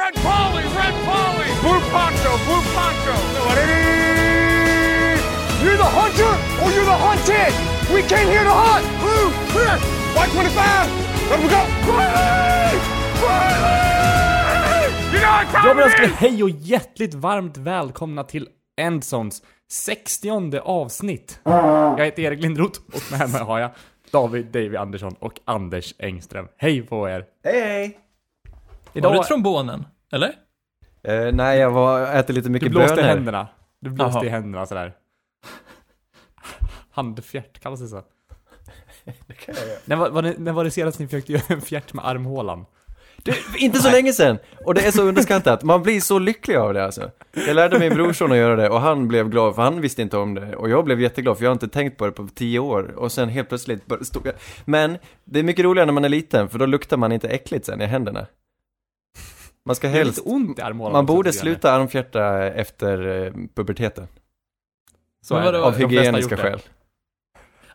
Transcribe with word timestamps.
Red 0.00 0.14
Polly, 0.14 0.64
Red 0.80 0.94
Polly, 1.08 1.48
Blue 1.62 1.80
Poncho, 1.92 2.32
Blue 2.46 2.62
Poncho. 2.74 3.14
You're 5.62 5.76
the 5.76 5.90
hunter 5.98 6.32
or 6.62 6.68
you're 6.74 6.88
the 6.92 7.00
hunted. 7.06 7.52
We 7.94 8.00
came 8.08 8.28
here 8.34 8.44
to 8.44 8.56
hunt. 8.64 8.86
Blue, 9.02 9.26
clear. 9.52 9.76
White 10.16 10.32
25. 10.32 11.30
Let 11.30 11.38
we 11.42 11.48
go. 11.48 11.62
Riley! 11.92 12.78
Riley! 13.24 14.86
You 15.12 15.20
know 15.20 15.32
what 15.32 15.64
Jag 15.64 15.74
vill 15.74 15.84
önska 15.84 16.06
hej 16.06 16.42
och 16.42 16.50
hjärtligt 16.50 17.14
varmt 17.14 17.56
välkomna 17.56 18.24
till 18.24 18.48
Endsons 18.76 19.42
60 19.70 20.58
avsnitt. 20.58 21.40
Jag 21.44 22.04
heter 22.04 22.22
Erik 22.22 22.42
Lindroth 22.42 22.80
och 22.86 23.18
med 23.18 23.30
mig 23.30 23.40
har 23.40 23.58
jag 23.58 23.70
David 24.10 24.46
Davy 24.46 24.76
Andersson 24.76 25.14
och 25.18 25.40
Anders 25.44 25.94
Engström. 25.98 26.48
Hej 26.56 26.82
på 26.82 27.08
er! 27.08 27.24
Hej 27.44 27.60
hej! 27.60 28.09
Idag, 28.92 29.10
Var 29.10 29.16
det 29.18 29.24
trombonen? 29.24 29.86
Eller? 30.12 30.32
Eh, 31.02 31.32
nej, 31.32 31.58
jag 31.58 31.70
var, 31.70 32.12
äter 32.16 32.34
lite 32.34 32.48
du 32.48 32.52
mycket 32.52 32.70
blåste 32.70 32.92
i 32.92 32.96
bönor. 32.96 33.08
händerna. 33.08 33.48
Du 33.80 33.90
blåste 33.90 34.18
Jaha. 34.18 34.24
i 34.26 34.28
händerna 34.28 34.66
sådär. 34.66 34.92
Handfjärt, 36.90 37.60
kallas 37.60 37.80
det 37.80 37.88
så? 37.88 37.96
Det 39.26 39.34
kan 39.34 39.54
jag 39.58 39.68
göra. 39.68 39.78
När 39.84 39.96
var, 39.96 40.10
var 40.10 40.22
det, 40.22 40.34
när 40.38 40.52
var 40.52 40.64
det 40.64 40.70
senast 40.70 40.98
ni 40.98 41.06
försökte 41.06 41.32
göra 41.32 41.42
en 41.48 41.60
fjärt 41.60 41.92
med 41.92 42.06
armhålan? 42.06 42.66
Du, 43.22 43.32
inte 43.58 43.78
så 43.78 43.90
länge 43.90 44.12
sedan! 44.12 44.38
Och 44.64 44.74
det 44.74 44.86
är 44.86 44.90
så 44.90 45.02
underskattat, 45.02 45.62
man 45.62 45.82
blir 45.82 46.00
så 46.00 46.18
lycklig 46.18 46.56
av 46.56 46.74
det 46.74 46.84
alltså. 46.84 47.10
Jag 47.46 47.56
lärde 47.56 47.78
min 47.78 47.94
brorson 47.94 48.32
att 48.32 48.38
göra 48.38 48.56
det 48.56 48.68
och 48.68 48.80
han 48.80 49.08
blev 49.08 49.28
glad 49.28 49.54
för 49.54 49.62
han 49.62 49.80
visste 49.80 50.02
inte 50.02 50.16
om 50.16 50.34
det. 50.34 50.56
Och 50.56 50.70
jag 50.70 50.84
blev 50.84 51.00
jätteglad 51.00 51.36
för 51.36 51.44
jag 51.44 51.50
har 51.50 51.52
inte 51.54 51.68
tänkt 51.68 51.96
på 51.98 52.06
det 52.06 52.12
på 52.12 52.28
tio 52.34 52.58
år. 52.58 52.94
Och 52.96 53.12
sen 53.12 53.28
helt 53.28 53.48
plötsligt 53.48 53.82
stod 54.02 54.26
jag... 54.26 54.34
Men 54.64 54.98
det 55.24 55.38
är 55.38 55.42
mycket 55.42 55.64
roligare 55.64 55.86
när 55.86 55.92
man 55.92 56.04
är 56.04 56.08
liten 56.08 56.48
för 56.48 56.58
då 56.58 56.66
luktar 56.66 56.96
man 56.96 57.12
inte 57.12 57.28
äckligt 57.28 57.66
sen 57.66 57.80
i 57.80 57.86
händerna. 57.86 58.26
Man 59.70 59.74
ska 59.74 59.88
Det 59.88 59.92
är 59.94 59.96
helst... 59.98 60.18
lite 60.18 60.30
ont 60.30 60.58
i 60.58 60.62
armhålan 60.62 60.92
Man 60.92 61.06
borde 61.06 61.32
sluta 61.32 61.72
armfjärta 61.72 62.44
efter 62.44 63.24
eh, 63.26 63.32
puberteten. 63.54 64.08
Så 65.22 65.36
är 65.36 65.52
det. 65.52 65.62
Av 65.62 65.74
hygieniska 65.76 66.36
det. 66.36 66.42
skäl. 66.42 66.60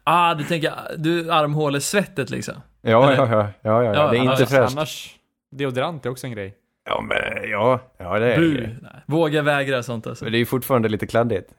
Ah, 0.03 0.33
du 0.33 0.43
tänker, 0.43 0.73
du 0.97 1.31
armhålesvettet 1.31 2.29
liksom? 2.29 2.53
Ja, 2.81 3.13
ja, 3.13 3.27
ja, 3.31 3.49
ja, 3.61 3.83
ja, 3.83 4.11
det 4.11 4.17
är 4.17 4.21
inte 4.21 4.33
annars- 4.33 4.49
fräscht. 4.49 4.71
Annars, 4.77 5.15
deodorant 5.51 6.05
är 6.05 6.09
också 6.09 6.27
en 6.27 6.33
grej. 6.33 6.55
Ja, 6.85 7.01
men 7.01 7.49
ja, 7.49 7.79
ja 7.97 8.19
det 8.19 8.33
är 8.33 8.39
Bu! 8.39 8.75
Våga 9.07 9.41
vägra 9.41 9.83
sånt 9.83 10.07
alltså. 10.07 10.25
Men 10.25 10.31
det 10.31 10.37
är 10.37 10.39
ju 10.39 10.45
fortfarande 10.45 10.89
lite 10.89 11.07
kladdigt, 11.07 11.49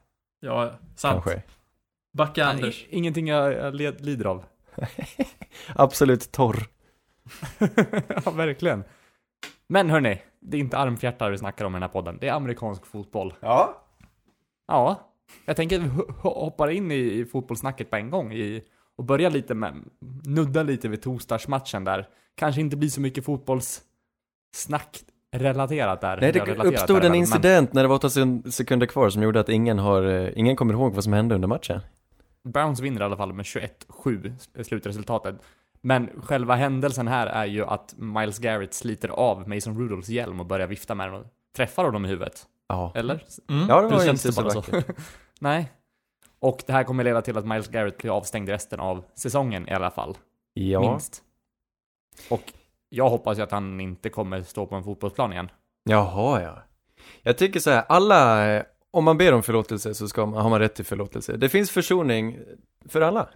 Ja, 0.41 0.73
sant. 0.97 1.25
kanske. 1.25 1.43
Backa 2.13 2.45
Anders. 2.45 2.87
Ingenting 2.89 3.29
jag, 3.29 3.75
lider 3.75 4.25
av. 4.25 4.45
Absolut 5.75 6.33
torr. 6.33 6.67
ja, 8.25 8.31
verkligen. 8.31 8.85
Men 9.69 9.91
hörni, 9.91 10.23
det 10.41 10.57
är 10.57 10.61
inte 10.61 10.79
armfjärtar 10.79 11.31
vi 11.31 11.39
snackar 11.39 11.65
om 11.65 11.73
i 11.73 11.77
den 11.77 11.83
här 11.83 11.89
podden. 11.89 12.19
Det 12.21 12.29
är 12.29 12.33
amerikansk 12.33 12.87
fotboll. 12.87 13.35
Ja. 13.41 13.83
Ja, 14.69 15.01
jag 15.45 15.57
tänker 15.57 15.77
att 15.77 15.83
vi 15.83 15.89
ho- 15.89 16.07
ho- 16.23 16.41
hoppar 16.45 16.69
in 16.71 16.93
i, 16.93 17.25
fotbollssnacket 17.33 17.91
på 17.91 17.97
en 17.97 18.11
gång 18.11 18.33
i, 18.33 18.63
och 18.97 19.05
börjar 19.05 19.31
lite 19.31 19.55
med, 19.55 19.75
nudda 20.25 20.63
lite 20.63 20.89
vid 20.89 21.03
torsdagsmatchen 21.03 21.85
där. 21.85 22.09
Kanske 22.35 22.61
inte 22.61 22.77
blir 22.77 22.89
så 22.89 23.01
mycket 23.01 23.25
fotbollssnack 23.25 24.99
relaterat 25.33 26.01
där. 26.01 26.21
Nej, 26.21 26.33
det 26.33 26.41
relaterat 26.41 26.67
uppstod 26.67 26.97
är 26.97 27.01
det 27.01 27.07
en 27.07 27.15
incident 27.15 27.73
när 27.73 27.83
det 27.83 27.89
var 27.89 27.97
åtta 27.97 28.09
sek- 28.09 28.51
sekunder 28.51 28.87
kvar 28.87 29.11
som 29.11 29.23
gjorde 29.23 29.41
att 29.41 29.49
ingen 29.49 29.79
har, 29.79 30.03
eh, 30.03 30.31
ingen 30.39 30.57
kommer 30.57 30.75
ihåg 30.75 30.95
vad 30.95 31.05
som 31.05 31.13
hände 31.13 31.35
under 31.35 31.49
matchen. 31.49 31.81
Men 32.43 32.53
Browns 32.53 32.81
vinner 32.81 33.01
i 33.01 33.05
alla 33.05 33.17
fall 33.17 33.33
med 33.33 33.45
21-7 33.45 34.33
är 34.55 34.63
slutresultatet. 34.63 35.35
Men 35.87 36.11
själva 36.23 36.55
händelsen 36.55 37.09
här 37.09 37.27
är 37.27 37.45
ju 37.45 37.65
att 37.65 37.95
Miles 37.97 38.39
Garrett 38.39 38.75
sliter 38.75 39.09
av 39.09 39.49
Mason 39.49 39.79
Rudolphs 39.79 40.09
hjälm 40.09 40.41
och 40.41 40.47
börjar 40.47 40.67
vifta 40.67 40.95
med 40.95 41.09
den 41.09 41.21
och 41.21 41.27
träffar 41.57 41.85
honom 41.85 42.05
i 42.05 42.09
huvudet. 42.09 42.47
Ja. 42.69 42.93
Eller? 42.95 43.25
Mm. 43.49 43.69
Ja, 43.69 43.83
det 43.83 43.89
var 43.89 44.05
känns 44.05 44.27
inte 44.27 44.33
så? 44.33 44.61
vackert. 44.61 44.97
Nej. 45.41 45.73
Och 46.39 46.63
det 46.67 46.73
här 46.73 46.85
kommer 46.85 47.05
leda 47.05 47.23
till 47.23 47.39
att 47.39 47.47
Miles 47.47 47.69
Garrett 47.69 47.99
blir 47.99 48.17
avstängd 48.17 48.49
resten 48.49 48.81
av 48.81 49.05
säsongen 49.15 49.69
i 49.69 49.73
alla 49.73 49.91
fall. 49.91 50.17
Ja. 50.55 50.81
Minst. 50.91 51.23
Och 52.31 52.53
jag 52.89 53.09
hoppas 53.09 53.39
ju 53.39 53.43
att 53.43 53.53
han 53.53 53.81
inte 53.81 54.09
kommer 54.09 54.43
stå 54.43 54.67
på 54.67 54.75
en 54.75 54.85
fotbollsplan 54.85 55.33
igen. 55.33 55.51
Jaha, 55.85 56.43
ja. 56.43 56.63
Jag 57.23 57.39
tycker 57.39 57.61
så 57.61 57.71
här, 57.71 57.85
alla, 57.89 58.49
eh, 58.55 58.63
om 58.91 59.05
man 59.05 59.19
ber 59.19 59.35
om 59.35 59.43
förlåtelse 59.43 59.95
så 59.95 60.09
ska 60.09 60.27
man, 60.27 60.43
har 60.43 60.51
man 60.51 60.61
rätt 60.61 60.75
till 60.75 60.85
förlåtelse. 60.85 61.37
Det 61.37 61.49
finns 61.49 61.71
försoning 61.71 62.39
för 62.89 63.01
alla. 63.01 63.29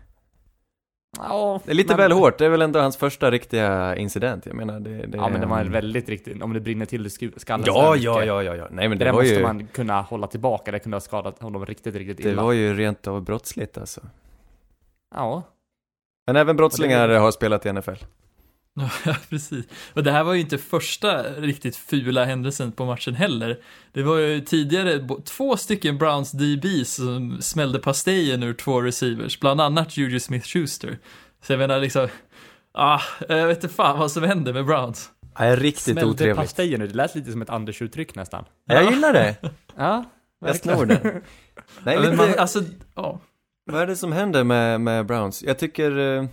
Ja, 1.19 1.61
Det 1.65 1.71
är 1.71 1.75
lite 1.75 1.89
men- 1.93 1.97
väl 1.99 2.13
hårt, 2.13 2.39
det 2.39 2.45
är 2.45 2.49
väl 2.49 2.63
ändå 2.63 2.81
hans 2.81 2.97
första 2.97 3.31
riktiga 3.31 3.97
incident. 3.97 4.47
Jag 4.47 4.55
menar, 4.57 4.81
det, 4.81 4.91
det 5.07 5.17
Ja 5.19 5.29
men 5.29 5.41
det 5.41 5.47
var 5.47 5.65
väldigt 5.65 6.09
riktigt, 6.09 6.43
om 6.43 6.53
det 6.53 6.61
brinner 6.61 6.87
till 6.87 7.07
i 7.07 7.11
skallen 7.37 7.65
Ja, 7.67 7.97
ja, 7.97 8.25
ja, 8.25 8.43
ja, 8.43 8.57
ja. 8.57 8.69
Nej 8.71 8.89
men 8.89 8.99
Det, 8.99 9.05
det, 9.05 9.13
var 9.13 9.21
måste 9.21 9.35
ju, 9.35 9.43
man 9.43 9.67
kunna 9.67 10.01
hålla 10.01 10.27
tillbaka, 10.27 10.71
det 10.71 10.79
kunde 10.79 10.95
ha 10.97 11.01
skadat 11.01 11.43
honom 11.43 11.67
riktigt, 11.67 11.95
riktigt 11.95 12.17
det 12.17 12.31
illa. 12.31 12.43
var 12.43 12.53
ju 12.53 12.75
rent 12.75 13.07
av 13.07 13.23
brottsligt 13.23 13.79
alltså. 13.79 14.01
Ja. 15.15 15.43
Men 16.27 16.37
även 16.37 16.57
brottslingar 16.57 17.09
det- 17.09 17.19
har 17.19 17.31
spelat 17.31 17.67
i 17.67 17.73
NFL. 17.73 17.91
Ja, 19.05 19.17
precis. 19.31 19.65
Och 19.95 20.03
det 20.05 20.13
här 20.13 20.25
var 20.25 20.35
ju 20.35 20.41
inte 20.41 20.59
första 20.59 21.23
riktigt 21.23 21.77
fula 21.77 22.25
händelsen 22.25 22.73
på 22.73 22.85
matchen 22.85 23.15
heller. 23.15 23.59
Det 23.93 24.03
var 24.03 24.19
ju 24.19 24.41
tidigare 24.41 25.07
två 25.25 25.57
stycken 25.57 25.99
Browns 25.99 26.33
DBs 26.33 26.95
som 26.95 27.43
smällde 27.43 27.79
pastejen 27.79 28.43
ur 28.43 28.55
två 28.55 28.81
receivers, 28.83 29.41
bland 29.41 29.61
annat 29.61 29.97
Juju 29.97 30.19
Smith-Schuster. 30.19 30.99
Så 31.43 31.53
jag 31.53 31.59
menar 31.59 31.81
liksom, 31.81 32.09
ah, 32.73 33.01
jag 33.29 33.47
vet 33.47 33.65
inte 33.65 33.75
fan 33.75 33.99
vad 33.99 34.11
som 34.11 34.23
händer 34.23 34.53
med 34.53 34.67
Browns. 34.67 35.11
Nej, 35.39 35.57
riktigt 35.57 35.83
Smällde 35.83 36.05
otrevligt. 36.07 36.37
pastejen 36.37 36.81
nu, 36.81 36.87
det 36.87 36.95
lät 36.95 37.15
lite 37.15 37.33
som 37.33 37.43
ett 37.43 37.51
Anders-uttryck 37.51 38.15
nästan. 38.15 38.45
Jag 38.67 38.91
gillar 38.93 39.13
det. 39.13 39.37
Ja, 39.77 40.05
Jag 40.41 40.57
snor 40.57 40.87
den. 40.87 40.99
Nej, 41.03 41.23
Men 41.97 42.03
lite, 42.03 42.17
man, 42.17 42.35
alltså, 42.39 42.63
ja. 42.95 43.21
vad 43.71 43.83
är 43.83 43.87
det 43.87 43.97
som 43.97 44.13
händer 44.13 44.45
med, 44.45 44.81
med 44.81 45.07
Browns? 45.07 45.43
Jag 45.43 45.59
tycker, 45.59 45.99
eh, 45.99 46.25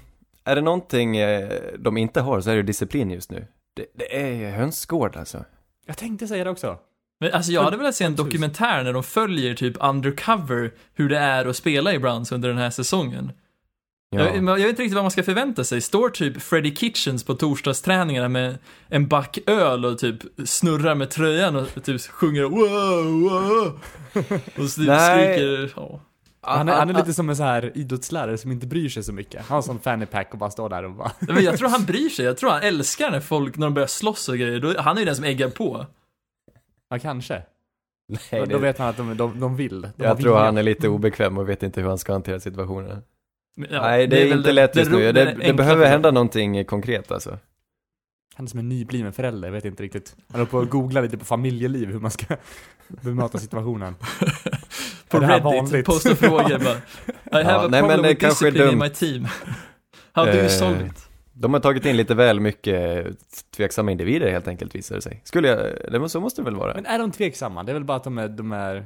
är 0.47 0.56
det 0.56 0.62
någonting 0.62 1.18
eh, 1.18 1.50
de 1.80 1.97
inte 1.97 2.22
har 2.22 2.41
så 2.41 2.50
är 2.50 2.56
det 2.56 2.63
disciplin 2.63 3.12
just 3.12 3.31
nu. 3.31 3.47
Det, 3.75 3.85
det 3.94 4.18
är 4.22 4.52
hönsgård 4.52 5.16
alltså. 5.18 5.46
Jag 5.85 5.97
tänkte 5.97 6.28
säga 6.28 6.44
det 6.44 6.50
också. 6.50 6.78
Men 7.19 7.34
alltså 7.34 7.52
jag 7.52 7.63
hade 7.63 7.78
velat 7.78 7.96
se 7.96 8.03
en 8.03 8.16
dokumentär 8.16 8.84
när 8.84 8.94
de 8.94 9.03
följer 9.03 9.53
typ 9.53 9.78
undercover 9.80 10.72
hur 10.94 11.09
det 11.09 11.18
är 11.18 11.46
att 11.46 11.56
spela 11.56 11.94
i 11.94 12.00
Browns 12.00 12.31
under 12.31 12.50
den 12.50 12.58
här 12.58 12.69
säsongen. 12.69 13.31
Ja. 14.09 14.19
Jag, 14.19 14.35
jag 14.35 14.56
vet 14.56 14.69
inte 14.69 14.81
riktigt 14.81 14.96
vad 14.96 15.03
man 15.03 15.12
ska 15.12 15.24
förvänta 15.24 15.63
sig. 15.63 15.81
Står 15.81 16.09
typ 16.09 16.41
Freddie 16.41 16.75
Kitchens 16.75 17.24
på 17.24 17.34
torsdagsträningarna 17.34 18.29
med 18.29 18.58
en 18.88 19.08
back 19.08 19.40
öl 19.46 19.85
och 19.85 19.97
typ 19.97 20.16
snurrar 20.46 20.96
med 20.96 21.09
tröjan 21.09 21.56
och 21.56 21.84
typ 21.84 22.02
sjunger 22.02 22.44
wow, 22.44 23.22
wow. 23.22 23.79
Och 24.64 24.75
typ 24.75 24.88
Nej. 24.88 25.34
skriker, 25.34 25.74
ja. 25.75 26.00
Han 26.47 26.69
är, 26.69 26.74
han 26.74 26.90
är 26.90 26.94
lite 26.94 27.13
som 27.13 27.30
en 27.30 27.35
så 27.35 27.44
här 27.44 27.72
idrottslärare 27.75 28.38
som 28.38 28.52
inte 28.52 28.68
bryr 28.68 28.90
sig 28.90 29.03
så 29.03 29.13
mycket. 29.13 29.41
Han 29.41 29.47
har 29.50 29.58
en 29.58 29.63
sån 29.63 29.80
fanny 29.80 30.06
pack 30.06 30.31
och 30.31 30.38
bara 30.38 30.50
står 30.50 30.69
där 30.69 30.84
och 30.84 30.91
bara... 30.91 31.12
Men 31.19 31.44
jag 31.44 31.58
tror 31.58 31.69
han 31.69 31.85
bryr 31.85 32.09
sig. 32.09 32.25
Jag 32.25 32.38
tror 32.38 32.50
han 32.50 32.62
älskar 32.62 33.12
när 33.12 33.19
folk, 33.19 33.58
när 33.58 33.68
de 33.68 33.74
börjar 33.74 33.88
slåss 33.88 34.30
och 34.30 34.38
grejer. 34.38 34.59
Då, 34.59 34.81
han 34.81 34.97
är 34.97 35.02
ju 35.02 35.06
den 35.06 35.16
som 35.16 35.25
äggar 35.25 35.50
på. 35.50 35.85
Ja, 36.90 37.00
kanske. 37.00 37.41
Nej, 38.08 38.41
Då 38.41 38.46
det, 38.46 38.58
vet 38.58 38.78
han 38.78 38.88
att 38.88 38.97
de, 38.97 39.18
de, 39.18 39.40
de 39.40 39.56
vill. 39.56 39.81
De 39.81 39.91
jag 39.97 40.18
tror 40.18 40.31
vilja. 40.31 40.46
han 40.46 40.58
är 40.58 40.63
lite 40.63 40.90
obekväm 40.90 41.38
och 41.38 41.50
vet 41.50 41.63
inte 41.63 41.81
hur 41.81 41.88
han 41.88 41.97
ska 41.97 42.13
hantera 42.13 42.40
situationen. 42.40 43.02
Men, 43.56 43.69
ja, 43.72 43.81
Nej, 43.81 44.08
det 44.08 44.22
är, 44.22 44.29
väl 44.29 44.38
inte 44.38 44.52
lätt 44.52 44.75
just 44.75 44.91
nu. 44.91 45.12
Det, 45.12 45.38
det 45.46 45.53
behöver 45.53 45.85
hända 45.85 46.12
någonting 46.12 46.66
konkret 46.66 47.12
alltså. 47.12 47.38
Han 48.35 48.46
är 48.46 48.50
som 48.50 48.59
en 48.59 48.69
nybliven 48.69 49.14
förälder, 49.14 49.47
jag 49.47 49.53
vet 49.53 49.66
inte 49.66 49.84
riktigt. 49.84 50.16
Han 50.28 50.40
håller 50.40 50.52
på 50.52 50.59
att 50.59 50.69
googla 50.69 51.02
lite 51.02 51.18
på 51.18 51.25
familjeliv, 51.25 51.91
hur 51.91 52.00
man 52.00 52.12
ska 52.12 52.35
bemöta 52.88 53.38
situationen. 53.38 53.96
På 55.09 55.19
Reddit, 55.19 55.44
vanligt? 55.44 55.85
posta 55.85 56.16
frågor 56.16 56.59
bara. 56.59 57.41
I 57.41 57.44
have 57.44 57.66
a 57.66 57.68
nej, 57.72 57.81
men 57.81 57.90
problem 57.90 58.01
det 58.01 58.09
with 58.09 58.25
discipline 58.25 58.72
in 58.72 58.79
my 58.79 58.90
team. 58.90 59.28
How 60.12 60.25
do 60.25 60.31
you 60.31 60.44
Eh, 60.44 60.50
solve 60.50 60.85
it? 60.85 61.03
De 61.34 61.53
har 61.53 61.59
tagit 61.59 61.85
in 61.85 61.97
lite 61.97 62.16
väl 62.16 62.40
mycket 62.40 63.07
tveksamma 63.56 63.91
individer 63.91 64.31
helt 64.31 64.47
enkelt 64.47 64.75
visar 64.75 64.96
det 64.96 65.01
sig. 65.01 65.22
Skulle 65.23 65.47
jag, 65.47 65.91
det, 66.01 66.09
så 66.09 66.20
måste 66.20 66.41
det 66.41 66.46
väl 66.46 66.55
vara. 66.55 66.73
Men 66.73 66.85
är 66.85 66.99
de 66.99 67.11
tveksamma? 67.11 67.64
Det 67.64 67.72
är 67.72 67.73
väl 67.73 67.84
bara 67.84 67.97
att 67.97 68.03
de 68.03 68.17
är, 68.17 68.28
de 68.28 68.52
är, 68.52 68.76
eh, 68.76 68.84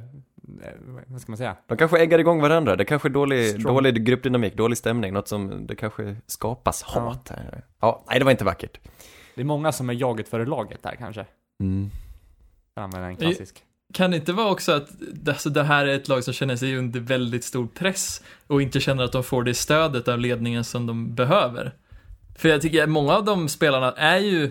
vad 1.06 1.20
ska 1.20 1.32
man 1.32 1.36
säga? 1.36 1.56
De 1.66 1.76
kanske 1.76 1.98
äggar 1.98 2.18
igång 2.18 2.40
varandra, 2.40 2.76
det 2.76 2.84
kanske 2.84 3.08
är 3.08 3.10
dålig, 3.10 3.48
Strong. 3.48 3.74
dålig 3.74 4.04
gruppdynamik, 4.04 4.56
dålig 4.56 4.78
stämning, 4.78 5.12
något 5.12 5.28
som, 5.28 5.66
det 5.66 5.76
kanske 5.76 6.16
skapas 6.26 6.82
hat 6.82 7.28
här. 7.28 7.64
Ja, 7.80 8.04
nej 8.08 8.18
det 8.18 8.24
var 8.24 8.32
inte 8.32 8.44
vackert. 8.44 8.78
Det 9.34 9.40
är 9.40 9.44
många 9.44 9.72
som 9.72 9.90
är 9.90 9.94
jaget 9.94 10.28
före 10.28 10.46
laget 10.46 10.82
där 10.82 10.94
kanske. 10.98 11.26
Mm. 11.60 11.90
För 12.74 12.80
använda 12.80 13.08
en 13.08 13.16
klassisk. 13.16 13.64
Kan 13.92 14.10
det 14.10 14.16
inte 14.16 14.32
vara 14.32 14.50
också 14.50 14.72
att 14.72 14.88
alltså, 15.28 15.50
det 15.50 15.62
här 15.62 15.86
är 15.86 15.94
ett 15.94 16.08
lag 16.08 16.24
som 16.24 16.34
känner 16.34 16.56
sig 16.56 16.76
under 16.76 17.00
väldigt 17.00 17.44
stor 17.44 17.66
press 17.66 18.22
och 18.46 18.62
inte 18.62 18.80
känner 18.80 19.04
att 19.04 19.12
de 19.12 19.24
får 19.24 19.42
det 19.42 19.54
stödet 19.54 20.08
av 20.08 20.18
ledningen 20.18 20.64
som 20.64 20.86
de 20.86 21.14
behöver? 21.14 21.72
För 22.36 22.48
jag 22.48 22.62
tycker 22.62 22.82
att 22.82 22.88
många 22.88 23.12
av 23.12 23.24
de 23.24 23.48
spelarna 23.48 23.92
är 23.92 24.18
ju 24.18 24.50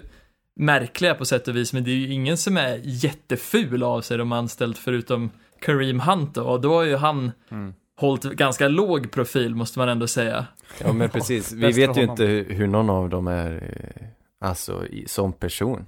märkliga 0.56 1.16
på 1.16 1.26
sätt 1.26 1.48
och 1.48 1.56
vis, 1.56 1.74
men 1.74 1.84
det 1.84 1.92
är 1.92 1.96
ju 1.96 2.08
ingen 2.14 2.38
som 2.38 2.58
är 2.58 2.80
jätteful 2.84 3.84
av 3.84 4.02
sig 4.02 4.18
de 4.18 4.32
anställt 4.32 4.78
förutom 4.78 5.30
Kareem 5.62 6.00
Hunt 6.00 6.36
då, 6.36 6.44
och 6.44 6.62
då 6.62 6.74
har 6.74 6.84
ju 6.84 6.96
han 6.96 7.32
Mm. 7.52 7.74
hållit 8.00 8.24
ganska 8.24 8.68
låg 8.68 9.12
profil 9.12 9.56
måste 9.56 9.80
man 9.80 9.90
ändå 9.90 10.08
säga. 10.08 10.46
Ja 10.84 10.94
men 10.94 11.10
precis, 11.10 11.52
vi 11.52 11.72
vet 11.72 11.98
ju 11.98 12.02
inte 12.02 12.26
hur, 12.26 12.68
någon 12.68 12.90
av 12.90 13.10
dem 13.10 13.28
är, 13.28 13.52
eh, 13.54 14.48
alltså 14.48 14.86
i, 14.86 15.08
som 15.08 15.34
person. 15.34 15.86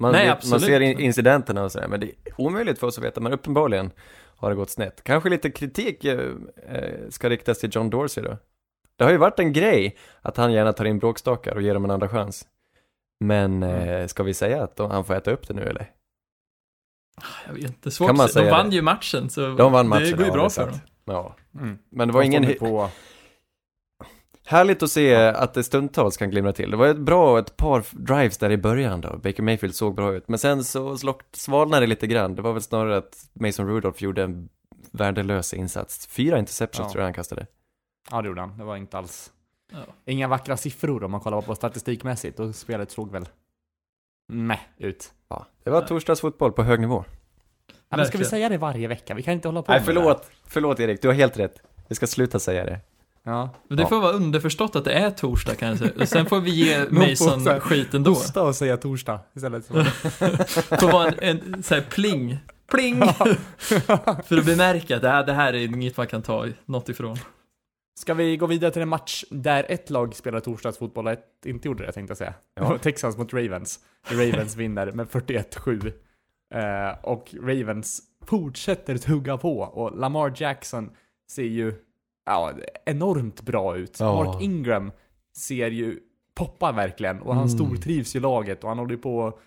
Man, 0.00 0.12
Nej, 0.12 0.26
vet, 0.26 0.50
man 0.50 0.60
ser 0.60 0.80
in- 0.80 0.98
incidenterna 1.00 1.64
och 1.64 1.72
sådär, 1.72 1.88
men 1.88 2.00
det 2.00 2.06
är 2.06 2.12
omöjligt 2.36 2.78
för 2.78 2.86
oss 2.86 2.98
att 2.98 3.04
veta, 3.04 3.20
men 3.20 3.32
uppenbarligen 3.32 3.90
har 4.36 4.50
det 4.50 4.56
gått 4.56 4.70
snett. 4.70 5.04
Kanske 5.04 5.28
lite 5.28 5.50
kritik 5.50 6.04
eh, 6.04 6.30
eh, 6.68 7.08
ska 7.08 7.28
riktas 7.28 7.58
till 7.58 7.70
John 7.72 7.90
Dorsey 7.90 8.24
då. 8.24 8.36
Det 8.96 9.04
har 9.04 9.10
ju 9.10 9.16
varit 9.16 9.38
en 9.38 9.52
grej 9.52 9.96
att 10.22 10.36
han 10.36 10.52
gärna 10.52 10.72
tar 10.72 10.84
in 10.84 10.98
bråkstakar 10.98 11.54
och 11.54 11.62
ger 11.62 11.74
dem 11.74 11.84
en 11.84 11.90
andra 11.90 12.08
chans. 12.08 12.46
Men 13.24 13.62
eh, 13.62 14.06
ska 14.06 14.22
vi 14.22 14.34
säga 14.34 14.62
att 14.62 14.76
de, 14.76 14.90
han 14.90 15.04
får 15.04 15.14
äta 15.14 15.30
upp 15.30 15.48
det 15.48 15.54
nu 15.54 15.62
eller? 15.62 15.90
Jag 17.46 17.54
vet 17.54 17.64
inte, 17.64 17.90
svårt 17.90 18.08
Kan 18.08 18.16
man 18.16 18.28
säga. 18.28 18.44
De 18.44 18.50
vann 18.50 18.70
det? 18.70 18.76
ju 18.76 18.82
matchen, 18.82 19.30
så 19.30 19.40
De 19.54 19.72
vann 19.72 19.88
matchen, 19.88 20.04
det 20.04 20.12
går 20.12 20.20
ju 20.24 20.26
ja, 20.26 20.32
bra 20.32 20.50
för 20.50 20.66
dem. 20.66 20.78
Ja. 21.04 21.36
Mm. 21.54 21.78
Men 21.90 22.08
det 22.08 22.14
var 22.14 22.20
De 22.20 22.26
ingen... 22.26 22.54
på... 22.58 22.90
Härligt 24.50 24.82
att 24.82 24.90
se 24.90 25.14
att 25.14 25.54
det 25.54 25.64
stundtals 25.64 26.16
kan 26.16 26.30
glimra 26.30 26.52
till. 26.52 26.70
Det 26.70 26.76
var 26.76 26.86
ett 26.86 26.98
bra 26.98 27.38
ett 27.38 27.56
par 27.56 27.84
drives 27.92 28.38
där 28.38 28.50
i 28.50 28.56
början 28.56 29.00
då. 29.00 29.16
Baker 29.16 29.42
Mayfield 29.42 29.74
såg 29.74 29.94
bra 29.94 30.14
ut. 30.14 30.28
Men 30.28 30.38
sen 30.38 30.64
så 30.64 30.96
svalnade 31.32 31.82
det 31.82 31.86
lite 31.86 32.06
grann. 32.06 32.34
Det 32.34 32.42
var 32.42 32.52
väl 32.52 32.62
snarare 32.62 32.96
att 32.96 33.28
Mason 33.32 33.68
Rudolph 33.68 34.02
gjorde 34.02 34.22
en 34.22 34.48
värdelös 34.90 35.54
insats. 35.54 36.06
Fyra 36.06 36.38
interceptions 36.38 36.86
Ja. 36.86 36.92
tror 36.92 37.00
jag 37.00 37.06
han 37.06 37.14
kastade. 37.14 37.46
Ja, 38.10 38.22
det 38.22 38.28
gjorde 38.28 38.40
han. 38.40 38.58
Det 38.58 38.64
var 38.64 38.76
inte 38.76 38.98
alls... 38.98 39.32
Ja. 39.72 39.78
Inga 40.04 40.28
vackra 40.28 40.56
siffror 40.56 41.04
om 41.04 41.10
man 41.10 41.20
kollar 41.20 41.40
på 41.40 41.54
statistikmässigt 41.54 42.40
och 42.40 42.54
spelet 42.54 42.90
såg 42.90 43.12
väl... 43.12 43.28
Meh 44.28 44.60
ut. 44.78 45.12
Ja, 45.28 45.46
det 45.64 45.70
var 45.70 45.82
torsdagsfotboll 45.82 46.52
på 46.52 46.62
hög 46.62 46.80
nivå. 46.80 47.04
Ja, 47.88 47.96
men 47.96 48.06
ska 48.06 48.18
vi 48.18 48.24
säga 48.24 48.48
det 48.48 48.58
varje 48.58 48.88
vecka? 48.88 49.14
Vi 49.14 49.22
kan 49.22 49.34
inte 49.34 49.48
hålla 49.48 49.62
på 49.62 49.72
Nej, 49.72 49.80
med 49.80 49.88
det 49.88 50.00
förlåt. 50.00 50.30
Förlåt 50.44 50.80
Erik, 50.80 51.02
du 51.02 51.08
har 51.08 51.14
helt 51.14 51.38
rätt. 51.38 51.62
Vi 51.88 51.94
ska 51.94 52.06
sluta 52.06 52.38
säga 52.38 52.64
det. 52.64 52.80
Ja. 53.30 53.50
Men 53.68 53.76
det 53.76 53.82
Ja. 53.82 53.88
får 53.88 54.00
vara 54.00 54.12
underförstått 54.12 54.76
att 54.76 54.84
det 54.84 54.92
är 54.92 55.10
torsdag 55.10 55.54
kanske. 55.54 56.06
Sen 56.06 56.26
får 56.26 56.40
vi 56.40 56.50
ge 56.50 56.84
Mason 56.90 57.46
här 57.46 57.60
skit 57.60 57.94
ändå. 57.94 58.10
Hosta 58.10 58.42
och 58.42 58.56
säga 58.56 58.76
torsdag 58.76 59.20
istället. 59.36 59.66
för- 59.66 59.84
får 60.80 60.92
vara 60.92 61.08
en, 61.08 61.54
en 61.54 61.62
så 61.62 61.74
här 61.74 61.82
pling. 61.90 62.38
Pling! 62.70 63.02
För 64.24 64.36
att 64.38 64.46
bemärka 64.46 64.96
att 64.96 65.02
det 65.02 65.08
här, 65.08 65.24
det 65.26 65.32
här 65.32 65.52
är 65.52 65.64
inget 65.64 65.96
man 65.96 66.06
kan 66.06 66.22
ta 66.22 66.46
något 66.66 66.88
ifrån. 66.88 67.16
Ska 68.00 68.14
vi 68.14 68.36
gå 68.36 68.46
vidare 68.46 68.70
till 68.70 68.82
en 68.82 68.88
match 68.88 69.24
där 69.30 69.66
ett 69.68 69.90
lag 69.90 70.14
spelar 70.14 70.40
torsdagsfotboll 70.40 71.06
och 71.06 71.12
ett 71.12 71.24
inte 71.46 71.68
gjorde 71.68 71.86
det, 71.86 71.92
tänkte 71.92 72.10
jag 72.10 72.18
säga. 72.18 72.34
Ja. 72.54 72.72
Det 72.72 72.78
Texans 72.78 73.16
mot 73.16 73.32
Ravens. 73.32 73.80
Ravens 74.10 74.56
vinner 74.56 74.92
med 74.92 75.06
41-7. 75.08 75.92
Eh, 76.54 76.98
och 77.04 77.34
Ravens 77.42 78.02
fortsätter 78.26 78.98
tugga 78.98 79.36
på 79.36 79.58
och 79.60 79.98
Lamar 79.98 80.32
Jackson 80.36 80.90
ser 81.30 81.42
ju 81.42 81.74
ja, 82.26 82.52
enormt 82.84 83.42
bra 83.42 83.76
ut. 83.76 84.00
Ja. 84.00 84.24
Mark 84.24 84.42
Ingram 84.42 84.92
ser 85.36 85.70
ju 85.70 85.98
poppa 86.34 86.72
verkligen 86.72 87.20
och 87.22 87.34
han 87.34 87.44
Mm. 87.44 87.58
stortrivs 87.58 88.16
i 88.16 88.20
laget 88.20 88.62
och 88.64 88.68
han 88.68 88.78
håller 88.78 88.92
ju 88.92 88.98
på 88.98 89.16
och 89.18 89.40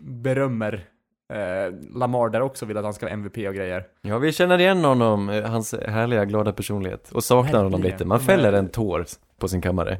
berömmer 0.00 0.84
eh, 1.32 1.74
Lamar 1.94 2.28
där 2.28 2.40
också, 2.40 2.66
vill 2.66 2.76
att 2.76 2.84
han 2.84 2.94
ska 2.94 3.06
vara 3.06 3.12
MVP 3.12 3.48
och 3.48 3.54
grejer. 3.54 3.86
Ja, 4.02 4.18
vi 4.18 4.32
känner 4.32 4.58
igen 4.58 4.84
honom, 4.84 5.28
eh, 5.28 5.44
hans 5.50 5.74
härliga, 5.88 6.24
glada 6.24 6.52
personlighet. 6.52 7.10
Och 7.12 7.24
saknar 7.24 7.52
honom 7.64 7.70
Verkligen. 7.72 7.92
lite. 7.94 8.04
Man 8.04 8.20
fäller 8.20 8.52
en 8.52 8.68
tår 8.68 9.04
på 9.38 9.48
sin 9.48 9.60
kammare. 9.60 9.98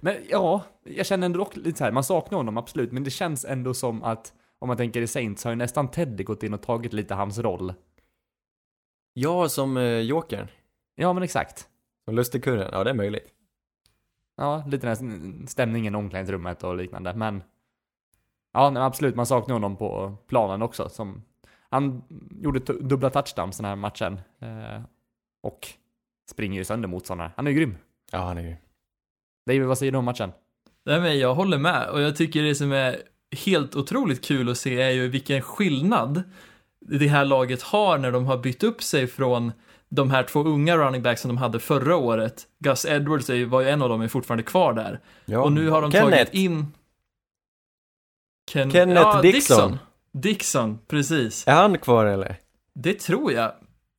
Men 0.00 0.14
ja, 0.30 0.62
jag 0.84 1.06
känner 1.06 1.26
ändå 1.26 1.48
lite 1.54 1.78
så 1.78 1.84
här, 1.84 1.92
man 1.92 2.04
saknar 2.04 2.36
honom 2.38 2.56
absolut, 2.56 2.92
men 2.92 3.04
det 3.04 3.10
känns 3.10 3.44
ändå 3.44 3.74
som 3.74 4.02
att 4.02 4.32
om 4.58 4.68
man 4.68 4.76
tänker 4.76 5.00
i 5.02 5.06
Saints 5.06 5.44
har 5.44 5.50
ju 5.52 5.56
nästan 5.56 5.88
Teddy 5.90 6.24
gått 6.24 6.42
in 6.42 6.54
och 6.54 6.62
tagit 6.62 6.92
lite 6.92 7.14
hans 7.14 7.38
roll. 7.38 7.74
Ja, 9.14 9.48
som 9.48 9.76
eh, 9.76 9.82
Jokern. 10.00 10.46
Ja, 10.96 11.12
men 11.12 11.22
exakt. 11.22 11.68
Som 12.04 12.14
Lustigkurren. 12.14 12.68
Ja, 12.72 12.84
det 12.84 12.90
är 12.90 12.94
möjligt. 12.94 13.32
Ja, 14.36 14.64
lite 14.66 14.86
den 14.86 14.96
här 14.96 15.46
stämningen 15.46 15.94
i 15.94 15.98
omklädningsrummet 15.98 16.64
och 16.64 16.76
liknande, 16.76 17.14
men 17.14 17.42
ja, 18.52 18.70
nej, 18.70 18.82
absolut, 18.82 19.14
man 19.16 19.26
saknar 19.26 19.52
honom 19.52 19.76
på 19.76 20.16
planen 20.26 20.62
också. 20.62 20.88
Som, 20.88 21.22
han 21.70 22.02
gjorde 22.42 22.58
dubbla 22.58 23.10
touchdowns 23.10 23.56
den 23.56 23.66
här 23.66 23.76
matchen 23.76 24.20
eh, 24.40 24.82
och 25.42 25.68
springer 26.30 26.58
ju 26.58 26.64
sönder 26.64 26.88
motståndare. 26.88 27.30
Han 27.36 27.46
är 27.46 27.50
ju 27.50 27.56
grym. 27.56 27.76
Ja, 28.12 28.18
han 28.18 28.38
är 28.38 28.42
ju... 28.42 28.56
David, 29.46 29.64
vad 29.64 29.78
säger 29.78 29.92
du 29.92 29.98
om 29.98 30.04
matchen? 30.04 30.32
Nej 30.84 31.00
men 31.00 31.18
jag 31.18 31.34
håller 31.34 31.58
med 31.58 31.88
och 31.88 32.00
jag 32.00 32.16
tycker 32.16 32.42
det 32.42 32.54
som 32.54 32.72
är 32.72 33.02
helt 33.44 33.76
otroligt 33.76 34.24
kul 34.24 34.48
att 34.48 34.58
se 34.58 34.80
är 34.80 34.90
ju 34.90 35.08
vilken 35.08 35.42
skillnad 35.42 36.22
det 36.80 37.08
här 37.08 37.24
laget 37.24 37.62
har 37.62 37.98
när 37.98 38.12
de 38.12 38.26
har 38.26 38.38
bytt 38.38 38.62
upp 38.62 38.82
sig 38.82 39.06
från 39.06 39.52
de 39.88 40.10
här 40.10 40.22
två 40.22 40.40
unga 40.44 40.76
running 40.76 41.02
backs 41.02 41.20
som 41.20 41.28
de 41.28 41.36
hade 41.36 41.60
förra 41.60 41.96
året. 41.96 42.46
Gus 42.58 42.84
Edwards 42.84 43.28
var 43.48 43.60
ju 43.60 43.68
en 43.68 43.82
av 43.82 43.88
dem, 43.88 44.00
är 44.00 44.08
fortfarande 44.08 44.42
kvar 44.42 44.72
där. 44.72 45.00
Ja. 45.24 45.40
Och 45.40 45.52
nu 45.52 45.68
har 45.70 45.82
de 45.82 45.92
Kenneth. 45.92 46.16
tagit 46.16 46.34
in 46.34 46.66
Ken... 48.50 48.70
Kenneth 48.70 49.00
ja, 49.00 49.22
Dixon. 49.22 49.78
Dixon, 50.12 50.78
precis. 50.88 51.48
Är 51.48 51.54
han 51.54 51.78
kvar 51.78 52.06
eller? 52.06 52.36
Det 52.74 52.94
tror 52.94 53.32
jag 53.32 53.52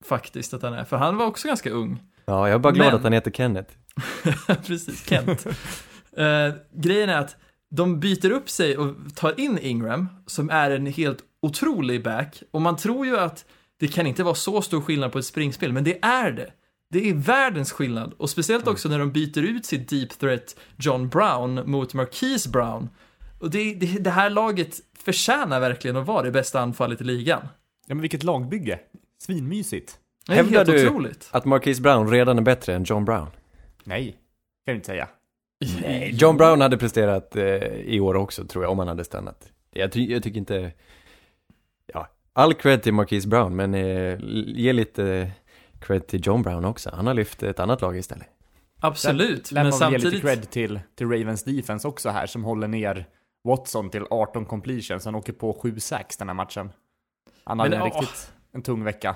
faktiskt 0.06 0.54
att 0.54 0.62
han 0.62 0.74
är, 0.74 0.84
för 0.84 0.98
han 0.98 1.18
var 1.18 1.26
också 1.26 1.48
ganska 1.48 1.70
ung. 1.70 2.04
Ja, 2.26 2.48
jag 2.48 2.56
är 2.56 2.60
bara 2.60 2.74
glad 2.74 2.88
Men- 2.88 2.96
att 2.96 3.04
han 3.04 3.14
heter 3.14 3.32
Kenneth. 3.32 3.74
Precis, 4.68 5.10
Kent. 5.10 5.48
Eh, 6.18 6.54
grejen 6.74 7.10
är 7.10 7.18
att 7.20 7.36
de 7.70 8.00
byter 8.00 8.32
upp 8.32 8.50
sig 8.50 8.78
och 8.78 8.96
tar 9.16 9.40
in 9.40 9.60
Ingram, 9.62 10.08
som 10.26 10.50
är 10.50 10.72
en 10.72 10.86
helt 10.86 11.20
otrolig 11.42 12.04
back. 12.04 12.44
Och 12.52 12.62
man 12.62 12.76
tror 12.78 13.06
ju 13.06 13.18
att 13.20 13.46
det 13.80 13.88
kan 13.88 14.08
inte 14.08 14.24
vara 14.24 14.36
så 14.36 14.62
stor 14.62 14.82
skillnad 14.82 15.12
på 15.12 15.20
ett 15.20 15.26
springspel, 15.26 15.74
men 15.74 15.84
det 15.84 16.00
är 16.02 16.32
det. 16.32 16.52
Det 16.90 17.10
är 17.10 17.14
världens 17.14 17.72
skillnad. 17.72 18.14
Och 18.18 18.30
speciellt 18.30 18.68
också 18.68 18.90
när 18.90 19.00
de 19.00 19.12
byter 19.12 19.38
ut 19.40 19.66
sitt 19.66 19.90
deep 19.90 20.10
threat 20.20 20.56
John 20.78 21.10
Brown 21.10 21.72
mot 21.72 21.94
Marquise 21.94 22.50
Brown. 22.50 22.90
Och 23.40 23.50
det, 23.50 23.74
det, 23.74 23.86
det 24.04 24.10
här 24.10 24.30
laget 24.30 24.76
förtjänar 25.00 25.60
verkligen 25.60 25.98
att 25.98 26.08
vara 26.08 26.24
det 26.24 26.32
bästa 26.32 26.60
anfallet 26.60 27.02
i 27.02 27.04
ligan. 27.04 27.42
Ja, 27.88 27.96
men 27.96 28.02
vilket 28.02 28.24
lagbygge. 28.24 28.80
Svinmysigt. 29.22 30.00
Det 30.28 30.32
är 30.34 30.36
Hävdar 30.36 30.58
helt 30.58 30.70
du- 30.70 30.88
otroligt. 30.88 31.30
Att 31.32 31.46
Marquise 31.46 31.82
Brown 31.82 32.12
redan 32.12 32.38
är 32.38 32.42
bättre 32.42 32.76
än 32.76 32.84
John 32.84 33.06
Brown. 33.06 33.28
Nej, 33.84 34.12
kan 34.66 34.72
du 34.72 34.76
inte 34.76 34.86
säga. 34.88 35.08
Nej, 35.82 36.10
John 36.20 36.38
Brown 36.38 36.62
hade 36.62 36.78
presterat 36.78 37.36
eh, 37.36 37.44
i 37.66 38.00
år 38.00 38.16
också 38.16 38.46
tror 38.48 38.64
jag, 38.64 38.72
om 38.72 38.80
han 38.80 38.88
hade 38.88 39.04
stannat. 39.04 39.52
Jag, 39.72 39.92
ty- 39.92 40.12
jag 40.12 40.24
tycker 40.24 40.38
inte... 40.40 40.72
Ja, 41.94 42.08
all 42.38 42.54
cred 42.54 42.84
till 42.84 42.94
Marquise 42.94 43.28
Brown, 43.28 43.56
men 43.56 43.74
eh, 43.74 44.18
ge 44.48 44.74
lite 44.74 45.32
cred 45.80 46.08
till 46.08 46.22
John 46.28 46.42
Brown 46.42 46.66
också. 46.66 46.90
Han 46.94 47.08
har 47.08 47.14
lyft 47.14 47.44
ett 47.44 47.60
annat 47.60 47.82
lag 47.82 47.98
istället. 47.98 48.28
Absolut, 48.80 49.52
Lär 49.52 49.64
men 49.64 49.72
väl 49.72 49.92
ge 49.92 49.98
lite 49.98 50.02
samtidigt... 50.02 50.22
cred 50.22 50.50
till, 50.50 50.80
till 50.96 51.08
Ravens 51.10 51.44
defense 51.44 51.88
också 51.88 52.10
här, 52.10 52.26
som 52.28 52.44
håller 52.44 52.68
ner 52.68 53.06
Watson 53.44 53.90
till 53.90 54.04
18 54.10 54.46
completions. 54.46 55.06
Han 55.06 55.16
åker 55.16 55.34
på 55.34 55.54
7-6 55.64 56.04
den 56.20 56.28
här 56.30 56.36
matchen. 56.36 56.70
Han 57.44 57.60
hade 57.60 57.70
Men, 57.70 57.82
en 57.82 57.92
åh. 57.94 58.00
riktigt, 58.02 58.32
en 58.52 58.62
tung 58.62 58.84
vecka. 58.84 59.16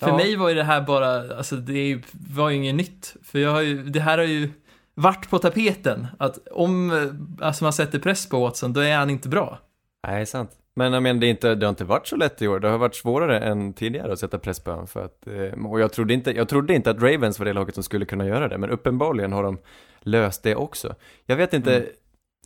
För 0.00 0.08
Ja. 0.08 0.16
mig 0.16 0.36
var 0.36 0.48
ju 0.48 0.54
det 0.54 0.64
här 0.64 0.80
bara, 0.80 1.36
alltså 1.36 1.56
det 1.56 2.02
var 2.12 2.50
ju 2.50 2.56
inget 2.56 2.74
nytt. 2.74 3.16
För 3.22 3.38
jag 3.38 3.50
har 3.50 3.60
ju, 3.60 3.82
det 3.82 4.00
här 4.00 4.18
har 4.18 4.24
ju 4.24 4.50
varit 4.94 5.30
på 5.30 5.38
tapeten. 5.38 6.06
Att 6.18 6.48
om 6.48 6.90
eh, 6.90 7.46
alltså 7.46 7.64
man 7.64 7.72
sätter 7.72 7.98
press 7.98 8.28
på 8.28 8.40
Watson, 8.40 8.72
då 8.72 8.80
är 8.80 8.96
han 8.96 9.10
inte 9.10 9.28
bra. 9.28 9.58
Nej, 10.06 10.26
sant. 10.26 10.50
Men 10.76 10.92
jag 10.92 11.02
menar, 11.02 11.20
det, 11.20 11.26
inte, 11.26 11.54
det 11.54 11.66
har 11.66 11.70
inte 11.70 11.84
varit 11.84 12.06
så 12.06 12.16
lätt 12.16 12.42
i 12.42 12.48
år. 12.48 12.60
Det 12.60 12.68
har 12.68 12.78
varit 12.78 12.94
svårare 12.94 13.38
än 13.38 13.72
tidigare 13.72 14.12
att 14.12 14.18
sätta 14.18 14.38
press 14.38 14.60
på 14.60 14.70
honom. 14.70 14.86
För 14.86 15.04
att, 15.04 15.26
eh, 15.26 15.66
och 15.66 15.80
jag 15.80 15.92
trodde, 15.92 16.14
inte, 16.14 16.30
jag 16.30 16.48
trodde 16.48 16.74
inte 16.74 16.90
att 16.90 17.02
Ravens 17.02 17.38
var 17.38 17.46
det 17.46 17.52
laget 17.52 17.74
som 17.74 17.84
skulle 17.84 18.04
kunna 18.04 18.26
göra 18.26 18.48
det, 18.48 18.58
men 18.58 18.70
uppenbarligen 18.70 19.32
har 19.32 19.42
de 19.42 19.58
löst 20.00 20.42
det 20.42 20.56
också. 20.56 20.94
Jag 21.26 21.36
vet 21.36 21.52
inte, 21.52 21.86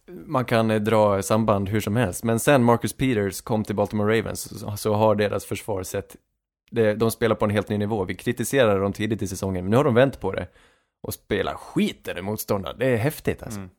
man 0.07 0.45
kan 0.45 0.71
eh, 0.71 0.81
dra 0.81 1.23
samband 1.23 1.69
hur 1.69 1.81
som 1.81 1.97
helst, 1.97 2.25
men 2.25 2.39
sen 2.39 2.65
Marcus 2.65 2.93
Peters 2.93 3.41
kom 3.41 3.65
till 3.65 3.77
Baltimore 3.77 4.19
Ravens 4.19 4.67
så, 4.81 4.95
har 4.95 5.15
deras 5.15 5.45
försvar 5.45 5.83
sett, 5.83 6.17
de 6.97 7.11
spelar 7.11 7.37
på 7.37 7.45
en 7.45 7.51
helt 7.51 7.69
ny 7.69 7.79
nivå. 7.79 8.05
Vi 8.05 8.15
kritiserade 8.15 8.81
dem 8.81 8.93
tidigt 8.93 9.23
i 9.23 9.27
säsongen, 9.27 9.65
men 9.65 9.71
nu 9.71 9.77
har 9.77 9.85
de 9.85 9.95
vänt 9.95 10.21
på 10.21 10.33
det 10.33 10.47
och 11.03 11.15
spelar 11.15 11.55
skiten 11.55 12.19
i 12.19 12.23
motståndare. 12.23 12.77
Det 12.79 12.87
är 12.87 12.97
häftigt 12.97 13.43
alltså. 13.43 13.59
Mm. 13.59 13.71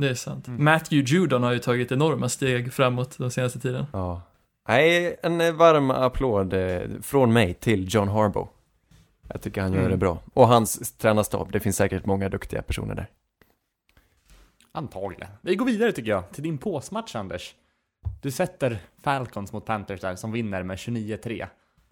Det 0.00 0.10
är 0.10 0.14
sant. 0.14 0.48
Mm. 0.48 0.64
Matthew 0.64 1.14
Judon 1.14 1.42
har 1.42 1.52
ju 1.52 1.58
tagit 1.58 1.92
enorma 1.92 2.28
steg 2.28 2.72
framåt 2.72 3.18
den 3.18 3.30
senaste 3.30 3.60
tiden. 3.60 3.86
Ja. 3.92 4.22
Nej, 4.68 5.16
en 5.22 5.40
eh, 5.40 5.52
varm 5.52 5.90
applåd 5.90 6.52
eh, 6.52 6.80
från 7.02 7.32
mig 7.32 7.54
till 7.54 7.94
John 7.94 8.08
Harbaugh. 8.08 8.48
Jag 9.28 9.42
tycker 9.42 9.60
han 9.60 9.72
gör 9.72 9.78
Mm. 9.78 9.90
det 9.90 9.96
bra. 9.96 10.18
Och 10.34 10.48
hans 10.48 10.92
tränarstab, 10.96 11.52
det 11.52 11.60
finns 11.60 11.76
säkert 11.76 12.06
många 12.06 12.28
duktiga 12.28 12.62
personer 12.62 12.94
där. 12.94 13.06
Antagligen. 14.72 15.30
Vi 15.42 15.56
går 15.56 15.66
vidare 15.66 15.92
tycker 15.92 16.10
jag, 16.10 16.30
till 16.32 16.42
din 16.42 16.58
påsmatch 16.58 17.16
Anders. 17.16 17.54
Du 18.22 18.30
sätter 18.30 18.78
Falcons 19.02 19.52
mot 19.52 19.64
Panthers 19.66 20.00
där, 20.00 20.16
som 20.16 20.32
vinner 20.32 20.62
med 20.62 20.76
29-3. 20.76 21.46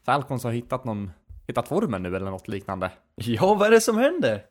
Falcons 0.05 0.45
har 0.45 0.51
hittat 0.53 0.85
någon, 0.85 1.11
hittat 1.47 1.69
formen 1.69 2.03
nu 2.03 2.17
eller 2.17 2.31
något 2.31 2.49
liknande. 2.49 2.91
Ja, 3.15 3.55
vad 3.55 3.67
är 3.67 3.71
det 3.71 3.81
som 3.81 3.97
händer? 3.99 4.45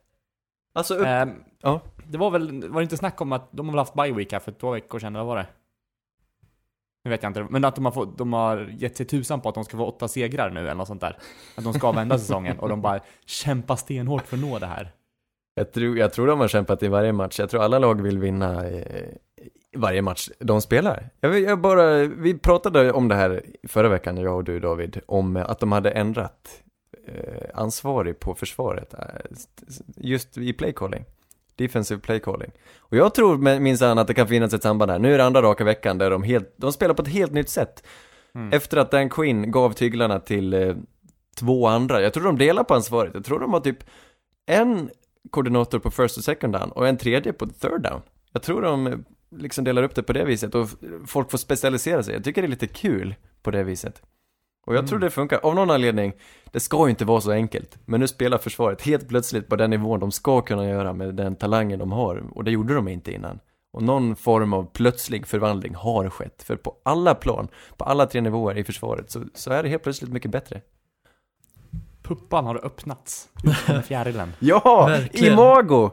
Alltså, 0.74 0.96
upp... 0.96 1.06
Ehm, 1.08 1.44
Ja. 1.62 1.82
Det 2.10 2.18
var 2.18 2.32
väl, 2.32 2.70
var 2.70 2.80
det 2.80 2.84
inte 2.84 2.98
snack 2.98 3.22
om 3.22 3.32
att 3.32 3.50
de 3.52 3.66
har 3.66 3.74
väl 3.74 3.80
haft 3.80 3.94
bye 3.94 4.14
week 4.14 4.32
här 4.32 4.40
för 4.40 4.52
två 4.52 4.72
veckor 4.72 5.00
sedan, 5.00 5.16
eller 5.16 5.26
vad 5.26 5.36
var 5.36 5.44
det? 5.44 5.48
Nu 7.04 7.12
vet 7.12 7.24
jag 7.24 7.30
inte, 7.30 7.48
men 7.50 7.66
att 7.66 7.76
de 7.76 7.86
har, 7.86 7.92
fått, 7.92 8.18
de 8.18 8.34
har 8.34 8.74
gett 8.78 8.98
sig 8.98 9.06
tusan 9.06 9.42
på 9.42 9.50
att 9.50 9.56
de 9.56 9.64
ska 9.64 9.78
få 9.78 9.86
åtta 9.86 10.08
segrar 10.08 10.50
nu 10.50 10.60
eller 10.60 10.76
något 10.76 10.88
sånt 10.88 11.02
där. 11.02 11.18
Att 11.58 11.64
de 11.64 11.74
ska 11.74 11.92
vända 11.92 12.18
säsongen 12.18 12.60
och 12.60 12.70
de 12.70 12.82
bara 12.82 13.00
kämpar 13.26 13.76
stenhårt 13.76 14.28
för 14.28 14.38
att 14.38 14.44
nå 14.44 14.60
det 14.60 14.66
här. 14.66 14.92
jag, 15.56 15.72
tror, 15.72 15.98
jag 15.98 16.14
tror 16.14 16.28
de 16.28 16.40
har 16.40 16.48
kämpat 16.48 16.84
i 16.84 16.88
varje 16.88 17.14
match. 17.14 17.40
Jag 17.40 17.50
tror 17.50 17.62
alla 17.64 17.80
lag 17.80 18.02
vill 18.02 18.18
vinna 18.18 18.68
eh, 18.68 19.10
varje 19.78 20.02
match 20.02 20.30
de 20.40 20.62
spelar. 20.62 21.10
Jag, 21.20 21.40
jag 21.40 21.62
bara, 21.62 22.04
vi 22.04 22.38
pratade 22.38 22.92
om 22.92 23.08
det 23.08 23.16
här 23.16 23.44
förra 23.68 23.90
veckan, 23.90 24.18
jag 24.18 24.36
och 24.36 24.44
du 24.44 24.60
David, 24.60 25.00
om 25.06 25.38
att 25.38 25.60
de 25.60 25.72
hade 25.72 25.92
ändrat 25.92 26.64
eh, 27.08 27.50
ansvarig 27.54 28.20
på 28.20 28.36
försvaret, 28.36 28.94
eh, 28.94 29.00
just 29.96 30.38
i 30.38 30.54
playcalling. 30.54 31.06
Defensive 31.58 32.02
playcalling. 32.02 32.52
Och 32.78 32.98
jag 32.98 33.14
tror 33.14 33.60
minsann 33.60 33.98
att 33.98 34.08
det 34.08 34.14
kan 34.14 34.28
finnas 34.28 34.54
ett 34.54 34.64
samband 34.64 34.92
här. 34.92 35.00
Nu 35.00 35.14
är 35.14 35.18
det 35.18 35.26
andra 35.26 35.42
raka 35.42 35.64
veckan 35.64 35.98
där 35.98 36.12
de 36.12 36.24
helt, 36.24 36.54
de 36.58 36.74
spelar 36.74 36.94
på 36.94 37.02
ett 37.02 37.08
helt 37.08 37.32
nytt 37.32 37.50
sätt. 37.50 37.84
Mm. 38.36 38.54
Efter 38.54 38.78
att 38.78 38.92
Dan 38.92 39.10
Quinn 39.10 39.52
gav 39.52 39.74
tyglarna 39.74 40.20
till 40.20 40.54
eh, 40.54 40.76
två 41.40 41.68
andra, 41.68 42.02
jag 42.02 42.14
tror 42.14 42.24
de 42.24 42.38
delar 42.38 42.64
på 42.64 42.74
ansvaret. 42.74 43.14
Jag 43.14 43.26
tror 43.26 43.40
de 43.40 43.54
har 43.54 43.60
typ 43.60 43.84
en 44.46 44.90
koordinator 45.30 45.80
på 45.80 45.92
first 45.92 46.18
och 46.18 46.24
second 46.24 46.54
down 46.54 46.72
och 46.72 46.88
en 46.88 46.98
tredje 46.98 47.34
på 47.34 47.48
third 47.48 47.82
down. 47.82 48.02
Jag 48.34 48.42
tror 48.42 48.62
de 48.62 48.88
eh, 48.88 48.98
liksom 49.38 49.64
delar 49.64 49.84
upp 49.84 49.96
det 49.96 50.04
på 50.04 50.14
det 50.14 50.26
viset 50.26 50.56
och 50.56 50.70
folk 51.06 51.32
får 51.32 51.38
specialisera 51.38 52.04
sig. 52.04 52.14
Jag 52.14 52.24
tycker 52.24 52.42
det 52.42 52.46
är 52.46 52.50
lite 52.50 52.68
kul 52.68 53.16
på 53.42 53.52
det 53.52 53.64
viset. 53.64 54.02
Och 54.68 54.76
jag 54.76 54.88
tror 54.88 54.98
Mm. 54.98 55.06
det 55.06 55.12
funkar, 55.12 55.40
av 55.44 55.56
någon 55.56 55.70
anledning, 55.72 56.14
det 56.52 56.60
ska 56.60 56.84
ju 56.86 56.90
inte 56.90 57.06
vara 57.06 57.22
så 57.22 57.32
enkelt. 57.32 57.78
Men 57.86 58.00
nu 58.00 58.08
spelar 58.08 58.38
försvaret 58.38 58.82
helt 58.82 59.08
plötsligt 59.08 59.48
på 59.50 59.56
den 59.56 59.70
nivån 59.70 60.00
de 60.00 60.12
ska 60.12 60.42
kunna 60.42 60.66
göra 60.70 60.94
med 60.94 61.16
den 61.16 61.36
talangen 61.36 61.80
de 61.80 61.92
har. 61.92 62.24
Och 62.32 62.44
det 62.44 62.52
gjorde 62.52 62.74
de 62.76 62.88
inte 62.88 63.12
innan. 63.14 63.40
Och 63.74 63.84
någon 63.84 64.16
form 64.16 64.54
av 64.54 64.64
plötslig 64.74 65.28
förvandling 65.28 65.76
har 65.76 66.10
skett. 66.10 66.44
För 66.44 66.56
på 66.56 66.76
alla 66.84 67.16
plan, 67.16 67.48
på 67.78 67.84
alla 67.84 68.06
tre 68.06 68.22
nivåer 68.22 68.58
i 68.58 68.64
försvaret, 68.64 69.12
så, 69.12 69.24
så 69.34 69.52
är 69.52 69.64
det 69.64 69.70
helt 69.70 69.84
plötsligt 69.84 70.12
mycket 70.12 70.32
bättre. 70.32 70.62
Puppan 72.04 72.46
har 72.46 72.66
öppnats 72.66 73.28
utom 73.44 73.84
fjärilen. 73.88 74.34
Ja! 74.40 74.86
Verkligen. 74.90 75.34
Imago! 75.34 75.92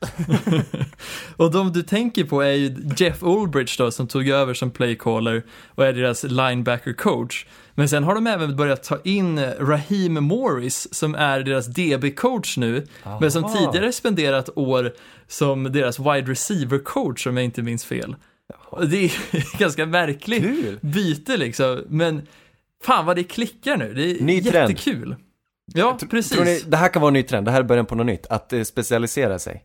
Och 1.36 1.50
de 1.50 1.72
du 1.72 1.82
tänker 1.82 2.24
på 2.24 2.40
är 2.42 2.52
ju 2.52 2.76
Jeff 2.96 3.22
Ulbrich 3.22 3.78
då 3.78 3.90
som 3.90 4.06
tog 4.06 4.28
över 4.28 4.54
som 4.54 4.70
playcaller 4.70 5.42
och 5.68 5.86
är 5.86 5.92
deras 5.92 6.22
linebacker 6.24 6.92
coach. 6.92 7.46
Men 7.74 7.88
sen 7.88 8.04
har 8.04 8.14
de 8.14 8.26
även 8.26 8.56
börjat 8.56 8.82
ta 8.82 8.98
in 9.04 9.38
Raheem 9.58 10.24
Morris 10.24 10.94
som 10.94 11.14
är 11.14 11.40
deras 11.40 11.66
DB-coach 11.68 12.58
nu, 12.58 12.86
men 13.20 13.32
som 13.32 13.44
Aha. 13.44 13.54
tidigare 13.72 13.92
spenderat 13.92 14.48
år 14.56 14.92
som 15.26 15.72
deras 15.72 15.98
wide 15.98 16.30
receiver 16.30 16.78
coach 16.78 17.26
om 17.26 17.36
jag 17.36 17.44
inte 17.44 17.62
minns 17.62 17.84
fel. 17.84 18.16
Och 18.70 18.88
Det 18.88 19.04
är 19.04 19.58
ganska 19.58 19.86
märkligt 19.86 20.42
Kul! 20.42 20.78
byte 20.82 21.36
liksom, 21.36 21.82
men 21.88 22.26
fan 22.84 23.06
vad 23.06 23.16
det 23.16 23.24
klickar 23.24 23.76
nu, 23.76 23.94
det 23.94 24.10
är 24.10 24.20
Ny 24.24 24.42
trend. 24.42 24.70
jättekul. 24.70 25.16
Ja, 25.74 25.98
precis. 26.10 26.32
Tror 26.32 26.44
ni, 26.44 26.62
det 26.66 26.76
här 26.76 26.88
kan 26.88 27.02
vara 27.02 27.08
en 27.10 27.14
ny 27.14 27.22
trend, 27.22 27.46
det 27.46 27.50
här 27.50 27.58
är 27.60 27.64
början 27.64 27.86
på 27.86 27.94
något 27.94 28.06
nytt, 28.06 28.26
att 28.26 28.52
eh, 28.52 28.62
specialisera 28.62 29.38
sig. 29.38 29.64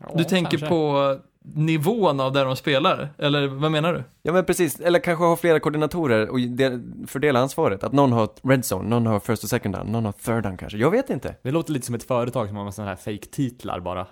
Ja, 0.00 0.12
Du 0.16 0.24
tänker 0.24 0.50
kanske. 0.50 0.68
på 0.68 1.16
nivån 1.46 2.20
av 2.20 2.32
där 2.32 2.44
de 2.44 2.56
spelar, 2.56 3.08
eller 3.18 3.46
vad 3.46 3.70
menar 3.70 3.92
du? 3.94 4.02
Ja 4.22 4.32
men 4.32 4.44
precis, 4.44 4.80
eller 4.80 4.98
kanske 4.98 5.24
ha 5.24 5.36
flera 5.36 5.60
koordinatorer 5.60 6.28
och 6.28 6.40
de- 6.40 7.04
fördela 7.08 7.40
ansvaret. 7.40 7.84
Att 7.84 7.92
någon 7.92 8.12
har 8.12 8.28
red 8.48 8.60
zone, 8.72 8.88
någon 8.88 9.06
har 9.06 9.20
first 9.20 9.42
och 9.44 9.48
second 9.50 9.74
down, 9.74 9.86
någon 9.92 10.04
har 10.04 10.12
third 10.12 10.42
down 10.42 10.56
kanske. 10.56 10.78
Jag 10.78 10.90
vet 10.90 11.10
inte. 11.10 11.34
Det 11.42 11.50
låter 11.50 11.72
lite 11.72 11.86
som 11.86 11.94
ett 11.94 12.04
företag 12.04 12.48
som 12.48 12.56
har 12.56 12.70
sådana 12.70 12.90
här 12.90 12.96
fake-titlar 12.96 13.80
bara. 13.80 14.06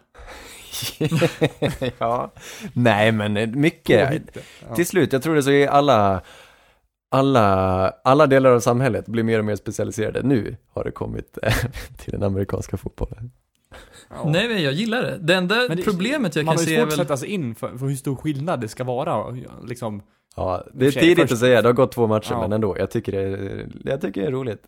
ja. 1.99 2.33
Nej 2.73 3.13
men 3.13 3.37
eh, 3.37 3.47
mycket. 3.47 4.23
Ja. 4.69 4.75
Till 4.75 4.87
slut, 4.87 5.13
jag 5.13 5.23
tror 5.23 5.35
det 5.35 5.43
så 5.43 5.51
är 5.51 5.69
alla, 5.69 6.21
alla, 7.11 7.89
alla 8.05 8.27
delar 8.27 8.51
av 8.51 8.61
samhället 8.61 9.07
blir 9.07 9.23
mer 9.23 9.39
och 9.39 9.45
mer 9.45 9.57
specialiserade. 9.57 10.23
Nu 10.23 10.57
har 10.75 10.85
det 10.85 10.91
kommit 10.91 11.39
eh, 11.43 11.55
till 11.99 12.13
den 12.13 12.23
amerikanska 12.23 12.77
fotbollen. 12.77 13.31
Ja. 14.15 14.25
Nej, 14.31 14.49
men 14.49 14.63
jag 14.63 14.73
gillar 14.73 15.03
det. 15.03 15.19
Det 15.21 15.35
enda 15.35 15.55
Men 15.69 15.77
det- 15.77 15.83
problemet 15.83 16.37
jag 16.37 16.45
Man 16.45 16.55
kan 16.57 16.61
har 16.61 16.65
se 16.67 16.71
ju 16.71 16.77
är 16.77 16.81
svårt 16.81 16.93
att 16.93 16.99
väl... 16.99 17.07
sätta 17.07 17.17
sig 17.17 17.29
in 17.29 17.55
för, 17.55 17.79
för 17.79 17.87
hur 17.87 17.97
stor 17.97 18.17
skillnad 18.17 18.61
det 18.61 18.69
ska 18.69 18.85
vara. 18.85 19.37
Liksom, 19.69 20.03
Ja, 20.37 20.65
det 20.75 20.87
är 20.87 20.91
tidigt 20.93 21.19
först- 21.19 21.33
att 21.33 21.39
säga, 21.39 21.63
det 21.63 21.69
har 21.69 21.73
gått 21.73 21.93
två 21.93 22.07
matcher 22.07 22.31
Ja. 22.33 22.41
men 22.41 22.53
ändå. 22.53 22.77
Jag 22.79 22.91
tycker 22.91 23.13
det 23.13 23.19
är, 23.23 23.67
jag 23.85 24.01
tycker 24.01 24.21
det 24.21 24.27
är 24.27 24.31
roligt. 24.31 24.63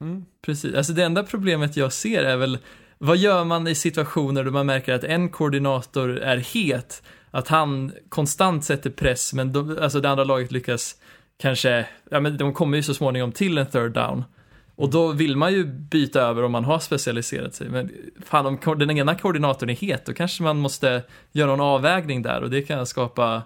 mm. 0.00 0.24
Precis, 0.42 0.74
alltså 0.74 0.92
det 0.92 1.04
enda 1.04 1.22
problemet 1.22 1.76
jag 1.76 1.92
ser 1.92 2.22
är 2.24 2.36
väl 2.36 2.58
vad 2.98 3.16
gör 3.16 3.44
man 3.44 3.66
i 3.68 3.74
situationer 3.74 4.44
då 4.44 4.50
man 4.50 4.66
märker 4.66 4.94
att 4.94 5.04
en 5.04 5.28
koordinator 5.28 6.18
är 6.18 6.36
het, 6.36 7.02
att 7.30 7.48
han 7.48 7.92
konstant 8.08 8.64
sätter 8.64 8.90
press, 8.90 9.32
men 9.32 9.52
de, 9.52 9.78
alltså 9.80 10.00
det 10.00 10.08
andra 10.10 10.24
laget 10.24 10.52
lyckas 10.52 10.96
kanske, 11.36 11.86
ja 12.10 12.20
men 12.20 12.36
de 12.36 12.52
kommer 12.52 12.76
ju 12.76 12.82
så 12.82 12.94
småningom 12.94 13.32
till 13.32 13.58
en 13.58 13.66
third 13.66 13.92
down. 13.92 14.24
Och 14.76 14.90
då 14.90 15.12
vill 15.12 15.36
man 15.36 15.52
ju 15.52 15.64
byta 15.66 16.20
över 16.20 16.42
om 16.42 16.52
man 16.52 16.64
har 16.64 16.78
specialiserat 16.78 17.54
sig. 17.54 17.68
Men 17.68 17.90
fan, 18.24 18.46
om 18.46 18.78
den 18.78 18.90
ena 18.90 19.14
koordinatorn 19.14 19.70
är 19.70 19.74
het, 19.74 20.06
då 20.06 20.12
kanske 20.12 20.42
man 20.42 20.56
måste 20.58 21.02
göra 21.32 21.50
någon 21.50 21.60
avvägning 21.60 22.22
där 22.22 22.42
och 22.42 22.50
det 22.50 22.62
kan 22.62 22.86
skapa 22.86 23.42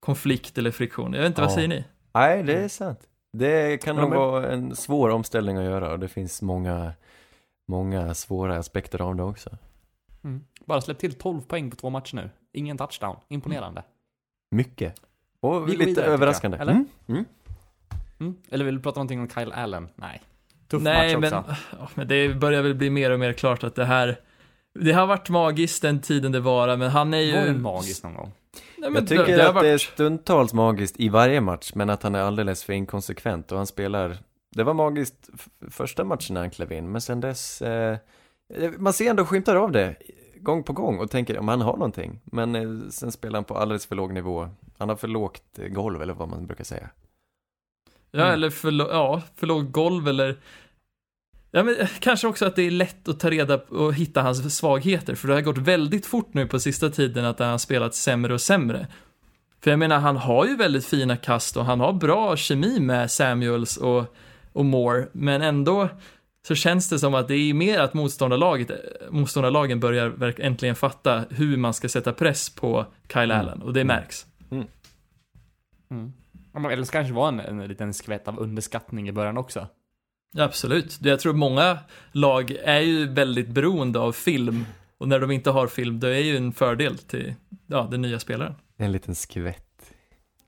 konflikt 0.00 0.58
eller 0.58 0.70
friktion. 0.70 1.12
Jag 1.12 1.20
vet 1.20 1.26
inte, 1.28 1.40
vad 1.40 1.50
Ja. 1.50 1.54
säger 1.54 1.68
ni? 1.68 1.84
Nej, 2.14 2.42
det 2.42 2.54
är 2.54 2.68
sant. 2.68 3.00
Det 3.32 3.82
kan 3.82 3.96
nog 3.96 4.10
vara 4.10 4.52
en 4.52 4.76
svår 4.76 5.08
omställning 5.08 5.56
att 5.56 5.64
göra 5.64 5.92
och 5.92 5.98
det 5.98 6.08
finns 6.08 6.42
många, 6.42 6.92
många 7.68 8.14
svåra 8.14 8.58
aspekter 8.58 9.02
av 9.02 9.16
det 9.16 9.22
också. 9.22 9.50
Mm. 10.24 10.44
Bara 10.64 10.80
släpp 10.80 10.98
till 10.98 11.14
12 11.14 11.40
poäng 11.40 11.70
på 11.70 11.76
två 11.76 11.90
matcher 11.90 12.16
nu. 12.16 12.30
Ingen 12.52 12.78
touchdown. 12.78 13.16
Imponerande. 13.28 13.82
Mycket. 14.50 14.94
Och 15.40 15.68
Vi 15.68 15.72
lite 15.72 15.84
vidare, 15.84 15.94
tycker 15.94 16.02
jag. 16.02 16.12
överraskande. 16.14 16.58
Eller? 16.58 16.72
Mm. 16.72 16.86
Mm. 17.08 17.24
Mm. 18.20 18.36
Eller 18.50 18.64
vill 18.64 18.76
du 18.76 18.82
prata 18.82 18.98
någonting 19.00 19.20
om 19.20 19.28
Kyle 19.28 19.52
Allen? 19.52 19.88
Nej. 19.96 20.22
Tuff 20.72 20.82
Nej, 20.82 21.16
match 21.16 21.30
men, 21.30 21.38
också. 21.40 21.54
ja, 21.78 21.88
men 21.94 22.08
det 22.08 22.28
börjar 22.40 22.62
väl 22.62 22.74
bli 22.74 22.90
mer 22.90 23.10
och 23.10 23.20
mer 23.20 23.32
klart 23.32 23.64
att 23.64 23.74
det 23.74 23.84
här 23.84 24.16
det 24.74 24.92
har 24.92 25.06
varit 25.06 25.28
magiskt 25.28 25.82
den 25.82 26.00
tiden 26.00 26.32
det 26.32 26.40
var, 26.40 26.76
men 26.76 26.90
han 26.90 27.14
är 27.14 27.18
ju... 27.18 27.32
Var 27.34 27.46
det 27.46 27.52
magiskt 27.52 28.04
någon 28.04 28.14
gång? 28.14 28.32
Nej, 28.78 28.90
men 28.90 28.94
Jag 28.94 29.08
tycker 29.08 29.26
det, 29.26 29.36
det 29.36 29.48
att 29.48 29.54
det 29.54 29.68
är 29.68 29.72
varit... 29.72 29.80
stundtals 29.80 30.52
magiskt 30.52 31.00
i 31.00 31.08
varje 31.08 31.40
match, 31.40 31.72
men 31.74 31.90
att 31.90 32.02
han 32.02 32.14
är 32.14 32.20
alldeles 32.20 32.64
för 32.64 32.72
inkonsekvent 32.72 33.52
och 33.52 33.58
han 33.58 33.66
spelar 33.66 34.16
Det 34.56 34.62
var 34.64 34.74
magiskt 34.74 35.30
första 35.70 36.04
matchen 36.04 36.34
när 36.34 36.40
han 36.40 36.50
klev 36.50 36.72
in, 36.72 36.92
men 36.92 37.00
sen 37.00 37.20
dess 37.20 37.62
eh, 37.62 37.96
Man 38.78 38.92
ser 38.92 39.10
ändå 39.10 39.24
skymtar 39.24 39.56
av 39.56 39.72
det 39.72 39.96
gång 40.36 40.62
på 40.62 40.72
gång 40.72 40.98
och 40.98 41.10
tänker 41.10 41.38
om 41.38 41.48
han 41.48 41.60
har 41.60 41.72
någonting 41.72 42.20
Men 42.24 42.54
eh, 42.54 42.88
sen 42.90 43.12
spelar 43.12 43.34
han 43.36 43.44
på 43.44 43.56
alldeles 43.56 43.86
för 43.86 43.96
låg 43.96 44.12
nivå 44.12 44.48
Han 44.78 44.88
har 44.88 44.96
för 44.96 45.08
lågt 45.08 45.58
eh, 45.58 45.68
golv 45.68 46.02
eller 46.02 46.14
vad 46.14 46.28
man 46.28 46.46
brukar 46.46 46.64
säga 46.64 46.90
Ja, 48.14 48.20
Mm. 48.22 48.34
eller 48.34 48.50
för, 48.50 48.72
ja, 48.72 49.22
för 49.36 49.46
låg 49.46 49.72
golv 49.72 50.08
eller... 50.08 50.36
Ja, 51.54 51.62
men 51.62 51.76
eh, 51.76 51.88
kanske 52.00 52.26
också 52.26 52.46
att 52.46 52.56
det 52.56 52.62
är 52.62 52.70
lätt 52.70 53.08
att 53.08 53.20
ta 53.20 53.30
reda 53.30 53.58
på 53.58 53.74
och 53.74 53.94
hitta 53.94 54.22
hans 54.22 54.56
svagheter, 54.56 55.14
för 55.14 55.28
det 55.28 55.34
har 55.34 55.40
gått 55.40 55.58
väldigt 55.58 56.06
fort 56.06 56.34
nu 56.34 56.46
på 56.46 56.60
sista 56.60 56.90
tiden 56.90 57.24
att 57.24 57.38
han 57.38 57.48
har 57.48 57.58
spelat 57.58 57.94
sämre 57.94 58.34
och 58.34 58.40
sämre. 58.40 58.86
För 59.60 59.70
jag 59.70 59.78
menar, 59.78 59.98
han 59.98 60.16
har 60.16 60.46
ju 60.46 60.56
väldigt 60.56 60.86
fina 60.86 61.16
kast 61.16 61.56
och 61.56 61.64
han 61.64 61.80
har 61.80 61.92
bra 61.92 62.36
kemi 62.36 62.80
med 62.80 63.10
Samuels 63.10 63.76
och, 63.76 64.04
och 64.52 64.64
Moore, 64.64 65.08
men 65.12 65.42
ändå 65.42 65.88
så 66.48 66.54
känns 66.54 66.88
det 66.88 66.98
som 66.98 67.14
att 67.14 67.28
det 67.28 67.34
är 67.36 67.54
mer 67.54 67.78
att 67.80 67.94
motståndarlaget, 67.94 68.70
eh, 68.70 68.76
motståndarlagen 69.10 69.80
börjar 69.80 70.40
äntligen 70.40 70.74
fatta 70.76 71.24
hur 71.30 71.56
man 71.56 71.74
ska 71.74 71.88
sätta 71.88 72.12
press 72.12 72.50
på 72.54 72.86
Kyle 73.12 73.30
Mm. 73.30 73.40
Allen, 73.40 73.62
och 73.62 73.72
det 73.72 73.80
Mm. 73.80 73.96
märks. 73.96 74.26
Mm. 74.50 76.12
Men 76.52 76.64
Eller 76.64 76.84
så 76.84 76.92
kanske 76.92 77.12
det 77.12 77.16
var 77.16 77.28
en, 77.28 77.40
en 77.40 77.68
liten 77.68 77.94
skvätt 77.94 78.28
av 78.28 78.38
underskattning 78.38 79.08
i 79.08 79.12
början 79.12 79.38
också. 79.38 79.66
Absolut. 80.36 80.98
Jag 81.02 81.20
tror 81.20 81.32
många 81.32 81.78
lag 82.12 82.50
är 82.50 82.80
ju 82.80 83.06
väldigt 83.06 83.48
beroende 83.48 83.98
av 83.98 84.12
film 84.12 84.64
och 84.98 85.08
när 85.08 85.20
de 85.20 85.30
inte 85.30 85.50
har 85.50 85.66
film, 85.66 86.00
då 86.00 86.06
är 86.06 86.18
ju 86.18 86.36
en 86.36 86.52
fördel 86.52 86.98
till 86.98 87.34
ja, 87.66 87.88
den 87.90 88.02
nya 88.02 88.18
spelaren. 88.18 88.54
En 88.76 88.92
liten 88.92 89.14
skvätt 89.14 89.72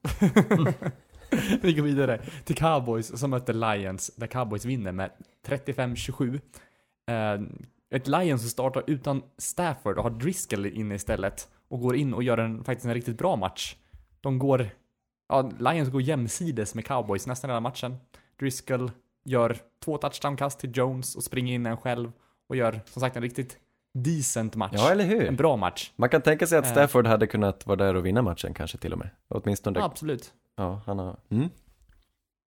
Vi 1.63 1.73
går 1.73 1.83
vidare 1.83 2.21
till 2.45 2.57
Cowboys 2.57 3.21
som 3.21 3.31
möter 3.31 3.53
Lions, 3.53 4.11
där 4.17 4.27
Cowboys 4.27 4.65
vinner 4.65 4.93
med 4.93 5.11
35-27. 5.47 6.41
Eh, 7.07 7.41
ett 7.91 8.09
Lions 8.09 8.41
som 8.41 8.51
startar 8.51 8.85
utan 8.87 9.23
Stafford 9.39 9.99
och 9.99 10.03
har 10.03 10.11
Driscoll 10.11 10.67
inne 10.67 10.95
istället 10.95 11.49
och 11.69 11.81
går 11.81 11.97
in 11.97 12.15
och 12.15 12.23
gör 12.23 12.39
en, 12.39 12.65
faktiskt 12.65 12.87
en 12.87 12.95
riktigt 12.95 13.19
bra 13.19 13.37
match. 13.37 13.77
De 14.21 14.39
går, 14.39 14.69
ja, 15.29 15.51
Lions 15.59 15.89
går 15.89 16.03
jämsides 16.03 16.75
med 16.75 16.87
Cowboys 16.87 17.27
nästan 17.27 17.51
hela 17.51 17.61
matchen. 17.61 17.97
Driscoll 18.41 18.91
gör 19.25 19.57
två 19.85 19.97
touchdown-kast 19.99 20.59
till 20.61 20.71
Jones 20.77 21.17
och 21.17 21.25
springer 21.25 21.55
in 21.55 21.67
en 21.67 21.77
själv 21.77 22.13
och 22.49 22.57
gör 22.57 22.81
som 22.87 23.01
sagt 23.01 23.17
en 23.17 23.23
riktigt 23.23 23.59
decent 23.95 24.55
match. 24.57 24.73
Ja, 24.77 24.91
eller 24.91 25.05
En 25.05 25.11
hur? 25.11 25.31
bra 25.31 25.57
match. 25.57 25.93
Man 25.97 26.09
kan 26.09 26.23
tänka 26.23 26.47
sig 26.47 26.59
att 26.59 26.65
Eh. 26.67 26.71
Stafford 26.73 27.07
hade 27.07 27.27
kunnat 27.27 27.67
vara 27.67 27.77
där 27.77 27.95
och 27.95 28.07
vinna 28.07 28.23
matchen 28.23 28.55
kanske 28.55 28.79
till 28.79 28.93
och 28.93 28.99
med 28.99 29.11
Åtminstone, 29.29 29.79
ja, 29.79 29.85
Absolut. 29.85 30.33
han 30.57 30.99
har 30.99 31.17
mm. 31.29 31.49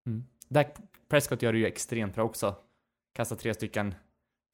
Mm. 0.06 0.24
Dak 0.48 0.66
Prescott 1.08 1.42
gör 1.42 1.52
det 1.52 1.58
ju 1.58 1.66
extremt 1.66 2.14
bra 2.14 2.24
också. 2.24 2.54
Kastar 3.14 3.36
tre 3.36 3.54
stycken 3.54 3.94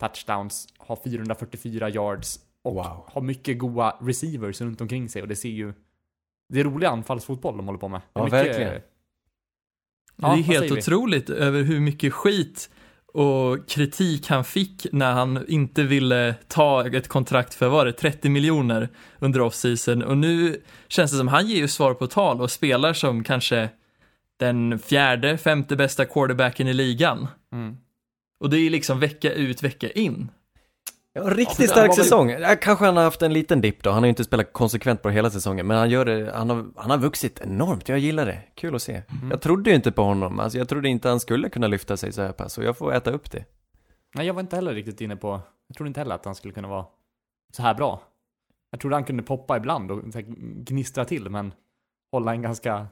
touchdowns, 0.00 0.68
har 0.78 0.96
444 0.96 1.88
yards 1.90 2.40
och 2.62 2.74
Wow. 2.74 3.04
har 3.06 3.20
mycket 3.20 3.58
goda 3.58 3.96
receivers 4.00 4.60
runt 4.60 4.80
omkring 4.80 5.08
sig 5.08 5.22
och 5.22 5.28
det 5.28 5.36
ser 5.36 5.48
ju... 5.48 5.72
Det 6.48 6.60
är 6.60 6.64
rolig 6.64 6.86
anfallsfotboll 6.86 7.56
de 7.56 7.66
håller 7.66 7.78
på 7.78 7.88
med. 7.88 8.00
Det 8.12 8.20
är 8.38 8.82
Ja, 10.22 10.28
det 10.34 10.40
är 10.40 10.60
helt 10.60 10.72
otroligt 10.72 11.30
över 11.30 11.62
hur 11.62 11.80
mycket 11.80 12.12
skit 12.12 12.70
och 13.12 13.68
kritik 13.68 14.28
han 14.28 14.44
fick 14.44 14.86
när 14.92 15.12
han 15.12 15.44
inte 15.48 15.82
ville 15.82 16.34
ta 16.48 16.86
ett 16.86 17.08
kontrakt 17.08 17.54
för, 17.54 17.68
var 17.68 17.84
det 17.84 17.92
30 17.92 18.28
miljoner 18.28 18.88
under 19.18 19.40
off-season 19.40 20.02
och 20.02 20.18
nu 20.18 20.62
känns 20.88 21.10
det 21.10 21.16
som 21.16 21.28
han 21.28 21.46
ger 21.46 21.56
ju 21.56 21.68
svar 21.68 21.94
på 21.94 22.06
tal 22.06 22.40
och 22.40 22.50
spelar 22.50 22.92
som 22.92 23.24
kanske 23.24 23.68
den 24.38 24.78
fjärde, 24.78 25.38
femte 25.38 25.76
bästa 25.76 26.04
quarterbacken 26.04 26.68
i 26.68 26.72
ligan. 26.72 27.26
Mm. 27.52 27.76
Och 28.40 28.50
det 28.50 28.58
är 28.58 28.70
liksom 28.70 29.00
vecka 29.00 29.32
ut, 29.32 29.62
vecka 29.62 29.90
in. 29.90 30.30
Ja, 31.12 31.22
Ja, 31.24 31.30
riktigt 31.34 31.58
det 31.58 31.68
stark 31.68 31.94
säsong. 31.94 32.30
Ja, 32.30 32.56
Kanske 32.56 32.84
han 32.84 32.96
har 32.96 33.04
haft 33.04 33.22
en 33.22 33.32
liten 33.32 33.60
dipp 33.60 33.82
då, 33.82 33.90
han 33.90 33.98
har 34.02 34.06
ju 34.06 34.08
inte 34.10 34.24
spelat 34.24 34.52
konsekvent 34.52 35.02
på 35.02 35.10
hela 35.10 35.30
säsongen, 35.30 35.66
men 35.66 35.76
han 35.76 35.90
gör 35.90 36.04
det, 36.04 36.32
han 36.34 36.50
har, 36.50 36.66
han 36.76 36.90
har 36.90 36.98
vuxit 36.98 37.40
enormt, 37.40 37.88
jag 37.88 37.98
gillar 37.98 38.26
det. 38.26 38.42
Kul 38.54 38.74
att 38.74 38.82
se. 38.82 39.02
Jag 39.30 39.40
trodde 39.40 39.70
ju 39.70 39.76
inte 39.76 39.92
på 39.92 40.02
honom, 40.02 40.40
alltså 40.40 40.58
jag 40.58 40.68
trodde 40.68 40.88
inte 40.88 41.08
han 41.08 41.20
skulle 41.20 41.48
kunna 41.48 41.66
lyfta 41.66 41.96
sig 41.96 42.12
så 42.12 42.22
här 42.22 42.32
pass, 42.32 42.58
och 42.58 42.64
jag 42.64 42.76
får 42.78 42.94
äta 42.94 43.10
upp 43.10 43.30
det. 43.30 43.44
Nej, 44.14 44.26
jag 44.26 44.34
var 44.34 44.40
inte 44.40 44.56
heller 44.56 44.74
riktigt 44.74 45.00
inne 45.00 45.16
på, 45.16 45.40
jag 45.68 45.76
trodde 45.76 45.88
inte 45.88 46.00
heller 46.00 46.14
att 46.14 46.24
han 46.24 46.34
skulle 46.34 46.54
kunna 46.54 46.68
vara 46.68 46.86
så 47.52 47.62
här 47.62 47.74
bra. 47.74 48.02
Jag 48.70 48.80
trodde 48.80 48.96
han 48.96 49.04
kunde 49.04 49.22
poppa 49.22 49.56
ibland 49.56 49.90
och 49.90 50.02
gnistra 50.66 51.04
till, 51.04 51.28
men 51.30 51.52
hålla 52.12 52.32
en 52.32 52.42
ganska 52.42 52.86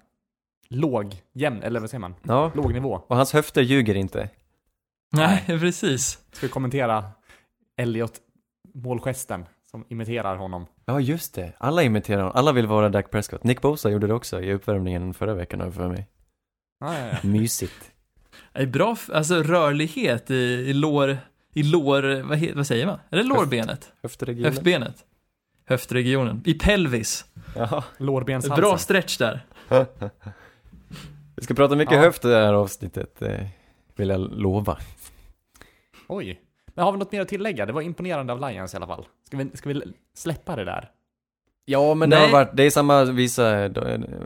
låg, 0.69 1.17
jämn, 1.33 1.63
eller 1.63 1.81
vad 1.81 1.91
säger 1.91 2.01
man? 2.01 2.15
Ja, 2.23 2.53
Låg 2.55 2.73
nivå. 2.73 3.03
och 3.09 3.17
hans 3.17 3.33
höfter 3.33 3.63
ljuger 3.63 3.95
inte. 3.95 4.29
Nej, 5.13 5.45
precis. 5.47 6.19
Ska 6.33 6.47
vi 6.47 6.53
kommentera 6.53 7.05
Elliot 7.79 8.13
målgesten 8.75 9.47
som 9.71 9.85
imiterar 9.89 10.37
honom. 10.37 10.67
Ja, 10.85 11.01
just 11.01 11.35
det. 11.35 11.53
Alla 11.59 11.83
imiterar 11.83 12.19
honom, 12.19 12.33
alla 12.37 12.53
vill 12.53 12.67
vara 12.67 12.89
Dak 12.89 13.11
Prescott. 13.11 13.45
Nick 13.45 13.61
Bosa 13.61 13.91
gjorde 13.91 14.07
det 14.07 14.15
också 14.15 14.41
i 14.41 14.53
uppvärmningen 14.53 15.15
förra 15.15 15.35
veckan, 15.35 15.73
för 15.73 15.89
mig. 15.89 16.07
Ja, 16.81 16.99
ja, 16.99 17.07
ja. 17.07 17.29
Mysigt. 17.29 17.93
Det 18.53 18.63
är 18.63 18.67
bra, 18.67 18.97
alltså 19.13 19.43
rörlighet 19.43 20.31
i, 20.31 20.35
i 20.35 20.73
lår, 20.73 21.19
i 21.55 21.63
lår, 21.63 22.23
vad, 22.23 22.57
vad 22.57 22.67
säger 22.67 22.87
man? 22.87 22.99
Är 23.11 23.17
det 23.17 23.23
lårbenet? 23.23 23.93
Höftregionen. 24.03 24.53
Höftbenet? 24.53 25.05
Höftregionen. 25.65 26.43
I 26.45 26.55
pelvis. 26.55 27.25
Jaha. 27.57 27.85
Lårbenshalsen. 27.99 28.63
Bra 28.63 28.79
stretch 28.79 29.19
där. 29.19 29.41
Vi 31.37 31.45
ska 31.45 31.55
prata 31.55 31.77
mycket 31.77 31.95
Ja. 31.95 32.01
höft 32.01 32.25
i 32.25 32.29
det 32.29 32.35
här 32.37 32.53
avsnittet, 32.55 33.23
eh, 33.23 33.47
vill 33.97 34.09
jag 34.09 34.21
lova. 34.21 34.79
Oj. 36.09 36.41
Men 36.79 36.85
har 36.85 36.93
vi 36.93 36.99
något 36.99 37.13
mer 37.13 37.21
att 37.21 37.29
tillägga? 37.29 37.67
Det 37.67 37.73
var 37.73 37.83
imponerande 37.83 38.33
av 38.33 38.41
Lions 38.41 38.75
i 38.75 38.77
alla 38.77 38.87
fall. 38.87 39.07
Ska 39.27 39.37
vi, 39.37 39.51
ska 39.55 39.69
vi 39.69 39.83
släppa 40.15 40.57
det 40.57 40.65
där? 40.65 40.91
Ja, 41.65 41.95
men 41.95 42.11
det 42.11 42.17
har 42.17 42.29
varit, 42.29 42.51
det 42.53 42.63
är 42.63 42.71
samma 42.71 43.05
visa 43.05 43.69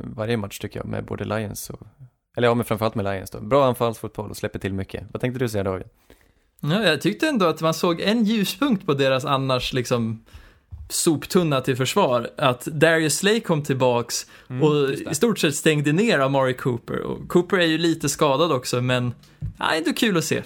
varje 0.03 0.37
match 0.37 0.59
tycker 0.59 0.81
jag, 0.81 0.87
med 0.87 1.05
både 1.05 1.25
Lions 1.25 1.71
och, 1.71 1.81
eller 2.37 2.49
ja, 2.49 2.55
men 2.55 2.65
framförallt 2.65 2.95
med 2.95 3.05
Lions 3.05 3.31
då. 3.31 3.41
Bra 3.41 3.67
anfallsfotboll 3.67 4.31
och 4.31 4.37
släpper 4.37 4.59
till 4.59 4.73
mycket. 4.73 5.05
Vad 5.13 5.21
tänkte 5.21 5.39
du 5.39 5.49
säga 5.49 5.65
David? 5.65 5.87
Ja, 6.61 6.85
jag 6.85 7.01
tyckte 7.01 7.29
ändå 7.29 7.47
att 7.47 7.61
man 7.61 7.75
såg 7.75 8.01
en 8.01 8.25
ljuspunkt 8.25 8.87
på 8.87 8.95
deras 8.95 9.25
annars 9.25 9.73
liksom 9.73 10.25
soptunna 10.89 11.61
till 11.61 11.77
försvar. 11.77 12.31
Att 12.37 12.65
Darius 12.65 13.19
Slay 13.19 13.41
kom 13.41 13.63
tillbaks 13.63 14.27
Mm, 14.51 14.63
och 14.63 14.91
i 14.91 15.15
stort 15.15 15.39
sett 15.39 15.55
stängde 15.55 15.93
ner 15.93 16.19
Amari 16.19 16.55
Cooper. 16.55 17.01
Och 17.01 17.29
Cooper 17.29 17.59
är 17.59 17.67
ju 17.67 17.79
lite 17.79 18.09
skadad 18.09 18.53
också, 18.53 18.81
men 18.81 19.15
ja, 19.59 19.75
ändå 19.75 19.93
kul 19.93 20.17
att 20.17 20.25
se. 20.25 20.43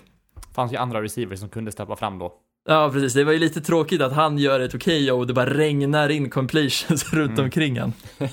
Fanns 0.56 0.72
ju 0.72 0.76
andra 0.76 1.02
receivers 1.02 1.40
som 1.40 1.48
kunde 1.48 1.72
steppa 1.72 1.96
fram 1.96 2.18
då. 2.18 2.32
Ja, 2.68 2.90
precis. 2.92 3.14
Det 3.14 3.24
var 3.24 3.32
ju 3.32 3.38
lite 3.38 3.60
tråkigt 3.60 4.00
att 4.02 4.12
han 4.12 4.38
gör 4.38 4.60
ett 4.60 4.74
okej 4.74 5.12
och 5.12 5.26
det 5.26 5.32
bara 5.34 5.50
regnar 5.50 6.08
in 6.08 6.30
completions 6.30 7.12
runt 7.12 7.32
Mm. 7.32 7.44
omkring 7.44 7.78
han. 7.80 7.92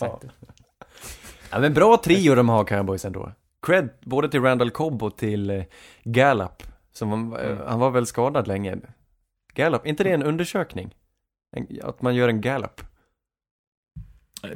ja. 0.00 0.20
ja, 1.50 1.58
men 1.60 1.74
bra 1.74 1.96
trio 2.04 2.34
de 2.34 2.48
har 2.48 2.64
Cowboys 2.64 3.04
ändå. 3.04 3.32
Cred 3.66 3.88
både 4.04 4.28
till 4.28 4.42
Randall 4.42 4.70
Cobb 4.70 5.02
och 5.02 5.16
till 5.16 5.50
eh, 5.50 5.62
Gallup. 6.04 6.62
Som 6.92 7.30
var, 7.30 7.38
eh, 7.40 7.50
Mm. 7.50 7.58
han 7.66 7.78
var 7.80 7.90
väl 7.90 8.06
skadad 8.06 8.46
länge. 8.48 8.76
Gallup, 9.54 9.86
inte 9.86 10.04
det 10.04 10.10
en 10.12 10.22
undersökning? 10.22 10.94
En, 11.56 11.66
att 11.82 12.02
man 12.02 12.14
gör 12.14 12.28
en 12.28 12.40
Gallup? 12.40 12.80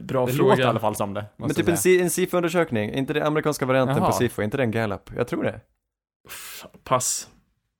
Bra 0.00 0.26
det 0.26 0.32
fråga. 0.32 0.48
låter 0.50 0.62
i 0.62 0.66
alla 0.66 0.80
fall 0.80 0.96
som 0.96 1.14
det. 1.14 1.24
Men 1.36 1.50
typ 1.50 1.68
en, 1.68 1.74
en 2.00 2.10
SIFO-undersökning, 2.10 2.92
inte 2.92 3.12
det 3.12 3.26
amerikanska 3.26 3.66
varianten 3.66 3.96
Jaha. 3.96 4.06
på 4.06 4.12
SIFO, 4.12 4.42
inte 4.42 4.56
det 4.56 4.62
en 4.62 4.70
Gallup? 4.70 5.10
Jag 5.16 5.28
tror 5.28 5.42
det. 5.44 5.60
Pass. 6.84 7.28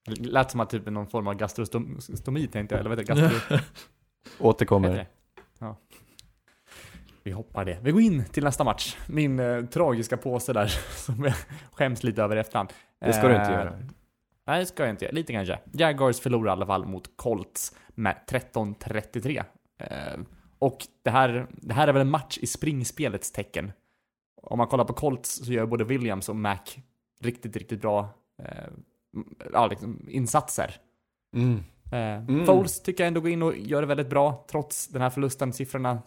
Lät 0.07 0.51
som 0.51 0.61
att 0.61 0.71
typ 0.71 0.87
någon 0.87 1.07
form 1.07 1.27
av 1.27 1.35
gastrostomi 1.35 2.47
tänkte 2.47 2.75
jag, 2.75 2.81
eller 2.81 2.91
vad 2.91 2.99
heter 2.99 3.15
det? 3.15 3.23
Gastro... 3.23 3.59
Återkommer. 4.39 5.07
Ja. 5.59 5.77
Vi 7.23 7.31
hoppar 7.31 7.65
det. 7.65 7.79
Vi 7.83 7.91
går 7.91 8.01
in 8.01 8.25
till 8.25 8.45
nästa 8.45 8.65
match. 8.65 8.97
Min 9.09 9.41
eh, 9.41 9.65
tragiska 9.65 10.17
påse 10.17 10.53
där, 10.53 10.67
som 10.97 11.25
jag 11.25 11.35
skäms 11.73 12.03
lite 12.03 12.23
över 12.23 12.37
i 12.37 12.41
efterhand. 12.41 12.73
Det 13.01 13.13
ska 13.13 13.29
du 13.29 13.35
inte 13.35 13.47
Eh, 13.47 13.53
göra. 13.53 13.79
Nej, 14.47 14.61
det 14.61 14.67
ska 14.67 14.83
jag 14.83 14.91
inte 14.91 15.05
göra. 15.05 15.15
Lite 15.15 15.33
kanske. 15.33 15.59
Jaguars 15.73 16.21
förlorar 16.21 16.49
i 16.49 16.53
alla 16.53 16.67
fall 16.67 16.85
mot 16.87 17.17
Colts 17.17 17.77
med 17.89 18.17
13-33. 18.29 19.45
Eh, 19.79 20.21
och 20.59 20.79
det 21.03 21.11
här, 21.11 21.47
det 21.51 21.75
här 21.75 21.89
är 21.89 21.93
väl 21.93 22.03
en 22.03 22.11
match 22.11 22.39
i 22.39 22.47
springspelets 22.47 23.33
tecken. 23.33 23.73
Om 24.43 24.59
man 24.59 24.67
kollar 24.67 24.85
på 24.85 24.93
Colts 24.93 25.45
så 25.45 25.53
gör 25.53 25.67
både 25.67 25.85
Williams 25.85 26.29
och 26.29 26.37
Mac 26.37 26.59
riktigt, 27.21 27.57
riktigt 27.57 27.81
bra 27.81 28.09
ja, 29.53 29.67
liksom 29.67 30.07
insatser. 30.09 30.77
Mm. 31.35 31.57
Eh, 31.93 32.25
Mm. 32.29 32.47
Foles 32.47 32.83
tycker 32.83 33.05
jag 33.05 33.09
ändå 33.09 33.21
går 33.21 33.31
in 33.31 33.43
och 33.43 33.57
gör 33.57 33.81
det 33.81 33.87
väldigt 33.87 34.11
bra, 34.11 34.47
trots 34.51 34.89
den 34.89 35.03
här 35.03 35.11
förlusten. 35.11 35.53
Siffrorna 35.53 36.03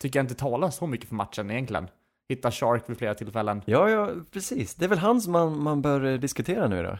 tycker 0.00 0.18
jag 0.18 0.24
inte 0.24 0.34
talar 0.34 0.70
så 0.70 0.86
mycket 0.86 1.08
för 1.08 1.14
matchen 1.14 1.50
egentligen. 1.50 1.88
Hittar 2.28 2.50
Shark 2.50 2.84
vid 2.86 2.98
flera 2.98 3.14
tillfällen. 3.14 3.62
Ja, 3.66 3.90
ja, 3.90 4.10
precis. 4.30 4.74
Det 4.74 4.84
är 4.84 4.88
väl 4.88 4.98
han 4.98 5.20
som 5.20 5.32
man, 5.32 5.62
man 5.62 5.82
bör 5.82 6.04
eh, 6.04 6.18
diskutera 6.18 6.68
nu 6.68 6.82
då. 6.82 6.98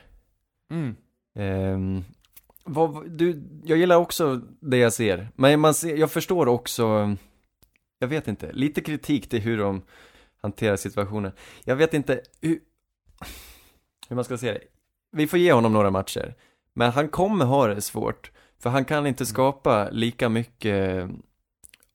Mm. 0.74 0.96
Ehm, 1.34 2.04
vad, 2.64 3.10
du, 3.10 3.42
jag 3.64 3.78
gillar 3.78 3.96
också 3.96 4.40
det 4.60 4.76
jag 4.76 4.92
ser, 4.92 5.28
men 5.36 5.60
man 5.60 5.74
ser, 5.74 5.96
jag 5.96 6.10
förstår 6.10 6.48
också, 6.48 7.16
jag 7.98 8.08
vet 8.08 8.28
inte, 8.28 8.52
lite 8.52 8.80
kritik 8.80 9.28
till 9.28 9.40
hur 9.40 9.58
de 9.58 9.82
hanterar 10.42 10.76
situationen. 10.76 11.32
Jag 11.64 11.76
vet 11.76 11.94
inte 11.94 12.20
hur, 12.40 12.60
hur 14.10 14.14
man 14.16 14.24
ska 14.24 14.38
säga 14.38 14.52
det. 14.52 14.60
Vi 15.12 15.26
får 15.26 15.38
ge 15.38 15.52
honom 15.52 15.72
några 15.72 15.90
matcher, 15.90 16.34
men 16.74 16.92
han 16.92 17.08
kommer 17.08 17.44
ha 17.44 17.66
det 17.66 17.80
svårt, 17.80 18.30
för 18.58 18.70
han 18.70 18.84
kan 18.84 19.06
inte 19.06 19.26
skapa 19.26 19.88
lika 19.90 20.28
mycket 20.28 21.08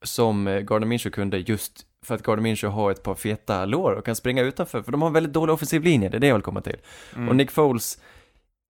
som 0.03 0.47
eh, 0.47 0.59
Gardner 0.59 0.87
Minshew 0.87 1.15
kunde 1.15 1.37
just 1.37 1.85
för 2.05 2.15
att 2.15 2.23
Gardner 2.23 2.43
Minshew 2.43 2.81
har 2.81 2.91
ett 2.91 3.03
par 3.03 3.15
feta 3.15 3.65
lår 3.65 3.91
och 3.91 4.05
kan 4.05 4.15
springa 4.15 4.41
utanför, 4.43 4.81
för 4.81 4.91
de 4.91 5.01
har 5.01 5.07
en 5.07 5.13
väldigt 5.13 5.33
dålig 5.33 5.53
offensiv 5.53 5.83
linje, 5.83 6.09
det 6.09 6.17
är 6.17 6.19
det 6.19 6.27
jag 6.27 6.35
vill 6.35 6.43
komma 6.43 6.61
till. 6.61 6.77
Mm. 7.15 7.29
Och 7.29 7.35
Nick 7.35 7.51
Foles 7.51 8.01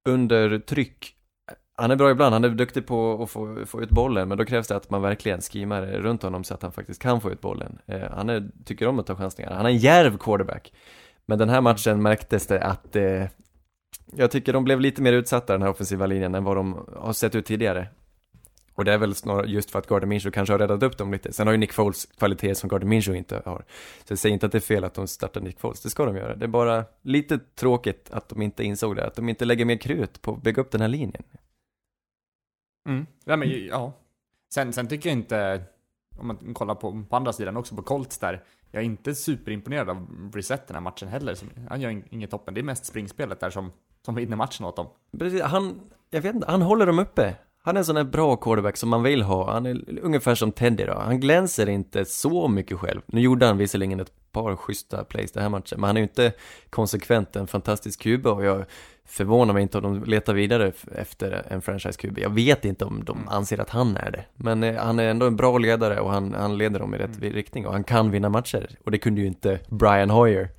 under 0.10 0.60
tryck, 0.60 1.16
han 1.76 1.92
är 1.92 1.96
bra 1.96 2.12
ibland, 2.12 2.34
han 2.34 2.44
är 2.44 2.50
duktig 2.50 2.88
på 2.88 3.24
att 3.24 3.30
få, 3.30 3.66
få 3.66 3.82
ut 3.82 3.90
bollen, 3.90 4.28
men 4.28 4.38
då 4.38 4.46
krävs 4.46 4.68
det 4.68 4.76
att 4.76 4.90
man 4.90 5.02
verkligen 5.02 5.42
skimar 5.42 5.82
runt 5.82 6.24
honom 6.24 6.44
så 6.44 6.54
att 6.54 6.62
han 6.62 6.72
faktiskt 6.72 7.02
kan 7.02 7.22
få 7.22 7.32
ut 7.32 7.42
bollen. 7.42 7.78
Eh, 7.86 8.12
han 8.12 8.30
är, 8.30 8.50
tycker 8.66 8.88
om 8.88 9.00
att 9.00 9.08
ta 9.08 9.16
chansningar, 9.16 9.52
han 9.52 9.66
är 9.66 9.70
en 9.70 9.78
järv 9.78 10.18
quarterback. 10.18 10.74
Men 11.26 11.38
den 11.38 11.50
här 11.50 11.62
matchen 11.62 12.02
märktes 12.02 12.48
det 12.48 12.64
att 12.64 12.96
eh, 12.96 13.26
jag 14.16 14.32
tycker 14.32 14.54
de 14.54 14.64
blev 14.64 14.80
lite 14.80 15.02
mer 15.02 15.14
utsatta 15.14 15.54
den 15.54 15.62
här 15.62 15.70
offensiva 15.70 16.06
linjen 16.06 16.36
än 16.36 16.44
vad 16.44 16.58
de 16.58 16.88
har 16.96 17.14
sett 17.14 17.36
ut 17.36 17.46
tidigare. 17.46 17.88
Och 18.74 18.86
det 18.86 18.94
är 18.94 18.98
väl 18.98 19.16
snarare 19.16 19.48
just 19.48 19.72
för 19.72 19.80
att 19.80 19.88
Gardner 19.88 20.08
Minshew 20.08 20.34
kanske 20.34 20.54
har 20.54 20.60
räddat 20.60 20.84
upp 20.84 20.98
dem 20.98 21.12
lite. 21.12 21.34
Sen 21.34 21.48
har 21.48 21.52
ju 21.52 21.58
Nick 21.58 21.74
Foles 21.74 22.06
kvaliteter 22.06 22.54
som 22.54 22.70
Gardner 22.70 22.90
Minshew 22.90 23.18
inte 23.18 23.42
har. 23.46 23.66
Så 24.04 24.12
jag 24.12 24.20
säger 24.20 24.34
inte 24.34 24.46
att 24.46 24.52
det 24.52 24.58
är 24.58 24.60
fel 24.60 24.84
att 24.84 24.94
de 24.94 25.08
startar 25.08 25.42
Nick 25.42 25.60
Foles, 25.60 25.82
det 25.82 25.90
ska 25.90 26.06
de 26.06 26.18
göra. 26.18 26.36
Det 26.36 26.46
är 26.46 26.48
bara 26.48 26.86
lite 27.02 27.40
tråkigt 27.40 28.10
att 28.12 28.30
de 28.30 28.42
inte 28.42 28.64
insåg 28.64 28.96
det, 28.96 29.08
att 29.08 29.16
de 29.16 29.30
inte 29.30 29.46
lägger 29.46 29.66
mer 29.66 29.78
krut 29.78 30.22
på 30.22 30.34
att 30.34 30.42
bygga 30.42 30.62
upp 30.62 30.72
den 30.72 30.82
här 30.82 30.88
linjen. 30.88 31.24
Mm. 32.90 33.06
Ja, 33.26 33.36
men, 33.36 33.66
ja. 33.68 33.94
Sen, 34.54 34.74
sen 34.74 34.88
tycker 34.88 35.10
jag 35.10 35.18
inte, 35.18 35.64
om 36.18 36.28
man 36.28 36.54
kollar 36.54 36.76
på, 36.76 37.04
på 37.10 37.16
andra 37.16 37.34
sidan 37.34 37.58
också 37.58 37.76
på 37.76 37.82
Colts 37.82 38.18
där, 38.18 38.44
jag 38.76 38.82
är 38.82 38.86
inte 38.86 39.16
superimponerad 39.16 39.90
av 39.90 40.30
Brissett 40.32 40.68
den 40.68 40.76
här 40.76 40.82
matchen 40.82 41.08
heller. 41.08 41.38
Han 41.70 41.82
gör 41.82 42.04
inget 42.10 42.32
toppen, 42.32 42.54
det 42.54 42.62
är 42.62 42.64
mest 42.64 42.86
springspelet 42.86 43.40
där 43.40 43.50
som, 43.50 43.72
som 44.06 44.16
vinner 44.16 44.36
matchen 44.36 44.66
åt 44.66 44.76
dem. 44.76 44.88
Precis, 45.20 45.42
han, 45.42 45.80
jag 46.10 46.22
vet 46.22 46.36
inte, 46.36 46.48
han 46.52 46.62
håller 46.62 46.86
dem 46.86 47.00
uppe. 47.00 47.36
Han 47.64 47.76
är 47.76 47.80
en 47.80 47.86
sån 47.86 47.96
här 47.96 48.04
bra 48.04 48.36
quarterback 48.36 48.78
som 48.78 48.90
man 48.90 49.04
vill 49.04 49.22
ha. 49.22 49.54
Han 49.54 49.66
är 49.66 50.00
ungefär 50.00 50.36
som 50.36 50.52
Teddy 50.52 50.86
då. 50.86 50.94
Han 50.94 51.20
glänser 51.20 51.70
inte 51.70 52.06
så 52.06 52.48
mycket 52.48 52.78
själv. 52.80 53.02
Nu 53.06 53.22
gjorde 53.22 53.46
han 53.46 53.58
visserligen 53.58 54.00
ett 54.00 54.32
par 54.32 54.56
schyssta 54.56 55.04
plays 55.04 55.32
den 55.32 55.44
här 55.44 55.50
matchen, 55.50 55.80
men 55.82 55.88
han 55.88 55.98
är 55.98 56.02
ju 56.02 56.08
inte 56.08 56.34
konsekvent 56.70 57.36
en 57.36 57.48
fantastisk 57.48 58.02
kuba 58.02 58.32
och 58.32 58.46
jag 58.46 58.66
förvånar 59.06 59.54
mig 59.54 59.64
inte 59.64 59.78
om 59.78 59.84
de 59.84 60.04
letar 60.04 60.34
vidare 60.34 60.72
efter 60.96 61.46
en 61.50 61.62
franchise 61.62 62.00
QB. 62.00 62.20
Jag 62.20 62.30
vet 62.30 62.66
inte 62.66 62.86
om 62.86 63.04
de 63.04 63.28
anser 63.28 63.60
att 63.60 63.70
han 63.70 63.98
är 63.98 64.12
det, 64.12 64.26
men 64.36 64.64
eh, 64.64 64.84
han 64.84 65.00
är 65.00 65.08
ändå 65.08 65.26
en 65.26 65.36
bra 65.36 65.58
ledare 65.58 66.00
och 66.00 66.12
han, 66.12 66.34
han 66.34 66.58
leder 66.58 66.80
dem 66.80 66.96
i 66.96 66.98
rätt 66.98 67.20
riktning 67.22 67.68
och 67.68 67.74
han 67.74 67.84
kan 67.84 68.12
vinna 68.12 68.30
matcher. 68.30 68.70
Och 68.86 68.92
det 68.92 68.98
kunde 68.98 69.22
ju 69.22 69.28
inte 69.28 69.60
Brian 69.70 70.10
Hoyer. 70.10 70.50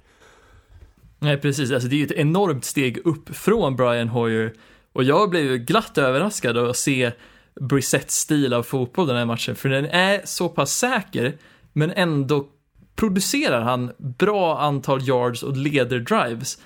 Nej, 1.18 1.38
precis. 1.38 1.72
Alltså, 1.72 1.88
det 1.88 1.96
är 1.96 1.98
ju 1.98 2.04
ett 2.04 2.12
enormt 2.12 2.64
steg 2.64 3.06
upp 3.06 3.36
från 3.36 3.76
Brian 3.76 4.08
Hoyer. 4.08 4.52
Och 4.92 5.04
jag 5.04 5.30
blev 5.30 5.44
ju 5.44 5.58
glatt 5.58 5.98
överraskad 5.98 6.58
av 6.58 6.68
att 6.68 6.76
se 6.76 7.12
Brissetts 7.60 8.14
stil 8.14 8.54
av 8.54 8.62
fotboll 8.62 9.06
den 9.06 9.16
här 9.16 9.24
matchen. 9.24 9.56
För 9.56 9.68
den 9.68 9.84
är 9.84 10.20
så 10.24 10.48
pass 10.48 10.72
säker, 10.72 11.38
men 11.72 11.90
ändå 11.90 12.48
producerar 12.96 13.62
han 13.62 13.92
bra 13.98 14.58
antal 14.58 15.08
yards 15.08 15.42
och 15.42 15.56
leder 15.56 15.98
drives. 15.98 16.58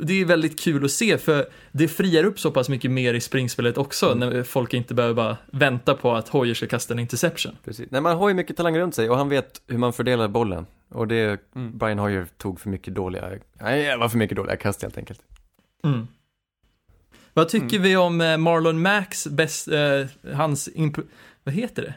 Det 0.00 0.20
är 0.20 0.24
väldigt 0.24 0.60
kul 0.60 0.84
att 0.84 0.90
se 0.90 1.18
för 1.18 1.46
det 1.72 1.88
friar 1.88 2.24
upp 2.24 2.40
så 2.40 2.50
pass 2.50 2.68
mycket 2.68 2.90
mer 2.90 3.14
i 3.14 3.20
springspelet 3.20 3.78
också 3.78 4.14
när 4.14 4.42
folk 4.42 4.74
inte 4.74 4.94
behöver 4.94 5.14
bara 5.14 5.36
vänta 5.52 5.94
på 5.94 6.12
att 6.12 6.28
Hoyer 6.28 6.54
ska 6.54 6.66
kasta 6.66 6.94
en 6.94 6.98
interception. 7.00 7.56
Precis. 7.64 7.90
Nej, 7.90 8.00
man 8.00 8.16
har 8.16 8.28
ju 8.28 8.34
mycket 8.34 8.56
talang 8.56 8.78
runt 8.78 8.94
sig 8.94 9.10
och 9.10 9.16
han 9.16 9.28
vet 9.28 9.62
hur 9.66 9.78
man 9.78 9.92
fördelar 9.92 10.28
bollen. 10.28 10.66
Och 10.88 11.08
det, 11.08 11.40
Mm. 11.54 11.78
Brian 11.78 11.98
Hoyer 11.98 12.26
tog 12.36 12.60
för 12.60 12.68
mycket 12.68 12.94
dåliga, 12.94 13.30
nej, 13.60 13.98
var 13.98 14.08
för 14.08 14.18
mycket 14.18 14.36
dåliga 14.36 14.56
kast 14.56 14.82
helt 14.82 14.98
enkelt. 14.98 15.20
Mm. 15.84 16.06
Vad 17.34 17.48
tycker 17.48 17.78
vi 17.78 17.96
om 17.96 18.20
eh, 18.20 18.36
Marlon 18.36 18.82
Macks 18.82 19.26
bäst, 19.26 19.68
eh, 19.68 20.06
hans, 20.34 20.68
imp- 20.68 21.06
vad 21.44 21.54
heter 21.54 21.82
det? 21.82 21.94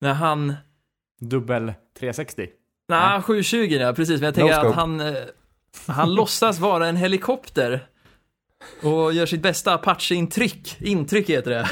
När 0.00 0.12
han, 0.14 0.54
Dubbel 1.20 1.72
360. 1.98 2.46
nej 2.88 3.22
720 3.22 3.56
ja, 3.80 3.92
precis, 3.92 4.20
men 4.20 4.24
jag 4.26 4.34
tänker 4.34 4.62
No 4.62 4.68
att 4.68 4.74
han, 4.74 5.00
eh, 5.00 5.14
han 5.86 6.14
låtsas 6.14 6.58
vara 6.58 6.88
en 6.88 6.96
helikopter 6.96 7.86
och 8.82 9.12
gör 9.12 9.26
sitt 9.26 9.42
bästa 9.42 9.74
Apache-intryck, 9.74 10.76
intryck 10.80 11.30
heter 11.30 11.50
det, 11.50 11.68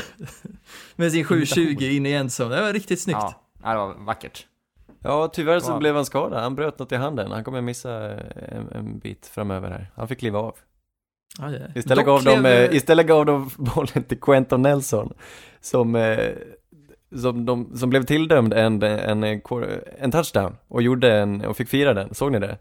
med 0.96 1.12
sin 1.12 1.24
720 1.24 1.76
in 1.80 2.06
i 2.06 2.12
endzone. 2.12 2.54
Det 2.54 2.62
var 2.62 2.72
riktigt 2.72 3.00
snyggt. 3.00 3.18
Ja, 3.62 3.70
det 3.70 3.76
var 3.76 3.94
vackert. 3.94 4.46
Ja, 5.02 5.28
tyvärr 5.32 5.60
så 5.60 5.78
blev 5.78 5.94
han 5.94 6.04
skadad. 6.04 6.42
Han 6.42 6.54
bröt 6.54 6.78
något 6.78 6.92
i 6.92 6.96
handen. 6.96 7.30
Han 7.30 7.44
kommer 7.44 7.60
missa 7.60 7.92
en, 8.52 8.68
en 8.72 8.98
bit 8.98 9.26
framöver 9.26 9.70
här. 9.70 9.90
Han 9.94 10.08
fick 10.08 10.18
kliva 10.18 10.38
av. 10.38 10.56
Ja, 11.38 11.50
ja. 11.50 11.58
Istället 11.74 12.06
Dock 12.06 12.24
gav, 12.24 12.42
de, 12.42 12.48
eh, 12.48 12.74
istället 12.74 13.06
gav 13.06 13.26
de 13.26 13.50
bollen 13.56 14.04
till 14.04 14.20
Quentin 14.20 14.62
Nelson. 14.62 15.14
Som, 15.60 15.94
eh, 15.94 16.18
som, 17.16 17.46
de, 17.46 17.76
som 17.76 17.90
blev 17.90 18.02
tilldömd 18.02 18.52
en, 18.52 18.82
en, 18.82 19.24
en, 19.24 19.42
en 19.98 20.10
touchdown. 20.10 20.56
Och 20.68 20.82
gjorde 20.82 21.18
en, 21.18 21.44
och 21.44 21.56
fick 21.56 21.68
fira 21.68 21.94
den. 21.94 22.14
Såg 22.14 22.32
ni 22.32 22.38
det? 22.38 22.58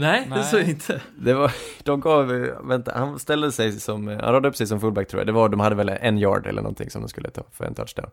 Nej, 0.00 0.26
det 0.28 0.34
Nej. 0.34 0.44
såg 0.44 0.60
jag 0.60 0.68
inte. 0.68 1.00
Det 1.18 1.34
var, 1.34 1.52
de 1.82 2.00
gav, 2.00 2.26
vänta, 2.62 2.92
han 2.94 3.18
ställde 3.18 3.52
sig 3.52 3.72
som, 3.72 4.06
han 4.08 4.18
radade 4.18 4.48
upp 4.48 4.56
sig 4.56 4.66
som 4.66 4.80
fullback 4.80 5.08
tror 5.08 5.20
jag. 5.20 5.26
Det 5.26 5.32
var, 5.32 5.48
de 5.48 5.60
hade 5.60 5.76
väl 5.76 5.88
en 5.88 6.18
yard 6.18 6.46
eller 6.46 6.62
någonting 6.62 6.90
som 6.90 7.02
de 7.02 7.08
skulle 7.08 7.30
ta 7.30 7.42
för 7.52 7.64
en 7.64 7.74
touchdown. 7.74 8.10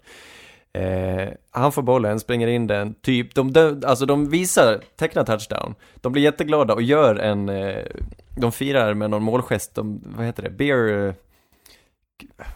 Eh, 0.74 1.30
han 1.52 1.72
får 1.72 1.82
bollen, 1.82 2.20
springer 2.20 2.48
in 2.48 2.68
den, 2.68 2.94
typ, 2.94 3.36
de, 3.36 3.54
de, 3.54 3.84
alltså 3.86 4.06
de 4.06 4.30
visar, 4.30 4.82
tecknar 4.96 5.24
touchdown. 5.24 5.76
De 5.96 6.12
blir 6.12 6.24
jätteglada 6.24 6.74
och 6.74 6.82
gör 6.82 7.16
en, 7.16 7.50
eh, 7.50 7.86
de 8.36 8.52
firar 8.52 8.94
med 8.94 9.10
någon 9.10 9.24
målgest, 9.24 9.76
de, 9.76 10.02
vad 10.06 10.26
heter 10.26 10.44
det, 10.44 10.50
beer, 10.50 11.08
eh, 11.08 11.14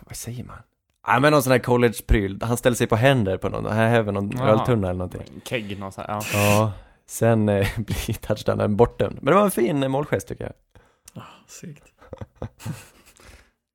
vad 0.07 0.15
säger 0.15 0.43
man? 0.43 0.57
Ja 1.07 1.19
men 1.19 1.31
någon 1.31 1.43
sån 1.43 1.51
här 1.51 1.59
college-pryl, 1.59 2.39
han 2.43 2.57
ställer 2.57 2.75
sig 2.75 2.87
på 2.87 2.95
händer 2.95 3.37
på 3.37 3.49
någon, 3.49 3.73
här 3.73 3.89
häver 3.89 4.11
någon 4.11 4.31
Jaha. 4.37 4.49
öltunna 4.49 4.89
eller 4.89 4.97
någonting. 4.97 5.41
Kegg, 5.43 5.79
någon 5.79 5.91
sån 5.91 6.03
här, 6.07 6.13
ja. 6.13 6.21
Ja, 6.33 6.73
sen 7.09 7.49
eh, 7.49 7.67
blir 7.77 8.13
touchdownen 8.13 8.75
bortdömd. 8.75 9.19
Men 9.21 9.25
det 9.25 9.35
var 9.35 9.43
en 9.45 9.51
fin 9.51 9.83
eh, 9.83 9.89
målgest 9.89 10.27
tycker 10.27 10.43
jag. 10.43 11.23
Segt. 11.47 11.83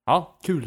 Ja, 0.07 0.39
kul. 0.43 0.63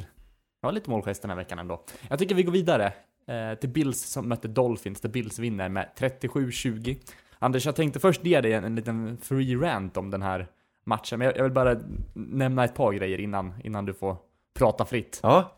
Det 0.62 0.68
var 0.68 0.72
lite 0.72 0.90
målgest 0.90 1.22
den 1.22 1.30
här 1.30 1.38
veckan 1.38 1.60
ändå. 1.60 1.84
Jag 2.10 2.20
tycker 2.20 2.36
vi 2.36 2.44
går 2.44 2.52
vidare 2.52 2.94
eh, 3.28 3.60
till 3.60 3.70
Bills 3.70 4.02
som 4.02 4.30
mötte 4.30 4.48
Dolphins, 4.48 5.02
där 5.02 5.10
Bills 5.10 5.40
vinner 5.40 5.70
med 5.70 5.90
37-20. 5.98 6.98
Anders, 7.40 7.66
jag 7.66 7.76
tänkte 7.76 8.00
först 8.00 8.26
ge 8.26 8.42
dig 8.42 8.54
en, 8.54 8.64
en 8.64 8.76
liten 8.76 9.18
free 9.18 9.56
rant 9.56 9.98
om 9.98 10.12
den 10.12 10.22
här 10.22 10.48
matchen, 10.86 11.20
men 11.20 11.26
jag, 11.26 11.38
jag 11.38 11.44
vill 11.44 11.52
bara 11.52 11.80
nämna 12.14 12.64
ett 12.64 12.76
par 12.76 12.94
grejer 12.94 13.20
innan, 13.20 13.54
innan 13.64 13.86
du 13.86 13.94
får 13.94 14.18
prata 14.54 14.86
fritt. 14.86 15.20
Ja, 15.24 15.58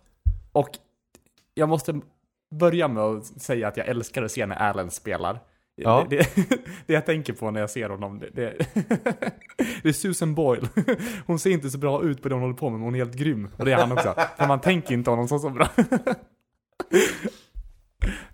Och 0.51 0.69
jag 1.53 1.69
måste 1.69 2.01
börja 2.51 2.87
med 2.87 3.03
att 3.03 3.25
säga 3.25 3.67
att 3.67 3.77
jag 3.77 3.87
älskar 3.87 4.23
att 4.23 4.31
se 4.31 4.45
när 4.45 4.55
Allen 4.55 4.91
spelar. 4.91 5.39
Ja. 5.83 6.07
Det, 6.09 6.17
det, 6.17 6.45
det 6.85 6.93
jag 6.93 7.05
tänker 7.05 7.33
på 7.33 7.51
när 7.51 7.59
jag 7.59 7.69
ser 7.69 7.89
honom, 7.89 8.19
det, 8.19 8.29
det, 8.33 8.53
det 9.83 9.89
är 9.89 9.93
Susan 9.93 10.35
Boyle. 10.35 10.67
Hon 11.25 11.39
ser 11.39 11.49
inte 11.49 11.69
så 11.69 11.77
bra 11.77 12.03
ut 12.03 12.21
på 12.21 12.29
det 12.29 12.35
hon 12.35 12.41
håller 12.41 12.55
på 12.55 12.69
med, 12.69 12.79
men 12.79 12.85
hon 12.85 12.95
är 12.95 12.99
helt 12.99 13.15
grym. 13.15 13.49
Och 13.57 13.65
det 13.65 13.71
är 13.71 13.77
han 13.77 13.91
också. 13.91 14.15
För 14.37 14.47
man 14.47 14.61
tänker 14.61 14.93
inte 14.93 15.09
honom 15.09 15.27
så, 15.27 15.39
så 15.39 15.49
bra. 15.49 15.69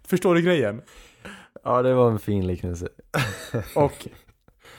Förstår 0.08 0.36
du 0.36 0.42
grejen? 0.42 0.82
ja 1.64 1.82
det 1.82 1.94
var 1.94 2.12
en 2.12 2.20
fin 2.20 2.48
liknelse. 2.48 2.88
Och 3.76 4.08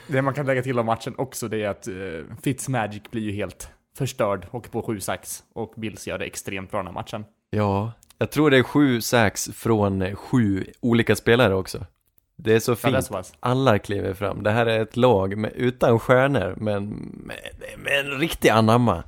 det 0.07 0.21
man 0.21 0.33
kan 0.33 0.45
lägga 0.45 0.63
till 0.63 0.79
om 0.79 0.85
matchen 0.85 1.15
också, 1.17 1.47
det 1.47 1.63
är 1.63 1.69
att 1.69 1.87
uh, 1.87 2.23
Fitzmagic 2.43 3.03
blir 3.11 3.21
ju 3.21 3.31
helt 3.31 3.69
förstörd, 3.97 4.47
åker 4.51 4.69
på 4.69 4.81
sju 4.81 4.99
sax 4.99 5.43
och 5.53 5.73
Bills 5.75 6.07
gör 6.07 6.17
det 6.17 6.25
extremt 6.25 6.71
bra 6.71 6.79
den 6.79 6.87
här 6.87 6.93
matchen. 6.93 7.25
Ja, 7.49 7.91
jag 8.17 8.31
tror 8.31 8.49
det 8.49 8.57
är 8.57 8.63
sju 8.63 9.01
sax 9.01 9.49
från 9.53 10.01
eh, 10.01 10.15
sju 10.15 10.65
olika 10.79 11.15
spelare 11.15 11.55
också. 11.55 11.85
Det 12.37 12.53
är 12.55 12.59
så 12.59 12.75
fint. 12.75 13.11
Alla 13.39 13.79
kliver 13.79 14.13
fram. 14.13 14.43
Det 14.43 14.51
här 14.51 14.65
är 14.65 14.79
ett 14.79 14.97
lag 14.97 15.37
med, 15.37 15.51
utan 15.55 15.99
stjärnor, 15.99 16.55
men 16.57 16.89
med, 17.25 17.37
med 17.77 17.99
en 17.99 18.19
riktig 18.19 18.49
anamma. 18.49 19.03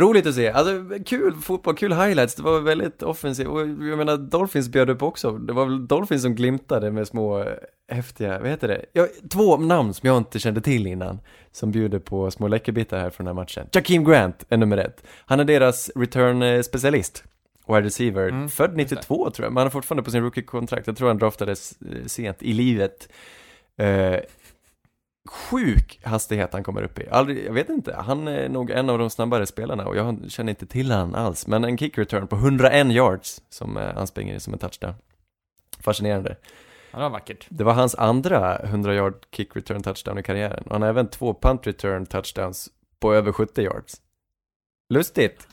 Roligt 0.00 0.26
att 0.26 0.34
se. 0.34 0.50
Alltså, 0.50 0.98
kul 1.06 1.34
fotboll, 1.34 1.76
kul 1.76 1.92
highlights. 1.92 2.34
Det 2.34 2.42
var 2.42 2.60
väldigt 2.60 3.02
offensivt. 3.02 3.48
Och 3.48 3.60
jag 3.60 3.98
menar, 3.98 4.16
Dolphins 4.16 4.68
bjöd 4.68 4.90
upp 4.90 5.02
också. 5.02 5.30
Det 5.30 5.52
var 5.52 5.64
väl 5.64 5.86
Dolphins 5.86 6.22
som 6.22 6.34
glimtade 6.34 6.90
med 6.90 7.08
små 7.08 7.40
eh, 7.40 7.46
häftiga, 7.92 8.38
vad 8.40 8.48
heter 8.48 8.68
det? 8.68 8.84
Ja, 8.92 9.06
två 9.30 9.56
namn 9.56 9.94
som 9.94 10.06
jag 10.06 10.16
inte 10.16 10.38
kände 10.38 10.60
till 10.60 10.86
innan. 10.86 11.20
Som 11.52 11.70
bjuder 11.70 11.98
på 11.98 12.30
små 12.30 12.48
läckerbitar 12.48 12.98
här 12.98 13.10
från 13.10 13.26
den 13.26 13.36
här 13.36 13.42
matchen. 13.42 13.66
Jakeem 13.72 14.04
Grant 14.04 14.44
är 14.48 14.56
nummer 14.56 14.76
ett. 14.78 15.04
Han 15.26 15.40
är 15.40 15.44
deras 15.44 15.90
return-specialist. 15.94 17.24
Wide 17.68 17.82
receiver. 17.82 18.28
Mm, 18.28 18.48
Född 18.48 18.76
92 18.76 19.30
tror 19.30 19.46
jag, 19.46 19.52
men 19.52 19.56
han 19.60 19.66
är 19.66 19.70
fortfarande 19.70 20.02
på 20.02 20.10
sin 20.10 20.22
rookie-kontrakt. 20.22 20.86
Jag 20.86 20.96
tror 20.96 21.08
han 21.08 21.18
draftades 21.18 21.82
eh, 21.82 22.04
sent 22.06 22.42
i 22.42 22.52
livet. 22.52 23.08
Eh, 23.76 24.20
sjuk 25.28 26.00
hastighet 26.02 26.52
han 26.52 26.64
kommer 26.64 26.82
upp 26.82 26.98
i. 26.98 27.08
Aldrig, 27.08 27.46
jag 27.46 27.52
vet 27.52 27.68
inte, 27.68 27.94
han 27.94 28.28
är 28.28 28.48
nog 28.48 28.70
en 28.70 28.90
av 28.90 28.98
de 28.98 29.10
snabbare 29.10 29.46
spelarna 29.46 29.86
och 29.86 29.96
jag 29.96 30.20
känner 30.28 30.50
inte 30.50 30.66
till 30.66 30.90
han 30.90 31.14
alls. 31.14 31.46
Men 31.46 31.64
en 31.64 31.78
kick 31.78 31.98
return 31.98 32.26
på 32.26 32.36
101 32.36 32.86
yards 32.86 33.42
som 33.48 33.76
eh, 33.76 33.94
han 33.94 34.06
springer 34.06 34.38
som 34.38 34.52
en 34.52 34.58
touchdown. 34.58 34.94
Fascinerande. 35.80 36.36
Ja, 36.90 36.98
det 36.98 37.02
var 37.02 37.10
vackert. 37.10 37.46
Det 37.48 37.64
var 37.64 37.72
hans 37.72 37.94
andra 37.94 38.58
100 38.58 38.94
yard 38.94 39.14
kick 39.30 39.56
return 39.56 39.82
touchdown 39.82 40.18
i 40.18 40.22
karriären. 40.22 40.64
Och 40.64 40.72
han 40.72 40.82
har 40.82 40.88
även 40.88 41.08
två 41.08 41.34
punt 41.34 41.66
return 41.66 42.06
touchdowns 42.06 42.70
på 43.00 43.14
över 43.14 43.32
70 43.32 43.62
yards. 43.62 43.94
Lustigt. 44.94 45.48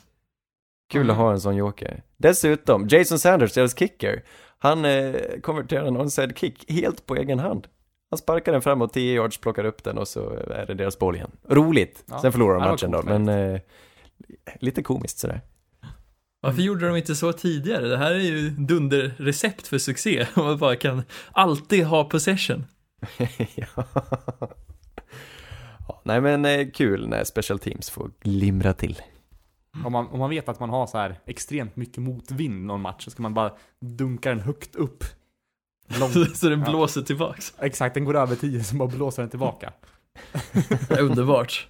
Kul 0.91 1.01
Mm. 1.01 1.10
att 1.12 1.17
ha 1.17 1.32
en 1.32 1.41
sån 1.41 1.56
joker. 1.56 2.04
Dessutom, 2.17 2.88
Jason 2.88 3.19
Sanders, 3.19 3.54
deras 3.54 3.77
kicker, 3.80 4.23
han 4.60 4.86
eh, 4.86 5.15
konverterade 5.41 5.88
en 5.88 5.97
onside 5.97 6.38
kick 6.38 6.71
helt 6.71 7.06
på 7.06 7.15
egen 7.15 7.39
hand. 7.39 7.67
Han 8.10 8.17
sparkar 8.17 8.51
den 8.51 8.62
framåt 8.62 8.93
10 8.93 9.13
yards, 9.15 9.38
plockar 9.38 9.63
upp 9.65 9.84
den 9.84 9.97
och 9.97 10.08
så 10.08 10.30
är 10.30 10.65
det 10.67 10.73
deras 10.73 10.99
boll 10.99 11.15
igen. 11.15 11.32
Roligt. 11.49 12.04
Ja. 12.06 12.21
Sen 12.21 12.32
förlorar 12.32 12.60
de 12.60 12.69
matchen 12.69 12.91
då, 12.91 13.01
men 13.04 13.30
eh, 13.30 13.60
lite 14.60 14.84
komiskt 14.84 15.19
sådär. 15.19 15.41
Varför 16.41 16.62
gjorde 16.62 16.88
de 16.88 16.95
inte 16.95 17.15
så 17.15 17.34
tidigare? 17.34 17.88
Det 17.88 17.97
här 17.97 18.12
är 18.12 18.19
ju 18.19 18.49
dunderrecept 18.49 19.67
för 19.67 19.77
succé. 19.77 20.27
Om 20.36 20.45
man 20.45 20.58
bara 20.58 20.75
kan 20.75 21.04
alltid 21.32 21.86
ha 21.86 22.04
possession. 22.04 22.65
ja. 23.56 23.67
Ja, 25.88 26.01
Nej 26.04 26.21
men 26.21 26.45
eh, 26.45 26.67
kul 26.73 27.08
när 27.08 27.23
special 27.23 27.60
teams 27.60 27.89
får 27.89 28.12
glimra 28.21 28.73
till. 28.73 29.01
Om 29.86 29.91
man, 29.91 30.07
om 30.07 30.19
man 30.19 30.29
vet 30.29 30.49
att 30.49 30.60
man 30.60 30.69
har 30.69 30.88
så 30.88 30.97
här 30.97 31.19
extremt 31.25 31.75
mycket 31.75 31.97
motvind 31.97 32.65
någon 32.65 32.81
match 32.81 33.03
så 33.03 33.12
ska 33.12 33.21
man 33.23 33.34
bara 33.34 33.51
dunka 33.79 34.29
den 34.29 34.39
högt 34.39 34.75
upp. 34.75 35.03
Långt. 35.99 36.13
så 36.38 36.49
den 36.49 36.60
Ja. 36.60 36.69
blåser 36.69 37.01
tillbaks. 37.01 37.53
Exakt, 37.60 37.93
den 37.93 38.05
går 38.05 38.15
över 38.17 38.36
10 38.36 38.63
så 38.63 38.75
bara 38.75 38.88
blåser 38.88 39.21
den 39.23 39.29
tillbaka. 39.29 39.73
Underbart. 40.99 41.67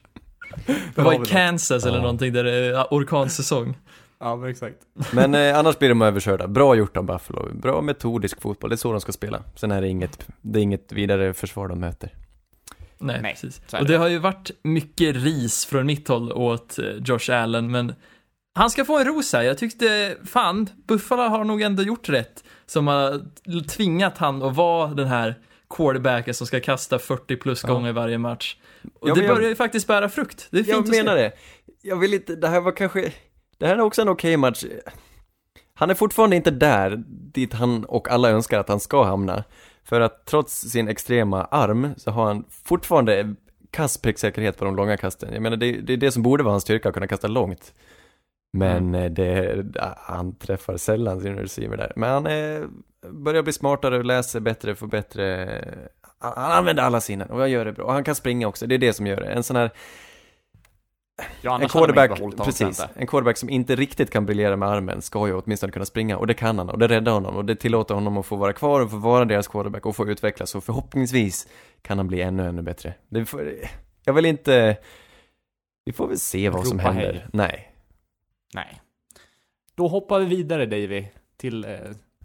Det 0.95 1.01
var 1.01 1.13
i. 1.23 1.25
Kansas 1.25 1.85
eller 1.85 1.97
Ja. 1.97 2.01
någonting 2.01 2.33
där 2.33 2.43
det 2.43 2.51
är 2.53 2.87
orkansäsong. 2.93 3.77
Ja, 4.19 4.35
men 4.35 4.49
exakt. 4.49 4.77
Men 5.13 5.35
eh, 5.35 5.59
annars 5.59 5.79
blir 5.79 5.89
de 5.89 6.01
överkörda. 6.01 6.47
Bra 6.47 6.75
gjort 6.75 6.97
av 6.97 7.03
Buffalo. 7.05 7.49
Bra 7.53 7.81
metodisk 7.81 8.41
fotboll, 8.41 8.69
det 8.69 8.73
är 8.73 8.77
så 8.77 8.91
de 8.91 9.01
ska 9.01 9.11
spela. 9.11 9.43
Sen 9.55 9.71
är 9.71 9.81
det 9.81 9.87
inget, 9.87 10.27
det 10.41 10.59
är 10.59 10.63
inget 10.63 10.91
vidare 10.91 11.33
försvar 11.33 11.67
de 11.67 11.79
möter. 11.79 12.13
Nej, 13.01 13.21
Nej, 13.21 13.31
precis. 13.33 13.61
Och 13.79 13.85
det. 13.85 13.97
har 13.97 14.07
ju 14.07 14.17
varit 14.19 14.51
mycket 14.63 15.15
ris 15.15 15.65
från 15.65 15.85
mitt 15.85 16.07
håll 16.07 16.31
åt 16.31 16.79
eh, 16.79 16.85
Josh 17.05 17.31
Allen, 17.31 17.71
men 17.71 17.93
han 18.55 18.69
ska 18.69 18.85
få 18.85 18.99
en 18.99 19.05
ros 19.05 19.33
här. 19.33 19.41
Jag 19.41 19.57
tyckte, 19.57 20.17
fan, 20.25 20.69
Buffalo 20.87 21.21
har 21.21 21.43
nog 21.43 21.61
ändå 21.61 21.83
gjort 21.83 22.09
rätt. 22.09 22.43
Som 22.65 22.87
har 22.87 23.21
tvingat 23.67 24.17
han 24.17 24.43
att 24.43 24.55
vara 24.55 24.87
den 24.93 25.07
här 25.07 25.35
quarterbacken 25.77 26.33
som 26.33 26.47
ska 26.47 26.59
kasta 26.59 26.99
40 26.99 27.35
plus 27.35 27.63
Ja. 27.63 27.73
gånger 27.73 27.91
varje 27.93 28.17
match. 28.17 28.55
Och 28.99 29.09
Ja, 29.09 29.13
det 29.13 29.19
men 29.19 29.27
jag- 29.27 29.35
börjar 29.35 29.49
ju 29.49 29.55
faktiskt 29.55 29.87
bära 29.87 30.09
frukt. 30.09 30.47
Det 30.51 30.57
är 30.59 30.63
fint 30.63 30.69
Jag 30.69 30.79
att 30.83 30.89
menar 30.89 31.15
se. 31.17 31.21
det. 31.23 31.31
Jag 31.81 31.95
vill 31.99 32.13
inte, 32.13 32.35
det 32.35 32.47
här 32.47 32.61
var 32.61 32.71
kanske, 32.71 33.11
det 33.57 33.67
här 33.67 33.75
är 33.75 33.81
också 33.81 34.01
en 34.01 34.09
okej 34.09 34.37
match. 34.37 34.63
Han 35.73 35.89
är 35.89 35.93
fortfarande 35.93 36.35
inte 36.35 36.51
där, 36.51 37.03
dit 37.07 37.53
han 37.53 37.85
och 37.85 38.09
alla 38.09 38.29
önskar 38.29 38.59
att 38.59 38.69
han 38.69 38.79
ska 38.79 39.03
hamna. 39.03 39.43
För 39.83 40.01
att 40.01 40.25
trots 40.25 40.61
sin 40.61 40.87
extrema 40.87 41.45
arm 41.45 41.93
så 41.97 42.11
har 42.11 42.25
han 42.25 42.45
fortfarande 42.49 43.35
kass 43.71 43.97
pricksäkerhet 43.97 44.57
på 44.57 44.65
de 44.65 44.75
långa 44.75 44.97
kasten. 44.97 45.33
Jag 45.33 45.41
menar, 45.41 45.57
det, 45.57 45.71
det 45.71 45.93
är 45.93 45.97
det 45.97 46.11
som 46.11 46.23
borde 46.23 46.43
vara 46.43 46.53
hans 46.53 46.63
styrka, 46.63 46.89
att 46.89 46.93
kunna 46.93 47.07
kasta 47.07 47.27
långt. 47.27 47.73
Men 48.53 48.95
eh, 48.95 49.11
det, 49.11 49.65
han 49.97 50.35
träffar 50.35 50.77
sällan 50.77 51.21
sin 51.21 51.35
receiver 51.35 51.77
där. 51.77 51.93
Men 51.95 52.09
han 52.09 52.25
är, 52.25 52.67
börjar 53.09 53.43
bli 53.43 53.53
smartare, 53.53 54.03
läser 54.03 54.39
bättre, 54.39 54.75
får 54.75 54.87
bättre... 54.87 55.47
Han 56.19 56.33
han 56.35 56.51
använder 56.51 56.83
alla 56.83 57.01
sinnen 57.01 57.29
och 57.29 57.39
han 57.39 57.51
gör 57.51 57.65
det 57.65 57.71
bra. 57.71 57.85
Och 57.85 57.93
han 57.93 58.03
kan 58.03 58.15
springa 58.15 58.47
också, 58.47 58.67
det 58.67 58.75
är 58.75 58.79
det 58.79 58.93
som 58.93 59.07
gör 59.07 59.21
det. 59.21 59.27
En 59.27 59.43
sån 59.43 59.55
här 59.55 59.71
Ja, 61.41 61.61
En 61.61 61.69
quarterback, 61.69 62.37
precis, 62.37 62.85
en 62.95 63.07
quarterback 63.07 63.37
som 63.37 63.49
inte 63.49 63.75
riktigt 63.75 64.09
kan 64.09 64.25
briljera 64.25 64.55
med 64.55 64.69
armen 64.69 65.01
ska 65.01 65.27
ju 65.27 65.33
åtminstone 65.33 65.71
kunna 65.71 65.85
springa 65.85 66.17
och 66.17 66.27
det 66.27 66.33
kan 66.33 66.57
han 66.57 66.69
och 66.69 66.79
det 66.79 66.87
räddar 66.87 67.11
honom 67.11 67.35
och 67.35 67.45
det 67.45 67.55
tillåter 67.55 67.95
honom 67.95 68.17
att 68.17 68.25
få 68.25 68.35
vara 68.35 68.53
kvar 68.53 68.81
och 68.81 68.91
få 68.91 68.97
vara 68.97 69.25
deras 69.25 69.47
quarterback 69.47 69.85
och 69.85 69.95
få 69.95 70.07
utvecklas 70.07 70.55
och 70.55 70.63
förhoppningsvis 70.63 71.47
kan 71.81 71.97
han 71.97 72.07
bli 72.07 72.21
ännu, 72.21 72.47
ännu 72.47 72.61
bättre. 72.61 72.93
Det 73.09 73.25
får, 73.25 73.53
jag 74.05 74.13
vill 74.13 74.25
inte, 74.25 74.77
vi 75.85 75.93
får 75.93 76.07
väl 76.07 76.19
se 76.19 76.49
vad 76.49 76.67
som 76.67 76.79
händer. 76.79 77.13
hej. 77.13 77.25
Nej. 77.33 77.71
Nej. 78.53 78.81
Då 79.75 79.87
hoppar 79.87 80.19
vi 80.19 80.25
vidare 80.25 80.65
Davy 80.65 81.05
till 81.37 81.65
eh, 81.65 81.71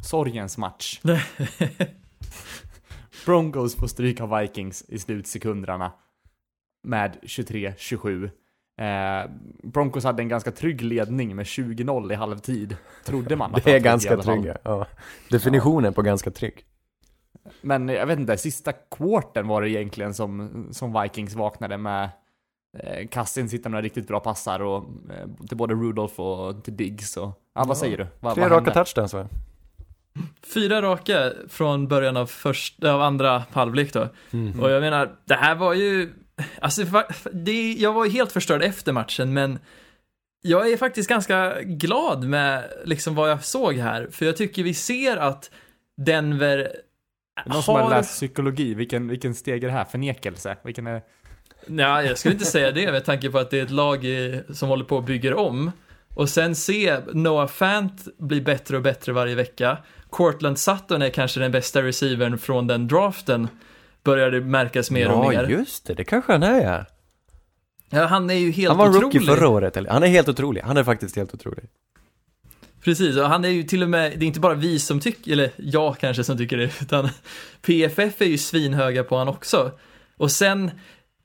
sorgens 0.03 0.59
match. 0.59 1.01
Broncos 3.25 3.77
får 3.77 3.87
stryk 3.87 4.21
av 4.21 4.39
Vikings 4.39 4.85
i 4.89 4.99
slutsekunderna 4.99 5.93
med 6.83 7.17
23-27. 7.23 8.31
Eh, 8.79 9.31
Broncos 9.63 10.05
hade 10.05 10.23
en 10.23 10.29
ganska 10.29 10.51
trygg 10.51 10.83
ledning 10.83 11.37
med 11.37 11.45
20-0 11.45 12.13
i 12.13 12.15
halvtid, 12.15 12.77
trodde 13.05 13.37
man. 13.37 13.51
att 13.55 13.65
Det 13.65 13.71
är 13.71 13.75
trygg 13.75 13.85
ganska 13.85 14.17
trygga, 14.17 14.59
ja. 14.63 14.87
Definitionen 15.31 15.93
på 15.93 16.03
ganska 16.03 16.31
trygg. 16.31 16.65
Men 17.61 17.89
jag 17.89 18.07
vet 18.07 18.19
inte, 18.19 18.37
sista 18.37 18.73
quarten 18.73 19.49
var 19.49 19.63
det 19.63 19.71
egentligen 19.71 20.15
som, 20.15 20.69
som 20.71 21.03
Vikings 21.03 21.35
vaknade 21.35 21.79
med 21.79 22.11
eh, 22.79 23.09
Cousins 23.09 23.55
hittar 23.55 23.71
några 23.71 23.83
riktigt 23.83 24.09
bra 24.09 24.21
passar 24.21 24.61
och 24.61 24.85
eh, 25.11 25.47
till 25.49 25.57
både 25.57 25.75
Rudolph 25.75 26.21
och 26.21 26.65
till 26.65 26.77
Diggs 26.77 27.17
och, 27.17 27.43
ja 27.55 27.65
vad 27.65 27.79
säger 27.79 27.99
du? 27.99 28.07
Vad, 28.21 28.35
Tre 28.35 28.43
vad 28.43 28.53
raka 28.53 28.71
touchdowns 28.71 29.15
va? 29.15 29.29
Fyra 30.55 30.83
raka 30.83 31.33
från 31.49 31.89
början 31.89 32.17
av, 32.17 32.27
första, 32.27 32.93
av 32.93 33.03
andra 33.03 33.43
halvlek 33.53 33.93
då. 33.93 34.09
Mm. 34.31 34.61
Och 34.61 34.71
jag 34.71 34.81
menar, 34.81 35.17
det 35.25 35.35
här 35.35 35.55
var 35.55 35.75
ju... 35.75 36.13
Alltså, 36.61 37.03
det, 37.33 37.73
jag 37.73 37.93
var 37.93 38.07
helt 38.07 38.33
förstörd 38.33 38.63
efter 38.63 38.93
matchen, 38.93 39.33
men 39.33 39.59
jag 40.43 40.73
är 40.73 40.77
faktiskt 40.77 41.09
ganska 41.09 41.63
glad 41.63 42.25
med 42.25 42.73
liksom 42.85 43.15
vad 43.15 43.31
jag 43.31 43.45
såg 43.45 43.75
här. 43.75 44.09
För 44.11 44.27
jag 44.27 44.37
tycker 44.37 44.63
vi 44.63 44.75
ser 44.75 45.17
att 45.17 45.51
Denver 45.97 46.73
Någon 47.47 47.63
som 47.63 47.75
har 47.75 47.83
har... 47.83 47.91
läst 47.91 48.11
psykologi, 48.11 48.75
vilken, 48.75 49.09
vilken 49.09 49.35
steg 49.35 49.65
är 49.65 49.69
det 49.69 49.73
här? 49.73 49.85
Förnekelse? 49.85 50.57
Vilken 50.65 50.87
är... 50.87 51.03
Nej, 51.67 52.07
jag 52.07 52.19
skulle 52.19 52.35
inte 52.35 52.47
säga 52.47 52.71
det 52.71 52.93
med 52.93 53.05
tanke 53.05 53.31
på 53.31 53.39
att 53.39 53.51
det 53.51 53.59
är 53.59 53.63
ett 53.63 53.71
lag 53.71 54.05
i, 54.05 54.43
som 54.51 54.69
håller 54.69 54.85
på 54.85 54.97
och 54.97 55.05
bygger 55.05 55.35
om. 55.35 55.73
Och 56.15 56.29
sen 56.29 56.55
se 56.55 56.99
Noah 57.13 57.49
Fant 57.49 58.19
bli 58.19 58.41
bättre 58.41 58.77
och 58.77 58.83
bättre 58.83 59.13
varje 59.13 59.35
vecka. 59.35 59.79
Cortland 60.11 60.59
Sutton 60.59 61.03
är 61.03 61.11
kanske 61.11 61.41
den 61.41 61.53
bästa 61.53 61.83
receivern 61.83 62.39
från 62.39 62.67
den 62.67 62.89
draften. 62.89 63.49
Börjar 64.07 64.31
det 64.31 64.41
märkas 64.41 64.91
mer 64.91 65.11
och 65.11 65.35
ja, 65.35 65.43
mer. 65.43 65.49
just 65.49 65.87
det, 65.87 65.95
det 65.95 66.05
kanske 66.05 66.33
han 66.33 66.43
är 66.43 66.61
ja. 66.65 66.85
Ja, 67.91 68.07
han 68.07 68.31
är 68.31 68.35
ju 68.35 68.51
helt 68.51 68.69
Han 68.69 68.79
var 68.79 68.89
otrolig. 68.89 69.05
rookie 69.05 69.21
förra 69.21 69.49
året, 69.49 69.77
eller? 69.77 69.91
Han 69.91 70.03
är 70.03 70.07
helt 70.07 70.29
otrolig, 70.29 70.61
han 70.61 70.77
är 70.77 70.85
faktiskt 70.85 71.17
helt 71.17 71.35
otrolig. 71.35 71.65
Precis, 72.85 73.17
och 73.17 73.25
han 73.29 73.45
är 73.45 73.49
ju 73.49 73.63
till 73.63 73.83
och 73.83 73.89
med, 73.89 74.13
det 74.19 74.25
är 74.25 74.27
inte 74.27 74.41
bara 74.41 74.55
vi 74.55 74.79
som 74.79 75.01
tycker, 75.01 75.33
eller 75.33 75.51
jag 75.57 75.99
kanske 75.99 76.25
som 76.25 76.39
tycker 76.39 76.57
det, 76.57 76.71
utan 76.81 77.09
PFF 77.63 78.21
är 78.21 78.27
ju 78.27 78.39
svinhöga 78.39 79.05
på 79.05 79.17
han 79.17 79.29
också. 79.29 79.71
Och 80.17 80.31
sen, 80.31 80.71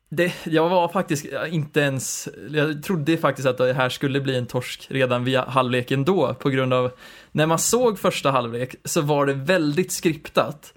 det, 0.09 0.33
jag 0.43 0.69
var 0.69 0.87
faktiskt 0.87 1.25
inte 1.49 1.79
ens, 1.79 2.29
jag 2.49 2.83
trodde 2.83 3.17
faktiskt 3.17 3.47
att 3.47 3.57
det 3.57 3.73
här 3.73 3.89
skulle 3.89 4.21
bli 4.21 4.37
en 4.37 4.45
torsk 4.45 4.87
redan 4.89 5.23
via 5.23 5.45
halvleken 5.45 6.05
då, 6.05 6.33
på 6.33 6.49
grund 6.49 6.73
av, 6.73 6.91
när 7.31 7.45
man 7.45 7.59
såg 7.59 7.99
första 7.99 8.31
halvlek 8.31 8.75
så 8.85 9.01
var 9.01 9.25
det 9.25 9.33
väldigt 9.33 9.91
skriptat. 9.91 10.73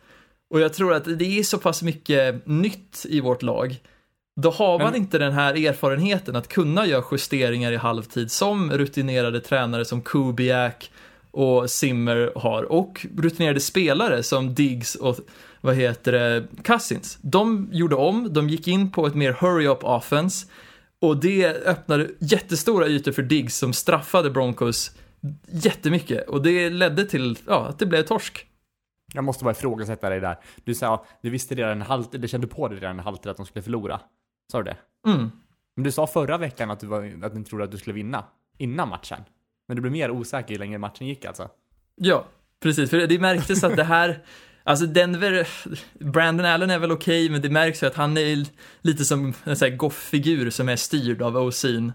Och 0.51 0.61
jag 0.61 0.73
tror 0.75 0.93
att 0.95 1.19
det 1.19 1.39
är 1.39 1.43
så 1.43 1.59
pass 1.59 1.83
mycket 1.83 2.47
nytt 2.47 3.07
i 3.09 3.21
vårt 3.21 3.43
lag. 3.43 3.81
Då 4.41 4.51
har 4.51 4.79
man 4.79 4.93
Men- 4.93 5.01
inte 5.01 5.19
den 5.19 5.33
här 5.33 5.67
erfarenheten 5.67 6.37
att 6.37 6.49
kunna 6.49 6.87
göra 6.87 7.05
justeringar 7.13 7.73
i 7.73 7.77
halvtid 7.77 8.31
som 8.31 8.73
rutinerade 8.73 9.41
tränare 9.41 9.85
som 9.85 10.03
Kubiak 10.03 10.91
och 11.31 11.71
Simmer 11.71 12.33
har 12.37 12.63
och 12.63 13.07
rutinerade 13.17 13.61
spelare 13.61 14.23
som 14.23 14.55
Diggs 14.55 14.95
och 14.95 15.17
vad 15.61 15.75
heter 15.75 16.13
det, 16.13 16.47
Cousins. 16.65 17.19
De 17.23 17.69
gjorde 17.73 17.95
om, 17.97 18.33
de 18.33 18.49
gick 18.51 18.69
in 18.69 18.91
på 18.91 19.07
ett 19.07 19.15
mer 19.15 19.33
hurry-up 19.33 19.85
offense 19.85 20.47
och 21.01 21.17
det 21.17 21.47
öppnade 21.47 22.09
jättestora 22.19 22.87
ytor 22.87 23.13
för 23.13 23.23
Diggs 23.23 23.57
som 23.59 23.73
straffade 23.73 24.31
Broncos 24.31 24.91
jättemycket 25.53 26.29
och 26.29 26.43
det 26.43 26.71
ledde 26.71 27.05
till 27.05 27.39
ja, 27.47 27.67
att 27.67 27.79
det 27.79 27.87
blev 27.87 28.03
torsk. 28.03 28.47
Jag 29.15 29.25
måste 29.25 29.45
bara 29.45 29.51
ifrågasätta 29.51 30.09
dig 30.09 30.21
där. 30.21 30.37
Du 30.65 30.75
sa, 30.75 31.07
du 31.23 31.31
visste 31.31 31.55
redan 31.55 31.71
en 31.71 31.83
halv, 31.83 32.05
eller 32.13 32.29
kände 32.29 32.47
på 32.47 32.69
det 32.69 32.77
redan 32.77 32.99
en 32.99 33.05
halvtid 33.05 33.31
att 33.31 33.37
de 33.37 33.47
skulle 33.47 33.63
förlora. 33.63 34.01
Sa 34.53 34.63
du 34.63 34.65
det? 34.65 34.77
Mm. 35.11 35.31
Men 35.77 35.85
du 35.85 35.93
sa 35.93 36.07
förra 36.07 36.39
veckan 36.39 36.71
att 36.71 36.81
du, 36.81 36.87
var, 36.87 37.25
att 37.25 37.35
ni 37.35 37.45
trodde 37.45 37.65
att 37.65 37.71
du 37.71 37.79
skulle 37.79 37.95
vinna. 37.95 38.25
Innan 38.59 38.89
matchen. 38.89 39.21
Men 39.69 39.77
du 39.77 39.81
blev 39.81 39.93
mer 39.93 40.11
osäker 40.11 40.53
ju 40.53 40.59
längre 40.59 40.79
matchen 40.79 41.07
gick 41.07 41.25
alltså. 41.25 41.49
Ja, 41.97 42.25
precis. 42.63 42.91
För 42.91 43.07
det 43.07 43.19
märktes 43.19 43.65
att 43.65 43.77
det 43.77 43.85
här, 43.85 44.25
alltså 44.65 44.87
Denver, 44.87 45.49
Brandon 46.05 46.47
Allen 46.47 46.71
är 46.71 46.79
väl 46.79 46.93
okej, 46.93 47.31
men 47.31 47.43
det 47.43 47.51
märks 47.51 47.83
ju 47.83 47.87
att 47.87 47.95
han 47.95 48.17
är 48.17 48.47
lite 48.81 49.05
som 49.05 49.35
en 49.45 49.57
sån 49.57 49.71
här 49.71 49.77
goff-figur 49.77 50.51
som 50.51 50.69
är 50.69 50.77
styrd 50.77 51.23
av 51.23 51.37
OC'n. 51.37 51.93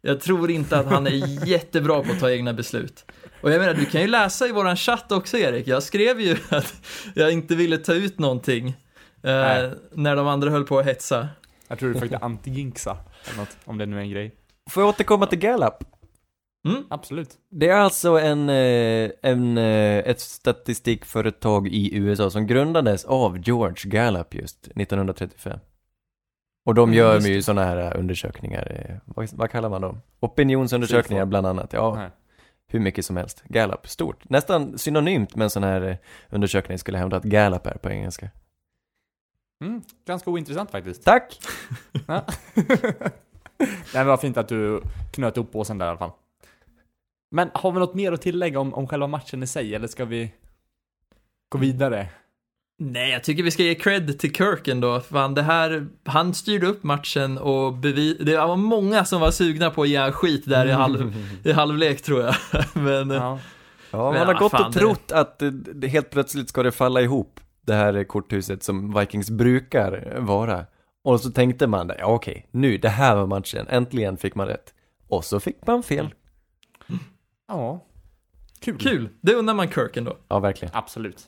Jag 0.00 0.20
tror 0.20 0.50
inte 0.50 0.78
att 0.78 0.86
han 0.86 1.06
är 1.06 1.46
jättebra 1.46 2.02
på 2.02 2.12
att 2.12 2.20
ta 2.20 2.30
egna 2.30 2.52
beslut. 2.52 3.12
Och 3.42 3.50
jag 3.50 3.58
menar, 3.60 3.74
du 3.74 3.86
kan 3.86 4.00
ju 4.00 4.06
läsa 4.06 4.48
i 4.48 4.52
våran 4.52 4.76
chatt 4.76 5.12
också 5.12 5.38
Erik, 5.38 5.66
jag 5.68 5.82
skrev 5.82 6.20
ju 6.20 6.36
att 6.50 6.74
jag 7.14 7.32
inte 7.32 7.54
ville 7.54 7.78
ta 7.78 7.94
ut 7.94 8.18
någonting 8.18 8.68
eh, 9.22 9.70
när 9.92 10.16
de 10.16 10.26
andra 10.26 10.50
höll 10.50 10.64
på 10.64 10.78
att 10.78 10.86
hetsa. 10.86 11.28
Jag 11.68 11.78
tror 11.78 11.88
du 11.88 11.94
försökte 11.94 12.16
anti-jinxa. 12.22 12.96
Eller 13.28 13.38
något, 13.38 13.56
om 13.64 13.78
det 13.78 13.86
nu 13.86 13.96
är 13.96 14.00
en 14.00 14.10
grej. 14.10 14.34
Får 14.70 14.82
jag 14.82 14.88
återkomma 14.88 15.26
till 15.26 15.38
Gallup? 15.38 15.74
Mm. 16.68 16.84
Absolut. 16.90 17.30
Det 17.50 17.68
är 17.68 17.76
alltså 17.76 18.18
en, 18.18 18.48
eh, 18.48 19.10
en, 19.22 19.58
eh, 19.58 19.98
ett 19.98 20.20
statistikföretag 20.20 21.68
i 21.68 21.96
USA 21.96 22.30
som 22.30 22.46
grundades 22.46 23.04
av 23.04 23.38
George 23.38 23.90
Gallup 23.90 24.34
just 24.34 24.68
1935. 24.74 25.58
Och 26.66 26.74
de 26.74 26.88
Mm, 26.88 26.98
gör 26.98 27.20
ju 27.20 27.42
sådana 27.42 27.64
här 27.64 27.76
eh, 27.76 27.98
undersökningar, 28.00 29.00
vad, 29.04 29.28
vad 29.32 29.50
kallar 29.50 29.68
man 29.68 29.80
dem? 29.80 30.00
Opinionsundersökningar 30.20 31.24
bland 31.26 31.46
annat, 31.46 31.72
ja. 31.72 31.94
Nej. 31.94 32.10
Hur 32.70 32.80
mycket 32.80 33.06
som 33.06 33.16
helst. 33.16 33.42
Gallup, 33.48 33.88
stort. 33.88 34.28
Nästan 34.28 34.78
synonymt 34.78 35.36
med 35.36 35.44
en 35.44 35.50
sån 35.50 35.62
här 35.64 35.82
eh, 35.82 35.96
undersökning 36.30 36.78
skulle 36.78 36.98
jag 36.98 37.00
hävda 37.00 37.16
att 37.16 37.24
Gallup 37.24 37.66
är 37.66 37.74
på 37.74 37.90
engelska. 37.90 38.30
Mm, 39.64 39.82
ganska 40.06 40.30
ointressant 40.30 40.70
faktiskt. 40.70 41.04
Tack! 41.04 41.38
Nej 43.60 43.84
men 43.94 44.06
vad 44.06 44.20
fint 44.20 44.36
att 44.36 44.48
du 44.48 44.82
knöt 45.12 45.36
upp 45.36 45.52
påsen 45.52 45.78
där 45.78 45.86
i 45.86 45.88
alla 45.88 45.98
fall. 45.98 46.12
Men 47.30 47.50
har 47.54 47.72
vi 47.72 47.78
något 47.78 47.94
mer 47.94 48.12
att 48.12 48.22
tillägga 48.22 48.60
om, 48.60 48.74
om 48.74 48.86
själva 48.86 49.06
matchen 49.06 49.42
i 49.42 49.46
sig, 49.46 49.74
eller 49.74 49.86
ska 49.86 50.04
vi 50.04 50.32
gå 51.48 51.58
vidare? 51.58 52.08
Nej, 52.82 53.10
jag 53.10 53.24
tycker 53.24 53.42
vi 53.42 53.50
ska 53.50 53.62
ge 53.62 53.74
cred 53.74 54.18
till 54.18 54.34
Kirk 54.34 54.68
ändå. 54.68 55.00
Fan, 55.00 55.34
det 55.34 55.42
här, 55.42 55.86
han 56.04 56.34
styrde 56.34 56.66
upp 56.66 56.82
matchen 56.82 57.38
och 57.38 57.74
bevis, 57.74 58.18
det 58.20 58.36
var 58.36 58.56
många 58.56 59.04
som 59.04 59.20
var 59.20 59.30
sugna 59.30 59.70
på 59.70 59.82
att 59.82 59.88
ge 59.88 59.96
han 59.96 60.12
skit 60.12 60.42
där 60.46 60.66
i, 60.66 60.70
halv, 60.70 61.14
i 61.44 61.52
halvlek 61.52 62.02
tror 62.02 62.20
jag. 62.22 62.34
Men, 62.74 63.10
Ja. 63.10 63.38
Ja, 63.92 63.98
man 63.98 64.12
Men 64.12 64.18
har 64.20 64.26
vad 64.26 64.38
gått 64.38 64.50
fan, 64.50 64.66
och 64.66 64.72
det- 64.72 64.78
trott 64.78 65.12
att 65.12 65.38
det, 65.38 65.50
det 65.50 65.88
helt 65.88 66.10
plötsligt 66.10 66.48
ska 66.48 66.62
det 66.62 66.72
falla 66.72 67.00
ihop, 67.00 67.40
det 67.66 67.74
här 67.74 68.04
korthuset 68.04 68.62
som 68.62 68.98
Vikings 69.00 69.30
brukar 69.30 70.16
vara. 70.20 70.66
Och 71.04 71.20
så 71.20 71.30
tänkte 71.30 71.66
man, 71.66 71.92
ja 71.98 72.06
okej, 72.06 72.46
nu, 72.50 72.78
det 72.78 72.88
här 72.88 73.16
var 73.16 73.26
matchen, 73.26 73.66
äntligen 73.68 74.16
fick 74.16 74.34
man 74.34 74.46
rätt. 74.46 74.74
Och 75.08 75.24
så 75.24 75.40
fick 75.40 75.66
man 75.66 75.82
fel. 75.82 76.14
ja. 77.48 77.84
Kul. 78.60 78.78
kul, 78.78 79.08
det 79.20 79.34
undrar 79.34 79.54
man 79.54 79.68
Kirk 79.70 79.96
ändå. 79.96 80.16
Ja, 80.28 80.38
verkligen. 80.38 80.74
Absolut. 80.74 81.22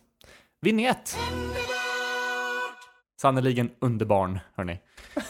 Vinjett! 0.64 1.16
Sannerligen 3.20 3.70
underbarn, 3.79 4.38
hörni. 4.55 4.81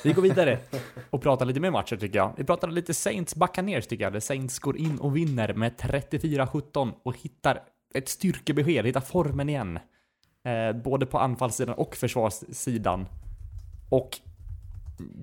Vi 0.05 0.13
går 0.13 0.23
vidare 0.23 0.59
och 1.11 1.23
pratar 1.23 1.47
lite 1.47 1.61
mer 1.61 1.71
matcher 1.71 1.97
tycker 1.97 2.19
jag. 2.19 2.33
Vi 2.37 2.45
pratar 2.45 2.71
lite 2.71 2.95
Saints 2.95 3.37
Buccaneers 3.37 3.87
tycker 3.87 4.05
jag. 4.05 4.13
Där 4.13 4.21
Saints 4.21 4.59
går 4.59 4.77
in 4.77 4.99
och 4.99 5.17
vinner 5.17 5.55
med 5.55 5.73
34-17 5.77 6.93
och 7.03 7.17
hittar 7.17 7.63
ett 7.95 8.09
styrkebesked, 8.09 8.87
hittar 8.87 9.01
formen 9.01 9.49
igen. 9.49 9.79
Eh, 10.45 10.83
både 10.83 11.07
på 11.07 11.19
anfallssidan 11.19 11.75
och 11.75 11.97
försvarssidan. 11.97 13.07
Och 13.91 14.19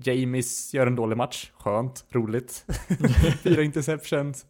Jamies 0.02 0.74
gör 0.74 0.86
en 0.86 0.96
dålig 0.96 1.16
match. 1.16 1.50
Skönt, 1.54 2.04
roligt. 2.10 2.66
Fyra 3.42 3.62
interceptions. 3.62 4.46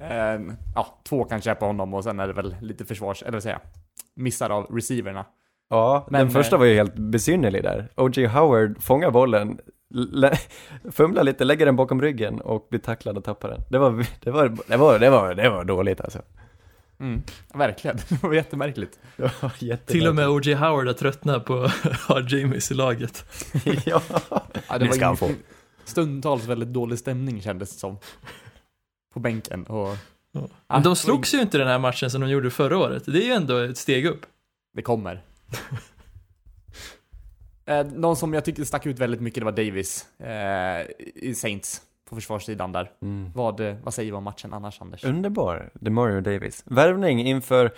Eh, 0.00 0.40
ja, 0.74 0.98
två 1.02 1.24
kanske 1.24 1.50
är 1.50 1.54
på 1.54 1.66
honom 1.66 1.94
och 1.94 2.04
sen 2.04 2.20
är 2.20 2.26
det 2.26 2.32
väl 2.32 2.56
lite 2.60 2.84
försvars, 2.84 3.22
eller 3.22 3.32
vad 3.32 3.42
säger 3.42 3.58
jag, 3.62 3.83
missar 4.16 4.50
av 4.50 4.64
receiverna. 4.64 5.26
Ja, 5.70 6.06
Men, 6.10 6.20
den 6.20 6.30
första 6.30 6.56
eh, 6.56 6.60
var 6.60 6.66
ju 6.66 6.74
helt 6.74 6.94
besynnerlig 6.94 7.62
där. 7.62 7.88
O.J. 7.96 8.26
Howard 8.26 8.82
fångar 8.82 9.10
bollen, 9.10 9.58
fumlar 10.90 11.22
lite, 11.24 11.44
lägger 11.44 11.66
den 11.66 11.76
bakom 11.76 12.02
ryggen 12.02 12.40
och 12.40 12.66
blir 12.70 12.80
tacklad 12.80 13.18
och 13.18 13.24
tappar 13.24 13.48
den. 13.48 13.60
Det 13.70 13.78
var, 13.78 14.06
det 14.20 14.30
var, 14.30 14.56
det 14.68 14.76
var, 14.76 14.98
det 14.98 15.10
var, 15.10 15.34
det 15.34 15.48
var 15.48 15.64
dåligt 15.64 16.00
alltså. 16.00 16.22
Mm, 17.00 17.22
verkligen, 17.54 17.96
det 18.08 18.22
var 18.22 18.34
jättemärkligt. 18.34 18.98
Det 19.16 19.22
var 19.22 19.30
jättemärkligt. 19.30 19.86
Till 19.86 20.08
och 20.08 20.14
med 20.14 20.28
O.J. 20.28 20.54
Howard 20.54 20.86
har 20.86 20.94
tröttnat 20.94 21.44
på 21.44 21.62
att 21.62 22.00
ha 22.08 22.20
Jamies 22.28 22.70
i 22.70 22.74
laget. 22.74 23.24
ja. 23.86 24.02
Ja, 24.68 24.78
Det 24.78 24.92
ska 24.92 25.06
han 25.06 25.16
få. 25.16 25.30
stundtals 25.84 26.44
väldigt 26.46 26.68
dålig 26.72 26.98
stämning 26.98 27.42
kändes 27.42 27.72
det 27.72 27.78
som. 27.78 27.98
På 29.14 29.20
bänken 29.20 29.64
och... 29.66 29.96
Ja. 30.34 30.48
Men 30.68 30.82
de 30.82 30.96
slogs 30.96 31.34
ju 31.34 31.40
inte 31.40 31.58
den 31.58 31.68
här 31.68 31.78
matchen 31.78 32.10
som 32.10 32.20
de 32.20 32.30
gjorde 32.30 32.50
förra 32.50 32.78
året. 32.78 33.02
Det 33.06 33.22
är 33.22 33.26
ju 33.26 33.32
ändå 33.32 33.56
ett 33.58 33.78
steg 33.78 34.06
upp. 34.06 34.26
Det 34.76 34.82
kommer. 34.82 35.22
eh, 37.64 37.86
någon 37.86 38.16
som 38.16 38.34
jag 38.34 38.44
tycker 38.44 38.64
stack 38.64 38.86
ut 38.86 38.98
väldigt 38.98 39.20
mycket, 39.20 39.40
det 39.40 39.44
var 39.44 39.52
Davis. 39.52 40.18
Eh, 40.18 40.86
I 41.14 41.34
Saints. 41.34 41.82
På 42.08 42.14
försvarssidan 42.14 42.72
där. 42.72 42.90
Mm. 43.02 43.32
Vad, 43.34 43.60
eh, 43.60 43.76
vad 43.82 43.94
säger 43.94 44.12
vi 44.12 44.16
om 44.16 44.24
matchen 44.24 44.52
annars, 44.52 44.80
Anders? 44.80 45.04
Underbar, 45.04 45.70
DeMario 45.74 46.20
Davis. 46.20 46.62
Värvning 46.66 47.26
inför, 47.26 47.74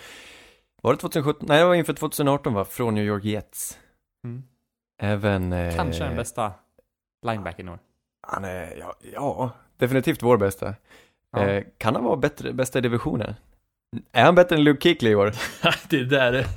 var 0.81 0.93
det 0.93 0.99
2017? 0.99 1.45
Nej, 1.47 1.59
det 1.59 1.65
var 1.65 1.75
inför 1.75 1.93
2018 1.93 2.53
va? 2.53 2.65
Från 2.65 2.95
New 2.95 3.05
York 3.05 3.23
Jets. 3.23 3.77
Mm. 4.23 4.43
Även... 5.01 5.53
Eh, 5.53 5.75
Kanske 5.75 6.03
den 6.03 6.15
bästa 6.15 6.53
linebacken 7.25 7.67
i 7.67 7.71
år. 7.71 7.79
Han 8.27 8.43
är, 8.43 8.77
ja, 8.79 8.95
ja, 9.13 9.51
definitivt 9.77 10.23
vår 10.23 10.37
bästa. 10.37 10.75
Ja. 11.31 11.47
Eh, 11.47 11.63
kan 11.77 11.95
han 11.95 12.03
vara 12.03 12.15
bättre, 12.17 12.53
bästa 12.53 12.79
i 12.79 12.81
divisionen? 12.81 13.33
Är 14.11 14.23
han 14.23 14.35
bättre 14.35 14.55
än 14.55 14.63
Luke 14.63 14.79
Kuechly 14.81 15.09
i 15.09 15.15
år? 15.15 15.33
det 15.89 16.03
där 16.03 16.33
är... 16.33 16.47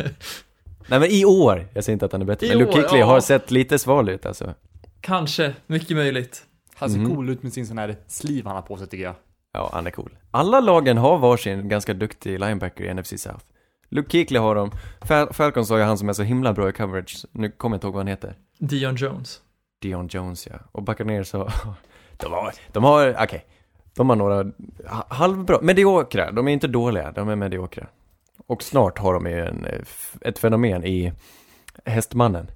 Nej 0.87 1.01
men 1.01 1.05
i 1.11 1.25
år! 1.25 1.67
Jag 1.75 1.85
säger 1.85 1.93
inte 1.95 2.05
att 2.07 2.13
han 2.13 2.21
är 2.23 2.27
bättre, 2.27 2.47
I 2.47 2.49
men 2.49 2.59
Luke 2.59 2.73
Kuechly 2.73 2.99
ja. 2.99 3.07
har 3.07 3.21
sett 3.21 3.51
lite 3.51 3.79
sval 3.79 4.09
ut 4.09 4.27
alltså. 4.27 4.55
Kanske, 5.01 5.55
mycket 5.67 5.97
möjligt. 5.97 6.47
Han 6.75 6.91
ser 6.91 6.99
Mhm. 6.99 7.15
cool 7.15 7.29
ut 7.31 7.43
med 7.43 7.53
sin 7.53 7.67
sån 7.67 7.79
här 7.79 7.97
sleeve 8.07 8.49
han 8.49 8.57
har 8.57 8.63
på 8.63 8.77
sig 8.77 8.87
tycker 8.87 9.05
jag. 9.05 9.15
Ja, 9.53 9.71
han 9.73 9.87
är 9.87 9.91
cool. 9.91 10.11
Alla 10.31 10.61
lagen 10.61 10.99
har 10.99 11.19
varsin 11.19 11.69
ganska 11.69 11.95
duktig 11.95 12.41
linebacker 12.41 12.85
i 12.85 12.95
NFC 12.95 13.19
South. 13.19 13.45
Luke 13.89 14.11
Kuechly 14.11 14.39
har 14.39 14.55
de, 14.55 14.71
Fal- 15.01 15.33
Falcons 15.33 15.71
har 15.71 15.77
ju 15.79 15.83
han 15.85 15.99
som 15.99 16.09
är 16.09 16.13
så 16.13 16.23
himla 16.23 16.53
bra 16.53 16.69
i 16.69 16.73
coverage, 16.73 17.27
nu 17.33 17.51
kommer 17.51 17.75
jag 17.75 17.77
inte 17.77 17.87
ihåg 17.87 17.95
vad 17.95 18.01
han 18.01 18.07
heter. 18.07 18.35
Dion 18.59 18.95
Jones. 18.97 19.41
Dion 19.83 20.09
Jones 20.11 20.47
ja. 20.47 20.57
Och 20.73 20.83
Buccaneers 20.83 21.33
har, 21.33 21.53
de 22.17 22.33
har, 22.33 22.53
de 22.73 22.85
har, 22.85 23.17
okej. 23.23 23.45
De 24.01 24.09
har 24.09 24.17
några 24.17 24.45
ha- 24.87 25.07
halvbra, 25.09 25.59
mediokra, 25.63 26.31
de 26.31 26.49
är 26.49 26.53
inte 26.53 26.67
dåliga, 26.69 27.13
de 27.13 27.29
är 27.29 27.37
mediokra. 27.37 27.87
Och 28.47 28.63
snart 28.63 28.99
har 28.99 29.15
de 29.15 29.27
ju 29.27 29.47
en, 29.47 29.65
eh, 29.65 29.81
ett 30.21 30.39
fenomen 30.39 30.85
i 30.85 31.13
Hästmannen. 31.85 32.51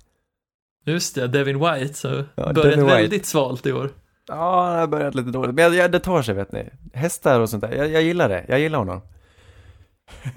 Just 0.84 1.14
det, 1.14 1.26
Devin 1.28 1.58
White. 1.58 1.94
Så 1.94 2.08
Ja, 2.08 2.24
börjat 2.34 2.54
Devin 2.54 2.84
White. 2.84 2.96
väldigt 2.96 3.26
svalt 3.26 3.66
i 3.66 3.72
år. 3.72 3.90
Ja, 4.28 4.64
han 4.66 4.78
har 4.78 4.86
börjat 4.86 5.14
lite 5.14 5.30
dåligt, 5.30 5.54
men 5.54 5.64
jag, 5.64 5.74
jag, 5.74 5.92
det 5.92 6.00
tar 6.00 6.22
sig 6.22 6.34
vet 6.34 6.52
ni. 6.52 6.68
Hästar 6.94 7.40
och 7.40 7.50
sånt 7.50 7.60
där, 7.60 7.72
jag, 7.72 7.88
jag 7.88 8.02
gillar 8.02 8.28
det, 8.28 8.44
jag 8.48 8.60
gillar 8.60 8.78
honom. 8.78 9.00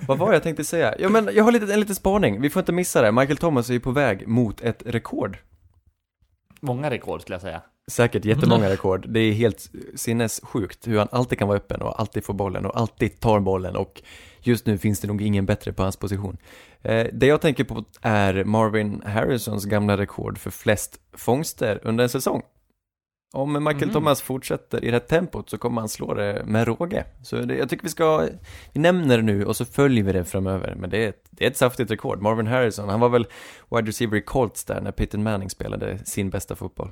Vad 0.07 0.17
var 0.17 0.27
det 0.29 0.35
jag 0.35 0.43
tänkte 0.43 0.63
säga? 0.63 0.95
Ja 0.99 1.09
men 1.09 1.29
jag 1.33 1.43
har 1.43 1.51
lite, 1.51 1.73
en 1.73 1.79
liten 1.79 1.95
spaning, 1.95 2.41
vi 2.41 2.49
får 2.49 2.59
inte 2.59 2.71
missa 2.71 3.01
det. 3.01 3.11
Michael 3.11 3.37
Thomas 3.37 3.69
är 3.69 3.73
ju 3.73 3.79
på 3.79 3.91
väg 3.91 4.27
mot 4.27 4.61
ett 4.61 4.83
rekord. 4.85 5.37
Många 6.59 6.89
rekord 6.89 7.21
skulle 7.21 7.35
jag 7.35 7.41
säga. 7.41 7.61
Säkert 7.91 8.25
jättemånga 8.25 8.69
rekord. 8.69 9.05
Det 9.09 9.19
är 9.19 9.33
helt 9.33 9.71
sinnessjukt 9.95 10.87
hur 10.87 10.97
han 10.97 11.07
alltid 11.11 11.39
kan 11.39 11.47
vara 11.47 11.57
öppen 11.57 11.81
och 11.81 11.99
alltid 11.99 12.23
får 12.25 12.33
bollen 12.33 12.65
och 12.65 12.79
alltid 12.79 13.19
tar 13.19 13.39
bollen 13.39 13.75
och 13.75 14.01
just 14.41 14.65
nu 14.65 14.77
finns 14.77 14.99
det 14.99 15.07
nog 15.07 15.21
ingen 15.21 15.45
bättre 15.45 15.73
på 15.73 15.83
hans 15.83 15.97
position. 15.97 16.37
Eh, 16.81 17.07
det 17.13 17.25
jag 17.25 17.41
tänker 17.41 17.63
på 17.63 17.83
är 18.01 18.43
Marvin 18.43 19.01
Harrisons 19.05 19.65
gamla 19.65 19.97
rekord 19.97 20.37
för 20.37 20.51
flest 20.51 20.99
fångster 21.13 21.79
under 21.83 22.03
en 22.03 22.09
säsong. 22.09 22.41
Om 23.33 23.53
Michael 23.53 23.85
Mhm. 23.85 23.93
Thomas 23.93 24.21
fortsätter 24.21 24.83
i 24.83 24.87
det 24.87 24.91
här 24.93 24.99
tempot 24.99 25.49
så 25.49 25.57
kommer 25.57 25.81
han 25.81 25.89
slå 25.89 26.13
det 26.13 26.43
med 26.45 26.67
råge. 26.67 27.05
Så 27.23 27.35
det, 27.35 27.55
jag 27.57 27.69
tycker 27.69 27.83
vi 27.83 27.89
ska, 27.89 28.27
vi 28.73 28.79
nämner 28.79 29.17
det 29.17 29.23
nu 29.23 29.45
och 29.45 29.55
så 29.55 29.65
följer 29.65 30.03
vi 30.03 30.11
det 30.11 30.25
framöver. 30.25 30.75
Men 30.75 30.89
det 30.89 31.03
är, 31.05 31.09
ett, 31.09 31.23
det 31.29 31.45
är 31.45 31.49
ett 31.49 31.57
saftigt 31.57 31.91
rekord. 31.91 32.21
Marvin 32.21 32.47
Harrison, 32.47 32.89
han 32.89 32.99
var 32.99 33.09
väl 33.09 33.27
wide 33.71 33.87
receiver 33.87 34.17
i 34.17 34.21
Colts 34.21 34.63
där 34.65 34.81
när 34.81 34.91
Peyton 34.91 35.23
Manning 35.23 35.49
spelade 35.49 35.97
sin 36.05 36.29
bästa 36.29 36.55
fotboll. 36.55 36.89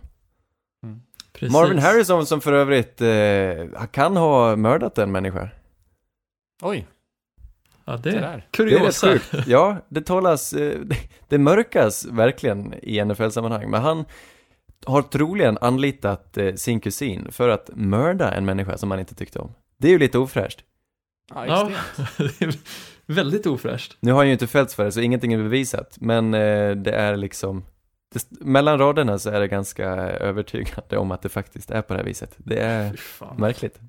Precis. 1.35 1.53
Marvin 1.53 1.79
Harrison 1.79 2.25
som 2.25 2.41
för 2.41 2.53
övrigt 2.53 3.01
eh, 3.01 3.79
han 3.79 3.87
kan 3.87 4.17
ha 4.17 4.55
mördat 4.55 4.97
en 4.97 5.11
människa. 5.11 5.49
Oj, 6.61 6.87
Ja, 7.87 7.97
det 7.97 8.11
det 8.11 8.17
är 8.17 8.21
där. 8.21 8.21
Det 8.21 8.33
är 8.33 8.37
rätt 8.37 8.51
kuriosa. 8.51 9.07
sjukt. 9.11 9.47
Ja, 9.47 9.77
det 9.89 10.01
talas, 10.01 10.53
eh, 10.53 10.79
det, 10.79 10.97
det 11.29 11.37
mörkas 11.37 12.05
verkligen 12.05 12.73
i 12.83 13.05
NFL-sammanhang, 13.05 13.69
men 13.69 13.81
han 13.81 14.05
har 14.85 15.01
troligen 15.01 15.57
anlitat 15.61 16.37
eh, 16.37 16.53
sin 16.55 16.79
kusin 16.79 17.27
för 17.31 17.49
att 17.49 17.69
mörda 17.73 18.31
en 18.33 18.45
människa 18.45 18.77
som 18.77 18.91
han 18.91 18.99
inte 18.99 19.15
tyckte 19.15 19.39
om. 19.39 19.51
Det 19.77 19.87
är 19.87 19.91
ju 19.91 19.99
lite 19.99 20.17
ofräscht. 20.19 20.59
ja, 21.33 21.45
Ja, 21.47 21.71
det 22.17 22.41
är 22.41 22.55
väldigt 23.05 23.45
ofräscht. 23.45 23.97
Nu 23.99 24.11
har 24.11 24.17
han 24.17 24.27
ju 24.27 24.33
inte 24.33 24.47
fällts 24.47 24.75
för 24.75 24.85
det, 24.85 24.91
så 24.91 24.99
ingenting 25.01 25.33
är 25.33 25.37
bevisat, 25.37 25.97
men 25.99 26.33
eh, 26.33 26.71
det 26.75 26.91
är 26.91 27.15
liksom 27.17 27.65
det, 28.23 28.45
mellan 28.45 28.79
raderna 28.79 29.19
så 29.19 29.29
är 29.29 29.39
det 29.39 29.47
ganska 29.47 29.85
övertygande 30.11 30.97
om 30.97 31.11
att 31.11 31.21
det 31.21 31.29
faktiskt 31.29 31.71
är 31.71 31.81
på 31.81 31.93
det 31.93 31.99
här 31.99 32.05
viset. 32.05 32.35
Det 32.37 32.59
är 32.59 32.95
märkligt. 33.37 33.79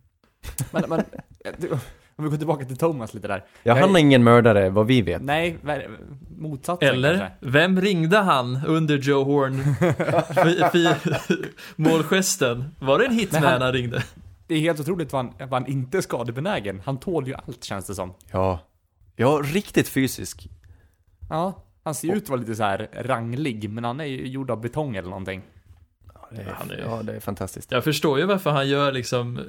Men, 0.71 0.83
men, 0.89 1.01
om 2.17 2.25
vi 2.25 2.31
går 2.31 2.37
tillbaka 2.37 2.65
till 2.65 2.77
Thomas 2.77 3.15
lite 3.15 3.29
där. 3.29 3.45
Ja, 3.63 3.75
han 3.75 3.97
är 3.97 4.01
ingen 4.01 4.25
mördare, 4.25 4.71
vad 4.71 4.87
vi 4.87 5.03
vet. 5.03 5.23
Nej, 5.23 5.59
motsatsen 6.39 6.89
Eller, 6.89 7.19
kanske. 7.19 7.37
vem 7.41 7.81
ringde 7.81 8.19
han 8.19 8.61
under 8.67 8.97
Joe 8.99 9.25
Horn 9.25 9.63
målgesten? 11.77 12.65
Var 12.79 12.99
det 12.99 13.05
en 13.07 13.15
hitman 13.15 13.43
han... 13.43 13.63
han- 13.63 13.73
ringde? 13.73 14.03
Det 14.47 14.55
är 14.55 14.59
helt 14.61 14.81
otroligt 14.81 15.13
vad 15.13 15.25
han, 15.25 15.35
vad 15.39 15.63
han 15.63 15.67
inte 15.73 15.99
är 15.99 16.03
skadebenägen. 16.03 16.83
Han 16.85 16.99
tål 16.99 17.27
ju 17.29 17.35
allt 17.35 17.65
känns 17.65 17.87
det 17.87 17.95
som. 17.95 18.15
Ja. 18.31 18.59
Ja, 19.17 19.41
riktigt 19.45 19.89
fysisk. 19.89 20.49
Ja, 21.29 21.63
han 21.87 21.95
ser 21.95 22.15
ut 22.15 22.23
att 22.23 22.29
vara 22.29 22.41
lite 22.41 22.55
så 22.57 22.63
här 22.63 22.89
ranglig, 22.93 23.71
men 23.71 23.85
han 23.85 24.01
är 24.01 24.05
ju 24.05 24.27
gjord 24.29 24.51
av 24.51 24.61
betong 24.61 24.97
eller 24.97 25.09
någonting. 25.09 25.43
Ja, 26.15 26.29
det 26.31 26.43
är, 26.43 26.47
Han 26.59 26.71
är- 26.71 26.79
ja, 26.79 27.03
det 27.03 27.17
är 27.17 27.21
fantastiskt. 27.21 27.71
Jag 27.73 27.85
förstår 27.85 28.19
ju 28.19 28.25
varför 28.27 28.51
han 28.51 28.69
gör 28.69 28.93
liksom 28.93 29.41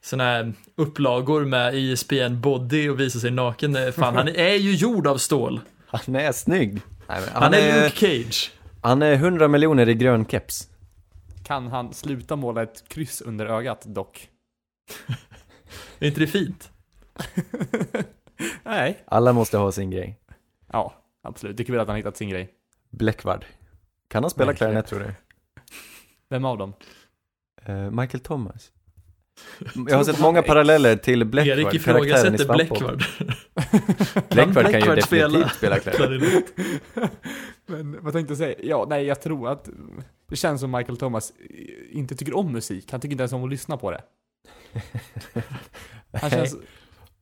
såna 0.00 0.24
här 0.24 0.52
upplagor 0.76 1.44
med 1.44 1.74
ISBN 1.74 2.40
body 2.40 2.88
och 2.88 3.00
visar 3.00 3.20
sig 3.20 3.30
naken. 3.30 3.92
Fan, 3.92 4.16
han 4.16 4.28
är 4.28 4.54
ju 4.54 4.74
gjord 4.74 5.06
av 5.06 5.16
stål. 5.18 5.60
Han 5.86 6.16
är 6.16 6.32
snygg. 6.32 6.72
Nej, 7.08 7.20
men 7.32 7.42
Han, 7.42 7.54
är 7.54 7.82
Luke 7.84 7.96
Cage. 7.96 8.52
Han 8.82 9.02
är 9.02 9.12
100 9.14 9.48
miljoner 9.48 9.88
i 9.88 9.94
grön 9.94 10.24
keps. 10.26 10.68
Kan 11.44 11.66
han 11.66 11.94
sluta 11.94 12.36
måla 12.36 12.62
ett 12.62 12.84
kryss 12.88 13.20
under 13.20 13.46
ögat 13.46 13.82
dock? 13.84 14.28
Är 15.98 16.06
inte 16.06 16.20
det 16.20 16.26
fint? 16.26 16.70
Nej. 18.64 18.98
Alla 19.06 19.32
måste 19.32 19.58
ha 19.58 19.72
sin 19.72 19.90
grej. 19.90 20.18
Ja, 20.72 20.94
absolut. 21.22 21.56
Det 21.56 21.62
är 21.62 21.64
kul 21.64 21.80
att 21.80 21.88
han 21.88 21.96
hittat 21.96 22.16
sin 22.16 22.28
grej. 22.28 22.50
Bläckvard. 22.90 23.44
Kan 24.08 24.22
han 24.22 24.30
spela 24.30 24.54
klarinett 24.54 24.86
tror 24.86 25.00
du? 25.00 25.14
Vem 26.28 26.44
av 26.44 26.58
dem? 26.58 26.72
Eh, 27.64 27.90
Michael 27.90 28.20
Thomas. 28.20 28.72
Jag 29.88 29.96
har 29.96 30.04
sett 30.04 30.20
många 30.20 30.42
paralleller 30.42 30.96
till 30.96 31.24
Bläckvard, 31.24 31.58
Erik 31.58 31.74
i 31.74 31.76
ifrågasätter 31.76 32.36
Svampbob. 32.36 32.56
Bläckvard. 32.56 33.04
Bläckvard 34.30 34.70
kan 34.70 34.80
ju 34.80 34.94
definitivt 34.94 35.04
spela 35.04 35.48
spela 35.48 35.78
klarinett. 35.78 36.44
Men 37.66 38.04
vad 38.04 38.12
tänkte 38.12 38.30
jag 38.30 38.38
säga? 38.38 38.54
Ja, 38.62 38.86
nej, 38.88 39.04
jag 39.04 39.20
tror 39.20 39.48
att 39.48 39.68
det 40.28 40.36
känns 40.36 40.60
som 40.60 40.70
Michael 40.70 40.96
Thomas 40.96 41.32
inte 41.90 42.16
tycker 42.16 42.36
om 42.36 42.52
musik. 42.52 42.92
Han 42.92 43.00
tycker 43.00 43.12
inte 43.12 43.22
ens 43.22 43.32
om 43.32 43.44
att 43.44 43.50
lyssna 43.50 43.76
på 43.76 43.90
det. 43.90 44.02
Han, 46.12 46.30
känns, 46.30 46.56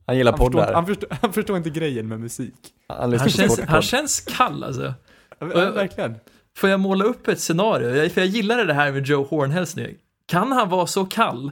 Han 0.09 0.17
gillar 0.17 0.31
han, 0.31 0.37
förstår, 0.39 0.59
poddar. 0.59 0.73
han, 0.73 0.85
förstår, 0.85 1.09
han 1.21 1.33
förstår 1.33 1.57
inte 1.57 1.69
grejen 1.69 2.07
med 2.07 2.19
musik. 2.19 2.53
Han 2.87 3.13
Han 3.19 3.29
känns, 3.29 3.59
han 3.67 3.81
känns 3.81 4.19
kall 4.21 4.63
alltså. 4.63 4.93
Ja, 5.39 5.47
jag- 5.53 5.71
Verkligen. 5.71 6.15
Får 6.57 6.69
jag 6.69 6.79
måla 6.79 7.05
upp 7.05 7.27
ett 7.27 7.39
scenario? 7.39 7.95
Jag- 7.95 8.11
För 8.11 8.21
jag 8.21 8.27
gillade 8.27 8.63
det 8.63 8.73
här 8.73 8.91
med 8.91 9.05
Joe 9.07 9.23
Horn-hälsning. 9.29 9.95
Kan 10.27 10.51
han 10.51 10.69
vara 10.69 10.87
så 10.87 11.05
kall 11.05 11.51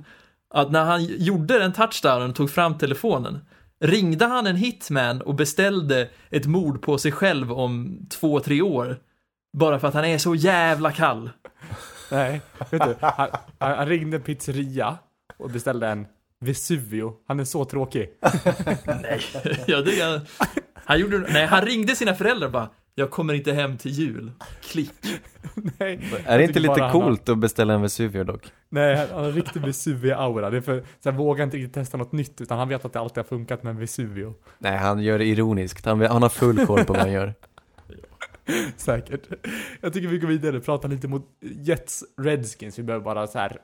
att 0.53 0.71
när 0.71 0.83
han 0.85 1.03
gjorde 1.05 1.59
den 1.59 1.73
touchdownen 1.73 2.29
och 2.29 2.35
tog 2.35 2.51
fram 2.51 2.77
telefonen, 2.77 3.39
ringde 3.79 4.25
han 4.25 4.47
en 4.47 4.55
hitman 4.55 5.21
och 5.21 5.35
beställde 5.35 6.09
ett 6.29 6.45
mord 6.45 6.81
på 6.81 6.97
sig 6.97 7.11
själv 7.11 7.51
om 7.53 7.99
två, 8.09 8.39
tre 8.39 8.61
år? 8.61 8.97
Bara 9.57 9.79
för 9.79 9.87
att 9.87 9.93
han 9.93 10.05
är 10.05 10.17
så 10.17 10.35
jävla 10.35 10.91
kall. 10.91 11.29
Nej, 12.11 12.41
vet 12.71 12.83
du. 12.83 12.95
Han, 13.01 13.13
han 13.59 13.77
han 13.77 13.87
ringde 13.87 14.17
en 14.17 14.23
pizzeria 14.23 14.97
och 15.37 15.49
beställde 15.49 15.87
en 15.87 16.05
Vesuvio. 16.39 17.13
Han 17.27 17.39
är 17.39 17.43
så 17.43 17.65
tråkig. 17.65 18.09
Nej, 19.01 19.19
ja, 19.67 19.81
det 19.81 19.99
är, 20.01 20.21
han 20.73 20.99
gjorde, 20.99 21.17
nej, 21.17 21.45
han 21.45 21.61
ringde 21.61 21.95
sina 21.95 22.13
föräldrar 22.13 22.47
och 22.47 22.53
bara, 22.53 22.69
jag 22.95 23.11
kommer 23.11 23.33
inte 23.33 23.53
hem 23.53 23.77
till 23.77 23.91
jul. 23.91 24.31
Klick. 24.61 24.91
Nej, 25.79 25.99
Är 26.25 26.37
det 26.37 26.43
inte 26.43 26.59
lite 26.59 26.71
han 26.71 26.81
har- 26.81 26.91
coolt 26.91 27.29
att 27.29 27.37
beställa 27.37 27.73
en 27.73 27.81
Vesuvio 27.81 28.23
dock? 28.23 28.51
nej 28.69 28.95
han 29.11 29.23
har 29.23 29.31
riktig 29.31 29.61
Vesuvio-aura. 29.61 30.49
Det 30.49 30.57
är 30.57 30.61
för, 30.61 31.11
vågar 31.11 31.39
han 31.39 31.47
inte 31.47 31.57
riktigt 31.57 31.73
testa 31.73 31.97
något 31.97 32.11
nytt, 32.11 32.41
utan 32.41 32.57
han 32.59 32.69
vet 32.69 32.85
att 32.85 32.93
det 32.93 32.99
alltid 32.99 33.17
har 33.17 33.23
funkat 33.23 33.63
med 33.63 33.71
en 33.71 33.79
Vesuvio. 33.79 34.33
Nej, 34.59 34.77
han 34.77 34.99
gör 34.99 35.19
det 35.19 35.25
ironiskt. 35.25 35.85
Han, 35.85 36.01
han 36.01 36.21
har 36.21 36.29
full 36.29 36.65
koll 36.65 36.83
på 36.85 36.93
vad 36.93 37.01
han 37.01 37.11
gör. 37.11 37.33
Säkert. 38.77 39.21
Jag 39.81 39.93
tycker 39.93 40.07
vi 40.07 40.17
går 40.17 40.27
vidare 40.27 40.57
och 40.57 40.65
pratar 40.65 40.89
lite 40.89 41.07
mot 41.07 41.25
Jets 41.41 42.03
Redskins. 42.21 42.79
Vi 42.79 42.83
behöver 42.83 43.05
bara 43.05 43.27
så 43.27 43.39
här 43.39 43.57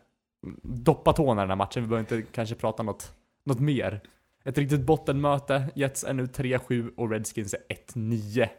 doppa 0.64 1.14
tårna 1.14 1.42
i 1.42 1.44
den 1.44 1.50
här 1.50 1.56
matchen. 1.56 1.84
Vi 1.84 1.90
behöver 1.90 2.16
inte 2.16 2.32
kanske 2.32 2.56
prata 2.56 2.84
något, 2.84 3.12
något 3.46 3.60
mer. 3.60 4.02
Ett 4.44 4.58
riktigt 4.58 4.82
bottenmöte. 4.82 5.66
Jets 5.76 6.04
är 6.04 6.14
nu 6.14 6.26
3-7 6.26 6.92
och 6.98 7.12
Redskins 7.12 7.54
är 7.54 7.76
1-9. 7.94 8.50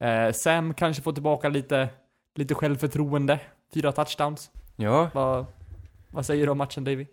Eh, 0.00 0.32
Sam 0.32 0.74
kanske 0.74 1.02
får 1.02 1.12
tillbaka 1.12 1.48
lite, 1.48 1.88
lite 2.34 2.54
självförtroende. 2.54 3.40
Fyra 3.74 3.92
touchdowns. 3.92 4.50
Ja, 4.76 5.10
Vad, 5.14 5.46
Vad 6.08 6.26
säger 6.26 6.46
du 6.46 6.52
om 6.52 6.58
matchen 6.58 6.84
Davy? 6.84 7.06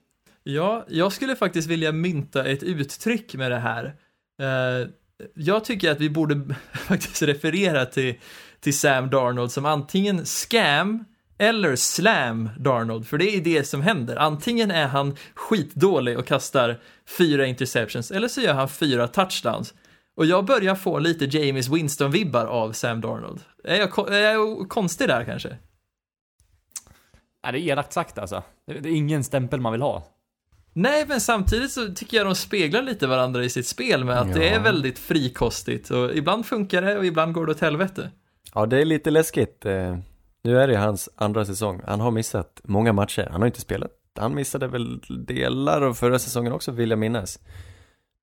Ja, 0.43 0.85
jag 0.89 1.11
skulle 1.11 1.35
faktiskt 1.35 1.67
vilja 1.67 1.91
mynta 1.91 2.45
ett 2.45 2.63
uttryck 2.63 3.35
med 3.35 3.51
det 3.51 3.59
här. 3.59 3.95
Eh, 4.39 4.87
jag 5.33 5.65
tycker 5.65 5.91
att 5.91 5.99
vi 5.99 6.09
borde 6.09 6.55
faktiskt 6.73 7.21
referera 7.21 7.85
till, 7.85 8.15
till 8.59 8.77
Sam 8.77 9.09
Darnold 9.09 9.51
som 9.51 9.65
antingen 9.65 10.25
scam 10.25 11.05
eller 11.37 11.75
slam 11.75 12.49
Darnold, 12.59 13.07
för 13.07 13.17
det 13.17 13.35
är 13.35 13.41
det 13.41 13.63
som 13.63 13.81
händer. 13.81 14.15
Antingen 14.15 14.71
är 14.71 14.87
han 14.87 15.15
skitdålig 15.33 16.19
och 16.19 16.27
kastar 16.27 16.79
fyra 17.17 17.45
interceptions, 17.45 18.11
eller 18.11 18.27
så 18.27 18.41
gör 18.41 18.53
han 18.53 18.69
fyra 18.69 19.07
touchdowns. 19.07 19.73
Och 20.17 20.25
jag 20.25 20.45
börjar 20.45 20.75
få 20.75 20.99
lite 20.99 21.25
James 21.25 21.69
Winston-vibbar 21.69 22.45
av 22.45 22.71
Sam 22.71 23.01
Darnold. 23.01 23.41
Är 23.63 23.75
jag, 23.75 24.13
är 24.13 24.19
jag 24.33 24.69
konstig 24.69 25.07
där 25.07 25.23
kanske? 25.23 25.57
Nej, 27.43 27.51
det 27.53 27.59
är 27.59 27.71
elakt 27.71 27.93
sagt 27.93 28.17
alltså. 28.17 28.43
Det, 28.67 28.73
det 28.73 28.89
är 28.89 28.93
ingen 28.95 29.23
stämpel 29.23 29.61
man 29.61 29.71
vill 29.71 29.81
ha. 29.81 30.03
Nej, 30.73 31.05
men 31.07 31.21
samtidigt 31.21 31.71
så 31.71 31.93
tycker 31.93 32.17
jag 32.17 32.25
de 32.25 32.35
speglar 32.35 32.81
lite 32.81 33.07
varandra 33.07 33.43
i 33.43 33.49
sitt 33.49 33.67
spel 33.67 34.03
med 34.03 34.19
att 34.19 34.33
det 34.33 34.45
Ja. 34.45 34.55
är 34.55 34.59
väldigt 34.59 34.99
frikostigt 34.99 35.89
och 35.91 36.15
ibland 36.15 36.45
funkar 36.45 36.81
det 36.81 36.97
och 36.97 37.05
ibland 37.05 37.33
går 37.33 37.45
det 37.45 37.51
åt 37.51 37.59
helvete. 37.61 38.11
Ja, 38.53 38.65
det 38.65 38.81
är 38.81 38.85
lite 38.85 39.11
läskigt. 39.11 39.65
Nu 40.45 40.59
är 40.59 40.67
det 40.67 40.75
hans 40.75 41.09
andra 41.15 41.45
säsong. 41.45 41.81
Han 41.87 41.99
har 41.99 42.11
missat 42.11 42.61
många 42.63 42.93
matcher. 42.93 43.27
Han 43.31 43.41
har 43.41 43.45
inte 43.45 43.61
spelat. 43.61 43.91
Han 44.15 44.35
missade 44.35 44.67
väl 44.67 45.01
delar 45.25 45.81
av 45.81 45.93
förra 45.93 46.19
säsongen 46.19 46.53
också, 46.53 46.71
vill 46.71 46.89
jag 46.89 46.99
minnas. 46.99 47.39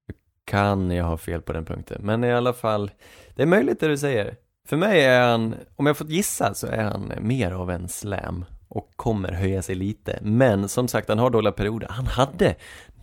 Nu 0.09 0.14
Kan 0.45 0.91
jag 0.91 1.05
ha 1.05 1.16
fel 1.16 1.43
på 1.43 1.53
den 1.53 1.64
punkten, 1.64 2.03
men 2.05 2.25
i 2.25 2.33
alla 2.33 2.53
fall, 2.53 2.91
det 3.35 3.43
är 3.43 3.47
möjligt 3.47 3.81
det 3.81 3.89
du 3.89 3.99
säger. 3.99 4.37
För 4.68 4.77
mig 4.77 5.05
är 5.05 5.31
han, 5.31 5.55
om 5.77 5.87
jag 5.87 5.97
fått 5.97 6.09
gissa, 6.09 6.55
så 6.55 6.66
är 6.66 6.83
han 6.83 7.12
mer 7.20 7.53
av 7.53 7.70
en 7.70 7.89
slam 7.89 8.45
och 8.68 8.91
kommer 8.97 9.33
höja 9.33 9.62
sig 9.62 9.75
lite. 9.75 10.18
Men 10.23 10.68
som 10.68 10.89
sagt, 10.89 11.09
han 11.09 11.18
har 11.18 11.31
dåliga 11.31 11.53
perioder. 11.53 11.89
Han 11.91 12.07
hade 12.07 12.55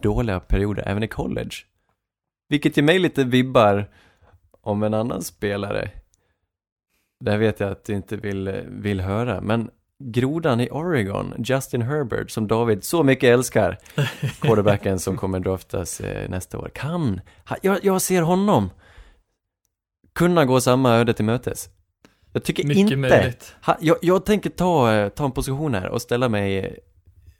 dåliga 0.01 0.39
perioder 0.39 0.83
även 0.87 1.03
i 1.03 1.07
college. 1.07 1.55
Vilket 2.49 2.77
ger 2.77 2.83
mig 2.83 2.99
lite 2.99 3.23
vibbar 3.23 3.89
om 4.61 4.83
en 4.83 4.93
annan 4.93 5.21
spelare. 5.21 5.91
Det 7.19 7.31
här 7.31 7.37
vet 7.37 7.59
jag 7.59 7.71
att 7.71 7.85
du 7.85 7.93
inte 7.93 8.15
vill, 8.17 8.63
vill 8.67 9.01
höra, 9.01 9.41
men 9.41 9.69
grodan 10.03 10.59
i 10.59 10.69
Oregon, 10.71 11.33
Justin 11.37 11.81
Herbert, 11.81 12.31
som 12.31 12.47
David 12.47 12.83
så 12.83 13.03
mycket 13.03 13.27
älskar, 13.27 13.77
quarterbacken 14.41 14.99
som 14.99 15.17
kommer 15.17 15.39
draftas 15.39 16.01
eh, 16.01 16.29
nästa 16.29 16.57
år, 16.57 16.71
kan, 16.73 17.21
jag, 17.61 17.79
jag 17.83 18.01
ser 18.01 18.21
honom 18.21 18.69
kunna 20.13 20.45
gå 20.45 20.61
samma 20.61 20.95
öde 20.95 21.13
till 21.13 21.25
mötes. 21.25 21.69
Jag 22.33 22.43
tycker 22.43 22.67
Mycket 22.67 22.81
inte, 22.81 22.95
möjligt. 22.95 23.55
jag, 23.79 23.97
jag 24.01 24.25
tänker 24.25 24.49
ta, 24.49 24.93
eh, 24.93 25.09
ta 25.09 25.25
en 25.25 25.31
position 25.31 25.73
här 25.73 25.89
och 25.89 26.01
ställa 26.01 26.29
mig 26.29 26.59
eh, 26.59 26.71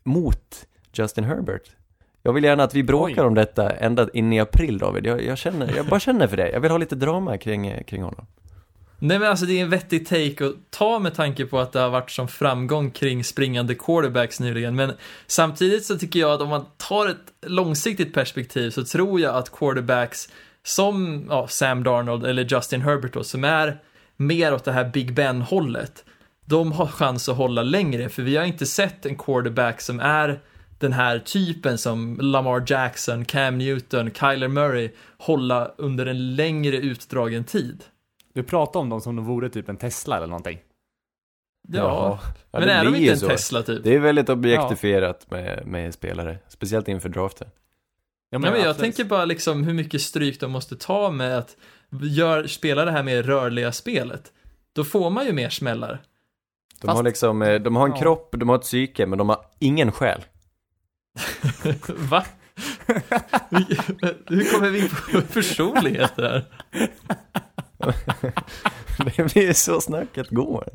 mot 0.04 0.68
Justin 0.94 1.24
Herbert. 1.24 1.76
Jag 2.24 2.34
vill 2.34 2.44
gärna 2.44 2.64
att 2.64 2.76
vi 2.76 2.84
bråkar 2.84 3.24
Oj. 3.24 3.28
om 3.28 3.34
detta 3.34 3.70
ända 3.70 4.10
in 4.14 4.34
i 4.34 4.40
april 4.40 4.78
David. 4.78 5.06
Jag, 5.06 5.24
jag 5.24 5.38
känner, 5.38 5.76
jag 5.76 5.86
bara 5.86 6.00
känner 6.00 6.28
för 6.28 6.38
det. 6.38 6.52
Jag 6.52 6.60
vill 6.60 6.72
ha 6.72 6.78
lite 6.78 6.96
drama 6.96 7.38
kring, 7.38 7.84
kring 7.84 8.04
honom. 8.04 8.26
Nej 9.02 9.20
men 9.20 9.30
alltså 9.30 9.45
det 9.45 9.60
är 9.60 9.64
en 9.64 9.70
vettig 9.70 10.08
take 10.08 10.45
att 10.45 10.56
ta 10.70 11.00
med 11.00 11.16
tanke 11.16 11.45
på 11.45 11.60
att 11.60 11.72
det 11.72 11.80
har 11.80 11.89
varit 11.89 12.12
som 12.12 12.28
framgång 12.28 12.91
kring 12.91 13.24
springande 13.24 13.76
quarterbacks 13.76 14.39
nyligen. 14.39 14.76
Men 14.76 14.93
samtidigt 15.28 15.86
så 15.86 15.97
tycker 15.97 16.20
jag 16.20 16.32
att 16.32 16.41
om 16.41 16.50
man 16.50 16.66
tar 16.78 17.08
ett 17.08 17.34
långsiktigt 17.45 18.14
perspektiv 18.14 18.70
så 18.70 18.84
tror 18.84 19.20
jag 19.20 19.36
att 19.36 19.52
quarterbacks 19.52 20.30
som 20.64 21.26
ja, 21.30 21.47
Sam 21.47 21.84
Darnold 21.84 22.26
eller 22.26 22.43
Justin 22.43 22.82
Herbert 22.82 23.14
då, 23.14 23.24
som 23.24 23.43
är 23.43 23.78
mer 24.18 24.54
åt 24.54 24.64
det 24.64 24.72
här 24.72 24.89
Big 24.89 25.14
Ben-hållet, 25.14 26.06
de 26.45 26.72
har 26.72 26.88
chans 26.88 27.30
att 27.30 27.38
hålla 27.38 27.64
längre. 27.64 28.10
För 28.10 28.22
vi 28.24 28.38
har 28.38 28.45
inte 28.45 28.66
sett 28.66 29.06
en 29.06 29.16
quarterback 29.16 29.82
som 29.82 30.00
är 30.00 30.39
den 30.80 30.93
här 30.93 31.20
typen 31.20 31.78
som 31.78 32.18
Lamar 32.22 32.64
Jackson, 32.68 33.26
Cam 33.26 33.58
Newton, 33.58 34.12
Kyler 34.12 34.47
Murray 34.47 34.91
hålla 35.18 35.72
under 35.78 36.06
en 36.06 36.36
längre 36.36 36.78
utdragen 36.78 37.43
tid. 37.43 37.84
Du 38.34 38.44
pratar 38.44 38.80
om 38.80 38.90
dem 38.90 39.02
som 39.02 39.10
om 39.10 39.16
de 39.16 39.26
vore 39.26 39.50
typ 39.50 39.70
en 39.70 39.78
Tesla 39.78 40.18
eller 40.18 40.28
någonting. 40.28 40.60
Ja, 41.68 42.20
Ja, 42.52 42.60
men 42.60 42.70
är 42.70 42.86
de 42.86 42.96
inte 42.96 43.12
en 43.12 43.20
så. 43.20 43.28
Tesla 43.28 43.64
typ? 43.64 43.84
Det 43.84 43.96
är 43.96 44.00
väldigt 44.00 44.30
objektifierat 44.30 45.32
med, 45.32 45.68
med 45.68 45.94
spelare, 45.94 46.38
speciellt 46.48 46.88
inför 46.88 47.10
draften. 47.10 47.48
Ja, 48.30 48.40
Nej, 48.40 48.52
men 48.52 48.62
jag 48.62 48.78
tänker 48.78 49.04
bara 49.04 49.26
liksom 49.26 49.64
hur 49.64 49.74
mycket 49.74 50.02
stryk 50.02 50.40
de 50.40 50.52
måste 50.52 50.76
ta 50.76 51.12
med 51.12 51.38
att 51.38 51.58
gör, 52.02 52.48
spela 52.48 52.86
det 52.86 52.92
här 52.92 53.04
med 53.04 53.26
rörliga 53.26 53.72
spelet. 53.72 54.32
Då 54.74 54.84
får 54.84 55.10
man 55.10 55.26
ju 55.26 55.34
mer 55.34 55.50
smällar. 55.50 56.02
De 56.82 56.88
Fast- 56.88 56.96
har 56.96 57.04
liksom, 57.04 57.42
eh, 57.42 57.60
de 57.62 57.76
har 57.76 57.86
en 57.88 57.92
Ja. 57.96 57.98
kropp, 58.02 58.36
de 58.38 58.50
har 58.50 58.56
ett 58.56 58.62
psyke, 58.62 59.06
men 59.06 59.18
de 59.18 59.30
har 59.30 59.46
ingen 59.60 59.92
själ. 59.92 60.22
Va? 61.88 62.26
hur 64.28 64.52
kommer 64.54 64.70
vi 64.70 64.80
in 64.80 64.90
på 65.14 65.22
personligheter 65.34 66.24
här? 66.24 66.46
Det 69.18 69.34
blir 69.34 69.54
så 69.54 69.82
snacket 69.82 70.30
går. 70.30 70.70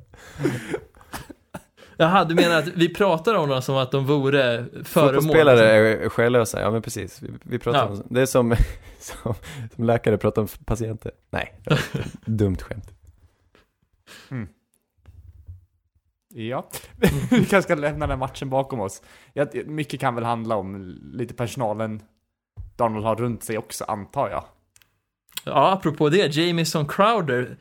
Jaha, 1.97 2.25
du 2.25 2.35
menar 2.35 2.59
att 2.59 2.69
vi 2.69 2.95
pratar 2.95 3.35
om 3.35 3.49
dem 3.49 3.63
som 3.63 3.77
att 3.77 3.91
de 3.91 4.07
vore 4.07 4.41
föremål? 4.85 4.85
Fotbollsspelare 4.85 5.69
är 6.05 6.09
själlösa, 6.09 6.61
ja 6.61 6.71
men 6.71 6.83
precis. 6.83 7.23
Vi, 7.23 7.31
vi 7.43 7.59
pratar 7.59 7.79
Ja. 7.79 7.87
om, 7.89 8.03
det 8.11 8.21
är 8.21 8.27
som, 8.27 8.57
som, 8.99 9.35
som 9.75 9.85
läkare 9.85 10.19
pratar 10.19 10.43
om 10.43 10.49
patienter. 10.65 11.13
Nej, 11.31 11.55
dumt 12.27 12.57
skämt. 12.57 12.91
Ja, 16.37 16.69
vi 17.31 17.45
kanske 17.45 17.63
ska 17.63 17.75
lämna 17.75 18.07
den 18.07 18.19
matchen 18.19 18.51
bakom 18.51 18.81
oss. 18.81 19.03
Ja, 19.33 19.47
mycket 19.67 20.01
kan 20.01 20.15
väl 20.15 20.25
handla 20.25 20.57
om 20.57 20.99
lite 21.13 21.35
personalen 21.35 22.03
Donald 22.77 23.05
har 23.05 23.17
runt 23.17 23.43
sig 23.45 23.59
också, 23.59 23.85
antar 23.85 24.31
jag. 24.31 24.45
Ja, 25.45 25.73
apropå 25.73 26.09
det, 26.09 26.37
Jamison 26.37 26.87
Crowder. 26.89 27.57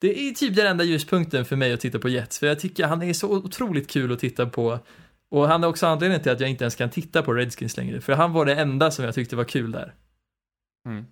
Det 0.00 0.28
är 0.28 0.32
typ 0.32 0.56
den 0.56 0.66
enda 0.66 0.84
ljuspunkten 0.84 1.44
för 1.44 1.56
mig 1.56 1.72
att 1.72 1.80
titta 1.80 1.98
på 1.98 2.08
Jets, 2.08 2.38
för 2.38 2.46
jag 2.46 2.60
tycker 2.60 2.86
han 2.86 3.02
är 3.02 3.12
så 3.12 3.30
otroligt 3.30 3.90
kul 3.90 4.12
att 4.12 4.18
titta 4.18 4.46
på. 4.46 4.78
Och 5.30 5.48
han 5.48 5.64
är 5.64 5.68
också 5.68 5.86
anledningen 5.86 6.22
till 6.22 6.32
att 6.32 6.40
jag 6.40 6.50
inte 6.50 6.64
ens 6.64 6.76
kan 6.76 6.90
titta 6.90 7.22
på 7.22 7.32
Redskins 7.34 7.76
längre, 7.76 8.00
för 8.00 8.12
han 8.12 8.32
var 8.32 8.44
det 8.44 8.54
enda 8.54 8.90
som 8.90 9.04
jag 9.04 9.14
tyckte 9.14 9.36
var 9.36 9.44
kul 9.44 9.72
där. 9.72 9.94
Mm. 10.88 11.04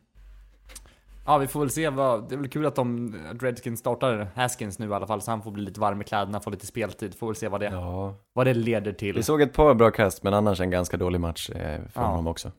Ja, 1.26 1.38
vi 1.38 1.46
får 1.46 1.60
väl 1.60 1.70
se 1.70 1.88
vad, 1.88 2.28
det 2.28 2.34
är 2.34 2.36
väl 2.38 2.48
kul 2.48 2.66
att 2.66 2.74
de, 2.74 3.14
att 3.34 3.42
Redskins 3.42 3.80
startar 3.80 4.28
Haskins 4.34 4.78
nu 4.78 4.88
i 4.88 4.92
alla 4.92 5.06
fall, 5.06 5.22
så 5.22 5.30
han 5.30 5.42
får 5.42 5.50
bli 5.50 5.62
lite 5.62 5.80
varm 5.80 6.00
i 6.00 6.04
kläderna, 6.04 6.40
få 6.40 6.50
lite 6.50 6.66
speltid, 6.66 7.14
får 7.14 7.26
väl 7.26 7.36
se 7.36 7.48
vad 7.48 7.60
det, 7.60 7.66
Ja. 7.66 8.14
vad 8.32 8.46
det 8.46 8.54
leder 8.54 8.92
till. 8.92 9.14
Vi 9.16 9.22
såg 9.22 9.42
ett 9.42 9.52
par 9.52 9.74
bra 9.74 9.90
kast, 9.90 10.22
men 10.22 10.34
annars 10.34 10.60
en 10.60 10.70
ganska 10.70 10.96
dålig 10.96 11.20
match 11.20 11.50
eh, 11.50 11.56
för 11.92 12.00
Ja. 12.00 12.06
honom 12.06 12.26
också. 12.26 12.52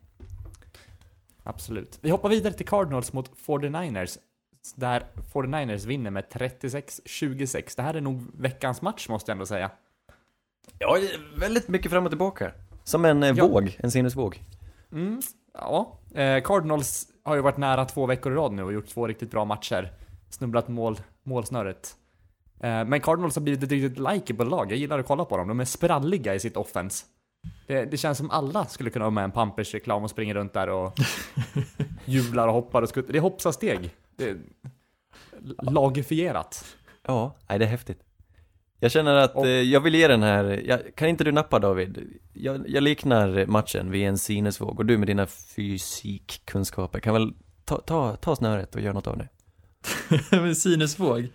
Absolut. 1.43 1.97
Vi 2.01 2.09
hoppar 2.09 2.29
vidare 2.29 2.53
till 2.53 2.65
Cardinals 2.67 3.13
mot 3.13 3.31
49ers. 3.45 4.17
Där 4.75 5.03
49ers 5.33 5.85
vinner 5.87 6.11
med 6.11 6.25
36-26. 6.31 7.73
Det 7.75 7.81
här 7.81 7.93
är 7.93 8.01
nog 8.01 8.21
veckans 8.33 8.81
match 8.81 9.09
måste 9.09 9.31
jag 9.31 9.35
ändå 9.35 9.45
säga. 9.45 9.71
Ja, 10.79 10.97
väldigt 11.37 11.67
mycket 11.67 11.91
fram 11.91 12.03
och 12.05 12.11
tillbaka. 12.11 12.51
Som 12.83 13.05
en 13.05 13.23
eh, 13.23 13.29
Ja. 13.37 13.47
våg, 13.47 13.77
en 13.79 13.91
sinnesvåg. 13.91 14.43
Mm, 14.91 15.21
ja. 15.53 15.97
Eh, 16.15 16.43
Cardinals 16.43 17.07
har 17.23 17.35
ju 17.35 17.41
varit 17.41 17.57
nära 17.57 17.85
två 17.85 18.05
veckor 18.05 18.31
i 18.31 18.35
rad 18.35 18.51
nu 18.53 18.63
och 18.63 18.73
gjort 18.73 18.87
två 18.87 19.07
riktigt 19.07 19.31
bra 19.31 19.45
matcher. 19.45 19.93
Snubblat 20.29 20.67
mål, 20.67 20.99
målsnöret. 21.23 21.95
Eh, 22.59 22.85
men 22.85 23.01
Cardinals 23.01 23.35
har 23.35 23.41
blivit 23.41 23.63
ett 23.63 23.71
riktigt 23.71 23.99
likeable 24.13 24.45
lag. 24.45 24.71
Jag 24.71 24.77
gillar 24.77 24.99
att 24.99 25.07
kolla 25.07 25.25
på 25.25 25.37
dem. 25.37 25.47
De 25.47 25.59
är 25.59 25.65
spralliga 25.65 26.35
i 26.35 26.39
sitt 26.39 26.57
offense. 26.57 27.05
Det, 27.67 27.85
det 27.85 27.97
känns 27.97 28.17
som 28.17 28.31
alla 28.31 28.65
skulle 28.65 28.89
kunna 28.89 29.05
ha 29.05 29.09
med 29.09 29.23
en 29.23 29.31
Pampers-reklam 29.31 30.03
och 30.03 30.09
springa 30.09 30.33
runt 30.33 30.53
där 30.53 30.69
och 30.69 30.93
jublar 32.05 32.47
och 32.47 32.53
hoppar 32.53 32.81
och 32.81 32.89
skuttar. 32.89 33.11
Det 33.13 33.19
är 33.19 33.21
hoppsasteg. 33.21 33.95
Det 34.15 34.29
är 34.29 34.37
lagifierat. 35.71 36.65
Ja, 37.07 37.35
nej 37.49 37.59
det 37.59 37.65
är 37.65 37.69
häftigt. 37.69 37.99
Jag 38.79 38.91
känner 38.91 39.15
att 39.15 39.35
Och- 39.35 39.47
eh, 39.47 39.51
jag 39.61 39.79
vill 39.79 39.95
ge 39.95 40.07
den 40.07 40.23
här, 40.23 40.61
jag, 40.65 40.95
kan 40.95 41.07
inte 41.07 41.23
du 41.23 41.31
nappa 41.31 41.59
David? 41.59 42.19
Jag, 42.33 42.69
jag 42.69 42.83
liknar 42.83 43.45
matchen 43.45 43.91
vid 43.91 44.07
en 44.07 44.17
sinnesvåg 44.17 44.79
och 44.79 44.85
du 44.85 44.97
med 44.97 45.07
dina 45.07 45.27
fysikkunskaper 45.27 46.99
kan 46.99 47.13
väl 47.13 47.33
ta, 47.65 47.77
ta, 47.81 48.15
ta 48.15 48.35
snöret 48.35 48.75
och 48.75 48.81
göra 48.81 48.93
något 48.93 49.07
av 49.07 49.17
det? 49.17 49.27
med 50.41 50.57
sinnesvåg. 50.57 51.27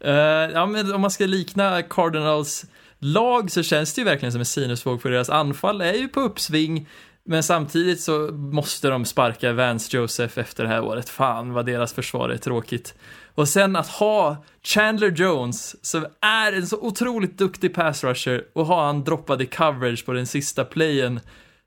Eh, 0.00 0.12
ja, 0.52 0.66
men 0.66 0.94
om 0.94 1.00
man 1.00 1.10
ska 1.10 1.26
likna 1.26 1.82
Cardinals 1.82 2.64
lag 3.02 3.50
så 3.50 3.62
känns 3.62 3.94
det 3.94 4.00
ju 4.00 4.04
verkligen 4.04 4.32
som 4.32 4.40
en 4.40 4.46
sinusvåg 4.46 5.02
för 5.02 5.10
deras 5.10 5.30
anfall 5.30 5.80
är 5.80 5.94
ju 5.94 6.08
på 6.08 6.20
uppsving. 6.20 6.88
Men 7.24 7.42
samtidigt 7.42 8.00
så 8.00 8.18
måste 8.32 8.88
de 8.88 9.04
sparka 9.04 9.52
Vance 9.52 9.96
Joseph 9.96 10.38
efter 10.38 10.62
det 10.64 10.68
här 10.68 10.84
året. 10.84 11.08
Fan 11.08 11.52
vad 11.52 11.66
deras 11.66 11.92
försvar 11.92 12.28
är 12.28 12.36
tråkigt. 12.36 12.94
Och 13.34 13.48
sen 13.48 13.76
att 13.76 13.88
ha 13.88 14.44
Chandler 14.62 15.10
Jones, 15.10 15.84
som 15.84 16.06
är 16.20 16.52
en 16.52 16.66
så 16.66 16.76
otroligt 16.80 17.38
duktig 17.38 17.74
pass 17.74 18.04
rusher, 18.04 18.44
och 18.52 18.66
ha 18.66 18.86
han 18.86 19.04
droppad 19.04 19.42
i 19.42 19.46
coverage 19.46 20.06
på 20.06 20.12
den 20.12 20.26
sista 20.26 20.64
playen 20.64 21.20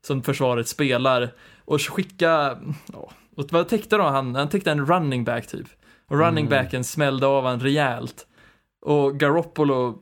som 0.06 0.22
försvaret 0.22 0.68
spelar. 0.68 1.30
Och 1.64 1.82
skicka, 1.82 2.58
ja, 2.92 3.10
och 3.36 3.52
vad 3.52 3.68
täckte 3.68 3.96
då 3.96 4.02
han? 4.02 4.34
Han 4.34 4.48
täckte 4.48 4.70
en 4.70 4.86
running 4.86 5.24
back 5.24 5.46
typ. 5.46 5.66
Och 6.08 6.18
running 6.18 6.48
backen 6.48 6.84
smällde 6.84 7.26
av 7.26 7.44
han 7.44 7.60
rejält. 7.60 8.26
Och 8.80 9.18
Garoppolo, 9.20 9.98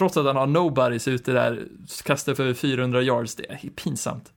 trots 0.00 0.16
att 0.16 0.26
han 0.26 0.36
har 0.36 0.46
nobodies 0.46 1.08
ute 1.08 1.32
där, 1.32 1.68
kastar 2.04 2.34
för 2.34 2.54
400 2.54 3.02
yards. 3.02 3.34
Det 3.34 3.50
är 3.50 3.70
pinsamt. 3.70 4.32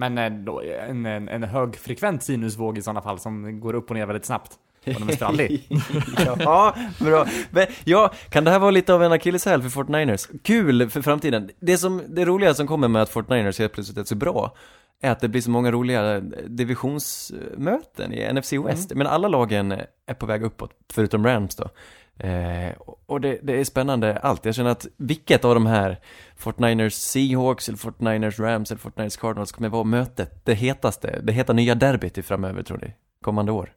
Men 0.00 0.18
eh, 0.18 0.30
då, 0.30 0.62
en, 0.62 1.06
en, 1.06 1.28
en 1.28 1.42
högfrekvent 1.42 2.22
sinusvåg 2.22 2.78
i 2.78 2.82
sådana 2.82 3.02
fall 3.02 3.18
som 3.18 3.60
går 3.60 3.74
upp 3.74 3.90
och 3.90 3.96
ner 3.96 4.06
väldigt 4.06 4.24
snabbt. 4.24 4.52
Och 4.86 4.92
de 4.92 5.08
är 5.08 5.12
sprallig. 5.12 5.68
ja, 6.38 6.76
bra. 7.00 7.26
Men, 7.50 7.66
ja, 7.84 8.12
kan 8.28 8.44
det 8.44 8.50
här 8.50 8.58
vara 8.58 8.70
lite 8.70 8.94
av 8.94 9.02
en 9.02 9.12
akilleshäl 9.12 9.62
för 9.62 9.82
49ers? 9.82 10.38
Kul 10.42 10.90
för 10.90 11.02
framtiden. 11.02 11.50
Det, 11.60 11.78
som, 11.78 12.02
det 12.08 12.24
roliga 12.24 12.54
som 12.54 12.66
kommer 12.66 12.88
med 12.88 13.02
att 13.02 13.12
49ers 13.12 13.58
helt 13.58 13.72
plötsligt 13.72 13.98
är 13.98 14.04
så 14.04 14.14
bra 14.14 14.56
är 15.00 15.10
att 15.10 15.20
det 15.20 15.28
blir 15.28 15.40
så 15.40 15.50
många 15.50 15.70
roliga 15.70 16.20
divisionsmöten 16.46 18.12
i 18.12 18.32
NFC 18.32 18.52
West. 18.52 18.94
Men 18.94 19.06
alla 19.06 19.28
lagen 19.28 19.72
är 20.06 20.14
på 20.14 20.26
väg 20.26 20.42
uppåt, 20.42 20.70
förutom 20.92 21.26
Rams 21.26 21.56
då. 21.56 21.68
Eh, 22.20 22.72
och 23.06 23.20
det, 23.20 23.38
det, 23.42 23.60
är 23.60 23.64
spännande 23.64 24.16
allt. 24.16 24.44
Jag 24.44 24.54
känner 24.54 24.70
att 24.70 24.86
vilket 24.96 25.44
av 25.44 25.54
de 25.54 25.66
här 25.66 26.00
49ers 26.38 26.90
Seahawks, 26.90 27.68
eller 27.68 27.78
49ers 27.78 28.42
Rams 28.42 28.70
eller 28.70 28.80
49ers 28.80 29.20
Cardinals 29.20 29.52
kommer 29.52 29.68
vara 29.68 29.84
mötet, 29.84 30.44
det 30.44 30.54
hetaste, 30.54 31.20
det 31.22 31.32
heta 31.32 31.52
nya 31.52 31.74
derbyt 31.74 32.18
i 32.18 32.22
framöver 32.22 32.62
tror 32.62 32.78
ni? 32.78 32.94
Kommande 33.24 33.52
år. 33.52 33.72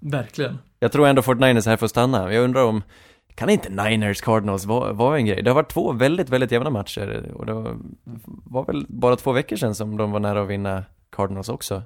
Verkligen. 0.00 0.58
Jag 0.78 0.92
tror 0.92 1.08
ändå 1.08 1.22
49ers 1.22 1.66
här 1.66 1.76
får 1.76 1.86
stanna. 1.86 2.32
Jag 2.32 2.44
undrar 2.44 2.64
om, 2.64 2.82
kan 3.34 3.50
inte 3.50 3.68
Niners 3.70 4.20
Cardinals 4.20 4.64
vara, 4.64 4.92
vara 4.92 5.16
en 5.16 5.26
grej? 5.26 5.42
Det 5.42 5.50
har 5.50 5.54
varit 5.54 5.72
två 5.72 5.92
väldigt, 5.92 6.28
väldigt 6.28 6.52
jämna 6.52 6.70
matcher 6.70 7.32
och 7.34 7.46
det 7.46 7.52
var, 7.52 7.76
var 8.44 8.64
väl 8.64 8.86
bara 8.88 9.16
två 9.16 9.32
veckor 9.32 9.56
sedan 9.56 9.74
som 9.74 9.96
de 9.96 10.10
var 10.10 10.20
nära 10.20 10.42
att 10.42 10.48
vinna 10.48 10.84
Cardinals 11.10 11.48
också. 11.48 11.82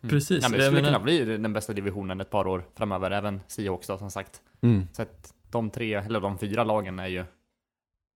Precis. 0.00 0.42
Ja, 0.42 0.48
men 0.48 0.58
det 0.58 0.66
skulle 0.66 0.82
kunna 0.82 1.00
bli 1.00 1.24
den 1.24 1.52
bästa 1.52 1.72
divisionen 1.72 2.20
ett 2.20 2.30
par 2.30 2.46
år 2.46 2.64
framöver, 2.76 3.10
även 3.10 3.40
Seahawks 3.46 3.86
då 3.86 3.98
som 3.98 4.10
sagt. 4.10 4.40
Mm. 4.62 4.86
Så 4.92 5.02
att 5.02 5.34
de 5.50 5.70
tre, 5.70 5.94
eller 5.94 6.20
de 6.20 6.38
fyra 6.38 6.64
lagen 6.64 6.98
är 6.98 7.06
ju, 7.06 7.24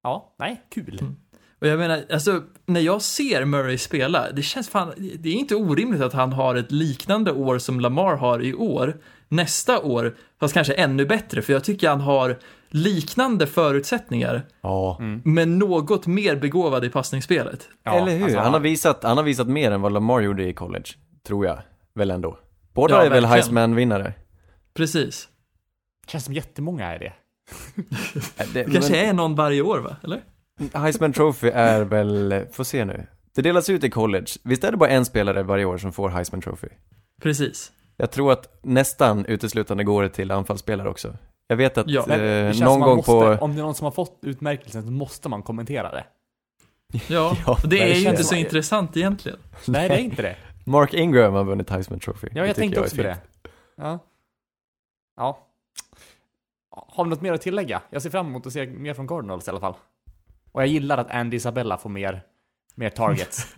ja, 0.03 0.35
nej, 0.39 0.63
kul. 0.71 0.99
Mm. 1.01 1.17
Och 1.61 1.67
jag 1.67 1.79
menar, 1.79 2.05
alltså, 2.13 2.43
när 2.67 2.81
jag 2.81 3.03
ser 3.03 3.45
Murray 3.45 3.79
spela, 3.79 4.33
det 4.33 4.43
känns 4.43 4.69
fan, 4.69 4.93
det 5.19 5.29
är 5.29 5.35
inte 5.35 5.55
orimligt 5.57 6.03
att 6.03 6.13
han 6.13 6.33
har 6.33 6.55
ett 6.55 6.73
liknande 6.73 7.33
år 7.33 7.59
som 7.59 7.81
Lamar 7.81 8.17
har 8.17 8.43
i 8.43 8.55
år, 8.55 8.97
nästa 9.29 9.81
år, 9.83 10.17
fast 10.41 10.55
kanske 10.55 10.75
ännu 10.75 11.07
bättre, 11.07 11.43
för 11.43 11.53
jag 11.53 11.65
tycker 11.65 11.89
han 11.89 12.01
har 12.01 12.39
liknande 12.69 13.47
förutsättningar, 13.47 14.43
Ja. 14.61 14.99
men 15.25 15.59
något 15.59 16.07
mer 16.07 16.37
begåvad 16.37 16.85
i 16.85 16.89
passningsspelet. 16.89 17.69
Ja, 17.83 17.93
Eller 17.93 18.13
hur? 18.17 18.25
alltså, 18.25 18.39
han, 18.39 18.53
har 18.53 18.61
visat, 18.61 19.03
han 19.05 19.17
har 19.17 19.25
visat 19.25 19.49
mer 19.49 19.71
än 19.71 19.81
vad 19.83 19.93
Lamar 19.93 20.21
gjorde 20.21 20.49
i 20.49 20.53
college, 20.55 20.87
tror 21.27 21.47
jag. 21.47 21.59
Väl 21.95 22.11
ändå. 22.11 22.39
Båda 22.73 22.95
Ja, 22.95 23.03
är 23.05 23.11
väl. 23.11 23.25
Heisman-vinnare? 23.25 24.13
Precis. 24.75 25.29
Känns 26.07 26.25
som 26.25 26.35
jättemånga 26.35 26.95
är 26.95 26.99
det. 26.99 27.13
Det 28.53 28.73
kanske 28.73 28.97
är 28.97 29.13
någon 29.13 29.35
varje 29.35 29.63
år, 29.63 29.79
va? 29.79 29.97
Eller? 30.03 30.23
Heisman 30.73 31.13
Trophy 31.13 31.49
är 31.49 31.85
väl, 31.85 32.47
får 32.53 32.65
se 32.65 32.85
nu. 32.85 33.07
Det 33.35 33.43
delas 33.43 33.71
ut 33.71 33.85
i 33.85 33.91
college. 33.91 34.27
Visst 34.43 34.65
är 34.65 34.71
det 34.71 34.77
bara 34.77 34.91
en 34.91 35.05
spelare 35.05 35.43
varje 35.43 35.65
år 35.65 35.79
som 35.79 35.93
får 35.93 36.09
Heisman 36.09 36.41
Trophy? 36.41 36.69
Precis. 37.23 37.73
Jag 37.97 38.11
tror 38.11 38.33
att 38.33 38.59
nästan 38.63 39.27
uteslutande 39.27 39.85
går 39.85 40.03
det 40.03 40.09
till 40.09 40.31
anfallsspelare 40.31 40.89
också. 40.89 41.17
Jag 41.47 41.57
vet 41.57 41.79
att 41.79 41.89
Ja, 41.89 42.05
det 42.07 42.41
eh, 42.41 42.65
någon 42.65 42.81
gång 42.81 42.97
måste, 42.97 43.11
på... 43.11 43.37
Om 43.45 43.55
det 43.55 43.61
är 43.61 43.63
någon 43.63 43.75
som 43.75 43.85
har 43.85 43.93
fått 43.93 44.19
utmärkelsen 44.23 44.83
så 44.83 44.91
måste 44.91 45.29
man 45.29 45.43
kommentera 45.43 45.91
det. 45.91 46.05
Ja, 47.09 47.37
Ja, 47.47 47.59
och 47.63 47.69
det 47.69 47.83
är 47.83 47.95
ju 47.95 48.09
inte 48.09 48.25
så 48.25 48.35
intressant 48.35 48.97
egentligen. 48.97 49.39
Nej, 49.67 49.89
det 49.89 49.95
är 49.95 49.99
inte 49.99 50.23
det. 50.23 50.37
Mark 50.65 50.95
Ingram 50.95 51.35
har 51.35 51.45
vunnit 51.45 51.71
Heisman 51.71 52.01
Trophy. 52.01 52.29
Ja, 52.33 52.47
jag 52.47 52.57
tycker 52.57 52.61
tänkte 52.61 52.81
är 52.81 52.85
också 52.85 52.97
på 52.97 53.03
det. 53.03 53.17
Ja. 53.77 53.99
Ja. 55.17 55.47
Har 56.89 57.05
vi 57.05 57.11
något 57.11 57.21
mer 57.21 57.33
att 57.33 57.41
tillägga? 57.41 57.83
Jag 57.91 58.03
ser 58.03 58.11
fram 58.11 58.27
emot 58.27 58.47
att 58.47 58.53
se 58.53 58.67
mer 58.67 58.95
från 58.95 59.09
Cardinals 59.09 59.49
i 59.49 59.51
alla 59.51 59.61
fall. 59.61 59.75
Och 60.53 60.63
jag 60.63 60.69
gillar 60.69 60.99
att 60.99 61.11
Andy 61.11 61.37
Isabella 61.37 61.79
får 61.79 61.91
mer, 61.91 62.23
mer 62.75 62.91
targets. 62.91 63.47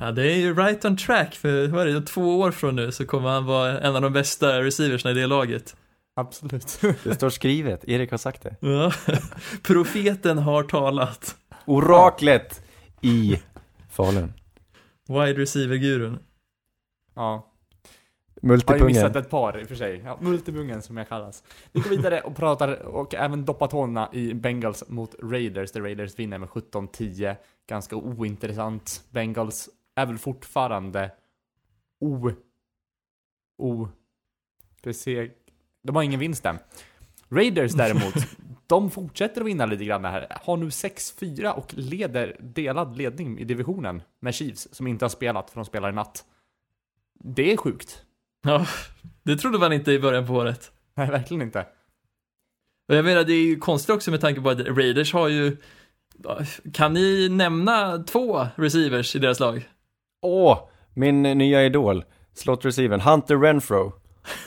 Ja, 0.00 0.12
det 0.12 0.32
är 0.32 0.36
ju 0.36 0.54
right 0.54 0.84
on 0.84 0.96
track, 0.96 1.34
för 1.34 1.68
vad 1.68 1.88
är 1.88 1.92
det, 1.92 2.02
två 2.02 2.40
år 2.40 2.50
från 2.50 2.76
nu 2.76 2.92
så 2.92 3.06
kommer 3.06 3.28
han 3.28 3.44
vara 3.44 3.80
en 3.80 3.96
av 3.96 4.02
de 4.02 4.12
bästa 4.12 4.62
receiversna 4.62 5.10
i 5.10 5.14
det 5.14 5.26
laget. 5.26 5.76
Absolut. 6.16 6.80
Det 7.04 7.14
står 7.14 7.30
skrivet, 7.30 7.84
Erik 7.88 8.10
har 8.10 8.18
sagt 8.18 8.42
det. 8.42 8.56
Ja. 8.60 8.92
Profeten 9.62 10.38
har 10.38 10.62
talat. 10.62 11.36
Oraklet 11.64 12.62
i 13.00 13.40
Falun. 13.90 14.32
Wide 15.08 15.40
receiver-gurun. 15.40 16.18
Ja. 17.14 17.51
Har 18.42 18.48
ju 18.48 18.52
Multipungen. 18.52 18.86
missat 18.86 19.16
ett 19.16 19.30
par 19.30 19.60
i 19.60 19.64
och 19.64 19.68
för 19.68 19.74
sig. 19.74 20.02
Ja, 20.04 20.18
multibungen 20.20 20.82
som 20.82 20.96
jag 20.96 21.08
kallas. 21.08 21.44
Vi 21.72 21.80
går 21.80 21.90
vidare 21.90 22.20
och 22.20 22.36
pratar 22.36 22.82
och 22.82 23.14
även 23.14 23.44
doppar 23.44 23.66
tårna 23.66 24.08
i 24.12 24.34
Bengals 24.34 24.88
mot 24.88 25.14
Raiders, 25.22 25.72
där 25.72 25.80
Raiders 25.80 26.18
vinner 26.18 26.38
med 26.38 26.48
17-10. 26.48 27.36
Ganska 27.66 27.96
ointressant. 27.96 29.04
Bengals 29.10 29.68
är 29.94 30.06
väl 30.06 30.18
fortfarande 30.18 31.10
o... 32.00 32.30
o... 33.58 33.88
beseg... 34.82 35.32
De 35.82 35.96
har 35.96 36.02
ingen 36.02 36.20
vinst 36.20 36.46
än. 36.46 36.58
Raiders 37.28 37.72
däremot, 37.72 38.14
de 38.66 38.90
fortsätter 38.90 39.40
att 39.40 39.46
vinna 39.46 39.66
lite 39.66 39.84
grann 39.84 40.04
här. 40.04 40.26
Har 40.42 40.56
nu 40.56 40.68
6-4 40.68 41.50
och 41.52 41.74
leder 41.74 42.36
delad 42.40 42.96
ledning 42.96 43.38
i 43.38 43.44
divisionen 43.44 44.02
med 44.20 44.34
Chiefs 44.34 44.68
som 44.72 44.86
inte 44.86 45.04
har 45.04 45.10
spelat 45.10 45.50
för 45.50 45.56
de 45.56 45.64
spelar 45.64 45.88
i 45.88 45.92
natt. 45.92 46.24
Det 47.14 47.52
är 47.52 47.56
sjukt. 47.56 48.04
Ja, 48.42 48.66
det 49.22 49.36
trodde 49.36 49.58
man 49.58 49.72
inte 49.72 49.92
i 49.92 49.98
början 49.98 50.26
på 50.26 50.32
året. 50.32 50.70
Nej, 50.94 51.10
verkligen 51.10 51.42
inte. 51.42 51.66
Och 52.88 52.94
jag 52.96 53.04
menar, 53.04 53.24
det 53.24 53.32
är 53.32 53.44
ju 53.44 53.56
konstigt 53.58 53.90
också 53.94 54.10
med 54.10 54.20
tanke 54.20 54.40
på 54.40 54.50
att 54.50 54.60
Raiders 54.60 55.12
har 55.12 55.28
ju... 55.28 55.56
Kan 56.72 56.92
ni 56.94 57.28
nämna 57.28 57.98
två 57.98 58.46
receivers 58.56 59.16
i 59.16 59.18
deras 59.18 59.40
lag? 59.40 59.68
Åh, 60.22 60.58
min 60.94 61.22
nya 61.22 61.62
idol. 61.64 62.04
Slot 62.34 62.64
receivern, 62.64 63.00
Hunter 63.00 63.36
Renfro. 63.36 63.92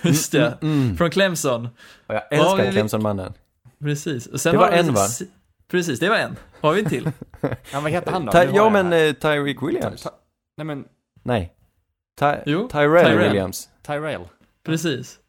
Just 0.03 0.31
det, 0.31 0.57
Mm. 0.61 0.97
från 0.97 1.09
Clemson. 1.11 1.65
Och 2.07 2.15
jag 2.15 2.23
Ja, 2.31 2.37
älskar 2.37 2.65
vi- 2.65 2.71
Clemson-mannen. 2.71 3.33
Precis. 3.79 4.27
Och 4.27 4.41
sen 4.41 4.51
Det 4.51 4.57
var 4.57 4.69
en, 4.71 4.93
va? 4.93 5.07
Precis, 5.67 5.99
det 5.99 6.09
var 6.09 6.15
en. 6.17 6.35
Har 6.61 6.73
vi 6.73 6.79
en 6.83 6.89
till? 6.89 7.11
Ja, 7.71 7.79
vad 7.81 7.91
heter 7.91 8.11
han 8.11 8.25
då? 8.25 8.31
Ty- 8.31 8.47
ja 8.53 8.69
men 8.69 8.93
eh, 8.93 9.13
Tyreek 9.13 9.61
Williams. 9.63 10.03
Ty- 10.03 10.09
Nej 10.57 10.65
men, 10.65 10.85
Nej. 11.23 11.54
Ty- 12.19 12.25
Jo, 12.45 12.67
Tyrell, 12.71 13.05
Tyrell. 13.05 13.17
Williams. 13.27 13.69
Tyrell. 13.85 14.21
Precis. 14.65 15.19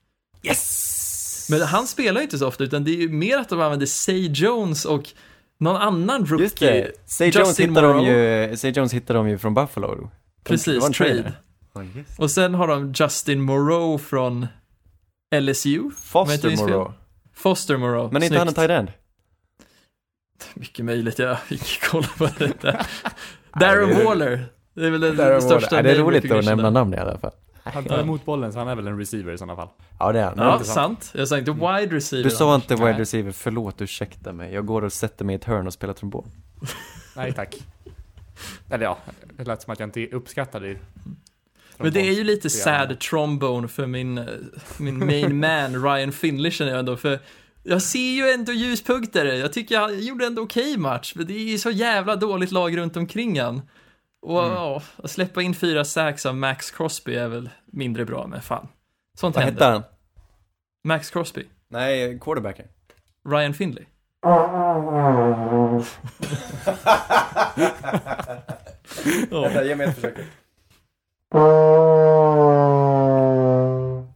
Yes! 0.42 1.46
Men 1.50 1.60
han 1.62 1.86
spelar 1.86 2.20
ju 2.20 2.24
inte 2.24 2.38
så 2.38 2.48
ofta, 2.48 2.64
utan 2.64 2.84
det 2.84 2.90
är 2.90 2.96
ju 3.00 3.08
mer 3.08 3.38
att 3.38 3.48
de 3.48 3.60
använder 3.60 3.86
Say 3.86 4.28
Jones 4.32 4.84
och 4.84 5.08
någon 5.58 5.76
annan 5.76 6.26
rookie. 6.26 6.44
Just 6.44 6.58
det. 6.60 6.92
Say 7.06 7.28
Jones, 7.30 7.60
hittar 7.60 7.82
de 7.82 8.00
ju, 8.04 8.56
Say 8.56 8.70
Jones 8.70 8.92
hittar 8.94 9.14
de 9.14 9.28
ju 9.28 9.38
från 9.38 9.54
Buffalo. 9.54 10.10
Precis, 10.44 10.84
trade. 10.90 11.32
trade. 11.72 12.04
Och 12.18 12.30
sen 12.30 12.54
har 12.54 12.68
de 12.68 12.92
Justin 12.96 13.40
Moreau 13.40 13.98
från 13.98 14.46
LSU. 15.40 15.90
Foster. 15.96 16.56
Moreau. 16.56 16.92
Foster 17.34 17.76
Moreau. 17.76 18.10
Men 18.12 18.22
inte 18.22 18.38
han 18.38 18.48
en 18.48 18.54
tight 18.54 18.70
end? 18.70 18.92
Mycket 20.54 20.84
möjligt, 20.84 21.18
jag 21.18 21.40
fick 21.40 21.82
kolla 21.90 22.06
på 22.18 22.28
detta. 22.38 22.86
Darren 23.60 23.90
är- 23.90 24.04
Waller. 24.04 24.44
Det 24.76 24.86
är 24.86 24.90
väl 24.90 25.00
den 25.00 25.16
Darren 25.16 25.42
största 25.42 25.76
Waller. 25.76 25.88
Ja, 25.88 25.94
det 25.94 26.00
är 26.00 26.04
roligt 26.04 26.30
att 26.30 26.44
nämna 26.44 26.70
namn 26.70 26.94
i 26.94 26.96
alla 26.96 27.18
fall. 27.18 27.32
Han 27.62 27.84
tar 27.84 27.98
emot 27.98 28.24
bollen 28.24 28.52
så 28.52 28.58
han 28.58 28.68
är 28.68 28.74
väl 28.76 28.86
en 28.86 28.98
receiver 28.98 29.32
i 29.32 29.38
sådana 29.38 29.56
fall. 29.56 29.68
Ja, 29.98 30.12
det 30.12 30.20
är 30.20 30.24
han. 30.24 30.34
Ja, 30.38 30.58
sant. 30.58 30.66
sant. 30.66 31.12
Jag 31.14 31.28
sa 31.28 31.38
inte 31.38 31.52
wide 31.52 31.96
receiver. 31.96 32.24
Du 32.24 32.30
sa 32.30 32.54
inte 32.54 32.74
wide 32.74 32.98
receiver, 32.98 33.32
förlåt, 33.32 33.82
ursäkta 33.82 34.32
mig. 34.32 34.54
Jag 34.54 34.66
går 34.66 34.84
och 34.84 34.92
sätter 34.92 35.24
mig 35.24 35.32
i 35.32 35.36
ett 35.36 35.44
hörn 35.44 35.66
och 35.66 35.72
spelar 35.72 35.94
trombon. 35.94 36.30
Nej 37.16 37.32
tack. 37.32 37.56
Eller 38.70 38.84
ja, 38.84 38.98
det 39.36 39.44
lät 39.44 39.62
som 39.62 39.72
att 39.72 39.80
jag 39.80 39.86
inte 39.86 40.06
uppskattade 40.06 40.66
det. 40.68 40.78
Men 41.76 41.92
det 41.92 42.00
är 42.00 42.12
ju 42.12 42.24
lite 42.24 42.50
sad 42.50 43.00
trombone 43.00 43.68
för 43.68 43.86
min, 43.86 44.18
eh, 44.18 44.24
min 44.78 45.06
main 45.06 45.40
man 45.40 45.82
Ryan 45.82 46.12
Finley 46.12 46.50
känner 46.50 46.70
jag 46.70 46.78
ändå, 46.78 46.96
för 46.96 47.18
jag 47.62 47.82
ser 47.82 48.14
ju 48.14 48.30
ändå 48.30 48.52
ljuspunkter. 48.52 49.24
Jag 49.24 49.52
tycker 49.52 49.78
han 49.78 50.00
gjorde 50.00 50.26
ändå 50.26 50.42
okej 50.42 50.76
match, 50.76 51.12
men 51.16 51.26
det 51.26 51.34
är 51.34 51.50
ju 51.50 51.58
så 51.58 51.70
jävla 51.70 52.16
dåligt 52.16 52.52
lag 52.52 52.76
runt 52.76 52.96
omkring 52.96 53.40
han. 53.40 53.62
Och 54.26 54.42
Mm. 54.44 54.54
ja, 54.54 54.82
att 54.96 55.10
släppa 55.10 55.42
in 55.42 55.54
fyra 55.54 55.84
sacks 55.84 56.26
av 56.26 56.36
Max 56.36 56.70
Crosby 56.70 57.14
är 57.14 57.28
väl 57.28 57.50
mindre 57.66 58.04
bra, 58.04 58.26
men 58.26 58.42
fan. 58.42 58.68
Sånt 59.18 59.34
Vad 59.36 59.44
händer. 59.44 59.64
hette 59.64 59.72
han? 59.72 59.82
Max 60.84 61.10
Crosby. 61.10 61.46
Nej, 61.68 62.18
quarterbacken. 62.20 62.66
Ryan 63.28 63.54
Finley. 63.54 63.84
Ja. 64.22 65.82
ge 69.64 69.74
mig 69.76 69.86
ett 69.86 69.94
försök. 69.94 70.16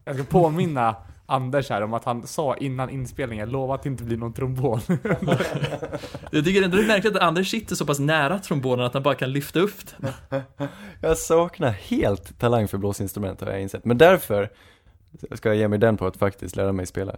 Jag 0.05 0.15
ska 0.15 0.25
påminna 0.25 0.97
Anders 1.31 1.71
här 1.71 1.83
om 1.83 1.95
att 1.95 2.05
han 2.05 2.27
sa 2.27 2.57
innan 2.57 2.91
inspelningen, 2.91 3.51
lova 3.51 3.75
att 3.75 3.83
det 3.83 3.89
inte 3.89 4.05
blir 4.05 4.17
någon 4.17 4.33
trombon. 4.33 4.81
Jag 6.31 6.45
tycker 6.45 6.63
ändå 6.63 6.77
det 6.77 6.83
är 6.83 6.87
märkligt 6.87 7.17
att 7.17 7.23
Anders 7.23 7.51
sitter 7.51 7.75
så 7.75 7.87
pass 7.87 7.99
nära 7.99 8.39
trombonen 8.39 8.87
att 8.87 8.95
han 8.95 9.03
bara 9.03 9.15
kan 9.15 9.33
lyfta 9.33 9.61
upp 9.61 9.81
den. 9.99 10.13
Jag 11.01 11.19
saknar 11.19 11.71
helt 11.71 12.39
talang 12.39 12.69
för 12.69 12.79
blåsinstrument 12.79 13.41
har 13.41 13.51
jag 13.51 13.63
insett. 13.63 13.85
Men 13.85 13.99
därför 13.99 14.51
ska 15.33 15.49
jag 15.49 15.57
ge 15.57 15.69
mig 15.69 15.79
den 15.79 15.97
på 15.97 16.07
att 16.07 16.17
faktiskt 16.17 16.57
lära 16.57 16.73
mig 16.73 16.87
spela. 16.87 17.17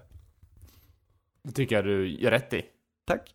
Det 1.42 1.52
tycker 1.52 1.76
jag 1.76 1.84
du 1.84 2.08
gör 2.08 2.30
rätt 2.30 2.52
i. 2.52 2.62
Tack. 3.06 3.34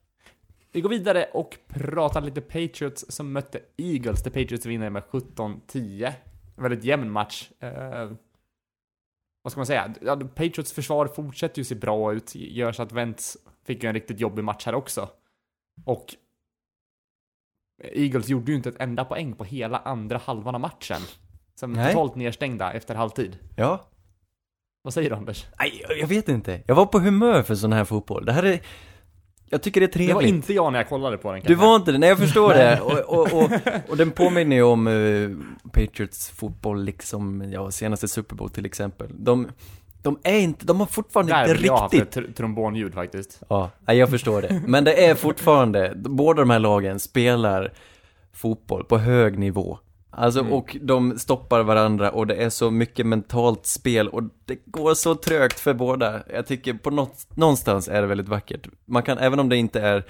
Vi 0.71 0.81
går 0.81 0.89
vidare 0.89 1.25
och 1.33 1.57
pratar 1.67 2.21
lite 2.21 2.41
Patriots 2.41 3.05
som 3.09 3.31
mötte 3.31 3.59
Eagles, 3.77 4.23
där 4.23 4.31
Patriots 4.31 4.65
vinner 4.65 4.89
med 4.89 5.03
17-10. 5.03 6.13
En 6.57 6.63
väldigt 6.63 6.83
jämn 6.83 7.11
match. 7.11 7.49
Vad 9.47 9.51
ska 9.51 9.59
man 9.59 9.65
säga? 9.65 9.93
Ja, 10.01 10.15
Patriots 10.15 10.73
försvar 10.73 11.07
fortsätter 11.07 11.59
ju 11.59 11.63
se 11.63 11.75
bra 11.75 12.13
ut, 12.13 12.35
gör 12.35 12.71
så 12.71 12.83
att 12.83 12.91
Wentz 12.91 13.37
fick 13.65 13.83
ju 13.83 13.87
en 13.89 13.93
riktigt 13.93 14.19
jobbig 14.19 14.43
match 14.43 14.65
här 14.65 14.75
också. 14.75 15.09
Och 15.85 16.15
Eagles 17.83 18.29
gjorde 18.29 18.51
ju 18.51 18.57
inte 18.57 18.69
ett 18.69 18.79
enda 18.81 19.05
poäng 19.05 19.35
på 19.35 19.43
hela 19.43 19.77
andra 19.77 20.17
halvan 20.17 20.55
av 20.55 20.61
matchen. 20.61 21.01
Som 21.55 21.73
Nej. 21.73 21.93
totalt 21.93 22.15
nedstängda 22.15 22.73
efter 22.73 22.95
halvtid. 22.95 23.37
Ja. 23.57 23.87
Vad 24.81 24.93
säger 24.93 25.09
du 25.09 25.15
Anders? 25.15 25.45
Nej, 25.59 25.85
jag 25.99 26.07
vet 26.07 26.29
inte. 26.29 26.63
Jag 26.67 26.75
var 26.75 26.85
på 26.85 26.99
humör 26.99 27.43
för 27.43 27.55
sån 27.55 27.73
här 27.73 27.85
fotboll. 27.85 28.25
Det 28.25 28.31
här 28.31 28.43
är... 28.43 28.61
Jag 29.49 29.61
tycker 29.61 29.81
det 29.81 29.85
är 29.85 29.87
trevligt. 29.87 30.09
Det 30.09 30.13
var 30.13 30.21
inte 30.21 30.53
jag 30.53 30.71
när 30.73 30.79
jag 30.79 30.89
kollade 30.89 31.17
på 31.17 31.31
den 31.31 31.41
Du 31.41 31.47
kanske. 31.47 31.65
var 31.65 31.75
inte 31.75 31.91
det, 31.91 31.97
nej 31.97 32.09
jag 32.09 32.17
förstår 32.17 32.53
det. 32.53 32.79
Och, 32.81 33.19
och, 33.19 33.33
och, 33.43 33.51
och 33.89 33.97
den 33.97 34.11
påminner 34.11 34.55
ju 34.55 34.63
om 34.63 34.87
eh, 34.87 35.69
Patriots 35.71 36.29
fotboll 36.29 36.83
liksom, 36.83 37.51
ja, 37.51 37.71
senaste 37.71 38.07
Super 38.07 38.35
Bowl 38.35 38.49
till 38.49 38.65
exempel. 38.65 39.07
De, 39.11 39.47
de 40.01 40.19
är 40.23 40.39
inte, 40.39 40.65
de 40.65 40.79
har 40.79 40.87
fortfarande 40.87 41.33
Där 41.33 41.41
inte 41.41 41.53
vill 41.53 41.65
jag 41.65 41.77
haft 41.77 41.93
riktigt... 41.93 42.17
ett 42.17 42.23
tr- 42.25 42.33
trombonljud 42.33 42.93
faktiskt. 42.93 43.41
Ja, 43.49 43.69
nej, 43.85 43.97
jag 43.97 44.09
förstår 44.09 44.41
det. 44.41 44.61
Men 44.67 44.83
det 44.83 45.05
är 45.05 45.15
fortfarande, 45.15 45.93
båda 45.95 46.39
de 46.41 46.49
här 46.49 46.59
lagen 46.59 46.99
spelar 46.99 47.73
fotboll 48.33 48.83
på 48.83 48.97
hög 48.97 49.39
nivå. 49.39 49.79
Alltså, 50.19 50.39
Mm. 50.39 50.53
och 50.53 50.77
de 50.81 51.19
stoppar 51.19 51.63
varandra 51.63 52.11
och 52.11 52.27
det 52.27 52.35
är 52.35 52.49
så 52.49 52.71
mycket 52.71 53.05
mentalt 53.05 53.65
spel 53.65 54.07
och 54.09 54.23
det 54.45 54.59
går 54.65 54.93
så 54.93 55.15
trögt 55.15 55.59
för 55.59 55.73
båda. 55.73 56.23
Jag 56.33 56.47
tycker 56.47 56.73
på 56.73 56.89
något, 56.91 57.37
någonstans 57.37 57.87
är 57.87 58.01
det 58.01 58.07
väldigt 58.07 58.27
vackert. 58.27 58.67
Man 58.85 59.03
kan, 59.03 59.17
även 59.17 59.39
om 59.39 59.49
det 59.49 59.57
inte 59.57 59.81
är, 59.81 60.05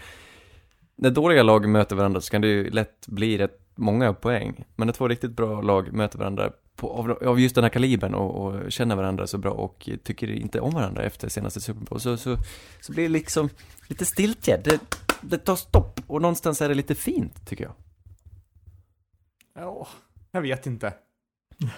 när 0.96 1.10
dåliga 1.12 1.44
lag 1.44 1.70
möter 1.70 1.96
varandra 1.96 2.22
så 2.22 2.32
kan 2.32 2.42
det 2.42 2.48
ju 2.48 2.70
lätt 2.70 3.08
bli 3.08 3.38
rätt 3.38 3.60
många 3.76 4.14
poäng. 4.14 4.64
Men 4.76 4.86
när 4.86 4.94
två 4.94 5.08
riktigt 5.08 5.32
bra 5.32 5.62
lag 5.62 5.94
möter 5.94 6.20
varandra 6.20 6.52
på, 6.76 6.90
av, 6.92 7.12
av 7.28 7.40
just 7.40 7.56
den 7.56 7.64
här 7.64 7.70
kalibern 7.70 8.14
och, 8.14 8.46
och 8.46 8.72
känner 8.72 8.96
varandra 8.96 9.28
så 9.28 9.38
bra 9.38 9.52
och 9.52 9.90
tycker 10.04 10.32
inte 10.32 10.60
om 10.60 10.74
varandra 10.74 11.04
efter 11.04 11.30
senaste 11.30 11.62
Super 11.62 11.86
Bowl 11.86 12.00
så, 12.00 12.18
så, 12.18 12.38
så 12.82 12.92
blir 12.94 13.04
det 13.04 13.10
liksom 13.10 13.50
lite 13.88 14.06
stiltje. 14.06 14.58
Det, 14.64 14.80
det 15.22 15.38
tar 15.38 15.56
stopp 15.56 16.00
och 16.08 16.22
någonstans 16.22 16.62
är 16.62 16.70
det 16.70 16.76
lite 16.76 16.96
fint 16.96 17.48
tycker 17.48 17.64
jag. 17.64 17.74
Ja, 19.58 19.88
jag 20.32 20.42
vet 20.42 20.66
inte. 20.66 20.94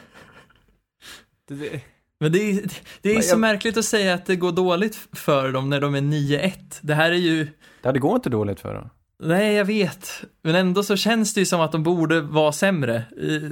Det, 1.48 1.56
det, 1.56 1.82
Men 2.20 2.32
det 2.32 2.40
är, 2.52 2.62
det 3.02 3.10
är 3.10 3.14
Men 3.14 3.24
så 3.24 3.30
jag- 3.34 3.40
märkligt 3.40 3.78
att 3.78 3.86
säga 3.86 4.14
att 4.14 4.26
det 4.26 4.36
går 4.36 4.52
dåligt 4.52 4.96
för 5.14 5.52
dem 5.52 5.70
när 5.70 5.82
de 5.82 5.96
är 5.96 6.02
9-1. 6.02 6.52
Det 6.82 6.94
här 6.94 7.12
är 7.12 7.16
ju, 7.16 7.48
Ja, 7.82 7.92
det 7.92 8.00
går 8.00 8.16
inte 8.16 8.30
dåligt 8.30 8.60
för 8.60 8.74
dem. 8.74 8.90
nej 9.24 9.54
jag 9.56 9.66
vet, 9.66 10.24
men 10.42 10.56
ändå 10.56 10.84
så 10.84 10.96
känns 10.98 11.34
det 11.34 11.40
ju 11.40 11.46
som 11.46 11.62
att 11.62 11.72
de 11.72 11.84
borde 11.84 12.22
vara 12.22 12.52
sämre, 12.52 13.04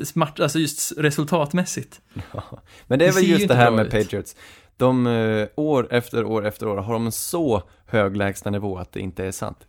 smart, 0.06 0.40
alltså 0.40 0.60
just 0.60 0.92
resultatmässigt. 0.98 2.02
Men 2.88 3.00
det 3.00 3.06
är 3.06 3.10
Det 3.10 3.16
väl 3.16 3.30
just 3.30 3.48
det 3.48 3.56
här 3.56 3.72
med 3.72 3.86
ut. 3.86 3.92
Patriots. 3.92 4.36
De, 4.78 5.08
eh, 5.08 5.48
år 5.56 5.88
efter 5.94 6.24
år 6.26 6.46
efter 6.46 6.68
år 6.68 6.78
har 6.78 6.94
de 6.94 7.06
en 7.06 7.12
så 7.12 7.64
hög 7.86 8.18
lägstanivå 8.18 8.78
att 8.78 8.92
det 8.92 9.00
inte 9.00 9.26
är 9.26 9.32
sant. 9.32 9.68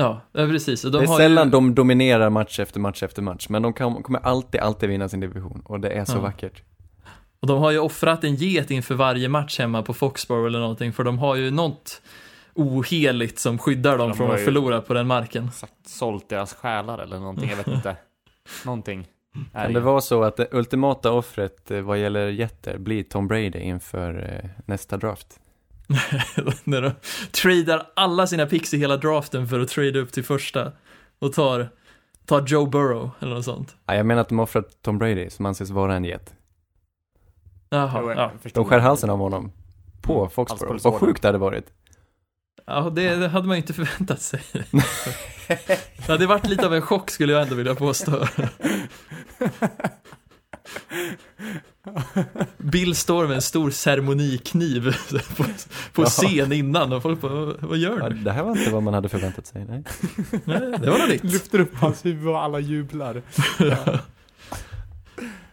Ja, 0.00 0.20
precis. 0.32 0.84
Och 0.84 0.90
de 0.92 0.98
det 0.98 1.04
är 1.04 1.08
har 1.08 1.18
sällan 1.18 1.46
ju, 1.46 1.50
de 1.50 1.74
dominerar 1.74 2.30
match 2.30 2.60
efter 2.60 2.80
match 2.80 3.02
efter 3.02 3.22
match, 3.22 3.46
men 3.48 3.62
de 3.62 3.72
kan, 3.72 4.02
kommer 4.02 4.20
alltid, 4.20 4.60
alltid 4.60 4.88
vinna 4.88 5.08
sin 5.08 5.20
division 5.20 5.62
och 5.64 5.80
det 5.80 5.88
är 5.90 6.04
så 6.04 6.16
Ja. 6.16 6.20
vackert. 6.20 6.62
och 7.40 7.46
de 7.46 7.58
har 7.58 7.70
ju 7.70 7.78
offrat 7.78 8.24
en 8.24 8.34
get 8.34 8.70
inför 8.70 8.94
varje 8.94 9.28
match 9.28 9.58
hemma 9.58 9.82
på 9.82 9.94
Foxborough 9.94 10.46
eller 10.46 10.58
någonting, 10.58 10.92
för 10.92 11.04
de 11.04 11.18
har 11.18 11.36
ju 11.36 11.50
något 11.50 12.02
oheligt 12.54 13.38
som 13.38 13.58
skyddar 13.58 13.98
dem 13.98 14.08
De 14.08 14.16
från 14.16 14.30
att 14.30 14.40
förlora 14.44 14.80
på 14.80 14.94
den 14.94 15.06
marken. 15.06 15.50
sagt 15.52 15.72
sålt 15.88 16.28
deras 16.28 16.54
själar 16.54 16.98
eller 16.98 17.18
någonting, 17.18 17.50
jag 17.50 17.56
vet 17.56 17.66
inte. 17.68 17.96
Någonting. 18.64 19.06
Kan 19.52 19.72
det 19.72 19.80
vara 19.80 20.00
så 20.00 20.22
att 20.22 20.36
det 20.36 20.48
ultimata 20.52 21.12
offret 21.12 21.70
eh, 21.70 21.80
vad 21.80 21.98
gäller 21.98 22.28
jätter 22.28 22.78
blir 22.78 23.02
Tom 23.02 23.28
Brady 23.28 23.58
inför 23.58 24.40
eh, 24.44 24.50
nästa 24.66 24.96
draft? 24.96 25.40
när 26.64 26.82
de 26.82 26.92
tradar 27.30 27.86
alla 27.96 28.26
sina 28.26 28.46
picks 28.46 28.74
i 28.74 28.78
hela 28.78 28.96
draften 28.96 29.48
för 29.48 29.60
att 29.60 29.68
trada 29.68 29.98
upp 29.98 30.12
till 30.12 30.24
första 30.24 30.72
och 31.18 31.32
tar, 31.32 31.68
tar 32.26 32.44
Joe 32.46 32.66
Burrow 32.66 33.10
eller 33.20 33.34
något 33.34 33.44
sånt. 33.44 33.76
Ja, 33.86 33.94
jag 33.94 34.06
menar 34.06 34.20
att 34.22 34.28
de 34.28 34.38
har 34.38 34.42
offrat 34.42 34.82
Tom 34.82 34.98
Brady 34.98 35.30
som 35.30 35.46
anses 35.46 35.70
vara 35.70 35.96
en 35.96 36.04
get. 36.04 36.34
Jaha, 37.70 38.14
ja. 38.16 38.50
De 38.52 38.64
skär 38.64 38.78
halsen 38.78 39.10
av 39.10 39.18
honom 39.18 39.52
på 40.02 40.18
Mm, 40.18 40.30
Foxborough. 40.30 40.84
Vad 40.84 40.94
sjukt 40.94 41.22
det 41.22 41.28
hade 41.28 41.38
varit. 41.38 41.66
ja 42.66 42.90
det, 42.90 43.16
det 43.16 43.28
hade 43.28 43.46
man 43.46 43.56
ju 43.56 43.60
inte 43.60 43.72
förväntat 43.74 44.20
sig. 44.22 44.40
det 45.96 46.08
hade 46.08 46.26
varit 46.26 46.46
lite 46.46 46.66
av 46.66 46.74
en 46.74 46.82
chock 46.82 47.10
skulle 47.10 47.32
jag 47.32 47.42
ändå 47.42 47.54
vilja 47.54 47.74
påstå. 47.74 48.12
Bill 52.58 52.94
står 52.96 53.26
med 53.26 53.34
en 53.34 53.42
stor 53.42 53.70
ceremonikniv 53.70 54.96
på, 55.36 55.44
på 55.92 56.02
Ja. 56.02 56.06
scen 56.06 56.52
innan 56.52 56.92
och 56.92 57.02
folk 57.02 57.20
bara, 57.20 57.54
"Vad- 57.60 57.78
gör 57.78 57.98
Ja, 58.00 58.08
du? 58.08 58.16
det 58.16 58.32
här 58.32 58.42
var 58.42 58.50
inte 58.58 58.70
vad 58.70 58.82
man 58.82 58.94
hade 58.94 59.08
förväntat 59.08 59.46
sig, 59.46 59.64
nej. 59.68 59.82
Nej, 60.44 60.60
det 60.80 60.90
var 60.90 60.98
något 60.98 61.08
nytt. 61.08 61.24
Lyfter 61.24 61.60
upp 61.60 61.74
hans 61.76 62.04
huvud 62.04 62.28
och 62.28 62.42
alla 62.42 62.60
jublar. 62.60 63.22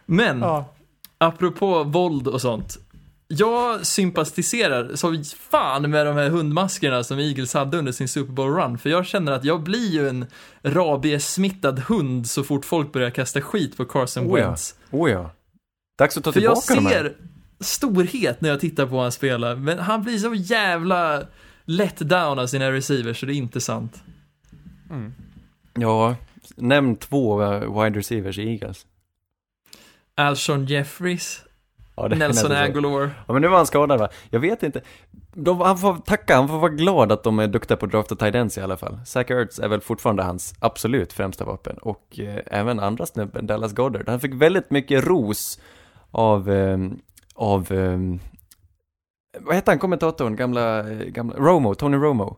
Men, 0.06 0.40
Ja. 0.40 0.74
apropå 1.18 1.84
våld 1.84 2.28
och 2.28 2.40
sånt. 2.40 2.78
Jag 3.28 3.86
sympatiserar 3.86 4.96
så 4.96 5.22
fan 5.50 5.90
med 5.90 6.06
de 6.06 6.16
här 6.16 6.28
hundmaskerna 6.28 7.04
som 7.04 7.18
Eagles 7.18 7.54
hade 7.54 7.78
under 7.78 7.92
sin 7.92 8.08
Super 8.08 8.32
Bowl 8.32 8.54
run. 8.54 8.78
För 8.78 8.90
jag 8.90 9.06
känner 9.06 9.32
att 9.32 9.44
jag 9.44 9.62
blir 9.62 9.90
ju 9.92 10.08
en 10.08 10.26
rabiessmittad 10.62 11.78
hund 11.78 12.26
så 12.30 12.44
fort 12.44 12.64
folk 12.64 12.92
börjar 12.92 13.10
kasta 13.10 13.40
skit 13.40 13.76
på 13.76 13.84
Carson 13.84 14.26
Oh 14.26 14.40
ja. 14.40 14.46
Wentz. 14.46 14.74
Oh 14.90 15.10
ja. 15.10 15.30
Dags 15.98 16.16
att 16.16 16.24
ta 16.24 16.32
För 16.32 16.40
jag 16.40 16.62
tillbaka 16.62 16.90
de 16.90 16.94
här. 16.94 17.02
ser 17.02 17.16
storhet 17.60 18.40
när 18.40 18.48
jag 18.48 18.60
tittar 18.60 18.86
på 18.86 19.00
han 19.00 19.12
spela, 19.12 19.56
men 19.56 19.78
han 19.78 20.02
blir 20.02 20.18
så 20.18 20.34
jävla 20.34 21.22
let 21.64 21.98
down 21.98 22.38
av 22.38 22.46
sina 22.46 22.72
receivers 22.72 23.20
så 23.20 23.26
det 23.26 23.34
är 23.34 23.36
inte 23.36 23.60
sant. 23.60 24.02
Mm. 24.90 25.14
Ja, 25.74 26.16
nämn 26.56 26.96
två 26.96 27.38
wide 27.58 27.98
receivers 27.98 28.38
i 28.38 28.48
Eagles. 28.48 28.86
Alshon 30.14 30.66
Jeffries, 30.66 31.42
Ja, 31.96 32.08
Nelson. 32.08 32.52
Aguilar. 32.52 33.10
Ja, 33.26 33.32
men 33.32 33.42
nu 33.42 33.48
var 33.48 33.56
han 33.56 33.66
skadad 33.66 34.00
va? 34.00 34.08
Jag 34.30 34.40
vet 34.40 34.62
inte. 34.62 34.82
De, 35.32 35.60
han 35.60 35.78
får 35.78 35.94
tacka, 35.94 36.36
han 36.36 36.48
får 36.48 36.58
vara 36.58 36.72
glad 36.72 37.12
att 37.12 37.22
de 37.22 37.38
är 37.38 37.48
duktiga 37.48 37.76
på 37.76 37.86
att 37.86 37.92
drafta 37.92 38.16
tight 38.16 38.34
ends 38.34 38.58
i 38.58 38.60
alla 38.60 38.76
fall. 38.76 38.98
Zach 39.06 39.30
Ertz 39.30 39.58
är 39.58 39.68
väl 39.68 39.80
fortfarande 39.80 40.22
hans 40.22 40.54
absolut 40.58 41.12
främsta 41.12 41.44
vapen. 41.44 41.78
Och 41.78 42.18
eh, 42.20 42.40
även 42.46 42.80
andra 42.80 43.06
snubben, 43.06 43.46
Dallas 43.46 43.72
Goddard. 43.72 44.08
Han 44.08 44.20
fick 44.20 44.34
väldigt 44.34 44.70
mycket 44.70 45.04
ros 45.04 45.60
av, 46.10 46.50
eh, 46.50 46.78
av, 47.34 47.72
eh, 47.72 47.98
vad 49.40 49.54
heter 49.54 49.72
han, 49.72 49.78
kommentatorn, 49.78 50.36
gamla, 50.36 50.90
eh, 50.90 50.98
gamla, 50.98 51.36
Romo, 51.36 51.74
Tony 51.74 51.96
Romo. 51.96 52.36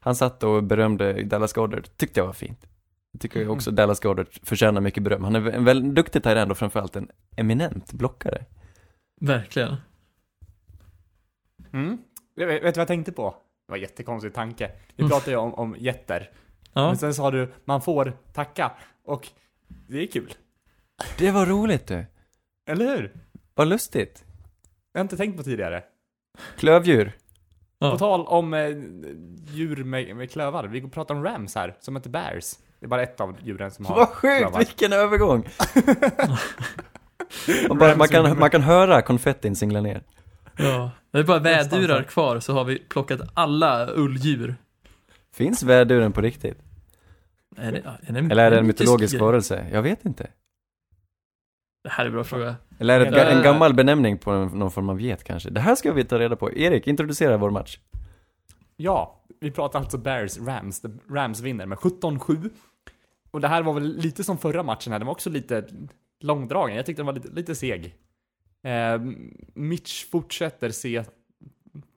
Han 0.00 0.14
satt 0.14 0.42
och 0.42 0.62
berömde 0.62 1.22
Dallas 1.22 1.52
Goddard, 1.52 1.88
tyckte 1.96 2.20
jag 2.20 2.26
var 2.26 2.32
fint. 2.32 2.66
Jag 3.12 3.20
tycker 3.20 3.40
ju 3.40 3.48
också 3.48 3.70
Dallas 3.70 4.00
Goddard 4.00 4.26
förtjänar 4.42 4.80
mycket 4.80 5.02
beröm. 5.02 5.24
Han 5.24 5.36
är 5.36 5.50
en 5.50 5.64
väldigt 5.64 5.94
duktig 5.94 6.22
tight 6.22 6.36
end 6.36 6.50
och 6.50 6.58
framförallt 6.58 6.96
en 6.96 7.08
eminent 7.36 7.92
blockare. 7.92 8.44
Verkligen. 9.20 9.76
Mm. 11.72 11.98
Vet, 12.36 12.48
vet 12.48 12.60
du 12.62 12.66
vad 12.70 12.76
jag 12.76 12.88
tänkte 12.88 13.12
på? 13.12 13.30
Det 13.66 13.72
var 13.72 13.76
en 13.76 13.82
jättekonstig 13.82 14.34
tanke. 14.34 14.70
Vi 14.96 15.08
pratade 15.08 15.30
ju 15.30 15.36
om, 15.36 15.54
om 15.54 15.76
jätter. 15.78 16.30
Ja. 16.72 16.86
Men 16.86 16.96
sen 16.96 17.14
sa 17.14 17.30
du, 17.30 17.52
man 17.64 17.82
får 17.82 18.12
tacka. 18.32 18.72
Och 19.04 19.28
det 19.88 20.02
är 20.02 20.06
kul. 20.06 20.34
Det 21.18 21.30
var 21.30 21.46
roligt 21.46 21.86
du. 21.86 22.06
Eller 22.66 22.84
hur? 22.96 23.12
Vad 23.54 23.68
lustigt. 23.68 24.24
Jag 24.92 24.98
har 25.00 25.04
inte 25.04 25.16
tänkt 25.16 25.36
på 25.36 25.42
tidigare. 25.42 25.84
Klövdjur. 26.58 27.12
Ja. 27.78 27.90
På 27.90 27.98
tal 27.98 28.26
om 28.26 28.54
eh, 28.54 28.68
djur 29.54 29.84
med, 29.84 30.16
med 30.16 30.30
klövar. 30.30 30.64
Vi 30.64 30.90
pratar 30.90 31.14
om 31.14 31.24
Rams 31.24 31.54
här, 31.54 31.76
som 31.80 31.96
heter 31.96 32.10
Bears. 32.10 32.58
Det 32.80 32.86
är 32.86 32.88
bara 32.88 33.02
ett 33.02 33.20
av 33.20 33.36
djuren 33.42 33.70
som 33.70 33.84
har 33.86 33.96
Vad 33.96 34.08
sjukt, 34.08 34.38
klövar. 34.38 34.58
vilken 34.58 34.92
övergång! 34.92 35.48
man, 37.68 37.78
bara, 37.78 37.96
man, 37.96 38.08
kan, 38.08 38.38
man 38.38 38.50
kan 38.50 38.62
höra 38.62 39.02
konfettin 39.02 39.56
singla 39.56 39.80
ner. 39.80 40.02
Ja, 40.56 40.90
det 41.10 41.18
är 41.18 41.24
bara 41.24 41.38
vädurar 41.38 42.02
kvar 42.02 42.40
så 42.40 42.52
har 42.52 42.64
vi 42.64 42.78
plockat 42.78 43.20
alla 43.34 43.88
ulldjur. 43.94 44.56
Finns 45.34 45.62
väduren 45.62 46.12
på 46.12 46.20
riktigt? 46.20 46.58
Är 47.56 47.72
det, 47.72 47.78
är 47.78 48.12
det 48.12 48.18
Eller 48.18 48.44
är 48.44 48.50
det 48.50 48.58
en 48.58 48.66
mytologisk 48.66 49.20
varelse? 49.20 49.66
Jag 49.72 49.82
vet 49.82 50.04
inte. 50.04 50.26
Det 51.84 51.90
här 51.90 52.04
är 52.04 52.06
en 52.06 52.12
bra 52.12 52.24
fråga. 52.24 52.56
Eller 52.78 53.00
är 53.00 53.10
det 53.10 53.22
en 53.24 53.42
gammal 53.42 53.74
benämning 53.74 54.18
på 54.18 54.32
någon 54.32 54.70
form 54.70 54.88
av 54.88 55.00
get 55.00 55.24
kanske? 55.24 55.50
Det 55.50 55.60
här 55.60 55.74
ska 55.74 55.92
vi 55.92 56.04
ta 56.04 56.18
reda 56.18 56.36
på. 56.36 56.52
Erik, 56.52 56.86
introducera 56.86 57.36
vår 57.36 57.50
match. 57.50 57.78
Ja, 58.76 59.24
vi 59.40 59.50
pratar 59.50 59.78
alltså 59.78 59.98
Bears 59.98 60.38
Rams. 60.38 60.80
The 60.80 60.88
Rams 61.10 61.40
vinner 61.40 61.66
med 61.66 61.78
17-7. 61.78 62.50
Och 63.30 63.40
det 63.40 63.48
här 63.48 63.62
var 63.62 63.72
väl 63.72 63.96
lite 63.96 64.24
som 64.24 64.38
förra 64.38 64.62
matchen 64.62 64.92
här, 64.92 64.98
den 64.98 65.06
var 65.06 65.12
också 65.12 65.30
lite 65.30 65.64
långdragen. 66.24 66.76
Jag 66.76 66.86
tyckte 66.86 67.00
den 67.02 67.06
var 67.06 67.12
lite, 67.12 67.28
lite 67.28 67.54
seg. 67.54 67.94
Eh, 68.62 69.00
Mitch 69.54 70.04
fortsätter 70.04 70.70
se 70.70 71.04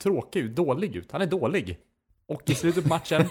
tråkig 0.02 0.40
ut, 0.40 0.56
dålig 0.56 0.96
ut. 0.96 1.12
Han 1.12 1.22
är 1.22 1.26
dålig. 1.26 1.80
Och 2.28 2.50
i 2.50 2.56
slutet 2.56 2.84
på 2.84 2.90
matchen 2.90 3.26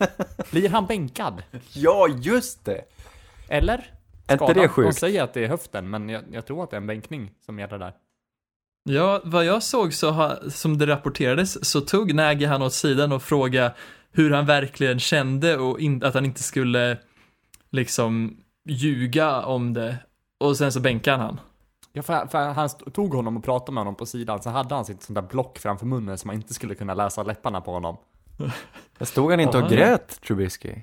blir 0.50 0.68
han 0.68 0.86
bänkad. 0.86 1.42
Ja, 1.72 2.08
just 2.08 2.64
det! 2.64 2.84
Eller? 3.48 3.92
Är 4.26 4.32
inte 4.32 4.54
det 4.54 4.60
De 4.60 4.68
sjukt? 4.68 4.98
säger 4.98 5.22
att 5.22 5.34
det 5.34 5.44
är 5.44 5.48
höften, 5.48 5.90
men 5.90 6.08
jag, 6.08 6.22
jag 6.32 6.46
tror 6.46 6.64
att 6.64 6.70
det 6.70 6.76
är 6.76 6.80
en 6.80 6.86
bänkning 6.86 7.30
som 7.46 7.58
gäller 7.58 7.78
där. 7.78 7.92
Ja, 8.84 9.20
vad 9.24 9.44
jag 9.44 9.62
såg 9.62 9.94
så 9.94 10.10
ha, 10.10 10.50
som 10.50 10.78
det 10.78 10.86
rapporterades 10.86 11.64
så 11.70 11.80
tog 11.80 12.14
Nagy 12.14 12.44
han 12.46 12.62
åt 12.62 12.72
sidan 12.72 13.12
och 13.12 13.22
frågade 13.22 13.74
hur 14.10 14.30
han 14.30 14.46
verkligen 14.46 14.98
kände 14.98 15.58
och 15.58 15.80
in, 15.80 16.04
att 16.04 16.14
han 16.14 16.24
inte 16.24 16.42
skulle 16.42 16.98
liksom 17.70 18.36
ljuga 18.68 19.42
om 19.42 19.74
det. 19.74 19.96
Och 20.48 20.56
sen 20.56 20.72
så 20.72 20.80
bänkade 20.80 21.16
han. 21.16 21.40
Ja, 21.92 22.02
för, 22.02 22.26
för 22.26 22.38
han 22.52 22.68
tog 22.68 23.14
honom 23.14 23.36
och 23.36 23.44
pratade 23.44 23.72
med 23.74 23.80
honom 23.80 23.94
på 23.94 24.06
sidan, 24.06 24.42
så 24.42 24.50
hade 24.50 24.74
han 24.74 24.84
sitt 24.84 25.02
sånt 25.02 25.14
där 25.14 25.22
block 25.22 25.58
framför 25.58 25.86
munnen 25.86 26.18
så 26.18 26.26
man 26.26 26.36
inte 26.36 26.54
skulle 26.54 26.74
kunna 26.74 26.94
läsa 26.94 27.22
läpparna 27.22 27.60
på 27.60 27.72
honom. 27.72 27.96
Stod 29.00 29.30
han 29.30 29.40
inte 29.40 29.58
och 29.58 29.64
Ja. 29.64 29.68
grät, 29.68 30.20
Trubisky? 30.20 30.74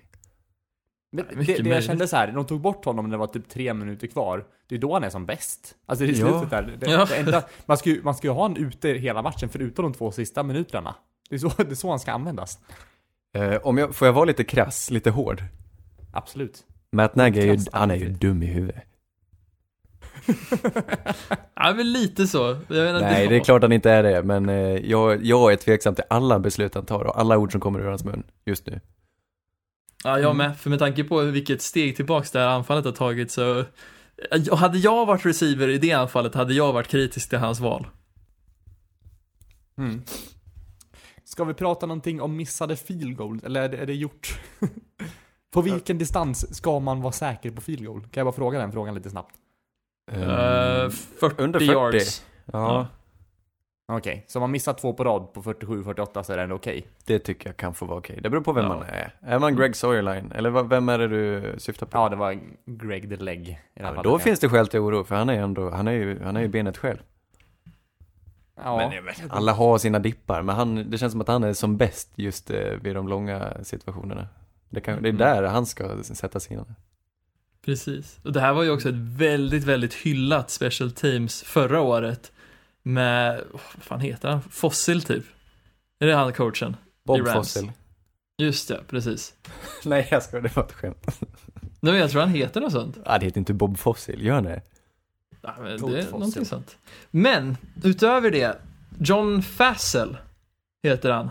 Men 1.12 1.26
Ja, 1.26 1.32
det, 1.32 1.36
mycket 1.36 1.64
det 1.64 1.70
jag 1.70 1.84
kände 1.84 2.08
så 2.08 2.16
här, 2.16 2.32
de 2.32 2.46
tog 2.46 2.62
bort 2.62 2.86
honom 2.86 3.06
när 3.06 3.12
det 3.12 3.18
var 3.18 3.28
typ 3.28 3.50
tre 3.50 3.74
minuter 3.74 4.08
kvar. 4.08 4.46
Det 4.68 4.76
är 4.76 4.80
då 4.80 4.94
han 4.94 5.04
är 5.04 5.10
som 5.10 5.26
bäst. 5.26 5.76
Alltså 5.86 6.06
i 6.06 6.12
Ja. 6.20 6.28
slutet 6.28 6.50
där. 6.50 6.78
Det, 6.80 6.92
Ja. 6.92 7.06
det 7.06 7.16
enda, 7.18 7.44
man, 7.66 7.78
ska 7.78 7.90
ju, 7.90 8.04
man 8.04 8.16
ska 8.16 8.28
ju 8.28 8.34
ha 8.34 8.42
honom 8.42 8.58
ute 8.58 8.90
hela 8.90 9.22
matchen 9.22 9.50
förutom 9.50 9.84
de 9.84 9.94
två 9.94 10.12
sista 10.12 10.44
minuterna. 10.44 10.96
Det 11.30 11.36
är 11.36 11.40
så, 11.40 11.50
det 11.58 11.72
är 11.72 11.76
så 11.76 11.90
han 11.90 12.00
ska 12.00 12.12
användas. 12.12 12.60
Eh, 13.34 13.56
om 13.56 13.78
jag, 13.78 13.96
får 13.96 14.06
jag 14.08 14.14
vara 14.14 14.26
lite 14.26 14.44
krass, 14.44 14.92
lite 14.92 15.10
hård? 15.10 15.44
Absolut. 16.14 16.64
Matt 16.92 17.16
Nagy 17.16 17.40
är 17.40 17.46
ju, 17.54 17.60
han 17.72 17.92
är 17.92 17.96
ju 17.96 18.10
dum 18.10 18.44
i 18.44 18.46
huvudet. 18.46 18.84
Ja, 21.56 21.74
men 21.74 21.92
lite 21.92 22.28
så. 22.28 22.58
Jag 22.68 22.86
menar, 22.86 23.00
Nej, 23.00 23.28
det 23.28 23.36
är 23.36 23.44
klart 23.44 23.62
han 23.62 23.72
inte 23.72 23.92
är 23.92 24.04
det, 24.04 24.24
men 24.24 24.50
eh, 24.50 24.56
jag, 24.90 25.26
jag 25.26 25.52
är 25.52 25.56
tveksam 25.56 25.96
till 25.96 26.04
alla 26.10 26.40
beslut 26.40 26.76
han 26.76 26.86
tar 26.86 27.06
och 27.06 27.20
alla 27.20 27.38
ord 27.38 27.52
som 27.52 27.62
kommer 27.62 27.80
ur 27.80 27.86
hans 27.86 28.04
mun 28.04 28.24
just 28.46 28.68
nu. 28.68 28.82
Ja, 30.04 30.20
jag 30.20 30.36
med. 30.36 30.58
För 30.58 30.70
med 30.70 30.80
tanke 30.80 31.04
på 31.04 31.22
vilket 31.22 31.62
steg 31.62 31.96
tillbaks 31.96 32.32
det 32.32 32.40
här 32.40 32.48
anfallet 32.48 32.86
har 32.86 32.92
tagit 32.92 33.32
så... 33.32 33.64
Och 34.52 34.58
hade 34.58 34.78
jag 34.78 35.06
varit 35.06 35.26
receiver 35.26 35.68
i 35.68 35.78
det 35.78 35.92
anfallet 35.92 36.36
hade 36.36 36.54
jag 36.54 36.74
varit 36.74 36.88
kritisk 36.88 37.30
till 37.30 37.38
hans 37.38 37.60
val. 37.60 37.88
Mm. 39.78 40.02
Ska 41.24 41.44
vi 41.44 41.54
prata 41.54 41.86
någonting 41.86 42.22
om 42.22 42.36
missade 42.36 42.76
field 42.76 43.18
goal? 43.18 43.40
Eller 43.44 43.62
är 43.62 43.70
det, 43.70 43.78
är 43.78 43.86
det 43.86 43.94
gjort? 43.94 44.40
på 45.52 45.62
vilken 45.62 45.98
distans 45.98 46.56
ska 46.56 46.80
man 46.80 47.02
vara 47.02 47.12
säker 47.12 47.52
på 47.52 47.62
field 47.62 47.86
goal? 47.86 48.02
Kan 48.02 48.10
jag 48.14 48.26
bara 48.26 48.36
fråga 48.36 48.60
den 48.60 48.72
frågan 48.72 48.96
lite 48.96 49.10
snabbt? 49.10 49.36
Um, 50.14 50.22
Eh, 50.22 50.90
40, 50.90 51.44
under 51.44 51.60
40. 51.60 51.72
yards. 51.72 52.26
ja, 52.46 52.88
Okej, 53.92 54.26
så 54.28 54.40
om 54.40 54.42
man 54.42 54.52
missar 54.52 54.74
två 54.74 54.94
på 54.94 55.04
rad 55.04 55.34
på 55.34 55.42
47-48 55.44 56.24
så 56.24 56.34
är 56.34 56.38
det 56.38 56.44
ändå 56.44 56.56
okej? 56.56 56.88
det 57.06 57.20
tycker 57.20 57.50
jag 57.50 57.58
kan 57.58 57.74
få 57.74 57.86
vara 57.86 57.98
okej. 58.00 58.20
Det 58.24 58.30
beror 58.30 58.42
på 58.42 58.54
vem 58.54 58.64
Ja. 58.64 58.70
man 58.70 58.84
är. 58.84 59.16
Är 59.22 59.40
man 59.40 59.56
Greg 59.56 59.76
Sawyer-line? 59.76 60.32
Eller 60.36 60.50
vem 60.64 60.90
är 60.90 60.98
det 60.98 61.08
du 61.08 61.56
syftar 61.60 61.86
på? 61.86 61.98
Ja, 61.98 62.10
det 62.10 62.16
var 62.16 62.40
Greg 62.66 63.10
the 63.10 63.16
Leg 63.24 63.60
Ja, 63.74 64.02
då 64.04 64.10
ja. 64.14 64.20
finns 64.20 64.40
det 64.40 64.50
skäl 64.50 64.68
till 64.68 64.80
oro, 64.80 65.04
för 65.04 65.16
han 65.16 65.30
är 65.30 65.42
ändå, 65.42 65.70
han 65.70 65.88
är 65.88 65.92
ju, 65.92 66.24
han 66.24 66.38
är 66.38 66.42
ju 66.42 66.48
benet 66.48 66.78
själv. 66.78 66.98
Ja, 68.64 68.78
Men 68.78 69.04
alla 69.30 69.54
har 69.54 69.78
sina 69.78 70.00
dippar, 70.00 70.42
men 70.42 70.56
han, 70.56 70.90
det 70.90 70.98
känns 70.98 71.12
som 71.12 71.22
att 71.22 71.28
han 71.28 71.44
är 71.44 71.54
som 71.54 71.78
bäst 71.78 72.12
just 72.16 72.50
eh, 72.52 72.58
vid 72.82 72.96
de 72.96 73.08
långa 73.08 73.54
situationerna. 73.64 74.28
Det, 74.70 74.82
kan, 74.82 75.02
det 75.02 75.10
är 75.10 75.14
Mm. 75.14 75.18
där 75.18 75.44
han 75.44 75.66
ska 75.66 76.04
sätta 76.04 76.40
sina. 76.40 76.66
Precis. 77.70 78.20
Och 78.24 78.32
det 78.34 78.40
här 78.42 78.54
var 78.54 78.64
ju 78.64 78.70
också 78.70 78.90
ett 78.90 78.96
väldigt, 78.96 79.64
väldigt 79.64 79.94
hyllat 79.94 80.50
special 80.52 80.92
teams 80.92 81.44
förra 81.44 81.82
året. 81.82 82.32
Med, 82.84 83.40
oh, 83.40 83.60
vad 83.76 83.84
fan 83.84 84.00
heter 84.00 84.30
han? 84.30 84.42
Fossil 84.42 85.02
typ. 85.02 85.24
Är 86.00 86.08
det 86.08 86.16
han 86.16 86.34
coachen? 86.34 86.76
Bob. 87.04 87.28
Fossil. 87.28 87.72
Just 88.38 88.68
det, 88.68 88.82
precis. 88.88 89.34
Nej, 89.86 90.08
jag 90.12 90.24
ska 90.24 90.42
det 90.42 90.56
var 90.56 90.64
ett 90.64 90.72
skämt. 90.72 91.06
Nej, 91.62 91.94
men 91.94 91.96
jag 91.98 92.12
tror 92.12 92.22
han 92.22 92.30
heter 92.30 92.62
något 92.62 92.72
sånt. 92.72 92.98
Ah, 93.06 93.18
det 93.18 93.26
heter 93.26 93.40
inte 93.40 93.54
Bob 93.54 93.78
Fossil, 93.78 94.26
gör 94.26 94.34
han 94.36 94.44
det? 94.44 94.62
Ja, 95.42 95.56
men 95.62 95.78
Goat 95.80 95.92
det 95.92 95.98
är 95.98 96.02
Fossil. 96.04 96.12
någonting 96.20 96.46
sånt. 96.46 96.78
Men, 97.12 97.58
utöver 97.84 98.32
det, 98.32 98.58
John 99.00 99.42
Fassel 99.42 100.18
heter 100.84 101.10
han. 101.12 101.30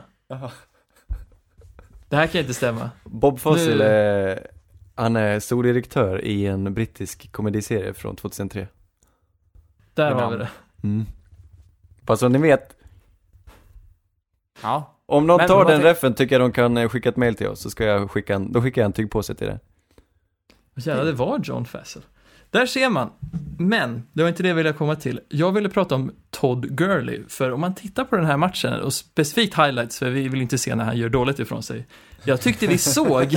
Det 2.09 2.16
här 2.16 2.26
kan 2.26 2.41
inte 2.41 2.55
stämma. 2.55 2.91
Bob 3.05 3.41
Fossil 3.41 3.78
Nu- 3.78 3.84
är, 3.84 4.47
han 4.99 5.17
är 5.17 5.41
stordirektör 5.41 6.25
i 6.25 6.47
en 6.47 6.75
brittisk 6.75 7.33
komediserie 7.33 7.95
från 7.95 8.17
2003. 8.17 8.67
Där 9.95 10.13
har 10.13 10.31
vi 10.31 10.37
det. 10.37 10.49
Mm. 10.83 11.07
Bara 12.03 12.17
så 12.17 12.29
ni 12.29 12.39
vet, 12.39 12.77
Ja, 14.63 14.95
om 15.07 15.27
någon 15.27 15.37
Men 15.37 15.49
tar 15.49 15.65
den 15.65 15.67
tänk- 15.81 15.85
reffen 15.85 16.15
tycker 16.15 16.35
jag 16.35 16.43
de 16.51 16.53
kan 16.53 16.77
eh, 16.77 16.89
skicka 16.89 17.09
ett 17.09 17.17
mail 17.17 17.35
till 17.35 17.47
oss, 17.49 17.61
så 17.61 17.71
ska 17.71 17.85
jag 17.85 18.11
skicka 18.11 18.35
en, 18.35 18.53
då 18.53 18.63
skickar 18.63 18.83
jag 18.83 18.87
en 18.87 18.93
tygpåse 18.93 19.35
till 19.35 19.47
det. 19.47 19.59
Jävlar, 20.77 21.05
det 21.05 21.13
var 21.13 21.41
John 21.45 21.65
Fassel. 21.65 22.03
Där 22.51 22.67
ser 22.67 22.89
man. 22.91 23.11
Men, 23.59 24.03
det 24.13 24.23
var 24.23 24.29
inte 24.29 24.43
det 24.43 24.49
jag 24.49 24.57
ville 24.57 24.73
komma 24.73 24.95
till. 24.97 25.21
Jag 25.29 25.53
ville 25.53 25.69
prata 25.69 25.95
om 25.95 26.13
Todd 26.31 26.77
Gurley. 26.77 27.23
För 27.29 27.51
om 27.53 27.61
man 27.61 27.75
tittar 27.75 28.05
på 28.05 28.17
den 28.17 28.25
här 28.25 28.37
matchen, 28.37 28.73
och 28.81 28.93
specifikt 28.93 29.59
highlights, 29.59 29.99
för 29.99 30.11
vi 30.11 30.29
vill 30.29 30.43
inte 30.43 30.59
se 30.59 30.75
när 30.75 30.85
han 30.85 30.97
gör 30.97 31.09
dåligt 31.09 31.39
ifrån 31.39 31.63
sig. 31.63 31.87
Jag 32.25 32.41
tyckte 32.41 32.67
vi 32.67 32.79
såg 32.79 33.37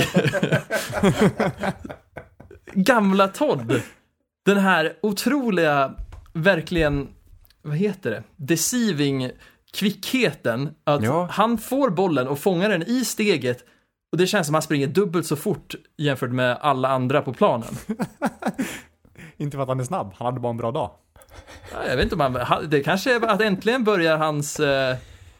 gamla 2.74 3.28
Todd. 3.28 3.80
Den 4.44 4.58
här 4.58 4.92
otroliga, 5.02 5.94
verkligen, 6.32 7.08
vad 7.62 7.76
heter 7.76 8.10
det? 8.10 8.22
Deceiving 8.36 9.30
kvickheten. 9.72 10.70
Att 10.84 11.02
Ja. 11.02 11.28
han 11.30 11.58
får 11.58 11.90
bollen 11.90 12.28
och 12.28 12.38
fångar 12.38 12.68
den 12.68 12.82
i 12.82 13.04
steget 13.04 13.58
och 14.12 14.18
det 14.18 14.26
känns 14.26 14.46
som 14.46 14.54
att 14.54 14.56
han 14.56 14.62
springer 14.62 14.86
dubbelt 14.86 15.26
så 15.26 15.36
fort 15.36 15.74
jämfört 15.96 16.30
med 16.30 16.58
alla 16.60 16.88
andra 16.88 17.22
på 17.22 17.32
planen. 17.32 17.68
inte 19.42 19.56
för 19.56 19.62
att 19.62 19.68
han 19.68 19.80
är 19.80 19.84
snabb, 19.84 20.12
han 20.16 20.24
hade 20.26 20.40
bara 20.40 20.50
en 20.50 20.56
bra 20.56 20.70
dag. 20.70 20.90
Ja, 21.72 21.86
Jag 21.88 21.96
vet 21.96 22.02
inte 22.02 22.14
om 22.14 22.20
han, 22.20 22.34
han- 22.36 22.70
det 22.70 22.80
kanske 22.82 23.14
är 23.14 23.26
att 23.26 23.40
äntligen 23.40 23.84
börjar 23.84 24.16
hans 24.18 24.60
eh, 24.60 24.96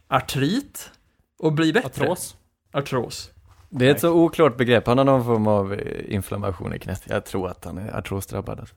artrit 0.08 0.90
och 1.38 1.52
bli 1.52 1.72
bättre. 1.72 2.04
Artros. 2.04 2.36
Artros. 2.72 3.30
Det 3.70 3.86
är 3.86 3.90
ett 3.90 4.00
så 4.00 4.12
oklart 4.12 4.56
begrepp, 4.56 4.86
han 4.86 4.98
har 4.98 5.04
någon 5.04 5.24
form 5.24 5.46
av 5.46 5.72
eh, 5.74 6.14
inflammation 6.14 6.74
i 6.74 6.78
knät. 6.78 7.02
Jag 7.06 7.24
tror 7.24 7.48
att 7.48 7.64
han 7.64 7.78
är 7.78 7.96
artrosdrabbad. 7.98 8.60
Alltså. 8.60 8.74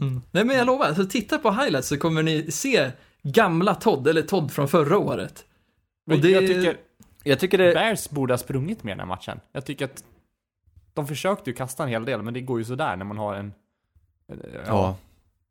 Mm. 0.00 0.22
Nej 0.30 0.44
men 0.44 0.56
jag 0.56 0.66
lovar, 0.66 0.86
alltså, 0.86 1.06
titta 1.06 1.38
på 1.38 1.50
highlights 1.52 1.88
så 1.88 1.96
kommer 1.98 2.22
ni 2.22 2.50
se 2.50 2.90
gamla 3.22 3.74
Todd, 3.74 4.08
eller 4.08 4.22
Todd 4.22 4.52
från 4.52 4.68
förra 4.68 4.98
året. 4.98 5.44
Och 6.10 6.18
det- 6.18 6.30
Jag 6.30 6.46
tycker 6.46 6.76
Jag 7.22 7.38
tycker 7.40 7.58
det, 7.58 7.74
Bears 7.74 8.10
borde 8.10 8.32
ha 8.32 8.38
sprungit 8.38 8.82
mer 8.84 8.92
den 8.92 9.00
här 9.00 9.06
matchen. 9.06 9.40
Jag 9.52 9.64
tycker 9.66 9.84
att 9.84 10.04
de 10.94 11.06
försökte 11.06 11.50
ju 11.50 11.56
kasta 11.56 11.82
en 11.82 11.88
hel 11.88 12.04
del, 12.04 12.22
men 12.22 12.34
det 12.34 12.40
går 12.40 12.58
ju 12.58 12.64
sådär 12.64 12.96
när 12.96 13.04
man 13.04 13.18
har 13.18 13.34
en... 13.34 13.52
ja. 14.66 14.96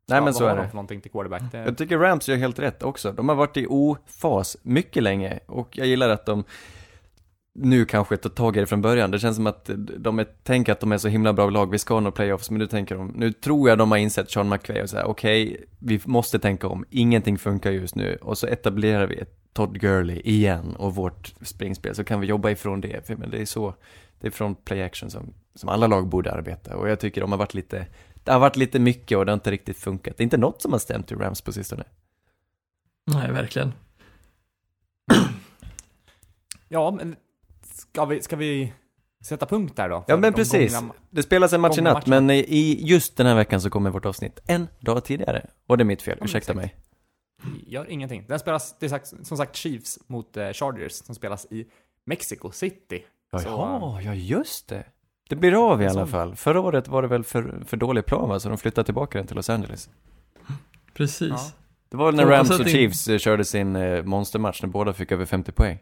Nej 0.07 0.21
men 0.21 0.33
så 0.33 0.45
är 0.45 0.55
de 0.55 0.61
det. 0.61 0.67
för 0.67 0.75
någonting 0.75 1.01
till 1.01 1.11
quarterback? 1.11 1.41
Det, 1.51 1.57
Jag 1.57 1.77
tycker 1.77 1.97
Rams 1.97 2.29
gör 2.29 2.37
helt 2.37 2.59
rätt 2.59 2.83
också. 2.83 3.11
De 3.11 3.29
har 3.29 3.35
varit 3.35 3.57
i 3.57 3.65
ofas 3.69 4.57
mycket 4.61 5.03
länge 5.03 5.39
och 5.45 5.77
jag 5.77 5.87
gillar 5.87 6.09
att 6.09 6.25
de 6.25 6.43
nu 7.55 7.85
kanske 7.85 8.17
tar 8.17 8.29
tag 8.29 8.57
i 8.57 8.59
det 8.59 8.65
från 8.65 8.81
början. 8.81 9.11
Det 9.11 9.19
känns 9.19 9.35
som 9.35 9.47
att 9.47 9.69
de 9.97 10.19
är, 10.19 10.23
tänker 10.43 10.71
att 10.71 10.79
de 10.79 10.91
är 10.91 10.97
så 10.97 11.07
himla 11.07 11.33
bra 11.33 11.49
lag, 11.49 11.71
vi 11.71 11.79
ska 11.79 11.99
nå 11.99 12.11
playoffs, 12.11 12.49
men 12.49 12.59
nu 12.59 12.67
tänker 12.67 12.95
de, 12.95 13.07
nu 13.07 13.31
tror 13.31 13.69
jag 13.69 13.77
de 13.77 13.91
har 13.91 13.97
insett 13.97 14.31
Sean 14.31 14.49
McVay 14.49 14.81
och 14.81 14.89
säger 14.89 15.05
okej, 15.05 15.65
vi 15.79 16.01
måste 16.05 16.39
tänka 16.39 16.67
om, 16.67 16.85
ingenting 16.89 17.37
funkar 17.37 17.71
just 17.71 17.95
nu 17.95 18.17
och 18.21 18.37
så 18.37 18.47
etablerar 18.47 19.07
vi 19.07 19.23
Todd 19.53 19.79
Gurley 19.79 20.19
igen 20.19 20.75
och 20.75 20.95
vårt 20.95 21.33
springspel, 21.41 21.95
så 21.95 22.03
kan 22.03 22.19
vi 22.19 22.27
jobba 22.27 22.49
ifrån 22.49 22.81
det, 22.81 23.07
för 23.07 23.15
men 23.15 23.29
det 23.29 23.41
är 23.41 23.45
så, 23.45 23.73
det 24.19 24.27
är 24.27 24.31
från 24.31 24.55
play 24.55 24.81
action 24.81 25.09
som, 25.09 25.33
som 25.55 25.69
alla 25.69 25.87
lag 25.87 26.07
borde 26.07 26.31
arbeta 26.31 26.75
och 26.75 26.89
jag 26.89 26.99
tycker 26.99 27.21
de 27.21 27.31
har 27.31 27.39
varit 27.39 27.53
lite, 27.53 27.85
det 28.23 28.31
har 28.31 28.39
varit 28.39 28.55
lite 28.55 28.79
mycket 28.79 29.17
och 29.17 29.25
det 29.25 29.31
har 29.31 29.37
inte 29.37 29.51
riktigt 29.51 29.77
funkat. 29.77 30.17
Det 30.17 30.21
är 30.21 30.25
inte 30.25 30.37
något 30.37 30.61
som 30.61 30.71
har 30.71 30.79
stämt 30.79 31.11
i 31.11 31.15
Rams 31.15 31.41
på 31.41 31.51
sistone. 31.53 31.83
Nej, 33.05 33.31
verkligen. 33.31 33.73
Ja, 36.67 36.91
men 36.91 37.15
ska 37.63 38.05
vi, 38.05 38.21
ska 38.21 38.35
vi 38.35 38.73
sätta 39.23 39.45
punkt 39.45 39.75
där 39.75 39.89
då? 39.89 40.03
Ja 40.07 40.17
men 40.17 40.31
de 40.33 40.37
precis. 40.37 40.73
gångna- 40.79 40.93
Det 41.09 41.23
spelas 41.23 41.53
en 41.53 41.61
match 41.61 41.77
i 41.77 41.81
natt, 41.81 42.07
men 42.07 42.29
i 42.29 42.77
just 42.81 43.17
den 43.17 43.25
här 43.27 43.35
veckan 43.35 43.61
så 43.61 43.69
kommer 43.69 43.89
vårt 43.89 44.05
avsnitt 44.05 44.39
en 44.47 44.67
dag 44.79 45.05
tidigare. 45.05 45.49
Och 45.67 45.77
det 45.77 45.81
är 45.83 45.85
mitt 45.85 46.01
fel, 46.01 46.17
men 46.19 46.25
ursäkta 46.25 46.51
exakt. 46.51 46.55
mig. 46.55 46.75
Gör 47.67 47.89
ingenting. 47.89 48.25
Den 48.27 48.39
spelas, 48.39 48.75
det 48.79 48.85
är 48.91 49.23
som 49.25 49.37
sagt 49.37 49.55
Chiefs 49.55 49.99
mot 50.07 50.37
eh, 50.37 50.51
Chargers, 50.53 50.91
som 50.93 51.15
spelas 51.15 51.45
i 51.51 51.65
Mexico 52.05 52.51
City. 52.51 53.03
Så, 53.31 53.47
Jaha, 53.49 54.01
ja 54.01 54.13
just 54.13 54.67
det. 54.67 54.85
Det 55.29 55.35
blir 55.35 55.71
av 55.71 55.81
i 55.81 55.87
alla 55.87 56.07
fall. 56.07 56.35
Förra 56.35 56.59
året 56.61 56.87
var 56.87 57.01
det 57.01 57.07
väl 57.07 57.23
för, 57.23 57.63
för 57.65 57.77
dålig 57.77 58.05
plan 58.05 58.29
va, 58.29 58.39
så 58.39 58.49
de 58.49 58.57
flyttade 58.57 58.85
tillbaka 58.85 59.17
den 59.17 59.27
till 59.27 59.35
Los 59.35 59.49
Angeles. 59.49 59.89
Precis. 60.93 61.29
Ja. 61.29 61.51
Det 61.89 61.97
var 61.97 62.05
väl 62.05 62.15
när 62.15 62.25
Rams 62.25 62.49
och 62.49 62.55
att 62.55 62.63
det- 62.65 62.69
Chiefs 62.71 63.07
eh, 63.07 63.17
körde 63.17 63.45
sin 63.45 63.75
eh, 63.75 64.03
monstermatch 64.03 64.61
när 64.61 64.69
båda 64.69 64.93
fick 64.93 65.11
över 65.11 65.25
50 65.25 65.51
poäng. 65.51 65.79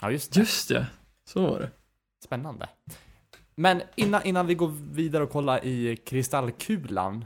Ja, 0.00 0.10
just 0.10 0.32
det. 0.32 0.40
Just 0.40 0.68
det, 0.68 0.86
så 1.28 1.42
var 1.50 1.60
det. 1.60 1.70
Spännande. 2.24 2.68
Men 3.54 3.82
innan, 3.94 4.22
innan 4.24 4.46
vi 4.46 4.54
går 4.54 4.68
vidare 4.92 5.22
och 5.22 5.30
kollar 5.30 5.64
i 5.64 5.96
kristallkulan 5.96 7.24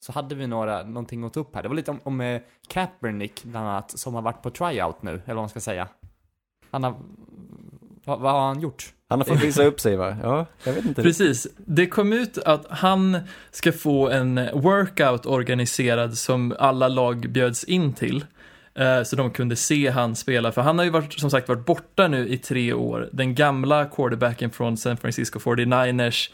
så 0.00 0.12
hade 0.12 0.34
vi 0.34 0.46
några, 0.46 0.82
någonting 0.82 1.24
att 1.24 1.32
ta 1.32 1.40
upp 1.40 1.54
här. 1.54 1.62
Det 1.62 1.68
var 1.68 1.76
lite 1.76 1.90
om, 1.90 2.00
om 2.02 2.20
eh, 2.20 2.40
Kaepernick 2.68 3.44
bland 3.44 3.68
annat, 3.68 3.98
som 3.98 4.14
har 4.14 4.22
varit 4.22 4.42
på 4.42 4.50
tryout 4.50 5.02
nu, 5.02 5.10
eller 5.10 5.34
vad 5.34 5.42
man 5.42 5.48
ska 5.48 5.60
säga. 5.60 5.88
Han 6.70 6.84
har, 6.84 6.94
vad, 8.06 8.20
vad 8.20 8.32
har 8.32 8.46
han 8.48 8.60
gjort? 8.60 8.84
Han 9.08 9.18
har 9.20 9.24
fått 9.26 9.42
visa 9.42 9.64
upp 9.64 9.80
sig 9.80 9.96
va? 9.96 10.16
Ja, 10.22 10.46
jag 10.64 10.72
vet 10.72 10.84
inte. 10.84 11.02
Precis. 11.02 11.46
Det 11.56 11.86
kom 11.86 12.12
ut 12.12 12.38
att 12.38 12.66
han 12.70 13.18
ska 13.50 13.72
få 13.72 14.08
en 14.10 14.34
workout 14.54 15.26
organiserad 15.26 16.18
som 16.18 16.54
alla 16.58 16.88
lag 16.88 17.30
bjöds 17.30 17.64
in 17.64 17.92
till. 17.92 18.24
eh, 18.74 19.02
Så 19.02 19.16
de 19.16 19.30
kunde 19.30 19.56
se 19.56 19.90
han 19.90 20.16
spela, 20.16 20.52
för 20.52 20.62
han 20.62 20.78
har 20.78 20.84
ju 20.84 20.90
varit, 20.90 21.20
som 21.20 21.30
sagt 21.30 21.48
varit 21.48 21.66
borta 21.66 22.08
nu 22.08 22.28
i 22.28 22.38
tre 22.38 22.72
år. 22.72 23.08
Den 23.12 23.34
gamla 23.34 23.84
quarterbacken 23.84 24.50
från 24.50 24.76
San 24.76 24.96
Francisco 24.96 25.38
49ers 25.38 26.30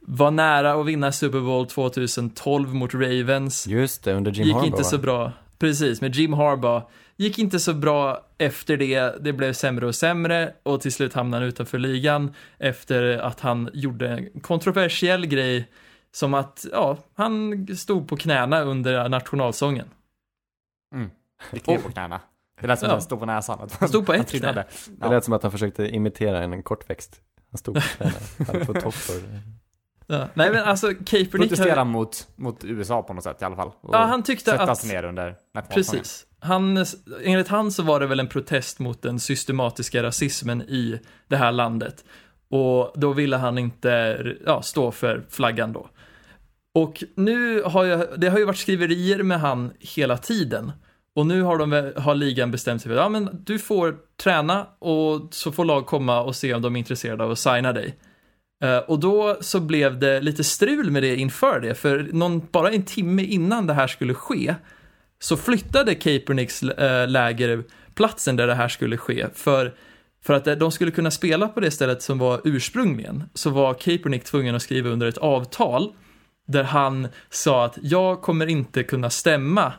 var 0.00 0.30
nära 0.30 0.72
att 0.80 0.86
vinna 0.86 1.12
Super 1.12 1.40
Bowl 1.40 1.66
2012 1.66 2.74
mot 2.74 2.94
Ravens. 2.94 3.66
Just 3.66 4.04
det, 4.04 4.12
under 4.14 4.30
Jim 4.32 4.44
gick 4.46 4.54
Harbaugh 4.54 4.68
inte 4.70 4.84
så 4.84 4.96
va? 4.96 5.02
bra. 5.02 5.32
Precis, 5.58 6.00
med 6.00 6.14
Jim 6.14 6.32
Harbaugh. 6.32 6.82
Gick 7.16 7.38
inte 7.38 7.60
så 7.60 7.74
bra 7.74 8.26
efter 8.38 8.76
det. 8.76 9.24
Det 9.24 9.32
blev 9.32 9.52
sämre 9.52 9.86
och 9.86 9.94
sämre 9.94 10.54
och 10.62 10.80
till 10.80 10.92
slut 10.92 11.14
hamnade 11.14 11.44
han 11.44 11.48
utanför 11.48 11.78
ligan 11.78 12.34
efter 12.58 13.18
att 13.18 13.40
han 13.40 13.70
gjorde 13.72 14.08
en 14.08 14.40
kontroversiell 14.40 15.26
grej 15.26 15.68
som 16.12 16.34
att, 16.34 16.66
ja, 16.72 16.98
han 17.14 17.66
stod 17.76 18.08
på 18.08 18.16
knäna 18.16 18.60
under 18.60 19.08
nationalsången. 19.08 19.86
Mm. 20.94 21.10
Gick 21.52 21.66
ner 21.66 21.78
på 21.78 21.92
knäna. 21.92 22.20
Det 22.60 22.66
lät 22.66 22.78
som 22.78 22.86
Ja. 22.86 22.90
att 22.90 22.94
han 22.94 23.02
stod 23.02 23.20
på 23.20 23.26
näsan. 23.26 23.60
Att 23.60 23.72
Han 23.72 23.88
stod 23.88 24.06
på 24.06 24.12
ett 24.12 24.30
knä. 24.30 24.64
Det 24.88 25.08
lät 25.08 25.24
som 25.24 25.34
att 25.34 25.42
han 25.42 25.52
försökte 25.52 25.88
imitera 25.88 26.42
en 26.42 26.62
kortväxt. 26.62 27.20
Han 27.50 27.58
stod 27.58 27.74
på 27.74 27.80
knäna, 27.80 28.12
han 28.52 28.66
på 28.66 28.74
topp 28.74 28.94
för... 28.94 29.20
Ja. 30.06 30.28
Nej 30.34 30.50
men 30.52 30.64
alltså, 30.64 30.86
Kaepernick 31.06 31.30
Protestera 31.30 31.80
har, 31.80 31.84
mot, 31.84 32.28
mot 32.36 32.64
USA 32.64 33.02
på 33.02 33.14
något 33.14 33.24
sätt 33.24 33.42
i 33.42 33.44
alla 33.44 33.56
fall. 33.56 33.70
Ja, 33.92 33.98
han 33.98 34.22
tyckte 34.22 34.50
sätta 34.50 34.62
att- 34.62 34.84
ner 34.84 35.04
under. 35.04 35.34
Precis. 35.74 36.26
Han, 36.40 36.84
enligt 37.22 37.48
han 37.48 37.72
så 37.72 37.82
var 37.82 38.00
det 38.00 38.06
väl 38.06 38.20
en 38.20 38.28
protest 38.28 38.78
mot 38.78 39.02
den 39.02 39.20
systematiska 39.20 40.02
rasismen 40.02 40.62
i 40.62 41.00
det 41.28 41.36
här 41.36 41.52
landet. 41.52 42.04
Och 42.50 42.92
då 42.94 43.12
ville 43.12 43.36
han 43.36 43.58
inte 43.58 44.18
ja, 44.46 44.62
stå 44.62 44.90
för 44.90 45.24
flaggan 45.30 45.72
då. 45.72 45.88
Och 46.74 47.04
nu 47.14 47.62
har 47.62 47.84
jag, 47.84 48.20
det 48.20 48.28
har 48.28 48.38
ju 48.38 48.44
varit 48.44 48.58
skriverier 48.58 49.22
med 49.22 49.40
han 49.40 49.72
hela 49.80 50.18
tiden. 50.18 50.72
Och 51.16 51.26
nu 51.26 51.42
har, 51.42 51.58
de, 51.58 51.92
har 51.96 52.14
ligan 52.14 52.50
bestämt 52.50 52.82
sig 52.82 52.90
för 52.90 52.96
ja 52.96 53.08
men 53.08 53.42
du 53.44 53.58
får 53.58 53.96
träna 54.22 54.66
och 54.78 55.28
så 55.30 55.52
får 55.52 55.64
lag 55.64 55.86
komma 55.86 56.20
och 56.22 56.36
se 56.36 56.54
om 56.54 56.62
de 56.62 56.76
är 56.76 56.78
intresserade 56.78 57.24
av 57.24 57.30
att 57.30 57.38
signa 57.38 57.72
dig. 57.72 57.98
Eh, 58.64 58.78
och 58.78 59.00
då 59.00 59.36
så 59.40 59.60
blev 59.60 59.98
det 59.98 60.20
lite 60.20 60.44
strul 60.44 60.90
med 60.90 61.02
det 61.02 61.16
inför 61.16 61.60
det, 61.60 61.74
för 61.74 62.08
någon, 62.12 62.46
bara 62.52 62.70
en 62.70 62.82
timme 62.82 63.22
innan 63.22 63.66
det 63.66 63.74
här 63.74 63.86
skulle 63.86 64.14
ske 64.14 64.54
så 65.18 65.36
flyttade 65.36 65.94
Kaepernicks 65.94 66.62
eh, 66.62 67.08
läger 67.08 67.64
platsen 67.94 68.36
där 68.36 68.46
det 68.46 68.54
här 68.54 68.68
skulle 68.68 68.96
ske. 68.96 69.26
För, 69.34 69.74
för 70.24 70.34
att 70.34 70.46
eh, 70.46 70.54
de 70.54 70.72
skulle 70.72 70.90
kunna 70.90 71.10
spela 71.10 71.48
på 71.48 71.60
det 71.60 71.70
stället 71.70 72.02
som 72.02 72.18
var 72.18 72.40
ursprungligen 72.44 73.24
så 73.34 73.50
var 73.50 73.74
Kaepernick 73.74 74.24
tvungen 74.24 74.54
att 74.54 74.62
skriva 74.62 74.90
under 74.90 75.06
ett 75.06 75.18
avtal 75.18 75.92
där 76.46 76.64
han 76.64 77.08
sa 77.30 77.64
att 77.64 77.78
jag 77.82 78.22
kommer 78.22 78.46
inte 78.46 78.82
kunna 78.82 79.10
stämma 79.10 79.72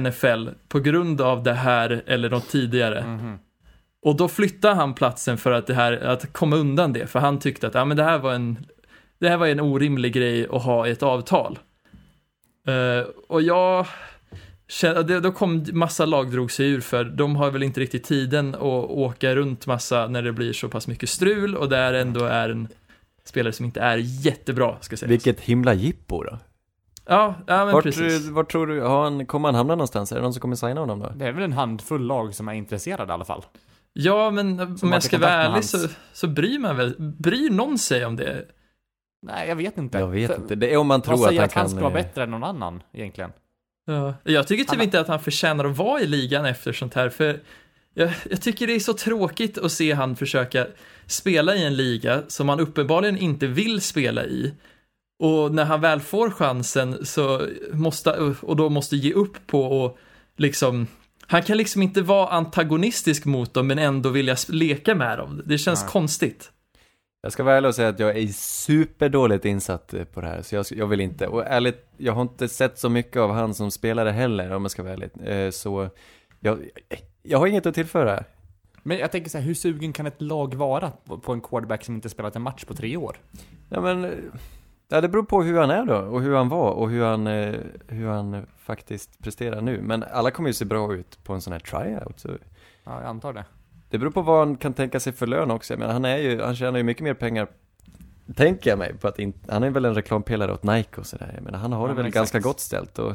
NFL 0.00 0.48
på 0.68 0.80
grund 0.80 1.20
av 1.20 1.42
det 1.42 1.52
här 1.52 2.02
eller 2.06 2.30
något 2.30 2.48
tidigare. 2.48 3.06
Mhm. 3.06 3.38
Och 4.04 4.16
då 4.16 4.28
flyttade 4.28 4.74
han 4.74 4.94
platsen 4.94 5.38
för 5.38 5.52
att, 5.52 5.66
det 5.66 5.74
här, 5.74 5.92
att 5.92 6.32
komma 6.32 6.56
undan 6.56 6.92
det, 6.92 7.06
för 7.06 7.18
han 7.18 7.38
tyckte 7.38 7.66
att 7.66 7.74
ja, 7.74 7.84
men 7.84 7.96
det, 7.96 8.04
här 8.04 8.18
var 8.18 8.32
en, 8.32 8.66
det 9.18 9.28
här 9.28 9.36
var 9.36 9.46
en 9.46 9.60
orimlig 9.60 10.12
grej 10.12 10.46
att 10.50 10.62
ha 10.62 10.86
i 10.86 10.90
ett 10.90 11.02
avtal. 11.02 11.58
Eh, 12.66 13.08
och 13.28 13.42
jag 13.42 13.86
känner, 14.68 15.02
det, 15.02 15.20
då 15.20 15.32
kom 15.32 15.66
massa 15.72 16.06
lag 16.06 16.30
drog 16.30 16.52
sig 16.52 16.70
ur 16.70 16.80
för 16.80 17.04
de 17.04 17.36
har 17.36 17.50
väl 17.50 17.62
inte 17.62 17.80
riktigt 17.80 18.04
tiden 18.04 18.54
att 18.54 18.62
åka 18.90 19.34
runt 19.34 19.66
massa 19.66 20.06
när 20.06 20.22
det 20.22 20.32
blir 20.32 20.52
så 20.52 20.68
pass 20.68 20.88
mycket 20.88 21.08
strul 21.08 21.56
och 21.56 21.68
där 21.68 21.94
ändå 21.94 22.24
är 22.24 22.48
en 22.48 22.68
spelare 23.24 23.52
som 23.52 23.64
inte 23.64 23.80
är 23.80 23.96
jättebra, 23.96 24.76
ska 24.80 24.96
sägas. 24.96 25.10
Vilket 25.10 25.40
himla 25.40 25.74
jippo 25.74 26.22
då. 26.22 26.38
Ja, 27.06 27.34
ja 27.46 27.64
men 27.64 27.74
Vart, 27.74 27.84
precis. 27.84 28.28
vart 28.28 28.52
tror 28.52 28.66
du, 28.66 28.80
har 28.80 29.04
han, 29.04 29.26
kommer 29.26 29.48
han 29.48 29.54
hamna 29.54 29.74
någonstans? 29.74 30.12
Är 30.12 30.16
det 30.16 30.22
någon 30.22 30.32
som 30.32 30.40
kommer 30.40 30.56
signa 30.56 30.80
honom 30.80 31.00
då? 31.00 31.12
Det 31.16 31.26
är 31.26 31.32
väl 31.32 31.44
en 31.44 31.52
handfull 31.52 32.06
lag 32.06 32.34
som 32.34 32.48
är 32.48 32.52
intresserade 32.52 33.10
i 33.10 33.14
alla 33.14 33.24
fall. 33.24 33.42
Ja, 33.96 34.30
men 34.30 34.60
om 34.60 34.92
jag 34.92 35.02
ska 35.02 35.18
vara 35.18 35.30
ärlig 35.32 35.64
så, 35.64 35.88
så 36.12 36.26
bryr 36.26 36.58
man 36.58 36.76
väl, 36.76 36.94
bryr 36.98 37.50
någon 37.50 37.78
sig 37.78 38.04
om 38.04 38.16
det? 38.16 38.44
Nej, 39.26 39.48
jag 39.48 39.56
vet 39.56 39.78
inte. 39.78 39.98
Jag 39.98 40.08
vet 40.08 40.30
För- 40.30 40.36
inte, 40.42 40.54
det 40.54 40.72
är 40.72 40.76
om 40.76 40.86
man 40.86 41.00
Vad 41.00 41.04
tror 41.04 41.14
att 41.14 41.28
säger 41.28 41.40
han 41.40 41.44
att 41.44 41.52
han 41.52 41.62
kan... 41.62 41.70
ska 41.70 41.80
vara 41.80 41.98
eh, 41.98 42.04
bättre 42.04 42.22
än 42.22 42.30
någon 42.30 42.44
annan 42.44 42.82
egentligen? 42.92 43.30
Ja. 43.86 44.14
Jag 44.24 44.46
tycker 44.46 44.64
typ 44.64 44.74
Han- 44.74 44.82
inte 44.84 45.00
att 45.00 45.08
han 45.08 45.20
förtjänar 45.20 45.64
att 45.64 45.76
vara 45.76 46.00
i 46.00 46.06
ligan 46.06 46.44
efter 46.44 46.72
sånt 46.72 46.94
här, 46.94 47.08
för 47.08 47.40
jag, 47.94 48.12
jag 48.30 48.42
tycker 48.42 48.66
det 48.66 48.72
är 48.74 48.80
så 48.80 48.92
tråkigt 48.92 49.58
att 49.58 49.72
se 49.72 49.92
han 49.92 50.16
försöka 50.16 50.66
spela 51.06 51.54
i 51.54 51.64
en 51.64 51.76
liga 51.76 52.22
som 52.28 52.48
han 52.48 52.60
uppenbarligen 52.60 53.18
inte 53.18 53.46
vill 53.46 53.80
spela 53.80 54.24
i. 54.24 54.54
Och 55.22 55.54
när 55.54 55.64
han 55.64 55.80
väl 55.80 56.00
får 56.00 56.30
chansen 56.30 57.06
så 57.06 57.46
måste, 57.72 58.10
och 58.40 58.56
då 58.56 58.68
måste 58.68 58.96
ge 58.96 59.12
upp 59.12 59.46
på 59.46 59.62
och 59.82 59.98
liksom, 60.36 60.86
han 61.26 61.42
kan 61.42 61.56
liksom 61.56 61.82
inte 61.82 62.02
vara 62.02 62.28
antagonistisk 62.28 63.24
mot 63.24 63.54
dem 63.54 63.66
men 63.66 63.78
ändå 63.78 64.08
vilja 64.08 64.36
leka 64.48 64.94
med 64.94 65.18
dem. 65.18 65.42
Det 65.46 65.58
känns 65.58 65.82
Nej. 65.82 65.90
konstigt. 65.92 66.50
Jag 67.22 67.32
ska 67.32 67.42
vara 67.42 67.56
ärlig 67.56 67.68
och 67.68 67.74
säga 67.74 67.88
att 67.88 67.98
jag 67.98 68.18
är 68.18 68.26
superdåligt 68.28 69.44
insatt 69.44 69.94
eh, 69.94 70.04
på 70.04 70.20
det 70.20 70.26
här, 70.26 70.42
så 70.42 70.54
jag, 70.54 70.66
jag 70.70 70.86
vill 70.86 71.00
inte. 71.00 71.26
Och 71.26 71.46
ärligt, 71.46 71.86
jag 71.96 72.12
har 72.12 72.22
inte 72.22 72.48
sett 72.48 72.78
så 72.78 72.88
mycket 72.88 73.16
av 73.16 73.32
han 73.32 73.54
som 73.54 73.70
spelare 73.70 74.10
heller, 74.10 74.52
om 74.52 74.62
jag 74.62 74.70
ska 74.70 74.82
vara 74.82 74.92
ärlig. 74.92 75.10
Eh, 75.24 75.50
Så 75.50 75.88
jag, 76.40 76.58
jag 77.22 77.38
har 77.38 77.46
inget 77.46 77.66
att 77.66 77.74
tillföra. 77.74 78.24
Men 78.82 78.98
jag 78.98 79.12
tänker 79.12 79.30
så 79.30 79.38
här, 79.38 79.44
hur 79.44 79.54
sugen 79.54 79.92
kan 79.92 80.06
ett 80.06 80.22
lag 80.22 80.54
vara 80.54 80.92
på- 81.22 81.32
en 81.32 81.40
quarterback 81.40 81.84
som 81.84 81.94
inte 81.94 82.08
spelat 82.08 82.36
en 82.36 82.42
match 82.42 82.64
på 82.64 82.74
tre 82.74 82.96
år? 82.96 83.16
Ja 83.68 83.80
men, 83.80 84.12
ja, 84.88 85.00
det 85.00 85.08
beror 85.08 85.22
på 85.22 85.42
hur 85.42 85.58
han 85.58 85.70
är 85.70 85.84
då, 85.84 85.96
och 85.96 86.22
hur 86.22 86.34
han 86.34 86.48
var, 86.48 86.70
och 86.70 86.90
hur 86.90 87.04
han, 87.04 87.26
eh, 87.26 87.54
hur 87.88 88.08
han 88.08 88.46
faktiskt 88.58 89.18
presterar 89.22 89.60
nu. 89.60 89.80
Men 89.82 90.02
alla 90.12 90.30
kommer 90.30 90.48
ju 90.48 90.52
se 90.54 90.64
bra 90.64 90.94
ut 90.94 91.18
på 91.24 91.32
en 91.32 91.40
sån 91.40 91.52
här 91.52 91.60
tryout, 91.60 92.20
så 92.20 92.28
Ja, 92.84 93.00
jag 93.00 93.04
antar 93.08 93.32
det. 93.32 93.44
det 93.90 93.98
beror 93.98 94.10
på 94.10 94.22
vad 94.22 94.38
han 94.38 94.56
kan 94.56 94.72
tänka 94.74 95.00
sig 95.00 95.12
för 95.12 95.26
lön 95.26 95.50
också. 95.50 95.72
Jag 95.72 95.78
menar, 95.80 95.92
han 95.92 96.04
är 96.04 96.16
ju, 96.16 96.42
han 96.42 96.56
tjänar 96.56 96.78
ju 96.78 96.82
mycket 96.84 97.02
mer 97.04 97.14
pengar, 97.14 97.48
tänker 98.36 98.70
jag 98.70 98.78
mig, 98.78 98.94
på 99.00 99.08
att 99.08 99.18
inte, 99.18 99.52
han 99.52 99.62
är 99.62 99.70
väl 99.70 99.84
en 99.84 99.94
reklampelare 99.94 100.52
åt 100.52 100.62
Nike 100.62 101.00
och 101.00 101.06
sådär. 101.06 101.30
Jag 101.34 101.44
menar, 101.44 101.58
han 101.58 101.72
har 101.72 101.82
Ja, 101.82 101.88
det 101.88 101.94
väl 101.94 102.06
exakt. 102.06 102.14
ganska 102.32 102.38
gott 102.40 102.60
ställt 102.60 102.98
och 102.98 103.14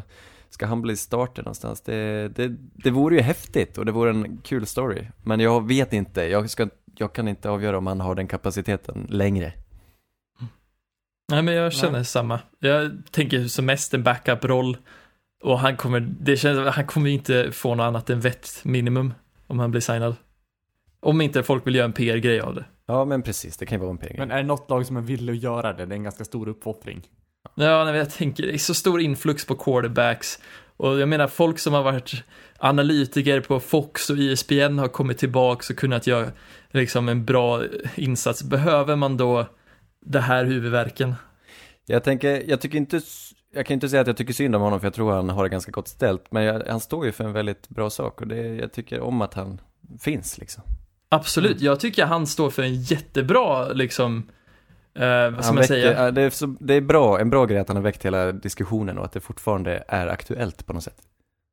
ska 0.49 0.65
han 0.65 0.81
bli 0.81 0.95
starter 0.97 1.43
någonstans, 1.43 1.81
det, 1.81 2.27
det, 2.35 2.55
det 2.73 2.91
vore 2.91 3.15
ju 3.15 3.21
häftigt 3.21 3.77
och 3.77 3.85
det 3.85 3.91
vore 3.91 4.09
en 4.09 4.37
kul 4.43 4.65
story. 4.65 5.03
Men 5.23 5.39
jag 5.39 5.67
vet 5.67 5.93
inte, 5.93 6.21
jag, 6.21 6.49
ska, 6.49 6.67
jag 6.95 7.13
kan 7.13 7.27
inte 7.27 7.49
avgöra 7.49 7.77
om 7.77 7.87
han 7.87 8.01
har 8.01 8.15
den 8.15 8.27
kapaciteten 8.27 9.07
längre. 9.09 9.53
Nej, 11.29 11.41
men 11.43 11.53
jag 11.53 11.73
känner 11.73 12.03
samma. 12.03 12.39
Jag 12.59 12.91
tänker 13.11 13.43
som 13.43 13.65
mest 13.65 13.93
en 13.93 14.03
backup-roll. 14.03 14.77
Och 15.43 15.59
han 15.59 15.77
kommer, 15.77 15.99
det 15.99 16.37
känns, 16.37 16.75
han 16.75 16.87
kommer 16.87 17.09
inte 17.09 17.51
få 17.51 17.75
något 17.75 17.83
annat 17.83 18.09
än 18.09 18.19
vett 18.19 18.61
minimum 18.63 19.13
om 19.47 19.59
han 19.59 19.71
blir 19.71 19.81
signad. 19.81 20.15
Om 20.99 21.21
inte 21.21 21.43
folk 21.43 21.67
vill 21.67 21.75
göra 21.75 21.85
en 21.85 21.93
PR-grej 21.93 22.39
av 22.39 22.55
det. 22.55 22.65
Ja 22.87 23.05
men 23.05 23.21
precis, 23.21 23.57
det 23.57 23.65
kan 23.65 23.77
ju 23.77 23.79
vara 23.79 23.91
en 23.91 23.97
pengar. 23.97 24.17
Men 24.17 24.31
är 24.31 24.37
det 24.37 24.43
något 24.43 24.69
lag 24.69 24.85
som 24.85 24.97
är 24.97 25.01
villig 25.01 25.33
att 25.33 25.43
göra 25.43 25.73
det? 25.73 25.85
Det 25.85 25.93
är 25.93 25.97
en 25.97 26.03
ganska 26.03 26.25
stor 26.25 26.47
uppoffring. 26.47 27.01
Ja, 27.55 27.83
nej, 27.83 27.85
men 27.85 27.95
jag 27.95 28.09
tänker, 28.09 28.43
det 28.43 28.53
är 28.53 28.57
så 28.57 28.73
stor 28.73 29.01
influx 29.01 29.45
på 29.45 29.55
quarterbacks. 29.55 30.39
Och 30.77 30.99
jag 30.99 31.09
menar, 31.09 31.27
folk 31.27 31.59
som 31.59 31.73
har 31.73 31.83
varit 31.83 32.23
analytiker 32.57 33.41
på 33.41 33.59
Fox 33.59 34.09
och 34.09 34.17
ESPN 34.17 34.79
har 34.79 34.87
kommit 34.87 35.17
tillbaka 35.17 35.73
och 35.73 35.79
kunnat 35.79 36.07
göra 36.07 36.31
liksom 36.71 37.09
en 37.09 37.25
bra 37.25 37.63
insats. 37.95 38.43
Behöver 38.43 38.95
man 38.95 39.17
då 39.17 39.47
det 40.05 40.19
här 40.19 40.45
huvudvärken? 40.45 41.15
Jag 41.85 42.03
tänker, 42.03 42.49
jag 42.49 42.61
tycker 42.61 42.77
inte, 42.77 43.01
jag 43.53 43.65
kan 43.65 43.73
inte 43.73 43.89
säga 43.89 44.01
att 44.01 44.07
jag 44.07 44.17
tycker 44.17 44.33
synd 44.33 44.55
om 44.55 44.61
honom 44.61 44.79
för 44.79 44.87
jag 44.87 44.93
tror 44.93 45.11
han 45.11 45.29
har 45.29 45.43
det 45.43 45.49
ganska 45.49 45.71
gott 45.71 45.87
ställt. 45.87 46.31
Men 46.31 46.43
jag, 46.43 46.63
han 46.67 46.79
står 46.79 47.05
ju 47.05 47.11
för 47.11 47.23
en 47.23 47.33
väldigt 47.33 47.69
bra 47.69 47.89
sak 47.89 48.21
och 48.21 48.27
det, 48.27 48.55
jag 48.55 48.73
tycker 48.73 48.99
om 48.99 49.21
att 49.21 49.33
han 49.33 49.61
finns 49.99 50.37
liksom. 50.37 50.63
Absolut, 51.09 51.61
jag 51.61 51.79
tycker 51.79 52.05
han 52.05 52.27
står 52.27 52.49
för 52.49 52.63
en 52.63 52.75
jättebra, 52.75 53.73
liksom, 53.73 54.29
eh, 54.95 55.29
vad 55.29 55.45
ska 55.45 55.53
man 55.53 55.63
säga? 55.63 56.11
det, 56.11 56.21
är 56.21 56.29
så, 56.29 56.55
det 56.59 56.73
är 56.73 56.81
bra, 56.81 57.19
en 57.19 57.29
bra 57.29 57.45
grej 57.45 57.59
att 57.59 57.67
han 57.67 57.77
har 57.77 57.83
väckt 57.83 58.05
hela 58.05 58.31
diskussionen 58.31 58.97
och 58.97 59.05
att 59.05 59.11
det 59.11 59.19
fortfarande 59.19 59.83
är 59.87 60.07
aktuellt 60.07 60.65
på 60.65 60.73
något 60.73 60.83
sätt. 60.83 61.01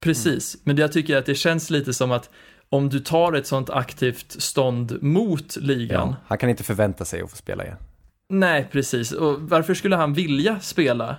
Precis, 0.04 0.56
men 0.64 0.76
jag 0.76 0.92
tycker 0.92 1.16
att 1.16 1.26
det 1.26 1.34
känns 1.34 1.70
lite 1.70 1.94
som 1.94 2.12
att 2.12 2.30
om 2.68 2.88
du 2.88 3.00
tar 3.00 3.32
ett 3.32 3.46
sånt 3.46 3.70
aktivt 3.70 4.42
stånd 4.42 5.02
mot 5.02 5.56
ligan, 5.56 6.08
Ja, 6.08 6.16
han 6.26 6.38
kan 6.38 6.50
inte 6.50 6.64
förvänta 6.64 7.04
sig 7.04 7.22
att 7.22 7.30
få 7.30 7.36
spela 7.36 7.64
igen. 7.64 7.76
Nej 8.28 8.68
precis, 8.72 9.12
och 9.12 9.40
varför 9.40 9.74
skulle 9.74 9.96
han 9.96 10.12
vilja 10.14 10.60
spela? 10.60 11.16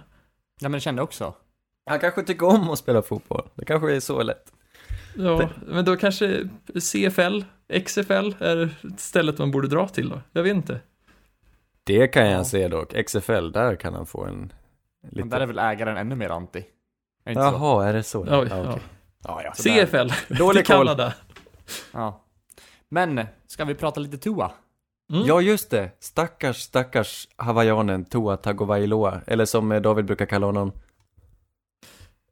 Ja, 0.60 0.70
men 0.70 0.72
det 0.72 0.80
kände 0.80 1.02
också. 1.02 1.34
Han 1.90 2.00
kanske 2.00 2.24
tycker 2.24 2.46
om 2.48 2.70
att 2.70 2.80
spela 2.80 3.02
fotboll. 3.02 3.50
Det 3.56 3.66
kanske 3.66 3.96
är 3.96 4.00
så 4.00 4.24
lätt. 4.24 4.54
Ja, 5.16 5.50
men 5.68 5.86
då 5.86 5.96
kanske 5.96 6.50
CFL, 6.80 7.42
XFL 7.86 8.32
är 8.40 8.70
stället 8.98 9.38
man 9.38 9.52
borde 9.52 9.68
dra 9.68 9.88
till 9.88 10.10
då, 10.10 10.22
jag 10.32 10.44
vet 10.44 10.56
inte. 10.56 10.80
Det 11.84 12.08
kan 12.08 12.26
jag 12.30 12.40
Ja. 12.40 12.44
se 12.44 12.68
dock. 12.68 12.94
XFL, 13.06 13.52
där 13.52 13.76
kan 13.76 13.94
han 13.94 14.06
få 14.06 14.26
en, 14.26 14.54
Men 15.12 15.30
där 15.30 15.40
är 15.40 15.46
väl 15.46 15.60
ägaren 15.60 15.98
ännu 15.98 16.16
mer 16.16 16.30
anti? 16.30 16.66
Är 17.26 17.32
inte 17.32 17.42
så? 17.44 17.48
Jaha, 17.48 17.88
är 17.88 17.94
det 17.94 18.04
så? 18.04 18.22
Oj, 18.22 18.28
ja, 18.30 18.48
ja. 18.50 18.62
okej. 18.70 18.82
ja, 19.24 19.42
ja. 19.44 19.52
CFL, 19.54 20.34
Dålig 20.34 20.66
till. 20.66 20.76
Kanada. 20.76 21.14
Ja. 21.92 22.24
Men, 22.90 23.26
ska 23.48 23.66
vi 23.66 23.76
prata 23.76 24.00
lite 24.00 24.18
Tua? 24.18 24.52
Mm. 25.12 25.26
Ja, 25.26 25.42
just 25.42 25.70
det. 25.70 25.92
Stackars, 26.00 26.58
stackars 26.58 27.28
hawaiianen 27.36 28.06
Tua 28.06 28.38
Tagovailoa. 28.38 29.22
Eller 29.28 29.46
som 29.46 29.72
eh, 29.72 29.82
David 29.82 30.06
brukar 30.06 30.26
kalla 30.26 30.46
honom. 30.46 30.72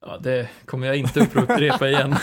Ja, 0.01 0.17
det 0.17 0.49
kommer 0.65 0.87
jag 0.87 0.95
inte 0.95 1.19
upprepa 1.19 1.89
igen. 1.89 2.15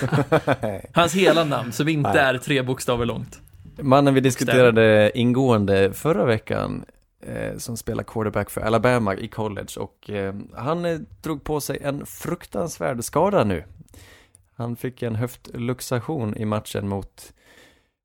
Hans 0.94 1.14
hela 1.14 1.44
namn, 1.44 1.72
som 1.72 1.88
inte 1.88 2.12
Nej. 2.12 2.18
är 2.18 2.38
tre 2.38 2.62
bokstäver 2.62 3.06
långt. 3.06 3.40
Mannen 3.80 4.14
vi 4.14 4.20
diskuterade 4.20 5.12
ingående 5.14 5.92
förra 5.92 6.24
veckan, 6.24 6.84
eh, 7.20 7.56
som 7.56 7.76
spelar 7.76 8.04
quarterback 8.04 8.50
för 8.50 8.60
Alabama 8.60 9.14
i 9.14 9.28
college 9.28 9.80
och 9.80 10.10
eh, 10.10 10.34
han 10.54 10.84
eh, 10.84 10.98
drog 11.22 11.44
på 11.44 11.60
sig 11.60 11.78
en 11.82 12.06
fruktansvärd 12.06 13.04
skada 13.04 13.44
nu. 13.44 13.64
Han 14.54 14.76
fick 14.76 15.02
en 15.02 15.14
höftluxation 15.14 16.36
i 16.36 16.44
matchen 16.44 16.88
mot 16.88 17.32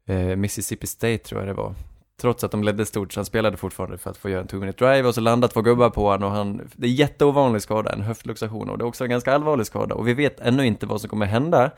eh, 0.08 0.36
Mississippi 0.36 0.88
State 0.88 1.18
tror 1.18 1.42
jag 1.42 1.48
det 1.48 1.54
var. 1.54 1.76
Trots 2.22 2.44
att 2.44 2.52
de 2.52 2.64
ledde 2.64 2.86
stort 2.86 3.14
så 3.14 3.20
han 3.20 3.26
spelade 3.26 3.58
fortfarande 3.58 3.98
för 3.98 4.10
att 4.10 4.18
få 4.18 4.30
göra 4.30 4.42
en 4.42 4.48
two 4.48 4.56
minute 4.56 4.86
drive 4.86 5.08
och 5.08 5.16
så 5.16 5.22
landade 5.22 5.54
två 5.54 5.62
gubbar 5.62 5.90
på 5.90 6.10
honom 6.10 6.30
och 6.32 6.36
han, 6.38 6.70
det 6.76 6.88
är 6.88 6.92
jätteovanlig 6.92 7.62
skada, 7.62 7.92
en 7.94 8.02
höftluxation 8.02 8.70
och 8.70 8.78
det 8.78 8.84
är 8.84 8.88
också 8.88 9.04
en 9.04 9.10
ganska 9.10 9.34
allvarlig 9.34 9.66
skada 9.66 9.96
och 9.96 10.08
vi 10.08 10.14
vet 10.14 10.40
ännu 10.40 10.66
inte 10.66 10.86
vad 10.86 11.02
som 11.02 11.10
kommer 11.10 11.26
hända 11.26 11.72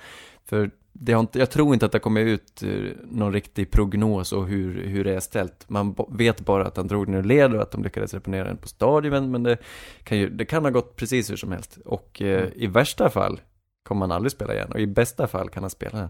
för 0.45 0.71
det 0.93 1.13
har 1.13 1.19
inte, 1.19 1.39
jag 1.39 1.49
tror 1.49 1.73
inte 1.73 1.85
att 1.85 1.91
det 1.91 1.99
kommer 1.99 2.21
ut 2.21 2.63
eh, 2.63 2.69
någon 3.03 3.33
riktig 3.33 3.71
prognos 3.71 4.31
och 4.33 4.47
hur, 4.47 4.87
hur 4.87 5.03
det 5.03 5.15
är 5.15 5.19
ställt. 5.19 5.69
Man 5.69 5.95
vet 6.09 6.39
bara 6.39 6.67
att 6.67 6.77
han 6.77 6.87
drog 6.87 7.05
den 7.05 7.15
ur 7.15 7.23
led 7.23 7.55
och 7.55 7.61
att 7.61 7.71
de 7.71 7.83
lyckades 7.83 8.13
reponera 8.13 8.43
den 8.47 8.57
på 8.57 8.67
stadion, 8.67 9.31
men 9.31 9.43
det 9.43 9.57
kan 10.03 10.17
ju, 10.17 10.29
det 10.29 10.45
kan 10.45 10.63
ha 10.63 10.71
gått 10.71 10.95
precis 10.95 11.31
hur 11.31 11.35
som 11.35 11.51
helst. 11.51 11.77
Och 11.85 12.21
eh, 12.21 12.41
Mm. 12.41 12.51
i 12.55 12.67
värsta 12.67 13.09
fall 13.09 13.41
kommer 13.87 14.01
han 14.01 14.11
aldrig 14.11 14.31
spela 14.31 14.53
igen 14.53 14.71
och 14.71 14.79
i 14.79 14.87
bästa 14.87 15.27
fall 15.27 15.49
kan 15.49 15.63
han 15.63 15.69
spela, 15.69 16.09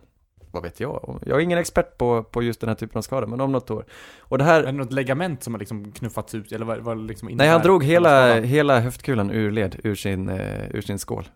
vad 0.51 0.63
vet 0.63 0.79
jag? 0.79 1.19
Jag 1.25 1.37
är 1.37 1.41
ingen 1.41 1.57
expert 1.59 1.97
på, 1.97 2.23
på 2.23 2.43
just 2.43 2.59
den 2.61 2.67
här 2.67 2.75
typen 2.75 2.97
av 2.97 3.01
skador, 3.01 3.27
men 3.27 3.41
om 3.41 3.51
något 3.51 3.71
år. 3.71 3.85
Och 4.19 4.37
det 4.37 4.43
här, 4.43 4.59
Är 4.63 4.65
det 4.65 4.71
något 4.71 4.93
ligament 4.93 5.43
som 5.43 5.53
har 5.53 5.59
liksom 5.59 5.91
knuffats 5.91 6.35
ut, 6.35 6.51
eller 6.51 6.65
vad, 6.65 6.79
vad 6.79 7.07
liksom 7.07 7.29
nej 7.31 7.47
han 7.49 7.61
drog 7.61 7.83
hela, 7.83 8.09
Skada? 8.29 8.41
hela 8.41 8.79
höftkulan 8.79 9.31
ur 9.31 9.51
led, 9.51 9.75
ur 9.83 9.95
sin, 9.95 10.29
eh, 10.29 10.75
ur 10.75 10.81
sin 10.81 10.99
skål. 10.99 11.27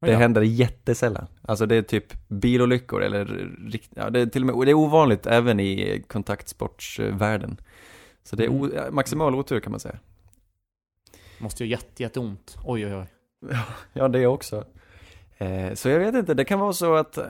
Det 0.00 0.12
då. 0.12 0.18
händer 0.18 0.42
jättesällan. 0.42 1.26
Alltså 1.42 1.66
det 1.66 1.74
är 1.76 1.82
typ 1.82 2.28
bilolyckor 2.28 3.02
eller 3.02 3.24
rikt- 3.70 3.92
ja, 3.96 4.10
det 4.10 4.20
är 4.20 4.26
till 4.26 4.42
och 4.42 4.46
med, 4.46 4.54
och 4.54 4.64
det 4.64 4.70
är 4.70 4.74
ovanligt 4.74 5.26
även 5.26 5.60
i 5.60 6.02
kontaktsportsvärlden. 6.08 7.56
Så 8.24 8.36
det 8.36 8.44
är 8.44 8.48
o, 8.48 8.64
Mm. 8.72 8.94
maximal 8.94 9.34
otur 9.34 9.60
kan 9.60 9.70
man 9.70 9.80
säga. 9.80 9.98
Måste 11.38 11.64
ju 11.64 11.70
jätte, 11.70 12.02
jätteont. 12.02 12.56
Oj, 12.64 12.86
oj, 12.86 12.94
oj. 12.94 13.06
Ja, 13.92 14.08
det 14.08 14.26
också. 14.26 14.64
Eh, 15.38 15.74
så 15.74 15.88
jag 15.88 15.98
vet 15.98 16.14
inte, 16.14 16.34
det 16.34 16.44
kan 16.44 16.60
vara 16.60 16.72
så 16.72 16.94
att 16.94 17.18
eh, 17.18 17.24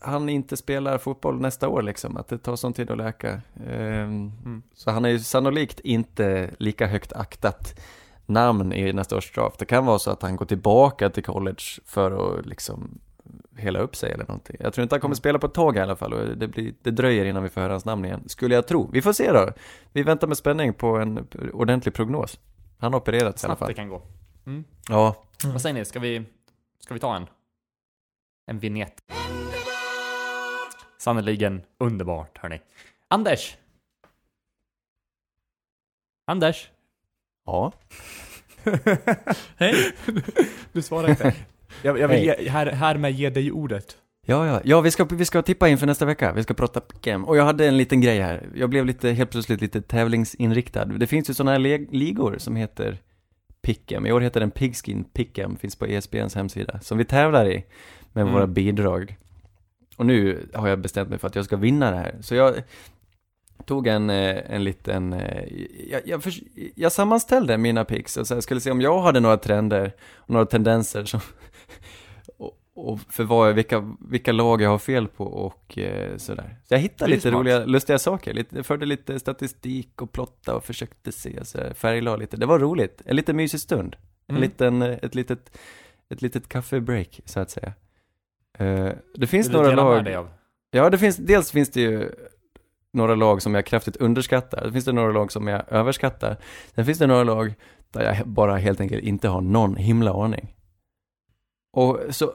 han 0.00 0.28
inte 0.28 0.56
spelar 0.56 0.98
fotboll 0.98 1.40
nästa 1.40 1.68
år 1.68 1.82
liksom, 1.82 2.16
att 2.16 2.28
det 2.28 2.38
tar 2.38 2.56
sån 2.56 2.72
tid 2.72 2.90
att 2.90 2.96
läka. 2.98 3.40
Ehm, 3.70 4.62
Så 4.74 4.90
han 4.90 5.04
är 5.04 5.08
ju 5.08 5.18
sannolikt 5.18 5.80
inte 5.80 6.50
lika 6.58 6.86
högt 6.86 7.12
aktat 7.12 7.80
namn 8.26 8.72
i 8.72 8.92
nästa 8.92 9.16
års 9.16 9.32
draft. 9.32 9.58
Det 9.58 9.64
kan 9.64 9.86
vara 9.86 9.98
så 9.98 10.10
att 10.10 10.22
han 10.22 10.36
går 10.36 10.46
tillbaka 10.46 11.10
till 11.10 11.24
college 11.24 11.62
för 11.86 12.38
att 12.38 12.46
liksom 12.46 12.98
hela 13.56 13.78
upp 13.78 13.96
sig 13.96 14.12
eller 14.12 14.24
någonting. 14.24 14.56
Jag 14.60 14.72
tror 14.74 14.82
inte 14.82 14.94
han 14.94 15.00
kommer 15.00 15.10
Mm. 15.14 15.16
spela 15.16 15.38
på 15.38 15.46
ett 15.46 15.54
tag 15.54 15.76
i 15.76 15.80
alla 15.80 15.96
fall 15.96 16.12
och 16.12 16.36
det, 16.36 16.48
blir, 16.48 16.74
det 16.82 16.90
dröjer 16.90 17.24
innan 17.24 17.42
vi 17.42 17.48
får 17.48 17.60
höra 17.60 17.72
hans 17.72 17.84
namn 17.84 18.04
igen, 18.04 18.28
skulle 18.28 18.54
jag 18.54 18.66
tro. 18.66 18.90
Vi 18.92 19.02
får 19.02 19.12
se 19.12 19.32
då. 19.32 19.50
Vi 19.92 20.02
väntar 20.02 20.26
med 20.26 20.36
spänning 20.36 20.74
på 20.74 20.86
en 20.96 21.26
ordentlig 21.52 21.94
prognos. 21.94 22.38
Han 22.78 22.92
har 22.92 23.00
opererats 23.00 23.44
i 23.44 23.46
alla 23.46 23.56
Snabbt 23.56 23.60
det 23.60 23.66
fall. 23.66 23.74
kan 23.74 23.88
gå. 23.88 24.02
Mm. 24.46 24.64
Ja, 24.88 25.16
Mm. 25.44 25.52
Vad 25.52 25.62
säger 25.62 25.74
ni, 25.74 25.84
ska 25.84 26.00
vi, 26.00 26.22
ska 26.80 26.94
vi 26.94 27.00
ta 27.00 27.16
en? 27.16 27.26
En 28.46 28.58
vignett. 28.58 29.00
Sannerligen 30.98 31.62
underbart, 31.78 32.38
hörni. 32.38 32.60
Anders! 33.08 33.56
Anders? 36.26 36.70
ja. 37.46 37.72
Hej! 39.56 39.74
Du 40.72 40.82
svarar 40.82 41.08
inte. 41.08 41.34
Jag, 41.82 41.98
jag 41.98 42.08
vill 42.08 42.16
Hej. 42.16 42.44
ge, 42.44 42.50
här, 42.50 42.66
härmed 42.66 43.12
ge 43.12 43.30
dig 43.30 43.52
ordet. 43.52 43.96
Ja, 44.26 44.46
ja, 44.46 44.60
ja 44.64 44.80
vi, 44.80 44.90
ska, 44.90 45.04
vi 45.04 45.24
ska 45.24 45.42
tippa 45.42 45.68
inför 45.68 45.86
nästa 45.86 46.04
vecka, 46.04 46.32
vi 46.32 46.42
ska 46.42 46.54
prata 46.54 46.80
pick'em. 46.80 47.24
Och 47.24 47.36
jag 47.36 47.44
hade 47.44 47.66
en 47.66 47.76
liten 47.76 48.00
grej 48.00 48.20
här, 48.20 48.48
jag 48.54 48.70
blev 48.70 48.86
lite, 48.86 49.10
helt 49.10 49.30
plötsligt 49.30 49.60
lite 49.60 49.82
tävlingsinriktad. 49.82 50.84
Det 50.84 51.06
finns 51.06 51.30
ju 51.30 51.34
sådana 51.34 51.50
här 51.50 51.92
ligor 51.92 52.38
som 52.38 52.56
heter 52.56 52.98
pick'em. 53.66 54.08
I 54.08 54.12
år 54.12 54.20
heter 54.20 54.40
den 54.40 54.50
Pigskin 54.50 55.04
Pick'em, 55.14 55.56
finns 55.56 55.76
på 55.76 55.86
ESPNs 55.86 56.34
hemsida, 56.34 56.80
som 56.80 56.98
vi 56.98 57.04
tävlar 57.04 57.46
i 57.46 57.64
med 58.12 58.22
Mm. 58.22 58.34
våra 58.34 58.46
bidrag. 58.46 59.16
Och 59.96 60.06
nu 60.06 60.48
har 60.54 60.68
jag 60.68 60.78
bestämt 60.78 61.08
mig 61.10 61.18
för 61.18 61.28
att 61.28 61.34
jag 61.34 61.44
ska 61.44 61.56
vinna 61.56 61.90
det 61.90 61.96
här. 61.96 62.16
Så 62.20 62.34
jag 62.34 62.54
tog 63.66 63.86
en, 63.86 64.10
eh, 64.10 64.52
en 64.54 64.64
liten, 64.64 65.12
eh, 65.12 65.44
jag, 65.90 66.00
jag, 66.04 66.22
förs- 66.22 66.42
jag 66.74 66.92
sammanställde 66.92 67.58
mina 67.58 67.84
picks 67.84 68.16
och 68.16 68.26
så 68.26 68.34
här, 68.34 68.40
skulle 68.40 68.60
se 68.60 68.70
om 68.70 68.80
jag 68.80 69.02
hade 69.02 69.20
några 69.20 69.36
trender 69.36 69.92
och 70.16 70.30
några 70.30 70.46
tendenser 70.46 71.04
som, 71.04 71.20
och, 72.38 72.58
och 72.74 73.00
för 73.08 73.24
vad, 73.24 73.54
vilka, 73.54 73.94
vilka 74.00 74.32
lag 74.32 74.62
jag 74.62 74.70
har 74.70 74.78
fel 74.78 75.08
på 75.08 75.24
och 75.24 75.78
eh, 75.78 76.16
sådär. 76.16 76.56
Så 76.68 76.74
jag 76.74 76.78
hittade 76.78 77.10
lite 77.10 77.22
smart. 77.22 77.34
roliga, 77.34 77.64
lustiga 77.64 77.98
saker, 77.98 78.34
lite, 78.34 78.62
förde 78.62 78.86
lite 78.86 79.20
statistik 79.20 80.02
och 80.02 80.12
plotta 80.12 80.54
och 80.56 80.64
försökte 80.64 81.12
se, 81.12 81.44
så 81.44 81.58
här, 81.58 81.74
färglade 81.74 82.16
lite. 82.18 82.36
Det 82.36 82.46
var 82.46 82.58
roligt, 82.58 83.02
en 83.04 83.16
lite 83.16 83.32
mysig 83.32 83.60
stund. 83.60 83.96
En 84.26 84.36
Mm. 84.36 84.42
liten, 84.42 84.82
ett 84.82 85.14
litet, 85.14 85.58
ett 86.08 86.22
litet 86.22 86.48
kaffebreak, 86.48 87.20
så 87.24 87.40
att 87.40 87.50
säga. 87.50 87.72
Eh, 88.58 88.88
det 89.14 89.26
finns 89.26 89.46
Vill 89.46 89.52
några 89.56 89.68
med 89.68 89.76
lag, 89.76 90.04
dig 90.04 90.14
av? 90.14 90.28
ja 90.70 90.90
det 90.90 90.98
finns, 90.98 91.16
dels 91.16 91.50
finns 91.50 91.70
det 91.70 91.80
ju 91.80 92.10
några 92.92 93.14
lag 93.14 93.42
som 93.42 93.54
jag 93.54 93.66
kraftigt 93.66 93.96
underskattar, 93.96 94.64
det 94.66 94.72
finns 94.72 94.84
det 94.84 94.92
några 94.92 95.12
lag 95.12 95.32
som 95.32 95.48
jag 95.48 95.62
överskattar, 95.68 96.36
sen 96.74 96.86
finns 96.86 96.98
det 96.98 97.06
några 97.06 97.24
lag 97.24 97.54
där 97.92 98.02
jag 98.04 98.28
bara 98.28 98.56
helt 98.56 98.80
enkelt 98.80 99.04
inte 99.04 99.28
har 99.28 99.40
någon 99.40 99.76
himla 99.76 100.12
aning. 100.24 100.54
Och 101.72 102.00
så, 102.10 102.32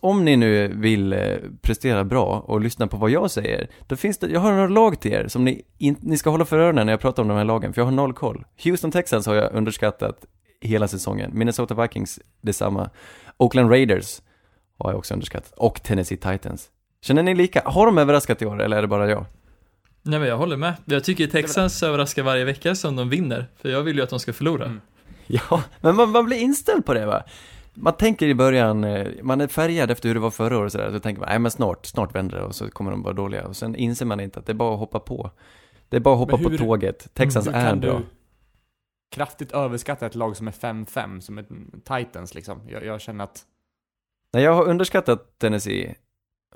om 0.00 0.24
ni 0.24 0.36
nu 0.36 0.68
vill 0.68 1.12
eh, 1.12 1.36
prestera 1.62 2.04
bra 2.04 2.44
och 2.46 2.60
lyssna 2.60 2.86
på 2.86 2.96
vad 2.96 3.10
jag 3.10 3.30
säger, 3.30 3.68
då 3.86 3.96
finns 3.96 4.18
det, 4.18 4.28
jag 4.30 4.40
har 4.40 4.52
några 4.52 4.68
lag 4.68 5.00
till 5.00 5.12
er 5.12 5.28
som 5.28 5.44
ni, 5.44 5.62
in, 5.78 5.96
ni 6.00 6.16
ska 6.16 6.30
hålla 6.30 6.44
för 6.44 6.58
öronen 6.58 6.86
när 6.86 6.92
jag 6.92 7.00
pratar 7.00 7.22
om 7.22 7.28
de 7.28 7.36
här 7.36 7.44
lagen, 7.44 7.72
för 7.72 7.80
jag 7.80 7.86
har 7.86 7.92
noll 7.92 8.12
koll. 8.12 8.44
Houston 8.64 8.90
Texans 8.90 9.26
har 9.26 9.34
jag 9.34 9.52
underskattat 9.54 10.26
hela 10.60 10.88
säsongen, 10.88 11.30
Minnesota 11.34 11.82
Vikings 11.82 12.20
detsamma, 12.40 12.90
Oakland 13.36 13.70
Raiders 13.70 14.20
har 14.78 14.90
jag 14.90 14.98
också 14.98 15.14
underskattat, 15.14 15.52
och 15.56 15.82
Tennessee 15.82 16.16
Titans. 16.18 16.70
Känner 17.02 17.22
ni 17.22 17.34
lika? 17.34 17.62
Har 17.64 17.86
de 17.86 17.98
överraskat 17.98 18.42
i 18.42 18.46
år, 18.46 18.62
eller 18.62 18.76
är 18.76 18.82
det 18.82 18.88
bara 18.88 19.10
jag? 19.10 19.24
Nej 20.02 20.18
men 20.18 20.28
jag 20.28 20.36
håller 20.36 20.56
med. 20.56 20.74
Jag 20.84 21.04
tycker 21.04 21.26
Texans 21.26 21.82
överraskar 21.82 22.22
varje 22.22 22.44
vecka 22.44 22.74
som 22.74 22.96
de 22.96 23.08
vinner, 23.08 23.46
för 23.56 23.68
jag 23.68 23.82
vill 23.82 23.96
ju 23.96 24.02
att 24.02 24.10
de 24.10 24.20
ska 24.20 24.32
förlora. 24.32 24.64
Mm. 24.64 24.80
Ja, 25.26 25.62
men 25.80 25.96
man, 25.96 26.10
man 26.10 26.24
blir 26.26 26.36
inställd 26.36 26.86
på 26.86 26.94
det 26.94 27.06
va? 27.06 27.22
Man 27.74 27.92
tänker 27.96 28.26
i 28.26 28.34
början, 28.34 28.84
eh, 28.84 29.06
man 29.22 29.40
är 29.40 29.46
färgad 29.46 29.90
efter 29.90 30.08
hur 30.08 30.14
det 30.14 30.20
var 30.20 30.30
förra 30.30 30.58
året 30.58 30.72
sådär, 30.72 30.90
så 30.92 31.00
tänker 31.00 31.20
man, 31.20 31.28
nej 31.28 31.38
men 31.38 31.50
snart, 31.50 31.86
snart 31.86 32.14
vänder 32.14 32.36
det 32.36 32.42
och 32.44 32.54
så 32.54 32.70
kommer 32.70 32.90
de 32.90 33.02
vara 33.02 33.14
dåliga. 33.14 33.46
Och 33.46 33.56
sen 33.56 33.76
inser 33.76 34.06
man 34.06 34.20
inte 34.20 34.38
att 34.40 34.46
det 34.46 34.52
är 34.52 34.54
bara 34.54 34.72
att 34.74 34.78
hoppa 34.78 35.00
på. 35.00 35.30
Det 35.88 35.96
är 35.96 36.00
bara 36.00 36.14
att 36.14 36.18
hoppa 36.20 36.36
Men 36.36 36.44
på 36.44 36.50
hur- 36.50 36.58
tåget. 36.58 37.14
Texans 37.14 37.46
Hur 37.46 37.54
är 37.54 37.76
bra. 37.76 38.00
kraftigt 39.12 39.52
överskatta 39.52 40.06
ett 40.06 40.14
lag 40.14 40.36
som 40.36 40.48
är 40.48 40.52
5-5, 40.52 41.20
som 41.20 41.38
är 41.38 41.44
Titans 41.98 42.34
liksom? 42.34 42.60
Jag, 42.68 42.84
jag 42.84 43.00
känner 43.00 43.24
att... 43.24 43.42
Nej, 44.32 44.42
jag 44.44 44.54
har 44.54 44.64
underskattat 44.68 45.38
Tennessee, 45.38 45.94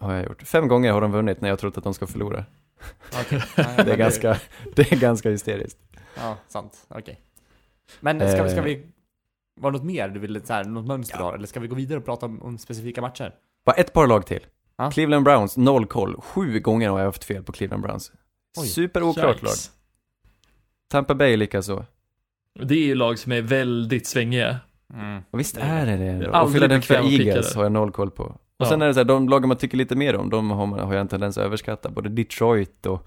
har 0.01 0.15
jag 0.15 0.25
gjort. 0.27 0.43
Fem 0.43 0.69
gånger 0.69 0.93
har 0.93 1.01
de 1.01 1.13
vunnit 1.13 1.41
när 1.41 1.49
jag 1.49 1.59
trott 1.59 1.79
att 1.79 1.85
de 1.85 1.95
ska 1.95 2.07
förlora. 2.07 2.45
Okej. 3.21 3.43
Det 3.57 3.93
är 3.93 3.97
ganska, 3.97 4.37
det 4.77 4.93
är 4.93 4.97
ganska 4.97 5.31
hysteriskt. 5.31 5.79
Ja, 6.17 6.37
sant. 6.49 6.87
Okej. 6.89 7.21
Men 8.01 8.21
ska, 8.33 8.43
vi- 8.43 8.51
ska 8.51 8.63
vi... 8.63 8.87
Var 9.61 9.71
det 9.71 9.79
något 9.79 9.87
mer 9.87 10.09
du 10.09 10.21
ville, 10.21 10.41
så 10.41 10.53
här, 10.53 10.65
något 10.65 10.87
mönster 10.87 11.19
du 11.19 11.23
har? 11.25 11.35
Eller 11.35 11.47
ska 11.47 11.61
vi 11.61 11.69
gå 11.69 11.75
vidare 11.75 11.99
och 11.99 12.05
prata 12.05 12.27
om, 12.27 12.43
om 12.43 12.59
specifika 12.59 13.01
matcher? 13.01 13.35
Bara 13.67 13.77
ett 13.77 13.93
par 13.93 14.07
lag 14.07 14.27
till. 14.27 14.47
Ja. 14.77 14.91
Cleveland 14.91 15.25
Browns, 15.25 15.57
noll 15.57 15.87
koll. 15.87 16.21
Sju 16.21 16.61
gånger 16.61 16.89
har 16.91 16.99
jag 16.99 17.07
haft 17.07 17.25
fel 17.25 17.43
på 17.43 17.53
Cleveland 17.53 17.83
Browns. 17.83 18.13
Oj. 18.59 18.67
Superoklart 18.67 19.43
lag. 19.43 19.53
Tampa 20.91 21.15
Bay 21.15 21.37
likaså. 21.37 21.85
Det 22.63 22.75
är 22.75 22.85
ju 22.87 22.95
lag 22.95 23.19
som 23.19 23.33
är 23.33 23.43
väldigt 23.43 24.07
svängiga. 24.07 24.59
Mm. 24.93 25.23
Och 25.31 25.41
visst 25.41 25.57
är 25.57 25.87
det 25.87 25.97
det 25.97 26.29
Och 26.29 26.53
Philadelphia 26.53 27.01
Eagles 27.03 27.55
har 27.55 27.63
jag 27.63 27.73
noll 27.73 27.93
koll 27.93 28.11
på. 28.11 28.23
Och 28.25 28.39
Ja. 28.57 28.69
sen 28.69 28.83
är 28.83 28.87
det 28.87 28.95
så 28.95 29.01
här, 29.01 29.05
de 29.05 29.29
lagen 29.29 29.49
man 29.49 29.57
tycker 29.57 29.77
lite 29.77 29.97
mer 29.97 30.17
om, 30.17 30.31
de 30.31 30.51
har, 30.51 30.67
man, 30.67 30.79
har 30.79 30.93
jag 30.93 31.01
en 31.01 31.09
tendens 31.09 31.39
att 31.39 31.45
överskatta. 31.45 31.91
Både 31.91 32.09
Detroit 32.09 32.87
och, 32.87 33.07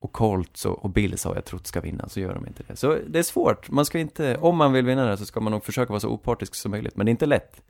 och 0.00 0.12
Colts 0.12 0.66
och, 0.66 0.84
och 0.84 0.90
Bills 0.90 1.24
har 1.24 1.34
jag 1.34 1.44
trott 1.44 1.66
ska 1.66 1.80
vinna, 1.80 2.08
så 2.08 2.20
gör 2.20 2.34
de 2.34 2.46
inte 2.46 2.62
det. 2.66 2.76
Så 2.76 2.98
det 3.06 3.18
är 3.18 3.22
svårt. 3.22 3.70
Man 3.70 3.84
ska 3.84 3.98
inte, 3.98 4.36
om 4.36 4.56
man 4.56 4.72
vill 4.72 4.84
vinna 4.84 5.06
det 5.06 5.16
så 5.16 5.26
ska 5.26 5.40
man 5.40 5.52
nog 5.52 5.64
försöka 5.64 5.92
vara 5.92 6.00
så 6.00 6.08
opartisk 6.08 6.54
som 6.54 6.70
möjligt. 6.70 6.96
Men 6.96 7.06
det 7.06 7.10
är 7.10 7.12
inte 7.12 7.26
lätt. 7.26 7.62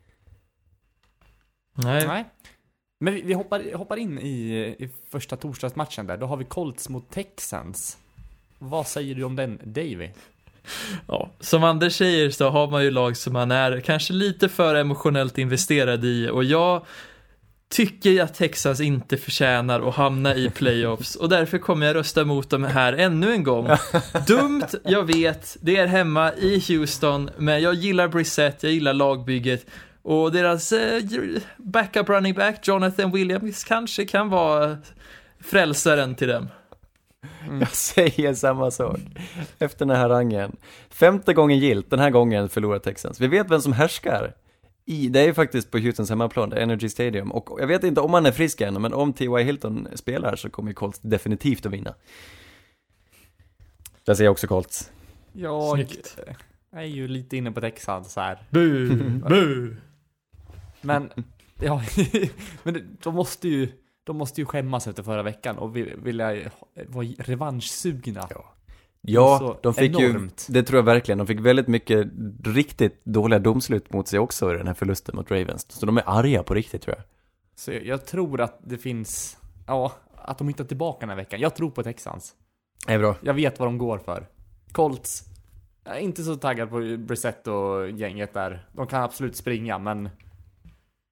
Nej. 1.74 2.07
Nej. 2.07 2.24
Men 3.01 3.14
vi, 3.14 3.22
vi 3.22 3.34
hoppar, 3.34 3.76
hoppar 3.76 3.97
in 3.97 4.18
i, 4.18 4.55
i 4.78 4.91
första 5.11 5.36
torsdagsmatchen 5.36 6.07
där. 6.07 6.16
Då 6.16 6.26
har 6.26 6.36
vi 6.36 6.45
Colts 6.45 6.89
mot 6.89 7.11
Texans. 7.11 7.99
Vad 8.59 8.86
säger 8.86 9.14
du 9.14 9.24
om 9.24 9.36
den, 9.36 9.61
Davy? 9.64 10.09
Ja, 11.07 11.31
som 11.41 11.65
Anders 11.65 11.97
säger 11.97 12.31
så 12.31 12.51
har 12.51 12.71
man 12.71 12.85
ju 12.85 12.91
lag 12.91 13.17
som 13.17 13.33
man 13.33 13.51
är 13.51 13.81
kanske 13.81 14.13
lite 14.13 14.49
för 14.49 14.75
emotionellt 14.75 15.39
investerad 15.39 16.05
i 16.05 16.29
och 16.29 16.45
jag 16.45 16.87
tycker 17.71 18.23
att 18.23 18.35
Texas 18.35 18.81
inte 18.81 19.17
förtjänar 19.17 19.89
att 19.89 19.95
hamna 19.95 20.35
i 20.35 20.51
playoffs 20.51 21.17
och 21.17 21.29
därför 21.29 21.59
kommer 21.59 21.87
jag 21.87 21.97
rösta 21.97 22.25
mot 22.25 22.51
dem 22.51 22.65
här 22.65 22.93
ännu 22.93 23.33
en 23.33 23.45
gång. 23.45 23.69
Dumt, 24.27 24.67
jag 24.85 25.05
vet, 25.05 25.57
det 25.61 25.77
är 25.77 25.87
hemma 25.87 26.33
i 26.33 26.65
Houston, 26.69 27.31
men 27.39 27.63
jag 27.63 27.75
gillar 27.75 28.09
Brissett, 28.09 28.63
jag 28.63 28.73
gillar 28.73 28.93
lagbygget 28.95 29.67
och 30.03 30.33
deras 30.33 30.73
eh, 30.73 31.03
backup 31.57 32.09
running 32.09 32.35
back, 32.35 32.69
Jonathan 32.69 33.13
Williams, 33.13 33.65
kanske 33.65 34.05
kan 34.05 34.29
vara 34.29 34.77
frälsaren 35.41 36.15
till 36.15 36.29
dem. 36.29 36.49
Jag 37.61 37.69
säger 37.73 38.35
samma 38.35 38.71
sak. 38.71 38.99
Efter 39.59 39.87
den 39.87 39.97
här 39.97 40.03
harangen. 40.03 40.57
Femte 40.91 41.35
gången 41.35 41.59
gilt, 41.59 41.91
den 41.91 41.99
här 41.99 42.11
gången 42.11 42.49
förlorar 42.49 42.79
Texans. 42.79 43.21
Vi 43.21 43.27
vet 43.27 43.51
vem 43.51 43.61
som 43.61 43.73
härskar. 43.73 44.35
I, 44.85 45.09
det 45.09 45.21
är 45.21 45.27
ju 45.27 45.35
faktiskt 45.35 45.71
på 45.71 45.79
Houstons 45.79 46.11
hemmaplan, 46.11 46.51
det 46.51 46.57
är 46.57 46.61
Energy 46.61 46.89
Stadium. 46.89 47.33
Och 47.33 47.61
jag 47.61 47.66
vet 47.66 47.85
inte 47.85 48.01
om 48.01 48.14
han 48.14 48.27
är 48.27 48.33
frisk 48.33 48.61
än, 48.61 48.83
men 48.83 48.93
om 48.93 49.12
T.Y. 49.12 49.43
Hilton 49.43 49.89
spelar 49.95 50.37
så 50.37 50.51
kommer 50.51 50.71
ju 50.71 50.75
Colts 50.75 51.01
definitivt 51.01 51.66
att 51.66 51.73
vinna. 51.73 51.95
Där 54.05 54.14
säger 54.14 54.27
jag 54.27 54.33
också 54.33 54.47
Colts. 54.47 54.91
Jag 55.33 55.75
Snyggt. 55.75 56.19
är 56.73 56.83
ju 56.83 57.09
lite 57.09 57.37
inne 57.37 57.53
på 57.53 57.61
Texas 57.61 58.12
så 58.12 58.21
här. 58.21 58.43
Bu, 58.51 58.89
bu. 59.29 59.77
Men, 60.81 61.11
ja, 61.61 61.83
men 62.62 62.99
de 63.03 63.14
måste 63.14 63.49
ju, 63.49 63.69
de 64.09 64.17
måste 64.17 64.41
ju 64.41 64.45
skämmas 64.45 64.87
efter 64.87 65.03
förra 65.03 65.23
veckan 65.23 65.59
och 65.59 65.77
vilja 65.77 66.51
vara 66.87 67.07
revanschsugna. 67.19 68.29
Ja, 69.01 69.39
Så 69.39 69.59
de 69.63 69.75
fick 69.75 70.01
enormt. 70.01 70.47
ju, 70.49 70.53
det 70.53 70.63
tror 70.63 70.77
jag 70.79 70.83
verkligen, 70.85 71.19
de 71.19 71.27
fick 71.27 71.41
väldigt 71.41 71.69
mycket 71.69 72.09
riktigt 72.45 73.05
dåliga 73.05 73.39
domslut 73.39 73.93
mot 73.93 74.09
sig 74.09 74.19
också 74.19 74.55
i 74.55 74.57
den 74.57 74.67
här 74.67 74.75
förlusten 74.75 75.17
mot 75.17 75.31
Ravens. 75.31 75.67
Så 75.69 75.87
de 75.87 75.97
är 75.97 76.03
arga 76.07 76.43
på 76.43 76.55
riktigt 76.55 76.83
tror 76.83 76.97
jag. 76.97 77.05
Så 77.57 77.73
jag, 77.73 77.87
jag 77.87 78.07
tror 78.07 78.41
att 78.41 78.59
det 78.65 78.79
finns, 78.79 79.39
ja, 79.67 79.93
att 80.15 80.39
de 80.39 80.49
hittar 80.49 80.65
tillbaka 80.65 81.01
den 81.01 81.09
här 81.09 81.17
veckan. 81.17 81.41
Jag 81.41 81.55
tror 81.57 81.71
på 81.71 81.83
Texans. 81.83 82.35
Det 82.87 82.93
är 82.93 82.99
bra. 82.99 83.17
Jag 83.23 83.35
vet 83.35 83.59
vad 83.59 83.69
de 83.69 83.79
går 83.79 83.99
för. 83.99 84.27
Colts, 84.73 85.25
jag 85.85 85.97
är 85.97 86.01
inte 86.01 86.23
så 86.23 86.35
taggad 86.37 86.71
på 86.71 86.97
Brissett 86.99 87.47
och 87.47 87.91
gänget 87.91 88.35
där. 88.35 88.69
De 88.73 88.87
kan 88.87 89.03
absolut 89.03 89.37
springa, 89.37 89.79
men 89.79 90.09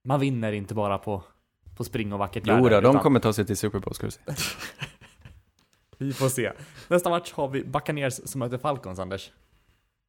man 0.04 0.20
vinner 0.20 0.52
inte 0.52 0.74
bara 0.74 0.98
på, 0.98 1.22
på 1.76 1.84
spring 1.84 2.12
och 2.12 2.18
vackert 2.18 2.42
Jo 2.46 2.54
väder, 2.54 2.70
då, 2.70 2.80
de 2.80 2.88
utan 2.90 3.02
kommer 3.02 3.20
ta 3.20 3.32
sig 3.32 3.46
till 3.46 3.56
Super 3.56 3.78
Bowl 3.78 3.94
ska 3.94 4.06
du 4.06 4.10
se. 4.10 4.20
Vi 5.98 6.12
får 6.12 6.28
se. 6.28 6.52
Nästa 6.88 7.10
match 7.10 7.32
har 7.32 7.48
vi 7.48 7.64
Buccaneers 7.64 8.14
som 8.24 8.38
möter 8.38 8.58
Falcons, 8.58 8.98
Anders. 8.98 9.32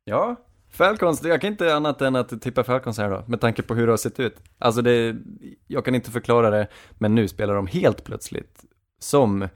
Ja, 0.04 0.36
Falcons, 0.70 1.24
jag 1.24 1.42
kan 1.42 1.52
inte 1.52 1.76
annat 1.76 2.02
än 2.02 2.16
att 2.16 2.42
tippa 2.42 2.64
Falcons 2.64 2.98
här 2.98 3.10
då, 3.10 3.24
med 3.28 3.42
tanke 3.42 3.62
på 3.64 3.76
hur 3.76 3.86
det 3.88 3.92
har 3.94 3.98
sett 3.98 4.20
ut. 4.20 4.38
Alltså 4.58 4.82
det, 4.82 5.16
jag 5.68 5.86
kan 5.86 5.96
inte 5.96 6.12
förklara 6.12 6.50
det, 6.50 6.68
men 6.92 7.16
nu 7.16 7.28
spelar 7.28 7.56
de 7.56 7.68
helt 7.68 8.04
plötsligt 8.04 8.66
som, 9.00 9.48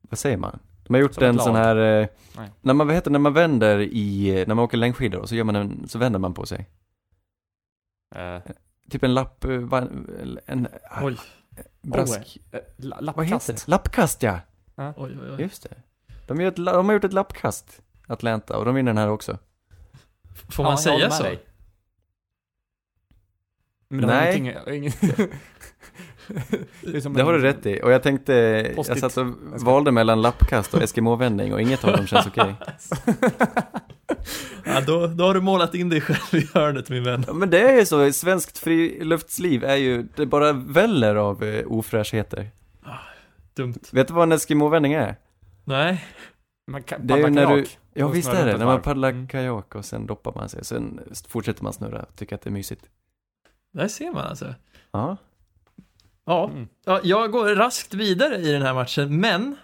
vad 0.00 0.18
säger 0.18 0.36
man? 0.36 0.58
De 0.86 0.94
har 0.94 1.00
gjort 1.00 1.14
Som 1.14 1.24
en 1.24 1.38
sån 1.38 1.54
här, 1.56 1.76
eh, 1.76 2.08
Nej. 2.36 2.50
när 2.60 2.74
man, 2.74 2.86
vad 2.86 2.96
heter 2.96 3.10
när 3.10 3.18
man 3.18 3.32
vänder 3.32 3.78
i, 3.80 4.44
när 4.46 4.54
man 4.54 4.64
åker 4.64 4.76
längdskidor 4.78 5.20
och 5.20 5.28
så 5.28 5.34
gör 5.34 5.44
man 5.44 5.56
en, 5.56 5.88
så 5.88 5.98
vänder 5.98 6.18
man 6.18 6.34
på 6.34 6.46
sig. 6.46 6.68
Eh, 8.14 8.38
Typ 8.90 9.02
en 9.02 9.14
lapp, 9.14 9.44
eh, 9.44 9.50
va- 9.58 9.88
en, 10.46 10.68
Oj, 11.02 11.16
brask, 11.84 12.38
la- 12.76 12.96
vad 12.96 13.04
lappkast. 13.04 13.48
heter 13.48 13.52
det? 13.66 13.70
Lappkast 13.70 14.22
ja, 14.22 14.40
oj, 14.76 14.92
oj. 14.96 15.30
oj. 15.30 15.36
just 15.42 15.62
det. 15.62 15.74
De, 16.26 16.40
gör 16.40 16.48
ett, 16.48 16.56
de 16.56 16.86
har 16.86 16.92
gjort 16.92 17.04
ett 17.04 17.12
lappkast, 17.12 17.82
Atlanta, 18.06 18.56
och 18.58 18.64
de 18.64 18.74
vinner 18.74 18.92
den 18.92 18.98
här 18.98 19.08
också. 19.10 19.38
Får 20.50 20.64
Ja, 20.64 20.70
man 20.70 20.70
jag 20.72 20.80
säga 20.80 21.10
så? 21.10 21.22
dig. 21.22 21.44
Men 23.88 24.00
Nej. 24.08 24.36
ingenting- 24.38 24.74
ingen... 24.74 24.92
det, 27.14 27.22
har 27.22 27.32
du 27.32 27.38
rätt 27.40 27.66
i, 27.66 27.80
och 27.82 27.92
jag 27.92 28.02
tänkte, 28.02 28.32
jag 28.76 28.98
satt 28.98 29.16
och 29.16 29.26
valde 29.64 29.92
mellan 29.92 30.22
lappkast 30.22 30.74
och 30.74 30.82
eskimåvändning 30.82 31.52
och 31.52 31.60
inget 31.60 31.84
av 31.84 31.92
dem 31.96 32.06
känns 32.06 32.26
okej. 32.26 32.54
Ja, 34.64 34.80
då, 34.80 35.06
då 35.06 35.24
har 35.24 35.34
du 35.34 35.40
målat 35.40 35.74
in 35.74 35.88
dig 35.88 36.00
själv 36.00 36.42
i 36.44 36.48
hörnet 36.54 36.88
min 36.88 37.04
vän. 37.04 37.24
Ja, 37.26 37.32
men 37.32 37.50
det 37.50 37.60
är 37.60 37.78
ju 37.78 37.86
så, 37.86 38.12
svenskt 38.12 38.58
friluftsliv 38.58 39.64
är 39.64 39.76
ju, 39.76 40.02
det 40.16 40.26
bara 40.26 40.52
väller 40.52 41.14
av 41.16 41.44
eh, 41.44 41.66
ofräschheter. 41.66 42.50
Dumt. 43.54 43.74
Vet 43.92 44.08
du 44.08 44.14
vad 44.14 44.22
en 44.22 44.32
eskimåvändning 44.32 44.92
är? 44.92 45.16
Nej, 45.64 46.04
Man 46.70 46.82
kan 46.82 47.06
Det 47.06 47.14
är 47.14 47.18
ju 47.18 47.30
när 47.30 47.46
du, 47.46 47.52
kajak 47.62 47.78
ja 47.94 48.08
visst 48.08 48.28
är 48.28 48.46
det, 48.46 48.56
när 48.58 48.66
man 48.66 48.82
paddlar 48.82 49.08
Mm. 49.10 49.28
kajak 49.28 49.74
och 49.74 49.84
sen 49.84 50.06
doppar 50.06 50.32
man 50.34 50.48
sig, 50.48 50.64
sen 50.64 51.00
fortsätter 51.28 51.62
man 51.64 51.72
snurra 51.72 52.02
och 52.02 52.16
tycker 52.16 52.34
att 52.34 52.42
det 52.42 52.50
är 52.50 52.52
mysigt. 52.52 52.84
där 53.72 53.88
ser 53.88 54.10
man 54.12 54.26
alltså. 54.26 54.54
Ja, 54.92 55.16
Ja, 56.26 56.48
Mm. 56.52 56.68
ja 56.84 57.00
jag 57.02 57.30
går 57.30 57.54
raskt 57.54 57.94
vidare 57.94 58.36
i 58.36 58.52
den 58.52 58.62
här 58.62 58.74
matchen, 58.74 59.20
men... 59.20 59.56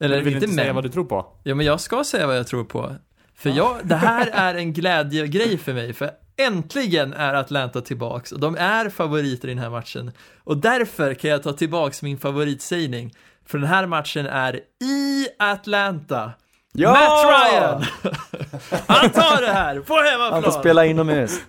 Eller 0.00 0.16
du 0.18 0.22
vill 0.24 0.34
inte 0.34 0.44
inte 0.44 0.54
säga 0.56 0.66
men. 0.66 0.74
vad 0.74 0.84
du 0.84 0.88
tror 0.88 1.04
på? 1.04 1.26
Ja, 1.42 1.54
men 1.54 1.66
jag 1.66 1.80
ska 1.80 2.04
säga 2.04 2.26
vad 2.26 2.36
jag 2.38 2.46
tror 2.46 2.64
på. 2.64 2.94
För 3.36 3.50
jag, 3.50 3.76
det 3.84 3.94
här 3.94 4.26
är 4.32 4.54
en 4.54 4.72
glädjegrej 4.72 5.58
för 5.58 5.72
mig, 5.72 5.92
för 5.92 6.10
äntligen 6.36 7.12
är 7.12 7.34
Atlanta 7.34 7.80
tillbaks 7.80 8.32
och 8.32 8.40
de 8.40 8.56
är 8.56 8.88
favoriter 8.88 9.48
i 9.48 9.54
den 9.54 9.62
här 9.62 9.70
matchen. 9.70 10.12
Och 10.44 10.56
därför 10.56 11.14
kan 11.14 11.30
jag 11.30 11.42
ta 11.42 11.52
tillbaks 11.52 12.02
min 12.02 12.18
favoritsägning. 12.18 13.14
För 13.46 13.58
den 13.58 13.68
här 13.68 13.86
matchen 13.86 14.26
är 14.26 14.60
i 14.84 15.28
Atlanta. 15.38 16.32
Ja! 16.72 16.90
Matt 16.90 17.52
Ryan! 17.52 17.84
Han 18.86 19.10
tar 19.10 19.40
det 19.40 19.52
här 19.52 19.80
på 19.80 19.94
han 19.94 20.04
hemmaplan! 20.04 20.42
får 20.42 20.50
spela 20.50 20.86
inomhus. 20.86 21.40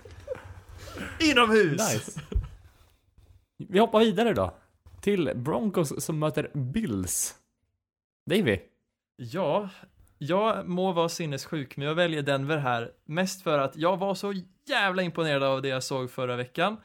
Inomhus! 1.20 1.94
Nice. 1.94 2.20
Vi 3.68 3.78
hoppar 3.78 4.00
vidare 4.00 4.34
då. 4.34 4.54
Till 5.00 5.32
Broncos 5.34 6.04
som 6.04 6.18
möter 6.18 6.50
Bills. 6.54 7.34
Davy. 8.30 8.58
Ja, 9.16 9.68
jag 10.18 10.68
må 10.68 10.92
vara 10.92 11.08
sinnessjuk, 11.08 11.76
men 11.76 11.86
jag 11.86 11.94
väljer 11.94 12.22
Denver 12.22 12.56
här. 12.56 12.90
Mest 13.04 13.42
för 13.42 13.58
att 13.58 13.76
jag 13.76 13.96
var 13.96 14.14
så 14.14 14.34
jävla 14.68 15.02
imponerad 15.02 15.42
av 15.42 15.62
det 15.62 15.68
jag 15.68 15.82
såg 15.82 16.10
förra 16.10 16.36
veckan. 16.36 16.76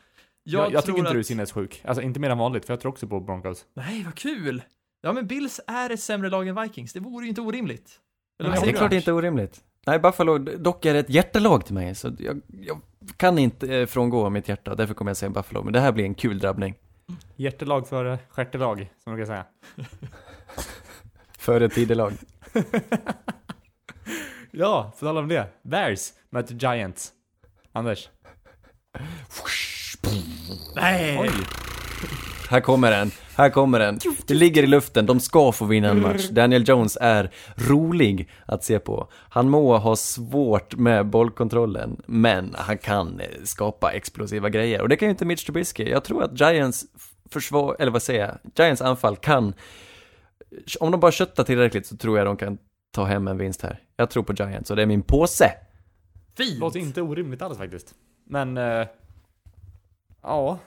Jag, 0.43 0.63
jag, 0.63 0.71
tror 0.71 0.82
tycker 0.82 0.97
inte 0.97 1.09
att... 1.09 1.13
du 1.13 1.19
är 1.19 1.23
sinnessjuk. 1.23 1.82
Alltså 1.86 2.01
inte 2.01 2.19
mer 2.19 2.29
än 2.29 2.38
vanligt, 2.38 2.65
för 2.65 2.73
jag 2.73 2.82
tror 2.82 2.91
också 2.91 3.07
på 3.07 3.19
Broncos. 3.19 3.65
Nej, 3.73 4.03
vad 4.03 4.15
kul! 4.15 4.61
Ja, 5.01 5.13
men 5.13 5.27
Bills 5.27 5.59
är 5.67 5.89
ett 5.89 5.99
sämre 5.99 6.29
lag 6.29 6.47
än 6.47 6.61
Vikings. 6.61 6.93
Det 6.93 6.99
vore 6.99 7.25
ju 7.25 7.29
inte 7.29 7.41
orimligt. 7.41 7.99
Eller 8.39 8.49
Nej, 8.51 8.59
det 8.63 8.69
är 8.69 8.73
klart 8.73 8.89
det 8.89 8.95
inte 8.95 9.11
är 9.11 9.15
orimligt. 9.15 9.61
Nej, 9.86 9.99
Buffalo 9.99 10.38
dock 10.38 10.86
är 10.86 10.95
ett 10.95 11.09
hjärtelag 11.09 11.65
till 11.65 11.73
mig, 11.73 11.95
så 11.95 12.11
jag, 12.19 12.41
jag 12.61 12.82
kan 13.17 13.39
inte 13.39 13.75
eh, 13.75 13.86
frångå 13.86 14.29
mitt 14.29 14.49
hjärta, 14.49 14.75
därför 14.75 14.93
kommer 14.93 15.09
jag 15.09 15.17
säga 15.17 15.29
Buffalo, 15.29 15.63
men 15.63 15.73
det 15.73 15.79
här 15.79 15.91
blir 15.91 16.05
en 16.05 16.15
kul 16.15 16.39
drabbning. 16.39 16.75
Hjärtelag 17.36 17.88
före 17.88 18.19
stjärtelag, 18.29 18.89
som 19.03 19.11
man 19.11 19.19
kan 19.19 19.27
säga. 19.27 19.45
Före 21.38 21.69
tidelag. 21.69 22.13
Ja, 24.54 24.93
på 24.99 25.06
tal 25.06 25.18
om 25.18 25.28
det. 25.28 25.47
Bears 25.64 26.14
möter 26.30 26.56
Giants. 26.56 27.11
Anders. 27.73 28.10
Nej! 30.76 31.18
Oj. 31.19 31.30
Här 32.49 32.61
kommer 32.61 32.91
den, 32.91 33.11
här 33.36 33.49
kommer 33.49 33.80
den. 33.80 33.99
Det 34.28 34.34
ligger 34.34 34.64
i 34.64 34.68
luften, 34.68 35.06
de 35.06 35.19
ska 35.19 35.52
få 35.52 35.65
vinna 35.65 35.90
en 35.90 36.02
match. 36.02 36.28
Daniel 36.30 36.69
Jones 36.69 36.98
är 37.02 37.32
rolig 37.56 38.30
att 38.45 38.64
se 38.64 38.80
på. 38.80 39.07
Han 39.30 39.49
må 39.49 39.78
ha 39.78 39.95
svårt 39.95 40.76
med 40.76 41.06
bollkontrollen, 41.06 42.02
men 42.06 42.56
han 42.57 42.78
kan 42.78 43.19
eh, 43.19 43.28
skapa 43.44 43.91
explosiva 43.91 44.49
grejer. 44.49 44.82
Och 44.82 44.90
det 44.90 44.95
kan 44.95 45.06
ju 45.06 45.11
inte 45.11 45.26
Mitch 45.26 45.45
Trubisky. 45.45 45.90
Jag 45.90 46.03
tror 46.03 46.23
att 46.23 46.40
Giants 46.40 46.86
försvar, 47.30 47.76
eller 47.80 47.91
vad 47.91 48.02
säger 48.02 48.22
jag, 48.22 48.38
Giants 48.56 48.82
anfall 48.82 49.15
kan, 49.15 49.53
om 50.80 50.91
de 50.91 50.99
bara 50.99 51.11
köttar 51.11 51.44
tillräckligt 51.44 51.86
så 51.86 51.98
tror 51.98 52.18
jag 52.18 52.28
de 52.28 52.38
kan 52.38 52.57
ta 52.91 53.06
hem 53.06 53.28
en 53.28 53.38
vinst 53.38 53.61
här. 53.61 53.84
Jag 53.95 54.10
tror 54.10 54.23
på 54.23 54.34
Giants 54.34 54.69
och 54.69 54.76
det 54.76 54.82
är 54.82 54.86
min 54.86 55.03
påse. 55.03 55.52
Fint! 56.38 56.60
Låter 56.60 56.80
inte 56.80 57.02
orimligt 57.02 57.41
alls 57.41 57.57
faktiskt. 57.57 57.95
Men, 58.23 58.57
eh, 58.57 58.88
ja. 60.22 60.60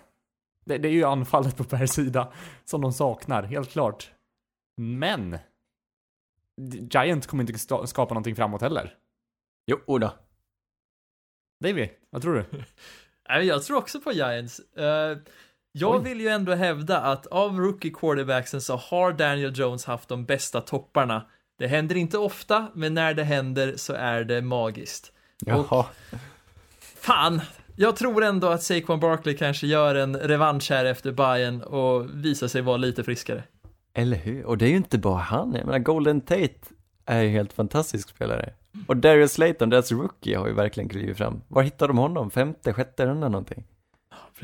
Det, 0.65 0.79
det 0.79 0.89
är 0.89 0.93
ju 0.93 1.05
anfallet 1.05 1.57
på 1.57 1.63
Bears 1.63 1.91
sida 1.91 2.33
som 2.65 2.81
de 2.81 2.93
saknar, 2.93 3.43
helt 3.43 3.71
klart. 3.71 4.11
Men, 4.77 5.39
Giants 6.91 7.27
kommer 7.27 7.45
inte 7.51 7.87
skapa 7.87 8.15
någonting 8.15 8.37
framåt 8.37 8.61
heller. 8.61 8.95
Jo, 9.67 9.99
då. 9.99 10.15
Davy, 11.61 11.89
vad 12.11 12.23
tror 12.23 12.35
du? 12.35 12.45
Nej, 13.29 13.47
jag 13.47 13.63
tror 13.63 13.77
också 13.77 14.01
på 14.01 14.13
Giants. 14.13 14.59
Eh, 14.59 15.19
jag 15.77 15.95
Oj. 15.95 16.05
vill 16.05 16.21
ju 16.21 16.29
ändå 16.29 16.55
hävda 16.55 17.01
att 17.01 17.27
av 17.27 17.59
rookie 17.59 17.91
quarterbacksen 17.91 18.61
så 18.61 18.77
har 18.77 19.13
Daniel 19.13 19.59
Jones 19.59 19.85
haft 19.85 20.09
de 20.09 20.25
bästa 20.25 20.61
topparna. 20.61 21.27
Det 21.59 21.67
händer 21.67 21.97
inte 21.97 22.19
ofta, 22.19 22.67
men 22.75 22.95
när 22.95 23.15
det 23.15 23.25
händer 23.25 23.75
så 23.77 23.93
är 23.93 24.25
det 24.25 24.43
magiskt. 24.43 25.13
Jaha. 25.47 25.87
Fan! 26.81 27.41
Jag 27.77 27.97
tror 27.97 28.25
ändå 28.25 28.49
att 28.49 28.63
Saquon 28.63 29.01
Barkley 29.01 29.37
kanske 29.37 29.67
gör 29.67 29.95
en 29.95 30.17
revansch 30.17 30.71
här 30.71 30.85
efter 30.85 31.13
Bayern 31.13 31.63
och 31.63 32.09
visar 32.25 32.49
sig 32.49 32.63
vara 32.63 32.77
lite 32.77 33.05
friskare. 33.05 33.43
Eller 33.95 34.17
hur? 34.17 34.45
Och 34.45 34.59
det 34.59 34.65
är 34.67 34.71
ju 34.71 34.77
inte 34.77 34.99
bara 34.99 35.19
han, 35.19 35.55
jag 35.55 35.67
menar 35.67 35.79
Golden 35.79 36.21
Tate 36.21 36.55
är 37.07 37.23
ju 37.23 37.29
helt 37.29 37.53
fantastisk 37.53 38.09
spelare. 38.09 38.53
Och 38.87 38.97
Darius 38.97 39.33
Slayton, 39.33 39.71
deras 39.71 39.93
rookie, 39.93 40.37
har 40.37 40.47
ju 40.47 40.53
verkligen 40.55 40.89
klivit 40.89 41.17
fram. 41.19 41.43
Var 41.49 41.63
hittar 41.63 41.89
de 41.89 41.99
honom? 41.99 42.31
Femte, 42.31 42.73
sjätte 42.73 43.07
runda 43.07 43.29
någonting? 43.29 43.65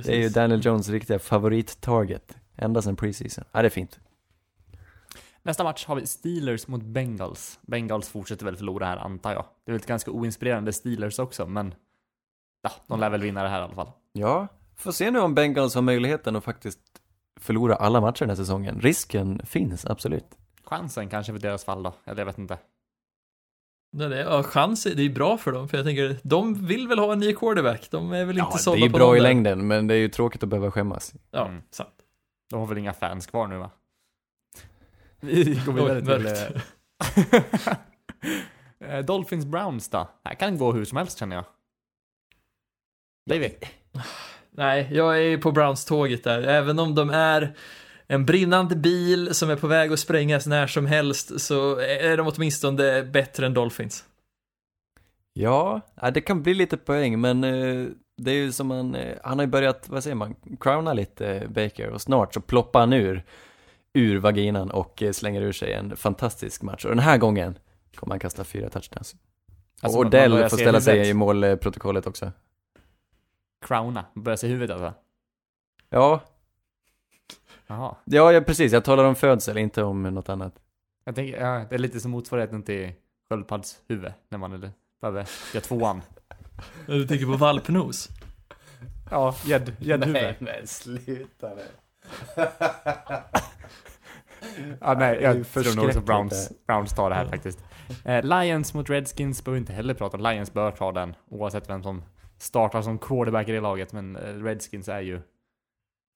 Precis. 0.01 0.12
Det 0.12 0.18
är 0.18 0.22
ju 0.22 0.28
Daniel 0.28 0.66
Jones 0.66 0.89
riktiga 0.89 1.18
favorit-target. 1.18 2.36
Ända 2.56 2.82
sedan 2.82 2.97
preseason. 2.97 3.44
Ja, 3.52 3.62
det 3.62 3.68
är 3.68 3.70
fint. 3.70 4.01
Nästa 5.43 5.64
match 5.64 5.86
har 5.86 5.97
vi 5.97 6.06
Steelers 6.06 6.68
mot 6.68 6.82
Bengals. 6.82 7.59
Bengals 7.62 8.09
fortsätter 8.09 8.44
väl 8.44 8.56
förlora 8.56 8.86
här 8.86 8.97
antar 8.97 9.32
jag. 9.32 9.44
Det 9.64 9.70
är 9.70 9.72
väl 9.72 9.81
ett 9.81 9.86
ganska 9.86 10.10
oinspirerande 10.10 10.72
Steelers 10.72 11.18
också, 11.18 11.47
men 11.47 11.74
ja, 12.62 12.70
de 12.86 13.01
lär 13.01 13.10
väl 13.10 13.20
vinna 13.20 13.43
det 13.43 13.48
här 13.48 13.60
i 13.60 13.64
alla 13.64 13.74
fall. 13.74 13.90
Ja, 14.12 14.48
får 14.77 14.93
se 14.93 15.10
nu 15.10 15.20
om 15.20 15.35
Bengals 15.35 15.74
har 15.74 15.82
möjligheten 15.82 16.36
att 16.36 16.44
faktiskt 16.44 16.81
förlora 17.40 17.74
alla 17.74 18.01
matcher 18.01 18.20
den 18.20 18.28
här 18.28 18.36
säsongen. 18.36 18.81
Risken 18.81 19.40
finns, 19.44 19.86
absolut. 19.86 20.39
Chansen 20.64 21.09
kanske 21.09 21.32
för 21.32 21.40
deras 21.40 21.64
fall 21.64 21.82
då, 21.82 21.94
eller 22.05 22.20
jag 22.20 22.27
vet 22.27 22.39
inte. 22.39 22.59
Nej, 23.93 24.09
det, 24.09 24.19
ja, 24.21 24.43
chans, 24.43 24.87
är- 24.87 24.95
det 24.95 25.03
är 25.03 25.11
bra 25.11 25.39
för 25.39 25.53
dem, 25.53 25.69
för 25.69 25.77
jag 25.77 25.87
tänker, 25.87 26.17
de 26.23 26.67
vill 26.67 26.89
väl 26.89 26.99
ha 26.99 27.12
en 27.12 27.19
ny 27.21 27.33
quarterback, 27.35 27.89
de 27.91 28.12
är 28.12 28.25
väl 28.25 28.39
inte 28.39 28.49
Ja, 28.51 28.57
det 28.57 28.62
sålda 28.62 28.79
är 28.81 28.83
ju 28.87 28.91
på 28.91 28.99
bra 28.99 29.17
i 29.17 29.21
längden, 29.21 29.67
men 29.67 29.87
det 29.87 29.95
är 29.95 29.99
ju 29.99 30.09
tråkigt 30.09 30.43
att 30.43 30.49
behöva 30.49 30.71
skämmas. 30.71 31.15
Ja, 31.31 31.47
Mm. 31.47 31.62
sant. 31.71 31.95
De 32.51 32.61
har 32.61 32.67
väl 32.67 32.79
inga 32.79 32.93
fans 32.93 33.27
kvar 33.27 33.47
nu 33.47 33.59
va? 33.59 33.71
Vi 35.21 35.61
går 35.67 35.73
vidare 35.73 36.01
till... 36.01 36.27
eh, 38.81 38.89
eh, 38.95 39.05
Dolphins 39.05 39.45
Browns 39.47 39.89
då? 39.89 40.09
Här 40.25 40.35
kan 40.35 40.59
gå 40.59 40.73
hur 40.73 40.85
som 40.85 40.99
helst 40.99 41.19
känner 41.19 41.37
jag. 41.37 41.45
David? 43.31 43.53
Nej, 44.51 44.89
jag 44.93 45.23
är 45.25 45.39
på 45.39 45.53
Browns-tåget 45.53 46.25
där, 46.25 46.43
även 46.43 46.79
om 46.79 46.95
de 46.95 47.11
är 47.11 47.57
en 48.12 48.27
brinnande 48.27 48.77
bil 48.77 49.35
som 49.35 49.51
är 49.51 49.57
på 49.57 49.66
väg 49.66 49.93
att 49.93 49.99
sprängas 49.99 50.47
när 50.47 50.66
som 50.66 50.87
helst, 50.87 51.41
så 51.41 51.78
är 51.78 52.16
de 52.16 52.27
åtminstone 52.27 53.03
bättre 53.03 53.47
än 53.47 53.55
Dolphins. 53.55 54.05
Ja, 55.32 55.81
det 56.15 56.20
kan 56.20 56.43
bli 56.43 56.55
lite 56.55 56.77
poäng, 56.77 57.20
men 57.20 57.45
eh, 57.45 57.87
det 58.16 58.31
är 58.31 58.35
ju 58.35 58.53
som 58.53 58.66
man, 58.66 58.95
eh, 58.95 59.16
han 59.23 59.39
har 59.39 59.47
ju 59.47 59.51
börjat, 59.51 59.89
vad 59.89 60.03
säger 60.03 60.15
man, 60.15 60.37
crowna 60.61 60.93
lite 60.93 61.28
eh, 61.28 61.49
Baker 61.49 61.91
och 61.91 62.01
snart 62.01 62.35
så 62.35 62.41
ploppar 62.41 62.81
han 62.81 62.93
ur, 62.93 63.24
ur 63.95 64.19
vaginan 64.19 64.70
och 64.70 65.03
slänger 65.12 65.43
ur 65.43 65.53
sig 65.53 65.73
en 65.73 65.97
fantastisk 65.97 66.62
match. 66.62 66.85
Och 66.85 66.91
den 66.91 66.99
här 66.99 67.19
gången 67.19 67.59
kommer 67.95 68.12
han 68.12 68.20
kasta 68.20 68.45
fyra 68.45 68.69
touchdowns. 68.69 69.15
Alltså, 69.81 69.99
och 69.99 70.07
Odell 70.07 70.49
får 70.49 70.57
ställa 70.57 70.81
sig 70.81 71.09
i 71.09 71.15
målprotokollet 71.15 72.07
också. 72.07 72.32
Crowna, 73.66 74.05
börjar 74.15 74.37
se 74.37 74.47
huvudet 74.47 74.70
alltså. 74.70 74.95
Ja, 75.91 76.20
Jaha. 77.71 77.97
ja, 78.05 78.33
ja 78.33 78.41
precis, 78.41 78.73
jag 78.73 78.85
talar 78.85 79.05
om 79.05 79.15
födsel, 79.15 79.59
inte 79.59 79.83
om 79.83 80.03
något 80.03 80.29
annat. 80.29 80.55
Jag 81.05 81.15
tänker, 81.15 81.41
ja, 81.41 81.65
det 81.69 81.75
är 81.75 81.79
lite 81.79 82.01
som 82.01 82.11
motsvarigheten 82.11 82.63
till 82.63 82.93
sköldpaddshuvud 83.29 84.13
när 84.29 84.39
man 84.39 84.53
är, 84.53 84.71
behöver 85.01 85.29
göra 85.55 85.63
tvåan. 85.65 86.03
Du 86.87 87.07
tänker 87.07 87.27
på 87.27 87.33
valpnos? 87.37 88.09
Ja, 89.11 89.35
gädd, 89.45 89.77
gäddhuvud. 89.81 90.35
men 90.39 90.67
sluta 90.67 91.49
nu. 91.55 91.63
Ja, 94.81 94.95
nej, 94.99 95.19
jag 95.23 95.49
tror 95.53 95.77
nog 95.77 95.85
också 95.87 96.01
Browns. 96.01 96.53
Browns 96.67 96.93
tar 96.95 97.11
det 97.11 97.17
här 97.17 97.27
faktiskt. 97.27 97.65
Eh, 98.05 98.25
Lions 98.25 98.75
mot 98.75 98.91
Redskins 98.91 99.45
behöver 99.45 99.55
vi 99.57 99.61
inte 99.61 99.73
heller 99.73 99.95
prata 99.95 100.17
om. 100.17 100.23
Lions 100.23 100.53
bör 100.53 100.71
ta 100.71 100.93
den, 100.93 101.15
oavsett 101.29 101.71
vem 101.71 101.83
som 101.83 102.03
startar 102.39 102.83
som 102.83 102.99
quarterback 102.99 103.49
i 103.49 103.53
det 103.53 103.61
laget, 103.61 103.93
men 103.93 104.17
eh, 104.17 104.23
Redskins 104.45 104.89
är 104.89 105.01
ju, 105.01 105.21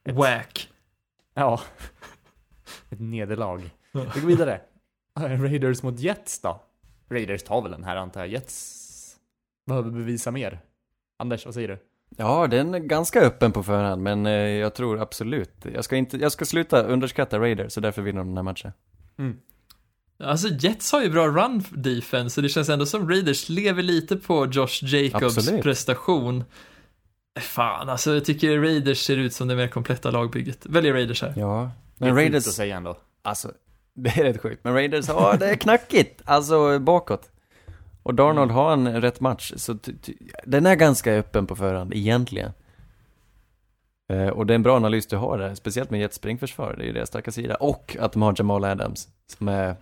Ett- 0.05 0.15
Whack. 0.15 0.69
Ja, 1.35 1.61
ett 2.91 3.01
nederlag. 3.01 3.71
Vi 3.93 4.21
går 4.21 4.27
vidare. 4.27 4.61
Eh, 5.21 5.43
Raiders 5.43 5.83
mot 5.83 6.01
Jets 6.01 6.41
då? 6.41 6.63
Raiders 7.09 7.43
tar 7.43 7.63
väl 7.63 7.71
den 7.71 7.85
här 7.85 7.97
antar 7.97 8.21
jag. 8.21 8.29
Jets 8.29 9.17
behöver 9.67 9.91
bevisa 9.91 10.31
mer. 10.31 10.61
Anders, 11.17 11.45
vad 11.45 11.55
säger 11.55 11.69
du? 11.69 11.79
Ja, 12.17 12.47
den 12.47 12.75
är 12.75 12.79
ganska 12.79 13.21
öppen 13.21 13.53
på 13.53 13.63
förhand, 13.63 14.03
men 14.03 14.27
eh, 14.27 14.33
jag 14.33 14.75
tror 14.75 15.01
absolut. 15.01 15.67
Jag 15.75 15.85
ska, 15.85 15.97
inte, 15.97 16.17
jag 16.17 16.33
ska 16.33 16.45
sluta 16.45 16.83
underskatta 16.83 17.39
Raiders, 17.39 17.73
så 17.73 17.81
därför 17.81 18.03
vinner 18.03 18.19
de 18.19 18.29
den 18.29 18.37
här 18.37 18.43
matchen. 18.43 18.73
Mm. 19.19 19.37
Alltså 20.19 20.49
Jets 20.49 20.93
har 20.93 21.03
ju 21.03 21.11
bra 21.11 21.27
run 21.27 21.63
defense, 21.71 22.35
så 22.35 22.41
det 22.41 22.49
känns 22.49 22.69
ändå 22.69 22.87
som 22.87 23.11
Raiders 23.11 23.49
lever 23.49 23.83
lite 23.83 24.17
på 24.17 24.47
Josh 24.47 24.83
Jacobs 24.83 25.39
Absolut. 25.39 25.63
prestation. 25.63 26.45
Fan, 27.41 27.89
alltså 27.89 28.15
jag 28.15 28.25
tycker 28.25 28.59
Raiders 28.59 28.99
ser 29.05 29.17
ut 29.17 29.33
som 29.35 29.49
det 29.49 29.57
mer 29.57 29.69
kompletta 29.69 30.11
lagbygget. 30.11 30.67
Väljer 30.67 30.93
Raiders 30.93 31.23
här. 31.23 31.35
Ja, 31.37 31.71
Det 31.99 32.05
är 32.05 32.09
men 32.09 32.17
Raiders, 32.17 32.47
att 32.49 32.55
säga 32.55 32.77
ändå. 32.77 32.97
alltså, 33.23 33.53
det 33.95 34.11
är 34.11 34.25
rätt 34.25 34.41
sjukt. 34.41 34.65
Men 34.65 34.75
Raiders, 34.75 35.09
ja, 35.09 35.37
det 35.39 35.47
är 35.51 35.55
knackigt, 35.57 36.23
alltså 36.25 36.79
bakåt. 36.79 37.31
Och 38.03 38.15
Darnold 38.15 38.51
har 38.51 38.73
en 38.73 39.01
rätt 39.01 39.21
match, 39.21 39.53
så 39.57 39.79
den 40.45 40.67
är 40.67 40.75
ganska 40.75 41.13
öppen 41.15 41.47
på 41.47 41.57
förhand, 41.57 41.95
egentligen. 41.95 42.53
Eh, 44.13 44.29
och 44.29 44.47
det 44.47 44.53
är 44.53 44.55
en 44.55 44.63
bra 44.63 44.77
analys 44.77 45.07
du 45.07 45.17
har 45.17 45.39
där, 45.39 45.55
speciellt 45.55 45.91
med 45.91 46.01
Jets 46.01 46.17
springförsvar, 46.17 46.75
det 46.79 46.83
är 46.85 46.87
ju 46.87 46.93
deras 46.93 47.09
starka 47.09 47.33
sida. 47.33 47.55
Och 47.55 47.97
att 48.01 48.13
de 48.13 48.23
har 48.23 48.35
Jamal 48.39 48.65
Adams, 48.65 49.09
som 49.27 49.49
är, 49.49 49.77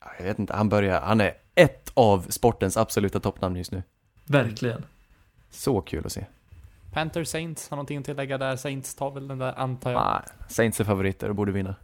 ja, 0.00 0.06
jag 0.18 0.24
vet 0.24 0.38
inte, 0.38 0.52
han 0.54 0.68
börjar, 0.68 1.00
han 1.00 1.20
är 1.20 1.34
ett 1.54 1.90
av 1.94 2.26
sportens 2.30 2.76
absoluta 2.76 3.20
toppnamn 3.20 3.56
just 3.56 3.72
nu. 3.72 3.82
Verkligen. 4.24 4.84
Så 5.50 5.80
kul 5.80 6.06
att 6.06 6.12
se. 6.12 6.24
Panther 6.92 7.24
Saints, 7.24 7.70
har 7.70 7.76
någonting 7.76 7.98
att 7.98 8.04
tillägga 8.04 8.38
där? 8.38 8.56
Saints 8.56 8.94
tar 8.94 9.10
väl 9.10 9.28
den 9.28 9.38
där 9.38 9.58
antar 9.58 9.90
jag. 9.92 10.02
Nej, 10.04 10.48
Saints 10.48 10.80
är 10.80 10.84
favoriter 10.84 11.28
och 11.28 11.34
borde 11.34 11.52
vinna. 11.52 11.74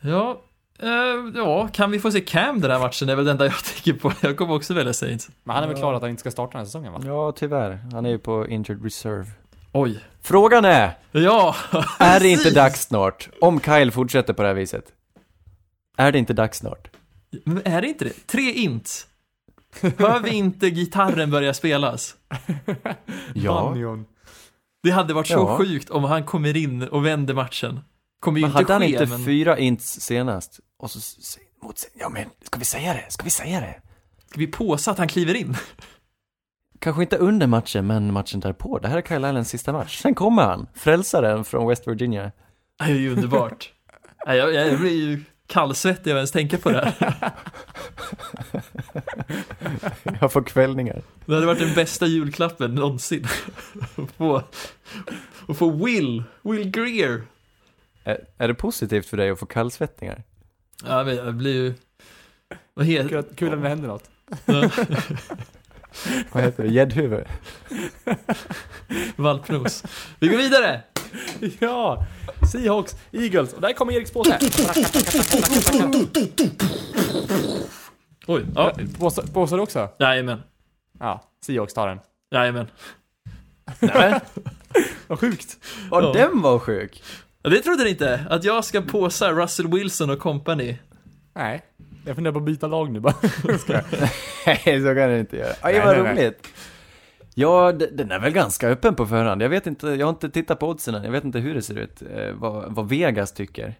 Ja, 0.00 0.42
eh, 0.78 0.88
ja, 1.34 1.68
kan 1.72 1.90
vi 1.90 1.98
få 2.00 2.10
se 2.10 2.20
Cam 2.20 2.60
den 2.60 2.70
här 2.70 2.78
matchen? 2.78 3.06
Det 3.06 3.12
är 3.12 3.16
väl 3.16 3.24
det 3.24 3.30
enda 3.30 3.44
jag 3.44 3.54
tänker 3.64 3.92
på. 4.00 4.12
Jag 4.20 4.36
kommer 4.36 4.54
också 4.54 4.74
välja 4.74 4.92
Saints. 4.92 5.30
Men 5.44 5.54
han 5.54 5.64
är 5.64 5.68
väl 5.68 5.76
Ja. 5.76 5.80
klar 5.82 5.94
att 5.94 6.00
han 6.02 6.10
inte 6.10 6.20
ska 6.20 6.30
starta 6.30 6.50
den 6.52 6.58
här 6.58 6.64
säsongen 6.66 6.92
va? 6.92 7.00
Ja, 7.06 7.32
tyvärr. 7.32 7.80
Han 7.92 8.06
är 8.06 8.10
ju 8.10 8.18
på 8.18 8.46
injured 8.48 8.84
reserve. 8.84 9.26
Oj. 9.72 10.00
Frågan 10.22 10.64
är, 10.64 10.98
Ja! 11.12 11.56
är 11.98 12.20
det 12.20 12.28
inte 12.28 12.50
dags 12.50 12.80
snart? 12.82 13.28
Om 13.40 13.60
Kyle 13.60 13.90
fortsätter 13.92 14.32
på 14.32 14.42
det 14.42 14.48
här 14.48 14.54
viset. 14.54 14.84
Är 15.96 16.12
det 16.12 16.18
inte 16.18 16.32
dags 16.32 16.58
snart? 16.58 16.88
Men 17.44 17.62
är 17.64 17.80
det 17.82 17.88
inte 17.88 18.04
det? 18.04 18.26
Tre 18.26 18.52
int. 18.52 19.06
Hör 19.98 20.20
vi 20.20 20.30
inte 20.30 20.70
gitarren 20.70 21.30
börja 21.30 21.54
spelas? 21.54 22.14
Ja. 23.34 23.52
Banjon. 23.64 24.06
Det 24.82 24.90
hade 24.90 25.14
varit 25.14 25.26
så 25.26 25.34
Ja. 25.34 25.58
sjukt 25.58 25.90
om 25.90 26.04
han 26.04 26.24
kommer 26.24 26.56
in 26.56 26.82
och 26.82 27.06
vänder 27.06 27.34
matchen. 27.34 27.80
Kommer 28.20 28.38
ju 28.38 28.46
Men 28.46 28.50
inte 28.50 28.72
hade 28.72 28.72
han 28.72 28.82
ske, 28.82 28.88
inte 29.02 29.06
men... 29.06 29.24
fyra 29.24 29.58
ints 29.58 30.00
senast? 30.00 30.60
Och 30.78 30.90
så, 30.90 31.00
mot, 31.62 31.76
ja 32.00 32.08
men, 32.08 32.24
ska 32.42 32.58
vi 32.58 32.64
säga 32.64 32.92
det? 32.94 33.04
Ska 33.12 33.24
vi 33.24 33.30
säga 33.30 33.60
det? 33.60 33.80
Ska 34.30 34.38
vi 34.38 34.46
påsa 34.46 34.90
att 34.90 34.98
han 34.98 35.08
kliver 35.08 35.34
in? 35.34 35.56
Kanske 36.80 37.02
inte 37.02 37.16
under 37.16 37.46
matchen, 37.46 37.86
men 37.86 38.12
matchen 38.12 38.40
därpå. 38.40 38.78
Det 38.78 38.88
här 38.88 38.98
är 38.98 39.02
Kyle 39.02 39.24
Allens 39.24 39.48
sista 39.48 39.72
match. 39.72 40.02
Sen 40.02 40.14
kommer 40.14 40.42
han, 40.42 40.66
frälsaren 40.74 41.44
från 41.44 41.68
West 41.68 41.88
Virginia. 41.88 42.32
Det 42.78 42.84
är 42.84 42.88
ju 42.94 43.12
underbart. 43.12 43.72
Nej, 44.26 44.38
jag, 44.38 44.54
jag 44.54 44.80
blir 44.80 44.92
ju 45.08 45.24
kallsvettig 45.48 46.10
av 46.10 46.16
ens 46.16 46.30
tänka 46.32 46.58
på 46.58 46.70
det 46.70 46.94
här. 46.98 47.32
Jag 50.20 50.32
får 50.32 50.42
kvällningar. 50.42 51.02
Det 51.26 51.34
hade 51.34 51.46
varit 51.46 51.58
den 51.58 51.74
bästa 51.74 52.06
julklappen 52.06 52.74
någonsin. 52.74 53.26
Att 53.96 54.10
få, 54.16 54.42
att 55.48 55.58
få 55.58 55.70
Will, 55.84 56.22
Will 56.42 56.70
Greer. 56.70 57.22
Är, 58.04 58.24
är 58.38 58.48
det 58.48 58.54
positivt 58.54 59.06
för 59.06 59.16
dig 59.16 59.30
att 59.30 59.38
få 59.38 59.46
kallsvettningar? 59.46 60.22
Ja, 60.84 61.04
men 61.04 61.16
jag 61.16 61.34
blir 61.34 61.54
ju... 61.54 61.74
Vad 62.74 62.86
Kul, 62.86 62.94
heter 62.94 63.16
att- 63.16 63.36
kul 63.36 63.50
när 63.50 63.56
det 63.56 63.68
händer 63.68 63.88
något. 63.88 64.10
Vad 66.32 66.42
heter 66.42 66.62
det? 66.62 66.68
Gäddhuvud? 66.68 67.24
Valpnos. 69.16 69.84
Vi 70.20 70.28
går 70.28 70.36
vidare! 70.38 70.82
Ja! 71.58 72.06
Seahawks, 72.52 72.96
Eagles. 73.12 73.52
Och 73.52 73.60
där 73.60 73.72
kommer 73.72 73.92
Eriks 73.92 74.10
påse. 74.10 74.38
Oj, 78.26 78.46
ja. 78.54 78.72
Påsar 78.98 79.22
påsar 79.22 79.56
du 79.56 79.62
också? 79.62 79.88
Jajamän. 79.98 80.42
Ja, 81.00 81.22
Seahawks 81.46 81.74
tar 81.74 81.88
den. 81.88 81.98
Jajamän. 82.30 82.66
Nej. 83.80 84.20
Vad 85.06 85.20
sjukt. 85.20 85.56
Och 85.90 86.02
Ja. 86.02 86.12
den 86.12 86.42
var 86.42 86.58
sjuk! 86.58 87.02
Ja, 87.42 87.50
det 87.50 87.60
trodde 87.62 87.84
ni 87.84 87.90
inte. 87.90 88.24
Att 88.30 88.44
jag 88.44 88.64
ska 88.64 88.80
påsa 88.80 89.32
Russell 89.32 89.68
Wilson 89.68 90.10
och 90.10 90.18
company. 90.18 90.76
Nej, 91.34 91.62
jag 92.06 92.14
funderar 92.14 92.32
på 92.32 92.38
att 92.38 92.44
byta 92.44 92.66
lag 92.66 92.90
nu 92.92 93.00
bara. 93.00 93.14
Nej, 94.46 94.80
så 94.82 94.94
kan 94.94 95.08
du 95.10 95.18
inte 95.18 95.36
göra. 95.36 95.52
Aj, 95.60 95.72
Nej, 95.74 95.86
vad 95.86 96.04
nej, 96.04 96.14
nej. 96.14 96.32
Ja, 97.40 97.72
den 97.72 98.10
är 98.10 98.20
väl 98.20 98.32
ganska 98.32 98.68
öppen 98.68 98.94
på 98.94 99.06
förhand. 99.06 99.42
Jag 99.42 99.48
vet 99.48 99.66
inte, 99.66 99.88
jag 99.88 100.06
har 100.06 100.10
inte 100.10 100.30
tittat 100.30 100.58
på 100.58 100.68
oddsen 100.68 100.94
än. 100.94 101.04
Jag 101.04 101.12
vet 101.12 101.24
inte 101.24 101.38
hur 101.38 101.54
det 101.54 101.62
ser 101.62 101.78
ut. 101.78 102.02
Eh, 102.02 102.32
vad, 102.32 102.74
vad 102.74 102.88
Vegas 102.88 103.32
tycker. 103.32 103.74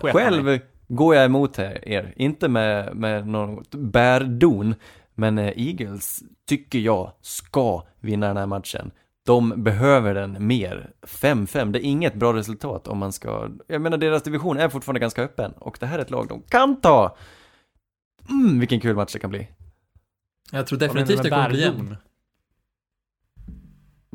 Själv 0.00 0.58
går 0.88 1.14
jag 1.14 1.24
emot 1.24 1.56
här, 1.56 1.88
er. 1.88 2.14
Inte 2.16 2.48
med, 2.48 2.96
med 2.96 3.26
något 3.28 3.74
bärdon. 3.74 4.74
Men 5.14 5.38
eh, 5.38 5.52
Eagles 5.56 6.22
tycker 6.48 6.78
jag 6.78 7.12
ska 7.20 7.86
vinna 8.00 8.26
den 8.26 8.36
här 8.36 8.46
matchen. 8.46 8.90
De 9.26 9.62
behöver 9.62 10.14
den 10.14 10.46
mer. 10.46 10.90
5-5, 11.02 11.72
det 11.72 11.78
är 11.78 11.88
inget 11.88 12.14
bra 12.14 12.32
resultat 12.32 12.88
om 12.88 12.98
man 12.98 13.12
ska... 13.12 13.48
Jag 13.66 13.82
menar 13.82 13.98
deras 13.98 14.22
division 14.22 14.56
är 14.58 14.68
fortfarande 14.68 15.00
ganska 15.00 15.22
öppen. 15.22 15.52
Och 15.52 15.76
det 15.80 15.86
här 15.86 15.98
är 15.98 16.02
ett 16.02 16.10
lag 16.10 16.28
de 16.28 16.42
kan 16.42 16.80
ta. 16.80 17.16
Mm, 18.28 18.60
vilken 18.60 18.80
kul 18.80 18.96
match 18.96 19.12
det 19.12 19.18
kan 19.18 19.30
bli. 19.30 19.48
Jag 20.52 20.66
tror 20.66 20.78
definitivt 20.78 21.22
det 21.22 21.30
kommer 21.30 21.48
bli 21.48 21.60
jämnt. 21.60 21.98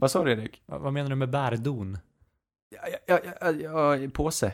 Vad 0.01 0.11
sa 0.11 0.23
du 0.23 0.31
Erik? 0.31 0.61
Vad 0.65 0.81
vad 0.81 0.93
menar 0.93 1.09
du 1.09 1.15
med 1.15 1.29
bärdon? 1.29 1.97
Ja, 2.69 2.81
ja, 3.07 3.19
ja, 3.23 3.51
ja, 3.51 3.97
ja, 3.97 4.09
påse. 4.13 4.53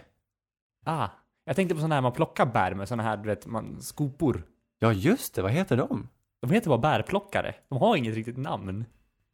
Ah, 0.86 1.10
jag 1.45 1.56
tänkte 1.56 1.76
på 1.76 1.82
sådana 1.82 1.95
här 1.95 2.02
man 2.02 2.11
plockar 2.11 2.45
bär 2.45 2.74
med 2.74 2.88
sådana 2.88 3.03
här, 3.03 3.18
du 3.18 3.24
vet, 3.24 3.45
man, 3.45 3.82
skopor. 3.82 4.44
Ja, 4.80 4.94
just 4.94 5.36
det. 5.36 5.41
Vad 5.41 5.52
heter 5.52 5.78
de? 5.78 6.10
De 6.41 6.52
heter 6.52 6.69
bara 6.69 6.80
bärplockare. 6.80 7.56
De 7.69 7.78
har 7.78 7.95
inget 7.95 8.15
riktigt 8.15 8.38
namn. 8.38 8.86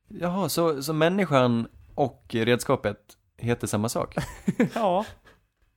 Jaha, 0.07 0.49
så, 0.49 0.83
så 0.83 0.93
människan 0.93 1.67
och 1.95 2.25
redskapet 2.29 3.17
heter 3.37 3.67
samma 3.67 3.89
sak? 3.89 4.15
ja, 4.75 5.05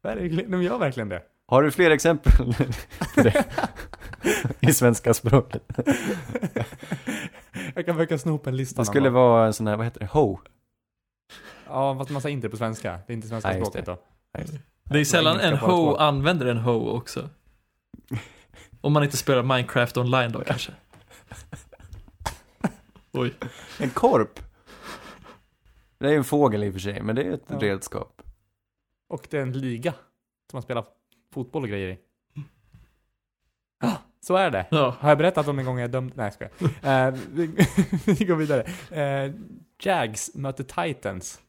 verkligen. 0.02 0.50
De 0.50 0.62
gör 0.62 0.78
verkligen 0.78 1.08
det. 1.08 1.22
Har 1.46 1.62
du 1.62 1.70
fler 1.70 1.90
exempel 1.90 2.32
på 3.14 3.22
det? 3.22 3.44
I 4.60 4.72
svenska 4.72 5.14
språket. 5.14 5.62
Jag 7.74 7.86
kan 7.86 7.94
försöka 7.94 8.18
sno 8.18 8.34
upp 8.34 8.46
en 8.46 8.56
lista. 8.56 8.82
Det 8.82 8.86
skulle 8.86 9.10
vara 9.10 9.46
en 9.46 9.52
sån 9.52 9.66
här, 9.66 9.76
vad 9.76 9.86
heter 9.86 10.00
det, 10.00 10.06
ho? 10.06 10.38
Ja, 11.66 11.98
fast 11.98 12.10
man 12.10 12.22
säger 12.22 12.32
inte 12.34 12.46
det 12.46 12.50
på 12.50 12.56
svenska. 12.56 13.00
Det 13.06 13.12
är 13.12 13.14
inte 13.14 13.28
svenska 13.28 13.48
Nej, 13.48 13.58
just 13.58 13.70
språket 13.72 13.86
då. 13.86 13.98
Det 14.84 15.00
är 15.00 15.04
sällan 15.04 15.40
en 15.40 15.56
ho 15.56 15.96
använder 15.96 16.46
en 16.46 16.58
ho 16.58 16.88
också. 16.90 17.28
Om 18.80 18.92
man 18.92 19.04
inte 19.04 19.16
spelar 19.16 19.42
Minecraft 19.42 19.96
online 19.96 20.32
då 20.32 20.40
kanske. 20.40 20.72
Oj. 23.12 23.34
En 23.80 23.90
korp? 23.90 24.40
Det 25.98 26.06
är 26.06 26.10
ju 26.10 26.16
en 26.16 26.24
fågel 26.24 26.64
i 26.64 26.68
och 26.68 26.72
för 26.72 26.80
sig, 26.80 27.02
men 27.02 27.16
det 27.16 27.22
är 27.22 27.32
ett 27.32 27.44
Ja. 27.48 27.58
redskap. 27.60 28.22
Och 29.08 29.26
det 29.30 29.38
är 29.38 29.42
en 29.42 29.52
liga 29.52 29.92
som 30.50 30.56
man 30.56 30.62
spelar 30.62 30.84
fotboll 31.34 31.62
och 31.62 31.68
grejer 31.68 31.88
i. 31.88 31.98
Så 34.26 34.36
är 34.36 34.50
det. 34.50 34.66
Ja. 34.70 34.94
Har 35.00 35.08
jag 35.08 35.18
berättat 35.18 35.48
om 35.48 35.58
en 35.58 35.64
gång 35.64 35.78
jag 35.78 35.90
dömd? 35.90 36.12
Nej, 36.14 36.32
jag 36.38 36.50
skojar. 36.50 37.08
uh, 37.08 37.14
vi, 37.32 37.66
vi 38.18 38.24
går 38.24 38.36
vidare. 38.36 38.62
Eh, 38.90 39.32
Jags 39.82 40.34
möter 40.34 40.64
Titans. 40.64 41.40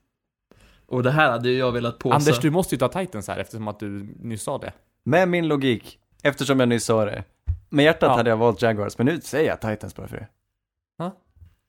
Och 0.87 1.03
det 1.03 1.11
här 1.11 1.31
hade 1.31 1.49
ju 1.49 1.57
jag 1.57 1.71
velat 1.71 1.99
påsa. 1.99 2.15
Anders, 2.15 2.39
du 2.39 2.49
måste 2.49 2.75
ju 2.75 2.79
ta 2.79 2.87
Titans 2.87 3.27
här 3.27 3.37
eftersom 3.37 3.67
att 3.67 3.79
du 3.79 4.15
nyss 4.19 4.43
sa 4.43 4.57
det. 4.57 4.73
Med 5.03 5.29
min 5.29 5.47
logik, 5.47 5.99
eftersom 6.23 6.59
jag 6.59 6.69
nyss 6.69 6.85
sa 6.85 7.05
det. 7.05 7.23
Med 7.69 7.85
hjärtat 7.85 8.09
Ja. 8.09 8.15
hade 8.15 8.29
jag 8.29 8.37
valt 8.37 8.61
Jaguars, 8.61 8.97
men 8.97 9.05
nu 9.05 9.21
säger 9.21 9.49
jag 9.49 9.61
Titans 9.61 9.95
bara 9.95 10.07
för 10.07 10.17
det. 10.17 10.27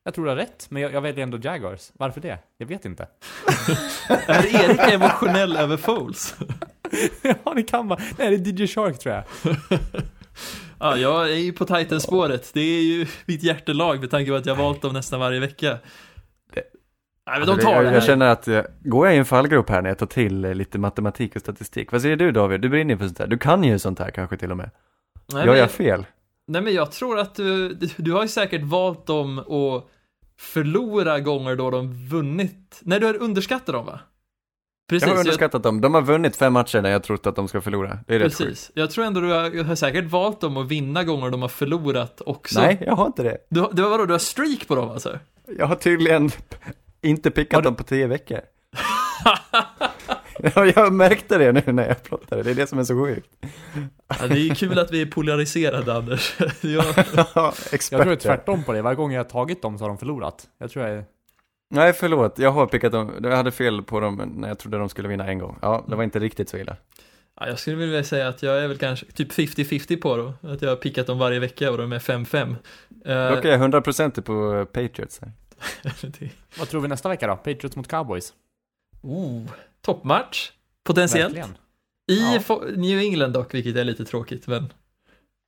Jag 0.04 0.14
tror 0.14 0.24
du 0.24 0.30
har 0.30 0.36
rätt, 0.36 0.66
men 0.70 0.82
jag, 0.82 0.92
jag 0.92 1.00
väljer 1.00 1.22
ändå 1.22 1.38
Jaguars. 1.38 1.90
Varför 1.94 2.20
det? 2.20 2.38
Jag 2.56 2.66
vet 2.66 2.84
inte. 2.84 3.02
Är 4.08 4.64
Erik 4.64 4.92
emotionell 4.92 5.56
över 5.56 5.76
Foles? 5.76 6.36
ja, 7.22 7.54
det 7.54 7.62
kan 7.62 7.88
vara. 7.88 8.00
Nej, 8.18 8.36
det 8.38 8.50
är 8.50 8.60
DJ 8.60 8.66
Shark 8.66 8.98
tror 8.98 9.14
jag. 9.14 9.24
Ja, 10.80 10.96
jag 10.96 11.30
är 11.32 11.36
ju 11.36 11.52
på 11.52 11.64
Titans-spåret. 11.64 12.50
Det 12.54 12.60
är 12.60 12.82
ju 12.82 13.06
mitt 13.26 13.42
hjärtelag 13.42 14.00
med 14.00 14.10
tanke 14.10 14.30
på 14.30 14.36
att 14.36 14.46
jag 14.46 14.56
valt 14.56 14.82
dem 14.82 14.92
nästan 14.92 15.20
varje 15.20 15.40
vecka. 15.40 15.78
Nej, 17.30 17.38
men 17.38 17.48
de 17.48 17.58
tar 17.58 17.72
jag, 17.72 17.82
det 17.84 17.86
jag 17.86 18.00
här. 18.00 18.06
känner 18.06 18.26
att, 18.26 18.48
eh, 18.48 18.62
går 18.80 19.06
jag 19.06 19.14
i 19.14 19.18
en 19.18 19.24
fallgrop 19.24 19.70
här 19.70 19.82
när 19.82 19.88
jag 19.90 19.98
tar 19.98 20.06
till 20.06 20.44
eh, 20.44 20.54
lite 20.54 20.78
matematik 20.78 21.36
och 21.36 21.42
statistik? 21.42 21.92
Vad 21.92 22.02
säger 22.02 22.16
du 22.16 22.32
David? 22.32 22.60
Du 22.60 22.68
brinner 22.68 22.94
ju 22.94 22.98
för 22.98 23.06
sånt 23.06 23.18
här. 23.18 23.26
Du 23.26 23.38
kan 23.38 23.64
ju 23.64 23.78
sånt 23.78 23.98
här 23.98 24.10
kanske 24.10 24.36
till 24.36 24.50
och 24.50 24.56
med. 24.56 24.70
Nej, 25.32 25.46
Gör 25.46 25.54
jag 25.54 25.70
fel? 25.70 26.06
nej, 26.46 26.62
men 26.62 26.74
jag 26.74 26.92
tror 26.92 27.18
att 27.18 27.34
du, 27.34 27.74
du, 27.74 27.88
du 27.96 28.12
har 28.12 28.22
ju 28.22 28.28
säkert 28.28 28.62
valt 28.62 29.06
dem 29.06 29.38
att 29.38 29.86
förlora 30.38 31.20
gånger 31.20 31.56
då 31.56 31.70
de 31.70 32.08
vunnit. 32.08 32.80
Nej, 32.82 33.00
du 33.00 33.06
har 33.06 33.22
underskattat 33.22 33.74
dem 33.74 33.86
va? 33.86 34.00
Precis. 34.88 35.06
Jag 35.08 35.14
har 35.14 35.20
underskattat 35.20 35.62
dem. 35.62 35.80
De 35.80 35.94
har 35.94 36.02
vunnit 36.02 36.36
fem 36.36 36.52
matcher 36.52 36.80
när 36.82 36.90
jag 36.90 37.02
trott 37.02 37.26
att 37.26 37.36
de 37.36 37.48
ska 37.48 37.60
förlora. 37.60 37.98
Det 38.06 38.14
är 38.14 38.18
rätt 38.18 38.34
sjukt. 38.34 38.38
Precis. 38.48 38.70
Jag 38.74 38.90
tror 38.90 39.04
ändå 39.04 39.20
du 39.20 39.26
har, 39.32 39.64
har 39.64 39.74
säkert 39.74 40.04
valt 40.04 40.40
dem 40.40 40.56
att 40.56 40.68
vinna 40.68 41.04
gånger 41.04 41.30
de 41.30 41.42
har 41.42 41.48
förlorat 41.48 42.20
också. 42.26 42.60
Nej, 42.60 42.82
jag 42.86 42.96
har 42.96 43.06
inte 43.06 43.22
det. 43.22 43.38
Du, 43.50 43.68
du, 43.72 43.82
har- 43.82 43.90
vadå, 43.90 44.06
du 44.06 44.12
har 44.14 44.18
streak 44.18 44.68
på 44.68 44.74
dem 44.74 44.90
alltså? 44.90 45.18
Jag 45.58 45.66
har 45.66 45.74
tydligen 45.76 46.30
inte 47.02 47.30
pickat 47.30 47.58
du- 47.60 47.64
dem 47.64 47.74
på 47.74 47.82
tio 47.84 48.06
veckor. 48.06 48.40
ja, 50.54 50.66
jag 50.66 50.92
märkte 50.92 51.38
det 51.38 51.52
nu 51.52 51.72
när 51.72 51.88
jag 51.88 52.02
plottade. 52.02 52.42
Det 52.42 52.50
är 52.50 52.54
det 52.54 52.66
som 52.66 52.78
är 52.78 52.84
så 52.84 53.04
sjukt. 53.04 53.28
Ja, 54.20 54.26
det 54.26 54.34
är 54.34 54.38
ju 54.38 54.54
kul 54.54 54.78
att 54.78 54.90
vi 54.90 55.02
är 55.02 55.06
polariserade 55.06 55.94
Anders. 55.94 56.36
jag, 56.60 56.84
Ja, 57.34 57.52
Jag 57.70 57.80
tror 57.80 58.04
det 58.04 58.12
är 58.12 58.16
tvärtom 58.16 58.64
på 58.64 58.72
det. 58.72 58.82
Varje 58.82 58.96
gång 58.96 59.12
jag 59.12 59.18
har 59.24 59.28
tagit 59.30 59.62
dem 59.62 59.78
så 59.78 59.84
har 59.84 59.88
de 59.88 59.98
förlorat. 59.98 60.44
Jag 60.58 60.70
tror 60.70 60.86
jag 60.86 60.96
är... 60.98 61.04
Nej, 61.70 61.92
förlåt. 61.92 62.38
Jag 62.38 62.50
har 62.50 62.66
pickat 62.66 62.92
dem. 62.92 63.12
Jag 63.22 63.36
hade 63.36 63.50
fel 63.50 63.82
på 63.82 64.00
dem 64.00 64.32
när 64.36 64.48
jag 64.48 64.58
trodde 64.58 64.78
de 64.78 64.88
skulle 64.88 65.08
vinna 65.08 65.26
en 65.26 65.38
gång. 65.38 65.58
Ja, 65.62 65.84
det 65.88 65.96
var 65.96 66.04
inte 66.04 66.18
riktigt 66.18 66.48
så 66.48 66.56
illa. 66.56 66.76
ja, 67.40 67.46
jag 67.48 67.58
skulle 67.58 67.76
vilja 67.76 68.04
säga 68.04 68.28
att 68.28 68.42
jag 68.42 68.62
är 68.64 68.68
väl 68.68 68.78
kanske 68.78 69.06
typ 69.06 69.32
50-50 69.32 70.00
på 70.00 70.16
dem. 70.16 70.32
Att 70.42 70.62
jag 70.62 70.68
har 70.68 70.76
pickat 70.76 71.06
dem 71.06 71.18
varje 71.18 71.38
vecka 71.38 71.70
och 71.70 71.78
de 71.78 71.92
är 71.92 71.98
5-5. 71.98 72.56
Eh, 73.04 73.34
Dock 73.36 73.44
är 73.44 73.48
jag 73.48 73.60
100% 73.60 74.20
på 74.20 74.66
Patriots 74.72 75.20
det- 76.02 76.30
Vad 76.58 76.68
tror 76.68 76.80
vi 76.80 76.88
nästa 76.88 77.08
vecka 77.08 77.26
då? 77.26 77.36
Patriots 77.36 77.76
mot 77.76 77.88
Cowboys? 77.88 78.32
oh, 79.02 79.42
toppmatch. 79.80 80.50
Potentiellt. 80.84 81.36
Verkligen. 81.36 81.58
I 82.10 82.40
Ja. 82.48 82.60
New 82.76 82.98
England 82.98 83.32
dock, 83.32 83.54
vilket 83.54 83.76
är 83.76 83.84
lite 83.84 84.04
tråkigt, 84.04 84.46
men 84.46 84.72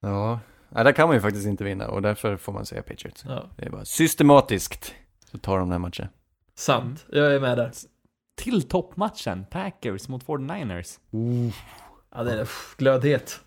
Ja, 0.02 0.40
Nej, 0.68 0.84
där 0.84 0.92
kan 0.92 1.08
man 1.08 1.16
ju 1.16 1.20
faktiskt 1.20 1.46
inte 1.46 1.64
vinna 1.64 1.88
och 1.88 2.02
därför 2.02 2.36
får 2.36 2.52
man 2.52 2.66
säga 2.66 2.82
Patriots. 2.82 3.24
ja, 3.28 3.44
Det 3.56 3.66
är 3.66 3.70
bara 3.70 3.84
systematiskt 3.84 4.94
så 5.30 5.38
tar 5.38 5.58
de 5.58 5.60
den 5.68 5.72
här 5.72 5.78
matchen. 5.78 6.08
sant. 6.54 7.06
Jag 7.12 7.34
är 7.34 7.40
med 7.40 7.58
där. 7.58 7.70
Till 8.36 8.68
toppmatchen. 8.68 9.44
Packers 9.50 10.08
mot 10.08 10.24
49ers. 10.24 10.98
Ja, 12.14 12.22
det 12.22 12.40
är 12.40 12.48
glödhet. 12.76 13.40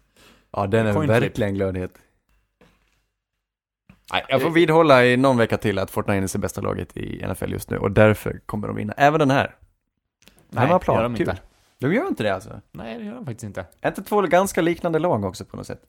Ja, 0.51 0.67
den 0.67 0.87
är 0.87 0.93
flip. 0.93 1.09
verkligen 1.09 1.53
glödhet. 1.53 1.91
Nej, 4.11 4.25
jag 4.29 4.41
får 4.41 4.49
vidhålla 4.49 5.05
i 5.05 5.17
någon 5.17 5.37
vecka 5.37 5.57
till 5.57 5.79
att 5.79 5.91
Fortnite 5.91 6.37
är 6.37 6.39
bästa 6.39 6.61
laget 6.61 6.97
i 6.97 7.25
NFL 7.27 7.51
just 7.51 7.69
nu 7.69 7.77
och 7.77 7.91
därför 7.91 8.39
kommer 8.45 8.67
de 8.67 8.75
vinna. 8.75 8.93
Även 8.97 9.19
den 9.19 9.31
här. 9.31 9.55
Nej, 10.49 10.67
det 10.67 10.71
gör 10.93 11.03
de 11.03 11.15
kul. 11.15 11.29
inte. 11.29 11.41
De 11.79 11.93
gör 11.93 12.07
inte 12.07 12.23
det 12.23 12.29
alltså. 12.33 12.61
Nej, 12.71 12.97
det 12.97 13.03
gör 13.05 13.13
de 13.15 13.25
faktiskt 13.25 13.43
inte. 13.43 13.65
Är 13.81 13.89
inte 13.89 14.03
två 14.03 14.21
ganska 14.21 14.61
liknande 14.61 14.99
lag 14.99 15.25
också 15.25 15.45
på 15.45 15.57
något 15.57 15.67
sätt? 15.67 15.81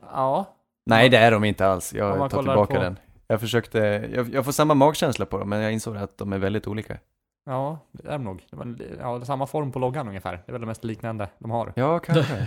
Ja. 0.00 0.56
Nej, 0.86 1.08
det 1.08 1.16
är 1.18 1.30
de 1.30 1.44
inte 1.44 1.66
alls. 1.66 1.94
Jag 1.94 2.30
tar 2.30 2.38
tillbaka 2.42 2.74
på- 2.74 2.80
den. 2.80 2.98
Jag 3.32 3.40
försökte, 3.40 3.78
jag, 4.14 4.34
jag 4.34 4.44
får 4.44 4.52
samma 4.52 4.74
magkänsla 4.74 5.26
på 5.26 5.38
dem, 5.38 5.48
men 5.48 5.60
jag 5.60 5.72
insåg 5.72 5.96
att 5.96 6.18
de 6.18 6.32
är 6.32 6.38
väldigt 6.38 6.66
olika. 6.66 6.98
Ja, 7.46 7.78
det 7.92 8.08
är 8.08 8.12
de 8.12 8.24
nog. 8.24 8.42
Det 8.50 8.56
var, 8.56 8.76
ja, 9.00 9.18
det 9.18 9.22
är 9.22 9.26
samma 9.26 9.46
form 9.46 9.72
på 9.72 9.78
loggan 9.78 10.08
ungefär. 10.08 10.32
Det 10.32 10.42
är 10.46 10.52
väl 10.52 10.60
det 10.60 10.66
mest 10.66 10.84
liknande 10.84 11.28
de 11.38 11.50
har. 11.50 11.72
Ja, 11.76 11.98
kanske. 11.98 12.46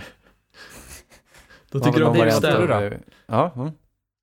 Då 1.70 1.78
Har 1.78 1.84
tycker 1.84 1.92
väl 1.92 2.00
du 2.00 2.06
om 2.06 2.12
någon 2.12 2.18
variant 2.18 2.42
bokstäver. 2.42 2.66
variant. 2.68 2.94
av- 2.94 3.00
Ja, 3.26 3.52
mm. 3.56 3.70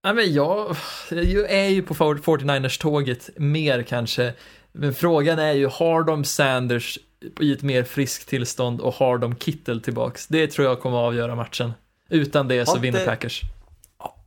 Nej, 0.03 0.13
men 0.13 0.33
jag, 0.33 0.75
jag 1.09 1.51
är 1.51 1.67
ju 1.69 1.83
på 1.83 1.93
49ers-tåget 1.93 3.29
mer 3.37 3.83
kanske. 3.83 4.33
Men 4.71 4.93
frågan 4.93 5.39
är 5.39 5.51
ju, 5.53 5.67
har 5.67 6.03
de 6.03 6.23
Sanders 6.23 6.99
i 7.39 7.53
ett 7.53 7.61
mer 7.63 7.83
friskt 7.83 8.29
tillstånd 8.29 8.81
och 8.81 8.93
har 8.93 9.17
de 9.17 9.35
Kittel 9.35 9.81
tillbaks? 9.81 10.27
Det 10.27 10.47
tror 10.47 10.67
jag 10.67 10.79
kommer 10.81 10.97
att 10.97 11.07
avgöra 11.07 11.35
matchen. 11.35 11.73
Utan 12.09 12.47
det 12.47 12.65
så 12.65 12.71
Har 12.71 12.79
vinner 12.79 13.05
Packers. 13.05 13.41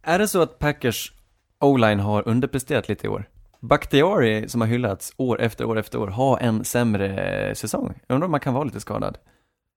Är 0.02 0.18
det 0.18 0.28
så 0.28 0.42
att 0.42 0.58
Packers 0.58 1.12
O-line 1.60 2.00
har 2.00 2.28
underpresterat 2.28 2.88
lite 2.88 3.06
i 3.06 3.10
år? 3.10 3.28
Bakhtiari, 3.60 4.48
som 4.48 4.60
har 4.60 4.68
hyllats 4.68 5.12
år 5.16 5.40
efter 5.40 5.64
år 5.64 5.78
efter 5.78 5.98
år, 6.00 6.06
har 6.06 6.38
en 6.38 6.64
sämre 6.64 7.54
säsong. 7.54 8.00
Jag 8.06 8.14
undrar 8.14 8.24
om 8.24 8.30
man 8.30 8.40
kan 8.40 8.54
vara 8.54 8.64
lite 8.64 8.80
skadad. 8.80 9.18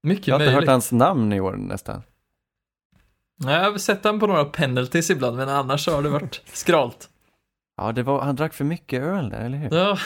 Mycket 0.04 0.28
Jag 0.28 0.36
har 0.36 0.40
inte 0.40 0.52
möjligt. 0.52 0.68
hört 0.70 0.74
hans 0.74 0.92
namn 0.92 1.34
i 1.34 1.40
år 1.40 1.54
nästan. 1.54 2.02
Nej, 3.38 3.56
Jag 3.56 3.72
har 3.72 3.78
sett 3.78 4.04
han 4.04 4.20
på 4.20 4.28
några 4.28 4.46
penalties 4.46 5.10
ibland, 5.10 5.38
men 5.38 5.50
annars 5.50 5.88
har 5.88 6.02
det 6.04 6.10
varit 6.10 6.42
skralt. 6.54 7.10
Ja, 7.78 7.92
det 7.92 8.04
var, 8.04 8.22
han 8.22 8.36
drack 8.36 8.54
för 8.54 8.66
mycket 8.66 9.02
öl 9.04 9.30
där, 9.30 9.40
eller 9.46 9.58
hur? 9.58 9.76
Ja. 9.78 9.98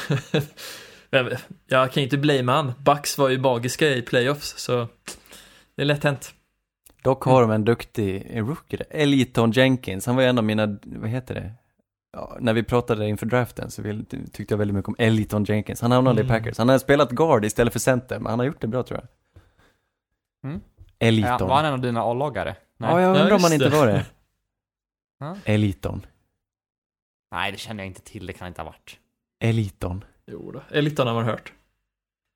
Jag 1.68 1.92
kan 1.92 2.02
ju 2.02 2.04
inte 2.04 2.18
blamea 2.18 2.56
han. 2.56 2.74
Bucks 2.80 3.18
var 3.18 3.30
ju 3.30 3.38
magiska 3.40 3.88
i 3.90 4.02
playoffs, 4.02 4.58
så 4.58 4.88
det 5.76 5.82
är 5.82 5.86
lätt 5.86 6.04
hänt. 6.04 6.34
Dock 7.04 7.24
har 7.24 7.42
de 7.42 7.52
en 7.52 7.66
duktig 7.66 8.28
rookie. 8.34 8.80
Eliton 8.90 9.52
Jenkins, 9.52 10.06
han 10.06 10.16
var 10.16 10.24
ju 10.24 10.30
en 10.30 10.38
av 10.38 10.44
mina, 10.44 10.78
vad 10.84 11.10
heter 11.10 11.36
det? 11.36 11.52
Ja, 12.14 12.38
när 12.40 12.54
vi 12.54 12.64
pratade 12.64 13.08
inför 13.08 13.26
draften 13.26 13.72
så 13.72 13.82
tyckte 14.32 14.54
jag 14.54 14.58
väldigt 14.58 14.76
mycket 14.76 14.90
om 14.90 14.96
Eliton 14.98 15.44
Jenkins. 15.44 15.82
Han 15.82 15.92
hamnade 15.92 16.22
i 16.22 16.24
Mm. 16.24 16.38
Packers. 16.38 16.58
Han 16.58 16.70
har 16.70 16.78
spelat 16.78 17.12
guard 17.12 17.46
istället 17.46 17.74
för 17.74 17.80
center, 17.80 18.20
men 18.20 18.30
han 18.30 18.40
har 18.40 18.46
gjort 18.46 18.62
det 18.62 18.68
bra 18.68 18.84
tror 18.84 19.00
jag. 19.00 19.08
Mm. 20.50 20.62
Eliton. 21.00 21.38
Ja, 21.40 21.48
var 21.48 21.56
han 21.56 21.66
en 21.66 21.74
av 21.74 21.82
dina 21.82 22.02
A-lagare? 22.02 22.56
Ja, 22.78 23.02
jag 23.02 23.10
undrar 23.10 23.30
Ja, 23.30 23.36
om 23.36 23.44
han 23.44 23.54
inte 23.54 23.70
var 23.70 23.88
det. 23.88 24.06
Eliton. 25.52 26.06
Nej, 27.32 27.52
det 27.52 27.58
känner 27.58 27.84
jag 27.84 27.88
inte 27.88 28.02
till. 28.02 28.26
Det 28.26 28.34
kan 28.34 28.48
inte 28.48 28.62
ha 28.62 28.66
varit. 28.66 29.00
Eliton. 29.40 30.04
Jo 30.26 30.52
då, 30.52 30.62
Eliton 30.72 31.08
har 31.08 31.14
man 31.14 31.26
hört. 31.26 31.54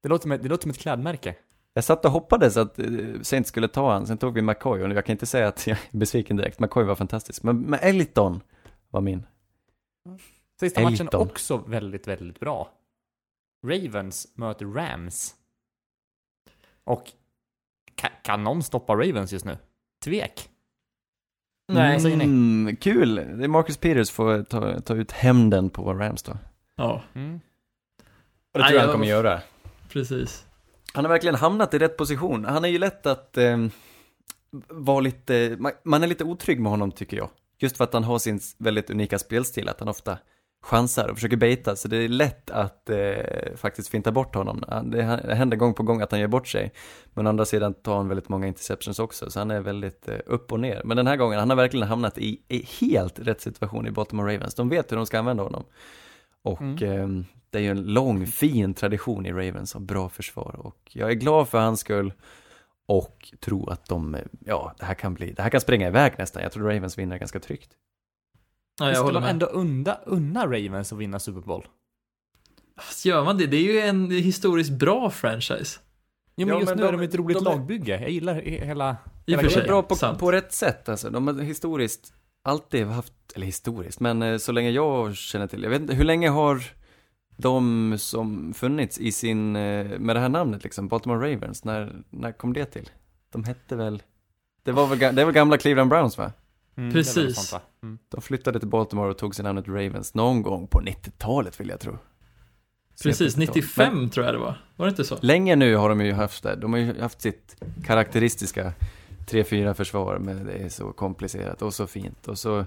Det 0.03 0.09
låter, 0.09 0.33
ett, 0.33 0.43
det 0.43 0.49
låter 0.49 0.61
som 0.61 0.71
ett 0.71 0.77
klädmärke. 0.79 1.35
Jag 1.73 1.83
satt 1.83 2.05
och 2.05 2.11
hoppades 2.11 2.57
att 2.57 2.79
uh, 2.79 3.21
Saints 3.21 3.49
skulle 3.49 3.67
ta 3.67 3.91
han, 3.93 4.07
sen 4.07 4.17
tog 4.17 4.33
vi 4.33 4.41
McCoy 4.41 4.83
och 4.83 4.89
jag 4.89 5.05
kan 5.05 5.13
inte 5.13 5.25
säga 5.25 5.47
att 5.47 5.67
jag 5.67 5.77
är 5.91 5.97
besviken 5.97 6.37
direkt. 6.37 6.59
McCoy 6.59 6.83
var 6.83 6.95
fantastisk, 6.95 7.43
men, 7.43 7.59
men 7.61 7.79
Eliton 7.79 8.41
var 8.89 9.01
min. 9.01 9.25
Sista 10.59 10.81
matchen 10.81 11.07
Elton. 11.07 11.21
också 11.21 11.57
väldigt, 11.57 12.07
väldigt 12.07 12.39
bra. 12.39 12.71
Ravens 13.67 14.27
möter 14.35 14.65
Rams. 14.65 15.35
Och 16.83 17.11
kan, 17.95 18.09
kan 18.23 18.43
någon 18.43 18.63
stoppa 18.63 18.93
Ravens 18.93 19.31
just 19.33 19.45
nu? 19.45 19.57
Tvek. 20.03 20.49
Nej. 21.67 21.99
säger 21.99 22.17
ni? 22.17 22.23
Mm, 22.23 22.75
kul! 22.75 23.15
Det 23.15 23.43
är 23.43 23.47
Marcus 23.47 23.77
Peters 23.77 24.11
får 24.11 24.43
ta, 24.43 24.81
ta 24.81 24.95
ut 24.95 25.11
hämnden 25.11 25.69
på 25.69 25.93
Rams 25.93 26.23
då. 26.23 26.37
Ja, 26.75 27.03
Mm. 27.13 27.39
Och 28.53 28.59
det 28.59 28.67
tror 28.67 28.75
jag 28.75 28.83
han 28.83 28.93
kommer 28.93 29.05
göra. 29.07 29.41
precis. 29.89 30.45
Han 30.93 31.05
har 31.05 31.09
verkligen 31.09 31.35
hamnat 31.35 31.73
i 31.73 31.79
rätt 31.79 31.97
position. 31.97 32.45
Han 32.45 32.65
är 32.65 32.69
ju 32.69 32.77
lätt 32.77 33.05
att 33.05 33.37
eh, 33.37 33.57
vara 34.67 34.99
lite, 34.99 35.55
man, 35.59 35.71
man 35.83 36.03
är 36.03 36.07
lite 36.07 36.23
otrygg 36.23 36.59
med 36.59 36.71
honom 36.71 36.91
tycker 36.91 37.17
jag. 37.17 37.29
Just 37.59 37.77
för 37.77 37.83
att 37.83 37.93
han 37.93 38.03
har 38.03 38.19
sin 38.19 38.39
väldigt 38.57 38.89
unika 38.89 39.19
spelstil, 39.19 39.69
att 39.69 39.79
han 39.79 39.89
ofta 39.89 40.17
chansar 40.63 41.07
och 41.07 41.15
försöker 41.15 41.37
baita, 41.37 41.75
så 41.75 41.87
det 41.87 41.97
är 41.97 42.07
lätt 42.09 42.51
att 42.51 42.89
eh, 42.89 43.55
faktiskt 43.55 43.89
finta 43.89 44.11
bort 44.11 44.35
honom. 44.35 44.63
Det 44.85 45.03
händer 45.35 45.57
gång 45.57 45.73
på 45.73 45.83
gång 45.83 46.01
att 46.01 46.11
han 46.11 46.19
gör 46.19 46.27
bort 46.27 46.47
sig. 46.47 46.71
Men 47.13 47.27
å 47.27 47.29
andra 47.29 47.45
sidan 47.45 47.73
tar 47.73 47.95
han 47.95 48.07
väldigt 48.07 48.29
många 48.29 48.47
interceptions 48.47 48.99
också, 48.99 49.31
så 49.31 49.39
han 49.39 49.51
är 49.51 49.59
väldigt 49.61 50.07
eh, 50.07 50.17
upp 50.25 50.51
och 50.51 50.59
ner. 50.59 50.81
Men 50.85 50.97
den 50.97 51.07
här 51.07 51.15
gången, 51.17 51.39
han 51.39 51.49
har 51.49 51.57
verkligen 51.57 51.87
hamnat 51.87 52.17
i, 52.17 52.41
i 52.47 52.65
helt 52.79 53.19
rätt 53.19 53.41
situation 53.41 53.87
i 53.87 53.91
Baltimore 53.91 54.35
Ravens. 54.35 54.55
De 54.55 54.69
vet 54.69 54.91
hur 54.91 54.97
de 54.97 55.05
ska 55.05 55.19
använda 55.19 55.43
honom. 55.43 55.63
Och 56.41 56.61
Mm. 56.61 57.19
eh, 57.19 57.25
det 57.49 57.57
är 57.57 57.61
ju 57.61 57.69
en 57.71 57.83
lång, 57.93 58.27
fin 58.27 58.73
tradition 58.73 59.25
i 59.25 59.31
Ravens 59.31 59.75
av 59.75 59.81
bra 59.81 60.09
försvar. 60.09 60.55
Och 60.59 60.77
jag 60.91 61.09
är 61.09 61.13
glad 61.15 61.47
för 61.49 61.59
hans 61.59 61.79
skull. 61.79 62.13
Och 62.89 63.33
tror 63.39 63.71
att 63.71 63.85
de, 63.85 64.17
ja, 64.45 64.75
det 64.79 64.85
här 64.85 64.93
kan 64.93 65.13
bli, 65.13 65.31
det 65.33 65.41
här 65.41 65.49
kan 65.49 65.61
springa 65.61 65.87
iväg 65.87 66.13
nästan. 66.17 66.43
Jag 66.43 66.51
tror 66.51 66.63
Ravens 66.69 66.97
vinner 66.97 67.17
ganska 67.17 67.39
tryggt. 67.39 67.69
Ja, 68.79 68.85
jag 68.87 68.95
Ska 68.95 69.03
håller 69.03 69.13
man 69.13 69.23
med. 69.23 69.29
ändå 69.29 69.45
unda, 69.45 69.99
unna 70.05 70.45
Ravens 70.45 70.93
att 70.93 70.99
vinna 70.99 71.19
Super 71.19 71.41
Bowl? 71.41 71.67
Fast 72.79 73.05
Gör 73.05 73.23
man 73.23 73.37
det? 73.37 73.47
Det 73.47 73.57
är 73.57 73.73
ju 73.73 73.79
en 73.79 74.11
historiskt 74.11 74.71
bra 74.71 75.09
franchise. 75.09 75.79
Jo 76.35 76.47
men 76.47 76.55
Ja, 76.55 76.59
just 76.59 76.69
men 76.69 76.77
nu 76.77 76.83
de- 76.83 76.87
är 76.87 76.97
de 76.97 77.01
ett 77.05 77.15
roligt 77.15 77.37
de 77.37 77.43
lagbygge. 77.43 77.99
Jag 78.01 78.09
gillar 78.09 78.35
he- 78.35 78.65
hela... 78.65 78.97
I 79.25 79.31
hela 79.31 79.41
för 79.41 79.47
De 79.49 79.53
sig. 79.53 79.63
är 79.63 79.67
bra 79.67 79.83
på, 79.83 79.95
sant. 79.95 80.19
på 80.19 80.31
rätt 80.31 80.53
sätt 80.53 80.89
alltså. 80.89 81.09
De 81.09 81.27
har 81.27 81.33
historiskt 81.33 82.13
alltid 82.43 82.87
haft, 82.87 83.13
eller 83.35 83.45
historiskt, 83.45 83.99
men 83.99 84.21
eh, 84.21 84.37
så 84.37 84.51
länge 84.51 84.69
jag 84.69 85.15
känner 85.15 85.47
till. 85.47 85.63
Jag 85.63 85.69
vet 85.69 85.81
inte, 85.81 85.93
hur 85.95 86.03
länge 86.03 86.29
har 86.29 86.63
de 87.37 87.95
som 87.97 88.53
funnits 88.53 88.99
i 88.99 89.11
sin, 89.11 89.55
eh, 89.55 89.99
med 89.99 90.15
det 90.15 90.19
här 90.19 90.29
namnet 90.29 90.63
liksom, 90.63 90.87
Baltimore 90.87 91.33
Ravens, 91.33 91.63
när, 91.63 91.95
när 92.09 92.31
kom 92.31 92.53
det 92.53 92.65
till? 92.65 92.89
De 93.31 93.43
hette 93.43 93.75
väl, 93.75 94.03
det 94.63 94.71
var 94.71 94.87
väl, 94.87 95.15
det 95.15 95.25
väl 95.25 95.33
gamla 95.33 95.57
Cleveland 95.57 95.89
Browns 95.89 96.17
va? 96.17 96.31
Mm, 96.77 96.91
Precis. 96.93 97.35
sånt, 97.35 97.51
va? 97.51 97.61
Mm. 97.83 97.97
De 98.09 98.21
flyttade 98.21 98.59
till 98.59 98.67
Baltimore 98.67 99.09
och 99.09 99.17
tog 99.17 99.35
sig 99.35 99.43
namnet 99.43 99.67
Ravens 99.67 100.13
någon 100.13 100.41
gång 100.41 100.67
på 100.67 100.81
90-talet 100.81 101.59
vill 101.59 101.69
jag 101.69 101.79
tro. 101.79 101.97
Precis, 103.03 103.33
Sent 103.33 103.49
95 103.53 103.93
90-tal. 103.93 104.09
tror 104.09 104.25
jag 104.25 104.35
det 104.35 104.39
var. 104.39 104.61
Var 104.75 104.85
det 104.85 104.89
inte 104.89 105.03
så? 105.03 105.15
Men 105.15 105.27
länge 105.27 105.55
nu 105.55 105.75
har 105.75 105.89
de 105.89 106.01
ju 106.01 106.13
haft 106.13 106.43
det. 106.43 106.55
De 106.55 106.73
har 106.73 106.79
ju 106.79 107.01
haft 107.01 107.21
sitt 107.21 107.63
karaktäristiska 107.85 108.73
3-4 109.27 109.73
försvar, 109.73 110.17
men 110.19 110.45
det 110.45 110.53
är 110.53 110.69
så 110.69 110.91
komplicerat 110.91 111.61
och 111.61 111.73
så 111.73 111.87
fint. 111.87 112.27
Och 112.27 112.39
så, 112.39 112.65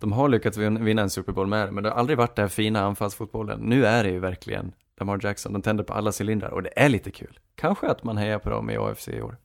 de 0.00 0.12
har 0.12 0.28
lyckats 0.28 0.56
vin- 0.58 0.84
vinna 0.84 1.02
en 1.02 1.10
Super 1.10 1.32
Bowl 1.32 1.46
med 1.46 1.68
det, 1.68 1.72
men 1.72 1.84
det 1.84 1.90
har 1.90 1.96
aldrig 1.96 2.18
varit 2.18 2.36
den 2.36 2.42
här 2.42 2.48
fina 2.48 2.80
anfallsfotbollen. 2.80 3.60
Nu 3.60 3.86
är 3.86 4.04
det 4.04 4.10
ju 4.10 4.18
verkligen 4.18 4.72
Lamar 5.00 5.20
Jackson, 5.22 5.52
de 5.52 5.62
tänder 5.62 5.84
på 5.84 5.92
alla 5.92 6.12
cylindrar 6.20 6.48
och 6.50 6.62
det 6.62 6.70
är 6.76 6.88
lite 6.88 7.10
kul. 7.10 7.38
Kanske 7.54 7.86
att 7.88 8.04
man 8.04 8.16
hejar 8.16 8.38
på 8.38 8.50
dem 8.50 8.70
i 8.70 8.76
AFC 8.76 9.08
i 9.08 9.22
år. 9.22 9.36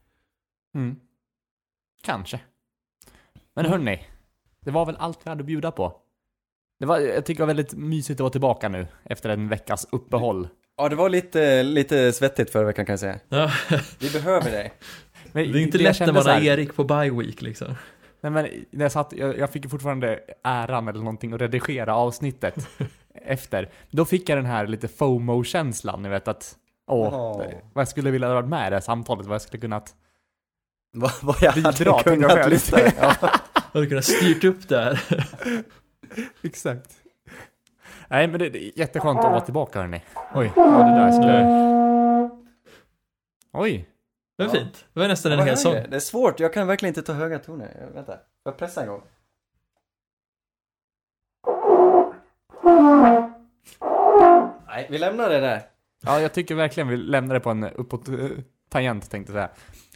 Mm. 0.76 0.96
Kanske. 2.04 2.40
Men 3.56 3.66
hörni, 3.66 4.08
det 4.66 4.72
var 4.72 4.86
väl 4.86 4.96
allt 5.00 5.20
vi 5.24 5.30
hade 5.30 5.40
att 5.42 5.46
bjuda 5.48 5.72
på. 5.72 6.00
Det 6.80 6.86
var, 6.86 7.00
jag 7.00 7.26
tycker 7.26 7.38
det 7.38 7.46
var 7.46 7.54
väldigt 7.54 7.74
mysigt 7.74 8.18
att 8.20 8.24
vara 8.24 8.32
tillbaka 8.32 8.70
nu, 8.70 8.88
efter 9.04 9.30
en 9.30 9.50
veckas 9.50 9.88
uppehåll. 9.92 10.48
Ja, 10.78 10.90
det 10.90 10.96
var 10.96 11.10
lite, 11.10 11.64
lite 11.64 12.14
svettigt 12.14 12.50
förra 12.52 12.66
veckan 12.66 12.86
kan 12.86 12.94
jag 12.94 13.00
säga. 13.00 13.20
Ja, 13.30 13.52
Vi 14.00 14.10
behöver 14.12 14.52
dig. 14.52 14.74
Men 15.32 15.52
det 15.52 15.60
är 15.60 15.62
inte 15.62 15.78
jag 15.78 15.84
lätt 15.84 16.00
när 16.00 16.14
man 16.14 16.26
har 16.26 16.42
Erik 16.42 16.76
på 16.76 16.84
bye 16.84 17.12
week 17.12 17.42
liksom. 17.42 17.76
Nej 18.24 18.32
men, 18.32 18.46
när 18.72 18.86
jag 18.86 18.92
satt, 18.92 19.14
jag, 19.14 19.38
jag 19.38 19.50
fick 19.50 19.64
ju 19.64 19.70
fortfarande 19.70 20.20
äran 20.44 20.88
eller 20.88 21.00
någonting 21.00 21.34
att 21.34 21.42
redigera 21.42 21.96
avsnittet 21.96 22.68
efter. 23.14 23.70
Då 23.92 24.06
fick 24.06 24.30
jag 24.30 24.38
den 24.38 24.46
här 24.46 24.68
lite 24.68 24.88
FOMO-känslan, 24.88 26.04
ni 26.04 26.10
vet 26.10 26.28
att, 26.28 26.56
åh, 26.88 27.14
Åh. 27.14 27.38
vad 27.74 27.82
jag 27.82 27.88
skulle 27.88 28.12
vilja 28.12 28.28
ha 28.28 28.36
varit 28.36 28.50
med 28.50 28.68
i 28.68 28.70
det 28.70 28.76
här 28.76 28.82
samtalet, 28.82 29.26
vad 29.26 29.36
jag 29.36 29.42
skulle 29.42 29.62
kunnat 29.62 29.96
Vad, 30.94 31.12
vad 31.22 31.36
jag 31.42 31.54
Bidra 31.54 31.68
hade 31.72 31.78
till 31.78 31.88
mig 31.92 32.04
kunnat 32.04 32.32
själv. 32.32 32.50
lyssna. 32.52 32.78
Ja. 33.02 33.30
Hade 33.74 33.88
kunnat 33.88 34.06
styrt 34.06 34.44
upp 34.44 34.70
det 34.70 34.78
här. 34.78 35.02
Exakt. 36.44 36.92
Nej 38.08 38.28
men 38.28 38.40
det, 38.40 38.50
det 38.50 38.64
är 38.66 38.80
jätteskönt 38.80 39.20
att 39.20 39.26
vara 39.32 39.42
tillbaka 39.42 39.80
hörni. 39.80 40.02
Oj, 40.36 40.52
vad 40.56 40.74
var 40.74 40.84
det 40.84 40.92
där 40.96 41.06
jag 41.06 41.14
skulle... 41.14 42.30
Oj. 43.54 43.90
Men 44.38 44.48
Ja. 44.48 44.54
fint. 44.54 44.86
Det 44.94 45.00
var 45.00 45.08
nästan 45.08 45.32
en 45.32 45.40
hel 45.48 45.58
sång. 45.58 45.74
Det 45.74 45.96
är 45.96 46.00
svårt, 46.00 46.40
jag 46.40 46.54
kan 46.54 46.68
verkligen 46.68 46.90
inte 46.90 47.02
ta 47.02 47.14
höga 47.14 47.40
toner. 47.40 47.90
Vänta, 47.94 48.12
får 48.14 48.22
jag 48.44 48.58
pressa 48.58 48.82
en 48.82 48.88
gång? 48.88 49.02
Nej, 54.68 54.88
vi 54.90 54.98
lämnar 54.98 55.30
det 55.30 55.40
där. 55.40 55.62
Ja, 56.06 56.20
jag 56.20 56.34
tycker 56.34 56.56
verkligen 56.56 56.88
vi 56.88 56.98
lämnar 56.98 57.34
det 57.34 57.40
på 57.40 57.50
en 57.50 57.64
uppåt 57.64 58.10
eh, 58.10 58.16
tangent 58.70 59.10
tänkte 59.12 59.34
jag 59.34 59.38
säga. 59.38 59.50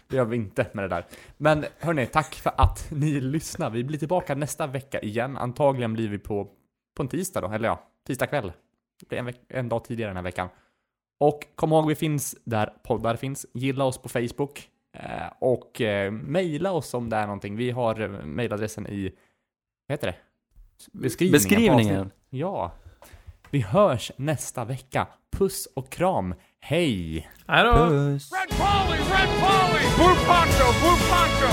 Det 0.07 0.15
gör 0.15 0.25
vi 0.25 0.35
inte 0.35 0.67
med 0.73 0.83
det 0.83 0.87
där. 0.95 1.05
Men 1.37 1.65
hörni, 1.79 2.05
tack 2.05 2.35
för 2.35 2.51
att 2.57 2.87
ni 2.91 3.21
lyssnar. 3.21 3.69
Vi 3.69 3.83
blir 3.83 3.99
tillbaka 3.99 4.35
nästa 4.35 4.67
vecka 4.67 4.99
igen. 4.99 5.37
Antagligen 5.37 5.93
blir 5.93 6.09
vi 6.09 6.19
på, 6.19 6.47
på 6.95 7.03
en 7.03 7.07
tisdag 7.07 7.41
då, 7.41 7.47
eller 7.51 7.67
ja, 7.67 7.79
tisdag 8.07 8.27
kväll. 8.27 8.51
Det 8.99 9.09
blir 9.09 9.19
en, 9.19 9.33
en 9.49 9.69
dag 9.69 9.83
tidigare 9.83 10.09
den 10.09 10.15
här 10.17 10.23
veckan. 10.23 10.49
Och 11.19 11.47
kom 11.55 11.71
ihåg, 11.71 11.87
vi 11.87 11.95
finns 11.95 12.35
där 12.43 12.73
poddar 12.83 13.15
finns. 13.15 13.45
Gilla 13.53 13.83
oss 13.83 13.97
på 13.97 14.09
Facebook. 14.09 14.69
Eh, 14.93 15.27
och 15.39 15.81
eh, 15.81 16.11
mejla 16.11 16.71
oss 16.71 16.93
om 16.93 17.09
det 17.09 17.15
är 17.15 17.25
någonting. 17.25 17.55
Vi 17.55 17.71
har 17.71 18.01
eh, 18.01 18.09
mejladressen 18.09 18.87
i, 18.87 19.11
vad 19.87 19.93
heter 19.93 20.07
det? 20.07 20.15
Beskrivningen. 20.91 21.31
Beskrivningen. 21.31 22.11
Ja. 22.29 22.71
Vi 23.49 23.59
hörs 23.59 24.11
nästa 24.17 24.65
vecka. 24.65 25.07
Puss 25.31 25.67
och 25.75 25.89
kram. 25.89 26.35
Hej! 26.59 27.29
Hej 27.47 27.63
då! 27.63 27.73
Puss. 27.73 28.31
Red 28.31 28.49
Polly, 28.59 28.97
Red 28.97 29.29
Polly! 29.41 29.83
Blue 29.97 30.15
Poncho, 30.27 30.67
Blue 30.81 30.97
Poncho! 31.09 31.49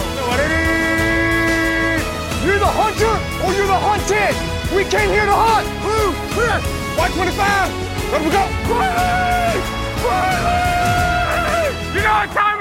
You're 2.46 2.58
the 2.58 2.66
hunter 2.66 3.14
or 3.44 3.52
you're 3.52 3.66
the 3.66 3.80
hunted! 3.88 4.34
We 4.76 4.84
came 4.84 5.10
here 5.10 5.26
to 5.26 5.32
hunt! 5.32 5.66
Blue, 5.82 6.12
clear! 6.34 6.60
White 6.96 7.14
25! 7.14 7.93
Let 8.14 8.22
we 8.22 8.30
go! 8.30 8.38
Riley! 8.38 9.58
Riley! 10.06 11.66
You 11.96 12.02
know 12.04 12.14
what 12.14 12.30
time 12.30 12.53